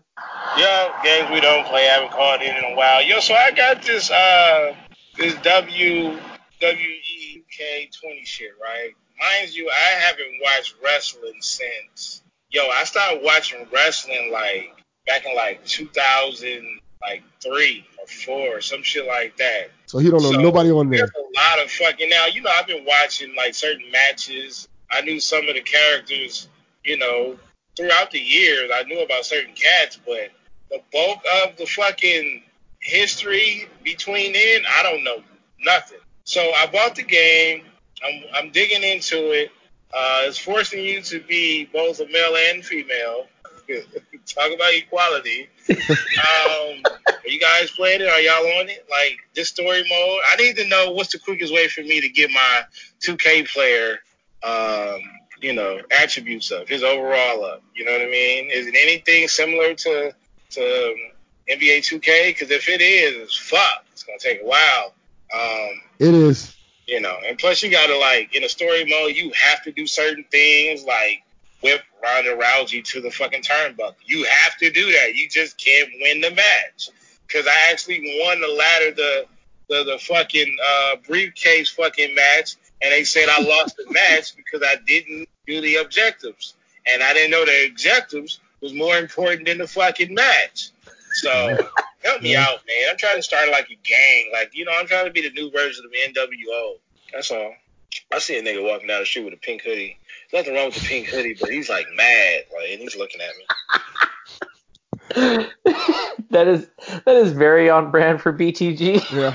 Yo, 0.57 0.91
games 1.05 1.31
we 1.31 1.41
don't 1.41 1.67
play, 1.67 1.89
I 1.89 1.95
haven't 1.95 2.13
called 2.13 2.43
in 2.43 2.57
in 2.57 2.65
a 2.65 2.75
while. 2.75 3.03
Yo, 3.03 3.21
so 3.21 3.35
I 3.35 3.51
got 3.53 3.83
this 3.83 4.11
uh 4.11 4.75
this 5.17 5.35
W 5.43 6.19
WWE 6.61 7.45
K20 7.59 8.27
shit, 8.27 8.51
right? 8.61 8.93
Mind 9.21 9.55
you, 9.55 9.71
I 9.71 10.01
haven't 10.01 10.41
watched 10.43 10.75
wrestling 10.83 11.41
since. 11.41 12.23
Yo, 12.51 12.69
I 12.69 12.85
started 12.85 13.21
watching 13.23 13.67
wrestling 13.73 14.33
like 14.33 14.75
back 15.07 15.27
in 15.27 15.35
like 15.35 15.65
2000, 15.65 16.81
like 17.03 17.23
three 17.41 17.87
or 18.01 18.07
four 18.07 18.59
or 18.59 18.61
some 18.61 18.83
shit 18.83 19.07
like 19.07 19.37
that. 19.37 19.71
So 19.87 19.99
he 19.99 20.11
don't 20.11 20.23
know 20.23 20.33
So, 20.33 20.41
nobody 20.41 20.71
on 20.71 20.91
there. 20.91 21.01
There's 21.01 21.11
a 21.11 21.41
lot 21.41 21.65
of 21.65 21.71
fucking 21.71 22.09
now. 22.09 22.27
You 22.27 22.43
know, 22.43 22.51
I've 22.51 22.67
been 22.67 22.85
watching 22.85 23.35
like 23.37 23.55
certain 23.55 23.91
matches. 23.93 24.69
I 24.91 25.03
knew 25.03 25.21
some 25.21 25.49
of 25.49 25.55
the 25.55 25.61
characters. 25.61 26.49
You 26.85 26.99
know, 26.99 27.39
throughout 27.79 28.11
the 28.11 28.19
years, 28.19 28.71
I 28.75 28.83
knew 28.83 29.01
about 29.01 29.25
certain 29.25 29.55
cats, 29.55 29.99
but 30.05 30.31
the 30.71 30.83
bulk 30.93 31.23
of 31.45 31.57
the 31.57 31.65
fucking 31.65 32.43
history 32.81 33.69
between 33.85 34.33
then, 34.33 34.63
I 34.69 34.83
don't 34.83 35.05
know 35.05 35.23
nothing. 35.65 35.99
So 36.25 36.41
I 36.41 36.67
bought 36.67 36.97
the 36.97 37.05
game. 37.05 37.63
I'm 38.05 38.23
I'm 38.35 38.51
digging 38.51 38.83
into 38.83 39.31
it. 39.33 39.51
Uh, 39.95 40.23
it's 40.25 40.39
forcing 40.39 40.85
you 40.85 41.01
to 41.01 41.21
be 41.21 41.65
both 41.73 42.01
a 42.01 42.07
male 42.07 42.37
and 42.51 42.65
female. 42.65 43.27
Talk 44.27 44.53
about 44.55 44.75
equality. 44.75 45.49
um, 45.71 46.83
are 47.07 47.29
you 47.29 47.41
guys 47.41 47.71
playing 47.71 48.03
it? 48.03 48.09
Are 48.09 48.21
y'all 48.21 48.61
on 48.61 48.69
it? 48.69 48.87
Like 48.91 49.19
this 49.35 49.49
story 49.49 49.85
mode? 49.89 50.21
I 50.27 50.37
need 50.37 50.57
to 50.57 50.69
know 50.69 50.91
what's 50.91 51.13
the 51.13 51.19
quickest 51.19 51.53
way 51.53 51.69
for 51.69 51.83
me 51.83 52.01
to 52.01 52.09
get 52.09 52.31
my 52.31 52.63
2K 53.01 53.49
player, 53.49 53.99
um, 54.43 55.01
you 55.41 55.53
know, 55.53 55.81
attributes 55.91 56.51
of 56.51 56.69
his 56.69 56.83
overall 56.83 57.45
up. 57.45 57.63
You 57.75 57.85
know 57.85 57.93
what 57.93 58.03
I 58.03 58.07
mean? 58.11 58.51
Is 58.51 58.67
it 58.67 58.75
anything 58.81 59.29
similar 59.29 59.75
to 59.75 60.15
to 60.51 60.95
NBA 61.51 61.79
2K? 61.79 62.29
Because 62.29 62.51
if 62.51 62.69
it 62.69 62.81
is, 62.81 63.37
fuck, 63.37 63.85
it's 63.93 64.03
gonna 64.03 64.19
take 64.19 64.41
a 64.43 64.45
while. 64.47 64.95
Um, 65.35 65.81
It 65.99 66.15
is. 66.15 66.55
you 66.87 67.01
know, 67.01 67.17
and 67.27 67.39
plus 67.39 67.63
you 67.63 67.71
gotta 67.71 67.97
like 67.97 68.35
in 68.35 68.45
a 68.45 68.49
story 68.49 68.85
mode, 68.85 69.15
you 69.15 69.31
have 69.35 69.63
to 69.65 69.73
do 69.73 69.87
certain 69.87 70.25
things 70.31 70.85
like 70.85 71.23
whip 71.61 71.83
Ronda 72.03 72.37
Rousey 72.37 72.85
to 72.85 73.01
the 73.01 73.11
fucking 73.11 73.43
turnbuckle. 73.43 73.95
You 74.05 74.25
have 74.25 74.57
to 74.59 74.71
do 74.71 74.93
that. 74.93 75.15
You 75.15 75.29
just 75.29 75.59
can't 75.59 75.89
win 76.01 76.21
the 76.21 76.31
match. 76.31 76.91
Cause 77.29 77.47
I 77.47 77.71
actually 77.71 78.21
won 78.25 78.41
the 78.41 78.49
ladder, 78.49 78.93
the 78.95 79.27
the, 79.69 79.85
the 79.85 79.99
fucking 79.99 80.57
uh, 80.65 80.97
briefcase 81.07 81.69
fucking 81.69 82.15
match, 82.15 82.57
and 82.83 82.93
they 82.93 83.05
said 83.05 83.29
I 83.29 83.41
lost 83.43 83.77
the 83.77 83.91
match 83.91 84.37
because 84.37 84.63
I 84.65 84.77
didn't 84.87 85.29
do 85.47 85.61
the 85.61 85.77
objectives, 85.77 86.55
and 86.87 87.03
I 87.03 87.13
didn't 87.13 87.31
know 87.31 87.45
the 87.45 87.69
objectives 87.71 88.41
was 88.61 88.73
more 88.75 88.97
important 88.97 89.47
than 89.47 89.59
the 89.59 89.67
fucking 89.67 90.15
match. 90.15 90.71
So 91.13 91.31
help 92.05 92.23
me 92.23 92.37
out, 92.37 92.59
man. 92.67 92.91
I'm 92.91 92.97
trying 92.97 93.17
to 93.17 93.23
start 93.23 93.51
like 93.51 93.71
a 93.71 93.79
gang, 93.89 94.31
like 94.33 94.51
you 94.55 94.65
know, 94.65 94.73
I'm 94.75 94.87
trying 94.87 95.07
to 95.07 95.13
be 95.13 95.23
the 95.23 95.31
new 95.31 95.51
version 95.51 95.85
of 95.85 95.93
NWO. 95.93 96.75
That's 97.13 97.31
all. 97.31 97.55
I 98.13 98.19
see 98.19 98.39
a 98.39 98.43
nigga 98.43 98.63
walking 98.63 98.89
down 98.89 99.01
the 99.01 99.07
street 99.07 99.25
with 99.25 99.35
a 99.35 99.39
pink 99.39 99.63
hoodie. 99.63 99.99
There's 100.31 100.45
nothing 100.45 100.57
wrong 100.57 100.67
with 100.67 100.75
the 100.75 100.87
pink 100.87 101.07
hoodie, 101.07 101.37
but 101.41 101.51
he's 101.51 101.71
like 101.71 101.87
mad, 101.95 102.45
like, 102.55 102.71
and 102.71 102.81
he's 102.81 102.97
looking 102.97 103.21
at 103.21 103.35
me. 103.37 103.45
that 106.31 106.47
is 106.47 106.69
that 107.05 107.17
is 107.17 107.33
very 107.33 107.71
on 107.71 107.91
brand 107.91 108.21
for 108.21 108.33
BTG. 108.33 109.11
Yeah. 109.11 109.33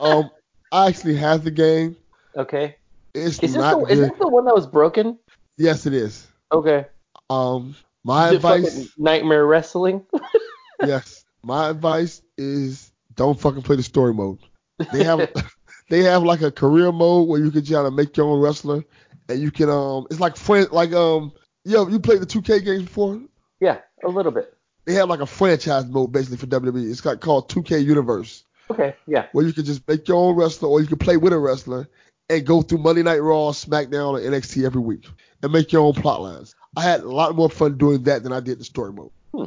um, 0.00 0.30
I 0.70 0.88
actually 0.88 1.16
have 1.16 1.44
the 1.44 1.50
game. 1.50 1.96
Okay. 2.38 2.76
It's 3.14 3.34
Is 3.34 3.38
this 3.38 3.54
not 3.54 3.80
the, 3.80 3.92
is 3.92 4.00
this 4.00 4.10
the 4.18 4.28
one 4.28 4.44
that 4.44 4.54
was 4.54 4.66
broken? 4.66 5.18
Yes, 5.56 5.86
it 5.86 5.92
is. 5.92 6.26
Okay. 6.52 6.86
Um, 7.28 7.74
my 8.04 8.30
advice. 8.30 8.88
Nightmare 8.96 9.46
Wrestling. 9.46 10.04
yes, 10.86 11.24
my 11.42 11.68
advice 11.68 12.22
is 12.36 12.92
don't 13.16 13.38
fucking 13.38 13.62
play 13.62 13.76
the 13.76 13.82
story 13.82 14.14
mode. 14.14 14.38
They 14.92 15.02
have 15.04 15.28
they 15.90 16.02
have 16.02 16.22
like 16.22 16.42
a 16.42 16.52
career 16.52 16.92
mode 16.92 17.28
where 17.28 17.40
you 17.40 17.50
can 17.50 17.64
try 17.64 17.82
to 17.82 17.90
make 17.90 18.16
your 18.16 18.28
own 18.28 18.40
wrestler, 18.40 18.84
and 19.28 19.40
you 19.40 19.50
can 19.50 19.68
um, 19.68 20.06
it's 20.10 20.20
like 20.20 20.36
friend 20.36 20.68
like 20.70 20.92
um, 20.92 21.32
yo, 21.64 21.88
you 21.88 21.98
played 21.98 22.20
the 22.20 22.26
2K 22.26 22.64
games 22.64 22.82
before? 22.84 23.20
yeah, 23.60 23.78
a 24.04 24.08
little 24.08 24.32
bit. 24.32 24.54
They 24.84 24.94
have 24.94 25.08
like 25.08 25.20
a 25.20 25.26
franchise 25.26 25.86
mode 25.86 26.12
basically 26.12 26.38
for 26.38 26.46
WWE. 26.46 26.90
It's 26.90 27.00
called 27.00 27.50
2K 27.50 27.84
Universe, 27.84 28.44
Okay. 28.70 28.94
Yeah. 29.06 29.26
where 29.32 29.44
you 29.44 29.52
can 29.52 29.64
just 29.64 29.86
make 29.88 30.06
your 30.08 30.16
own 30.16 30.36
wrestler, 30.36 30.68
or 30.68 30.80
you 30.80 30.86
can 30.86 30.98
play 30.98 31.16
with 31.16 31.32
a 31.32 31.38
wrestler 31.38 31.88
and 32.30 32.46
go 32.46 32.62
through 32.62 32.78
Monday 32.78 33.02
Night 33.02 33.22
Raw, 33.22 33.50
SmackDown, 33.50 34.24
and 34.24 34.34
NXT 34.34 34.64
every 34.64 34.80
week, 34.80 35.06
and 35.42 35.52
make 35.52 35.72
your 35.72 35.82
own 35.82 35.94
plot 35.94 36.20
lines. 36.20 36.54
I 36.76 36.82
had 36.82 37.00
a 37.00 37.10
lot 37.10 37.34
more 37.34 37.50
fun 37.50 37.78
doing 37.78 38.02
that 38.04 38.22
than 38.22 38.32
I 38.32 38.40
did 38.40 38.60
the 38.60 38.64
story 38.64 38.92
mode. 38.92 39.10
Hmm. 39.32 39.44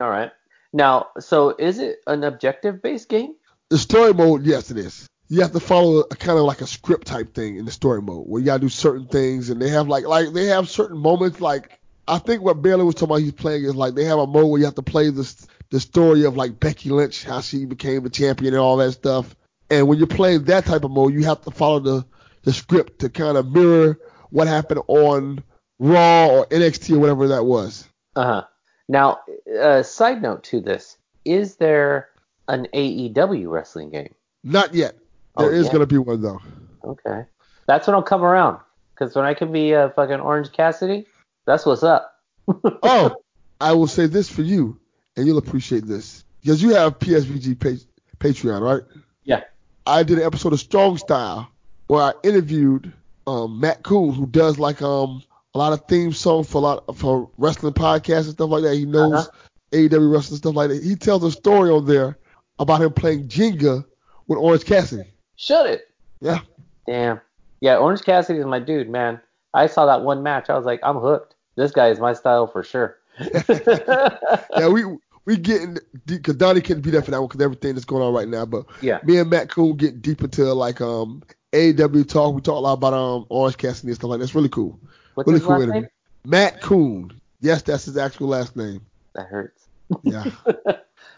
All 0.00 0.10
right. 0.10 0.32
Now, 0.72 1.08
so 1.20 1.54
is 1.56 1.78
it 1.78 2.00
an 2.06 2.24
objective 2.24 2.82
based 2.82 3.08
game? 3.08 3.34
The 3.70 3.78
story 3.78 4.12
mode, 4.12 4.44
yes, 4.44 4.70
it 4.70 4.78
is. 4.78 5.08
You 5.28 5.40
have 5.40 5.52
to 5.52 5.60
follow 5.60 6.00
a 6.00 6.16
kind 6.16 6.38
of 6.38 6.44
like 6.44 6.60
a 6.60 6.66
script 6.66 7.06
type 7.06 7.32
thing 7.32 7.56
in 7.56 7.64
the 7.64 7.70
story 7.70 8.02
mode 8.02 8.26
where 8.26 8.40
you 8.40 8.46
gotta 8.46 8.60
do 8.60 8.68
certain 8.68 9.06
things, 9.06 9.50
and 9.50 9.62
they 9.62 9.70
have 9.70 9.88
like 9.88 10.04
like 10.04 10.32
they 10.32 10.46
have 10.46 10.68
certain 10.68 10.98
moments. 10.98 11.40
Like 11.40 11.78
I 12.06 12.18
think 12.18 12.42
what 12.42 12.60
Bailey 12.60 12.84
was 12.84 12.96
talking 12.96 13.08
about, 13.08 13.22
he's 13.22 13.32
playing 13.32 13.64
is 13.64 13.74
like 13.74 13.94
they 13.94 14.04
have 14.04 14.18
a 14.18 14.26
mode 14.26 14.50
where 14.50 14.58
you 14.58 14.66
have 14.66 14.74
to 14.74 14.82
play 14.82 15.10
this 15.10 15.46
the 15.70 15.80
story 15.80 16.24
of 16.24 16.36
like 16.36 16.60
Becky 16.60 16.90
Lynch, 16.90 17.24
how 17.24 17.40
she 17.40 17.64
became 17.64 18.02
the 18.02 18.10
champion 18.10 18.52
and 18.54 18.60
all 18.60 18.76
that 18.76 18.92
stuff. 18.92 19.34
And 19.70 19.88
when 19.88 19.98
you're 19.98 20.06
playing 20.06 20.44
that 20.44 20.66
type 20.66 20.84
of 20.84 20.90
mode, 20.90 21.14
you 21.14 21.24
have 21.24 21.40
to 21.42 21.50
follow 21.50 21.80
the 21.80 22.06
the 22.44 22.52
script 22.52 23.00
to 23.00 23.08
kind 23.10 23.36
of 23.36 23.50
mirror 23.52 23.98
what 24.30 24.46
happened 24.48 24.80
on 24.86 25.42
Raw 25.78 26.28
or 26.28 26.46
NXT 26.46 26.96
or 26.96 26.98
whatever 27.00 27.28
that 27.28 27.44
was. 27.44 27.88
Uh 28.16 28.24
huh. 28.24 28.44
Now, 28.88 29.20
uh, 29.60 29.82
side 29.82 30.22
note 30.22 30.44
to 30.44 30.60
this: 30.60 30.96
Is 31.24 31.56
there 31.56 32.08
an 32.48 32.68
AEW 32.74 33.50
wrestling 33.50 33.90
game? 33.90 34.14
Not 34.42 34.74
yet. 34.74 34.96
There 35.36 35.48
Oh, 35.48 35.50
is 35.52 35.66
yeah. 35.66 35.72
gonna 35.72 35.86
be 35.86 35.98
one 35.98 36.22
though. 36.22 36.40
Okay. 36.84 37.24
That's 37.66 37.86
when 37.86 37.96
I'll 37.96 38.02
come 38.02 38.22
around. 38.22 38.60
Because 38.94 39.16
when 39.16 39.24
I 39.24 39.34
can 39.34 39.50
be 39.50 39.74
uh, 39.74 39.88
fucking 39.90 40.20
Orange 40.20 40.52
Cassidy, 40.52 41.06
that's 41.46 41.66
what's 41.66 41.82
up. 41.82 42.14
oh, 42.82 43.16
I 43.60 43.72
will 43.72 43.88
say 43.88 44.06
this 44.06 44.28
for 44.28 44.42
you, 44.42 44.78
and 45.16 45.26
you'll 45.26 45.38
appreciate 45.38 45.84
this 45.86 46.24
because 46.42 46.62
you 46.62 46.74
have 46.74 46.98
PSVG 47.00 47.58
pa- 47.58 47.84
Patreon, 48.18 48.60
right? 48.60 48.82
Yeah. 49.24 49.40
I 49.86 50.02
did 50.04 50.18
an 50.18 50.24
episode 50.24 50.52
of 50.52 50.60
Strong 50.60 50.98
Style 50.98 51.48
where 51.86 52.02
I 52.02 52.12
interviewed 52.22 52.92
um, 53.26 53.60
Matt 53.60 53.82
Coon, 53.82 54.12
who 54.12 54.26
does 54.26 54.58
like 54.58 54.82
um 54.82 55.22
a 55.54 55.58
lot 55.58 55.72
of 55.72 55.86
theme 55.86 56.12
songs 56.12 56.50
for 56.50 56.58
a 56.58 56.60
lot 56.60 56.96
for 56.96 57.30
wrestling 57.38 57.72
podcasts 57.74 58.24
and 58.24 58.32
stuff 58.32 58.50
like 58.50 58.62
that. 58.64 58.74
He 58.76 58.84
knows 58.86 59.12
Uh-huh. 59.28 59.30
AEW 59.72 60.12
wrestling 60.12 60.38
stuff 60.38 60.54
like 60.54 60.68
that. 60.70 60.82
He 60.82 60.94
tells 60.96 61.22
a 61.24 61.30
story 61.30 61.70
on 61.70 61.84
there 61.86 62.16
about 62.58 62.82
him 62.82 62.92
playing 62.92 63.28
Jenga 63.28 63.84
with 64.28 64.38
Orange 64.38 64.64
Cassidy. 64.64 65.08
Shut 65.36 65.66
it. 65.66 65.88
Yeah. 66.20 66.40
Damn. 66.86 67.20
Yeah, 67.60 67.76
Orange 67.78 68.02
Cassidy 68.02 68.38
is 68.38 68.46
my 68.46 68.58
dude, 68.60 68.88
man. 68.88 69.20
I 69.54 69.66
saw 69.66 69.86
that 69.86 70.02
one 70.02 70.22
match. 70.22 70.50
I 70.50 70.56
was 70.56 70.64
like, 70.66 70.80
I'm 70.82 70.96
hooked. 70.98 71.34
This 71.56 71.70
guy 71.70 71.88
is 71.88 71.98
my 72.00 72.12
style 72.12 72.46
for 72.46 72.62
sure. 72.62 72.98
yeah, 73.48 74.68
we 74.68 74.84
we 75.24 75.36
getting 75.36 75.78
because 76.06 76.36
Donnie 76.36 76.60
couldn't 76.60 76.82
be 76.82 76.90
there 76.90 77.02
for 77.02 77.10
that 77.10 77.20
one 77.20 77.28
because 77.28 77.40
everything 77.44 77.74
that's 77.74 77.84
going 77.84 78.02
on 78.02 78.12
right 78.12 78.28
now. 78.28 78.44
But 78.44 78.66
Yeah. 78.80 78.98
me 79.04 79.18
and 79.18 79.30
Matt 79.30 79.48
Coon 79.50 79.76
get 79.76 80.02
deep 80.02 80.22
into 80.22 80.52
like 80.52 80.80
um 80.80 81.22
AEW 81.54 82.06
talk. 82.08 82.34
We 82.34 82.40
talk 82.40 82.56
a 82.56 82.60
lot 82.60 82.72
about 82.74 82.92
um 82.94 83.26
Orange 83.28 83.56
Cassidy 83.56 83.88
and 83.88 83.96
stuff 83.96 84.10
like 84.10 84.18
that. 84.18 84.24
It's 84.24 84.34
really 84.34 84.48
cool. 84.48 84.78
What's 85.14 85.28
really 85.28 85.40
cool 85.40 85.60
interview. 85.60 85.82
name? 85.82 85.88
Matt 86.26 86.60
Coon. 86.60 87.12
Yes, 87.40 87.62
that's 87.62 87.84
his 87.84 87.96
actual 87.96 88.28
last 88.28 88.56
name. 88.56 88.80
That 89.14 89.26
hurts. 89.26 89.68
Yeah. 90.02 90.24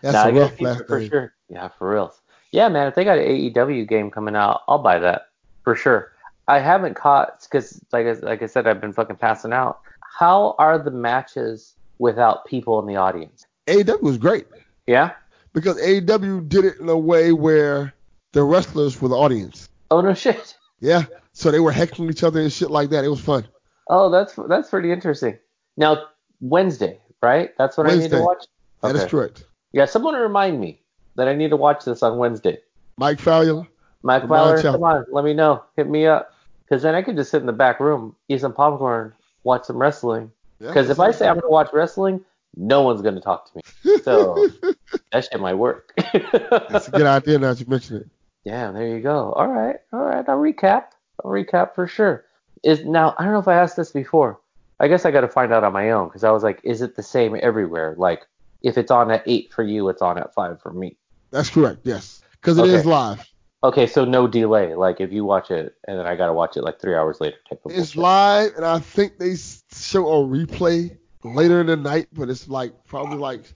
That's 0.03 0.13
Nah, 0.13 0.27
a 0.27 0.33
rough 0.33 0.61
last 0.61 0.87
for 0.87 0.99
name. 1.01 1.09
sure. 1.09 1.33
Yeah, 1.49 1.69
for 1.79 1.91
reals. 1.91 2.21
Yeah, 2.51 2.69
man. 2.69 2.87
If 2.89 2.95
they 2.95 3.05
got 3.05 3.19
an 3.19 3.25
AEW 3.27 3.89
game 3.89 4.11
coming 4.11 4.37
out, 4.37 4.63
I'll 4.69 4.79
buy 4.79 4.99
that 4.99 5.29
for 5.63 5.75
sure. 5.75 6.13
I 6.49 6.59
haven't 6.59 6.95
caught 6.95 7.43
because, 7.43 7.81
like, 7.93 8.07
I- 8.07 8.13
like 8.27 8.43
I 8.43 8.47
said, 8.47 8.67
I've 8.67 8.81
been 8.81 8.93
fucking 8.93 9.17
passing 9.17 9.53
out. 9.53 9.81
How 10.19 10.55
are 10.59 10.79
the 10.79 10.91
matches 10.91 11.75
without 11.99 12.45
people 12.45 12.79
in 12.81 12.87
the 12.87 12.97
audience? 12.97 13.47
AEW 13.69 14.03
was 14.03 14.19
great 14.19 14.47
Yeah. 14.87 15.13
because 15.55 15.81
AEW 15.81 16.49
did 16.49 16.65
it 16.67 16.79
in 16.79 16.89
a 16.89 16.99
way 16.99 17.33
where 17.33 17.95
the 18.33 18.43
wrestlers 18.43 19.01
were 19.01 19.09
the 19.09 19.17
audience. 19.17 19.69
Oh 19.91 20.01
no 20.01 20.15
shit. 20.15 20.57
Yeah. 20.81 21.05
So 21.33 21.51
they 21.51 21.61
were 21.61 21.73
heckling 21.73 22.11
each 22.11 22.23
other 22.25 22.41
and 22.41 22.53
shit 22.53 22.71
like 22.71 22.91
that. 22.91 23.05
It 23.05 23.09
was 23.09 23.21
fun. 23.21 23.47
Oh, 23.89 24.11
that's 24.11 24.35
that's 24.49 24.71
pretty 24.71 24.93
interesting. 24.93 25.39
Now 25.77 26.07
Wednesday, 26.41 27.01
right? 27.23 27.51
That's 27.59 27.77
what 27.77 27.87
I 27.87 27.95
need 27.95 28.11
to 28.11 28.21
watch. 28.21 28.45
That 28.83 28.97
is 28.97 29.03
Okay. 29.03 29.11
correct. 29.11 29.45
Yeah, 29.73 29.85
someone 29.85 30.15
remind 30.15 30.61
me 30.61 30.81
that 31.17 31.29
I 31.29 31.35
need 31.35 31.51
to 31.51 31.57
watch 31.57 31.85
this 31.85 32.03
on 32.03 32.19
Wednesday. 32.19 32.59
Mike 32.99 33.21
Fowler. 33.21 33.67
Mike 34.03 34.29
Fowler, 34.29 34.63
come 34.63 34.83
on, 34.85 35.05
let 35.11 35.25
me 35.25 35.35
know. 35.35 35.65
Hit 35.77 35.89
me 35.89 36.07
up. 36.07 36.33
Because 36.65 36.83
then 36.83 36.95
I 36.95 37.03
could 37.03 37.17
just 37.17 37.31
sit 37.31 37.41
in 37.41 37.47
the 37.47 37.53
back 37.53 37.81
room, 37.81 38.17
eat 38.29 38.41
some 38.41 38.53
popcorn, 38.53 39.13
watch 39.45 39.65
some 39.65 39.77
wrestling. 39.77 40.31
Yeah, 40.61 40.69
Because 40.69 40.91
if 40.91 40.99
I 40.99 41.11
say 41.11 41.27
I'm 41.27 41.35
going 41.35 41.43
to 41.43 41.49
watch 41.49 41.69
wrestling, 41.73 42.25
no 42.57 42.83
one's 42.83 43.03
going 43.03 43.15
to 43.15 43.21
talk 43.21 43.51
to 43.51 43.57
me. 43.57 43.99
So 44.03 44.49
that 45.13 45.25
shit 45.31 45.41
might 45.41 45.55
work. 45.55 45.93
That's 46.13 46.89
a 46.89 46.91
good 46.91 47.07
idea 47.07 47.39
now 47.39 47.53
that 47.53 47.61
you 47.61 47.67
mention 47.69 47.97
it. 47.99 48.09
Yeah, 48.47 48.71
there 48.71 48.87
you 48.87 49.01
go. 49.01 49.33
All 49.33 49.49
right, 49.49 49.75
all 49.93 50.05
right. 50.05 50.25
I'll 50.29 50.39
recap. 50.39 50.85
I'll 51.25 51.33
recap 51.33 51.75
for 51.75 51.89
sure. 51.89 52.25
Is 52.63 52.85
now 52.85 53.13
I 53.19 53.25
don't 53.25 53.33
know 53.33 53.41
if 53.41 53.49
I 53.49 53.55
asked 53.57 53.77
this 53.77 53.91
before. 53.91 54.39
I 54.79 54.87
guess 54.87 55.05
I 55.05 55.11
got 55.11 55.23
to 55.23 55.29
find 55.29 55.53
out 55.53 55.65
on 55.65 55.73
my 55.73 55.91
own 55.91 56.07
because 56.07 56.23
I 56.23 56.31
was 56.31 56.45
like, 56.45 56.61
is 56.63 56.81
it 56.81 56.95
the 56.95 57.03
same 57.03 57.37
everywhere? 57.43 57.97
Like, 57.99 58.25
if 58.63 58.79
it's 58.79 58.93
on 58.93 59.11
at 59.11 59.25
eight 59.27 59.53
for 59.53 59.65
you, 59.65 59.89
it's 59.89 60.01
on 60.01 60.17
at 60.17 60.33
five 60.33 60.63
for 60.63 60.73
me. 60.73 60.97
That's 61.33 61.51
correct. 61.51 61.81
Yes. 61.83 62.23
Because 62.41 62.59
it 62.59 62.67
is 62.67 62.81
Okay. 62.83 62.89
live. 62.89 63.29
Okay, 63.65 63.87
so 63.89 64.05
no 64.05 64.29
delay. 64.29 64.77
Like 64.77 65.01
if 65.01 65.13
you 65.13 65.25
watch 65.25 65.51
it 65.51 65.75
and 65.89 65.99
then 65.99 66.07
I 66.07 66.15
got 66.15 66.27
to 66.27 66.33
watch 66.33 66.57
it 66.57 66.63
like 66.63 66.81
three 66.81 66.95
hours 66.95 67.21
later. 67.21 67.39
Type 67.49 67.63
of 67.65 67.73
It's 67.73 67.95
bullshit. 67.95 67.97
live, 67.97 68.53
and 68.57 68.65
I 68.65 68.79
think 68.79 69.19
they 69.19 69.35
show 69.35 70.07
a 70.07 70.25
replay 70.25 70.97
later 71.25 71.63
in 71.63 71.67
the 71.67 71.77
night, 71.77 72.07
but 72.13 72.31
it's 72.31 72.47
like 72.47 72.73
probably 72.85 73.19
like 73.19 73.53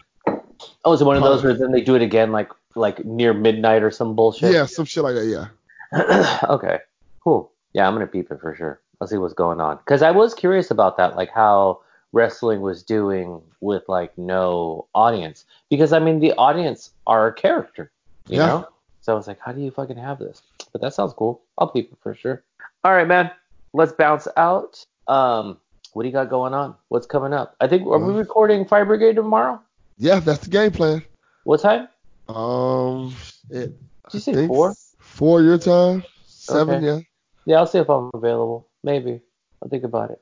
Oh, 0.84 0.92
is 0.92 1.00
it 1.00 1.04
one 1.04 1.16
of 1.16 1.22
those 1.22 1.44
where 1.44 1.54
then 1.54 1.70
they 1.70 1.80
do 1.80 1.94
it 1.94 2.02
again, 2.02 2.32
like 2.32 2.50
like 2.74 3.04
near 3.04 3.32
midnight 3.34 3.82
or 3.82 3.90
some 3.90 4.14
bullshit? 4.14 4.52
yeah, 4.52 4.66
some 4.66 4.84
shit 4.84 5.02
like 5.02 5.14
that. 5.14 5.26
Yeah. 5.26 6.38
okay, 6.48 6.78
cool. 7.22 7.50
Yeah, 7.72 7.86
I'm 7.86 7.94
gonna 7.94 8.06
peep 8.06 8.30
it 8.30 8.40
for 8.40 8.54
sure. 8.54 8.80
I'll 9.00 9.08
see 9.08 9.16
what's 9.16 9.34
going 9.34 9.60
on 9.60 9.76
because 9.78 10.02
I 10.02 10.10
was 10.10 10.34
curious 10.34 10.70
about 10.70 10.96
that, 10.98 11.16
like 11.16 11.30
how 11.30 11.80
wrestling 12.12 12.60
was 12.60 12.82
doing 12.82 13.40
with 13.60 13.82
like 13.88 14.16
no 14.18 14.86
audience. 14.94 15.44
Because 15.68 15.92
I 15.92 15.98
mean, 16.00 16.20
the 16.20 16.32
audience 16.34 16.90
are 17.06 17.28
a 17.28 17.32
character, 17.32 17.90
you 18.28 18.38
Yeah. 18.38 18.46
know. 18.46 18.68
So 19.00 19.12
I 19.12 19.16
was 19.16 19.26
like, 19.26 19.38
how 19.40 19.52
do 19.52 19.60
you 19.60 19.70
fucking 19.70 19.96
have 19.96 20.18
this? 20.18 20.42
But 20.72 20.82
that 20.82 20.92
sounds 20.92 21.14
cool. 21.14 21.40
I'll 21.56 21.68
peep 21.68 21.90
it 21.90 21.98
for 22.02 22.14
sure. 22.14 22.42
All 22.84 22.92
right, 22.92 23.08
man. 23.08 23.30
Let's 23.72 23.92
bounce 23.92 24.28
out. 24.36 24.84
Um, 25.08 25.56
what 25.94 26.02
do 26.02 26.08
you 26.08 26.12
got 26.12 26.28
going 26.28 26.52
on? 26.52 26.74
What's 26.88 27.06
coming 27.06 27.32
up? 27.32 27.56
I 27.60 27.66
think 27.68 27.82
are 27.86 27.98
we 27.98 28.06
Well- 28.08 28.16
recording 28.18 28.64
Fire 28.66 28.84
Brigade 28.84 29.14
tomorrow? 29.16 29.60
Yeah, 29.98 30.20
that's 30.20 30.40
the 30.44 30.50
game 30.50 30.72
plan. 30.72 31.02
What 31.44 31.60
time? 31.60 31.88
Um, 32.34 33.14
it, 33.48 33.74
Did 34.10 34.14
you 34.14 34.20
say 34.20 34.46
four? 34.46 34.74
Four 34.98 35.42
your 35.42 35.58
time. 35.58 36.04
Seven, 36.26 36.76
Okay. 36.76 36.86
yeah. 36.86 37.00
Yeah, 37.46 37.56
I'll 37.58 37.66
see 37.66 37.78
if 37.78 37.88
I'm 37.88 38.10
available. 38.14 38.68
Maybe. 38.84 39.20
I'll 39.62 39.68
think 39.68 39.84
about 39.84 40.10
it. 40.12 40.20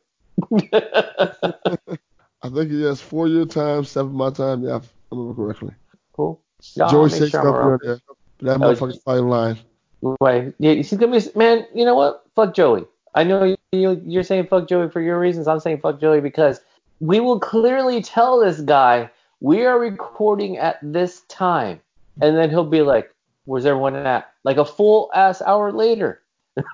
I 2.43 2.49
think 2.49 2.71
yes, 2.71 3.01
four 3.01 3.29
your 3.29 3.47
time, 3.47 3.85
seven 3.85 4.13
my 4.13 4.31
time. 4.31 4.63
Yeah, 4.63 4.77
if 4.77 4.85
I 5.13 5.17
remember 5.17 5.35
correctly. 5.35 5.75
cool. 6.13 6.41
Yeah, 6.75 6.89
Joey 6.89 7.11
make 7.11 7.13
sure 7.13 7.29
stuff 7.29 7.45
I'm 7.45 7.79
That 7.79 8.01
Oh, 8.43 8.59
motherfucker's 8.59 9.03
fighting 9.03 9.29
line. 9.29 9.59
Why? 10.01 10.53
Yeah, 10.59 10.75
he's 10.75 10.93
gonna 10.93 11.19
be 11.19 11.27
man. 11.35 11.67
You 11.75 11.85
know 11.85 11.97
what? 11.97 12.25
Fuck 12.37 12.55
Joey. 12.55 12.87
I 13.15 13.25
know 13.25 13.43
you, 13.43 13.57
you 13.73 14.01
you're 14.07 14.23
saying 14.23 14.47
fuck 14.47 14.69
Joey 14.69 14.89
for 14.89 15.01
your 15.01 15.19
reasons. 15.19 15.49
I'm 15.49 15.59
saying 15.59 15.81
fuck 15.81 16.01
Joey 16.01 16.21
because 16.21 16.61
we 17.01 17.19
will 17.19 17.41
clearly 17.41 18.03
tell 18.03 18.39
this 18.39 18.61
guy 18.61 19.11
we 19.41 19.65
are 19.65 19.79
recording 19.79 20.57
at 20.59 20.79
this 20.83 21.23
time, 21.23 21.81
and 22.21 22.37
then 22.37 22.51
he'll 22.51 22.65
be 22.65 22.83
like, 22.83 23.15
"Where's 23.45 23.67
everyone 23.67 23.95
at?" 23.97 24.31
Like 24.45 24.57
a 24.57 24.65
full 24.65 25.11
ass 25.15 25.43
hour 25.43 25.73
later, 25.73 26.23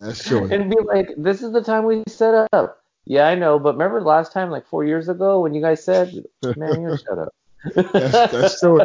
That's 0.00 0.24
Joey. 0.24 0.52
and 0.52 0.70
be 0.70 0.76
like, 0.84 1.10
"This 1.16 1.42
is 1.42 1.52
the 1.52 1.62
time 1.62 1.84
we 1.84 2.02
set 2.08 2.48
up." 2.52 2.82
Yeah, 3.04 3.28
I 3.28 3.34
know, 3.36 3.58
but 3.58 3.74
remember 3.74 4.00
last 4.00 4.32
time, 4.32 4.50
like 4.50 4.66
four 4.66 4.84
years 4.84 5.08
ago, 5.08 5.40
when 5.40 5.54
you 5.54 5.60
guys 5.62 5.84
said, 5.84 6.12
"Man, 6.56 6.82
you 6.82 6.96
shut 6.96 7.18
up." 7.18 7.34
That's, 7.74 8.32
that's 8.32 8.60
Joey. 8.62 8.84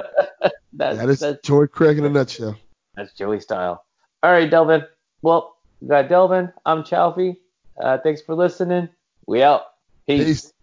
That's, 0.74 0.98
That 0.98 1.10
is 1.10 1.20
that's 1.20 1.42
Joey 1.48 1.68
Craig 1.68 1.98
in 1.98 2.06
a 2.06 2.10
nutshell. 2.10 2.58
That's 2.96 3.14
Joey 3.14 3.40
style. 3.40 3.86
All 4.24 4.32
right, 4.32 4.50
Delvin. 4.50 4.84
Well, 5.22 5.58
we 5.82 5.88
got 5.88 6.10
Delvin. 6.10 6.52
I'm 6.66 6.84
Chaufie. 6.84 7.38
Uh, 7.82 7.98
thanks 7.98 8.22
for 8.22 8.36
listening. 8.36 8.90
We 9.26 9.42
out. 9.44 9.64
Peace. 10.08 10.26
Peace. 10.26 10.54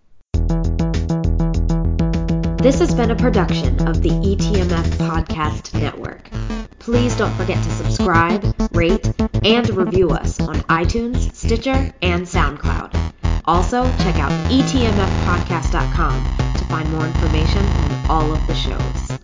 This 2.58 2.80
has 2.80 2.92
been 2.92 3.12
a 3.12 3.16
production 3.16 3.86
of 3.86 4.02
the 4.02 4.10
ETMF 4.10 4.84
Podcast 4.98 5.80
Network. 5.80 6.28
Please 6.80 7.16
don't 7.16 7.32
forget 7.36 7.62
to 7.62 7.70
subscribe, 7.70 8.52
rate, 8.72 9.12
and 9.44 9.70
review 9.70 10.10
us 10.10 10.40
on 10.40 10.56
iTunes, 10.62 11.32
Stitcher, 11.34 11.94
and 12.02 12.26
SoundCloud. 12.26 12.92
Also, 13.44 13.84
check 13.98 14.16
out 14.16 14.32
etmfpodcast.com 14.50 16.54
to 16.58 16.64
find 16.64 16.90
more 16.90 17.06
information 17.06 17.64
on 17.64 18.10
all 18.10 18.32
of 18.32 18.44
the 18.48 18.54
shows. 18.54 19.18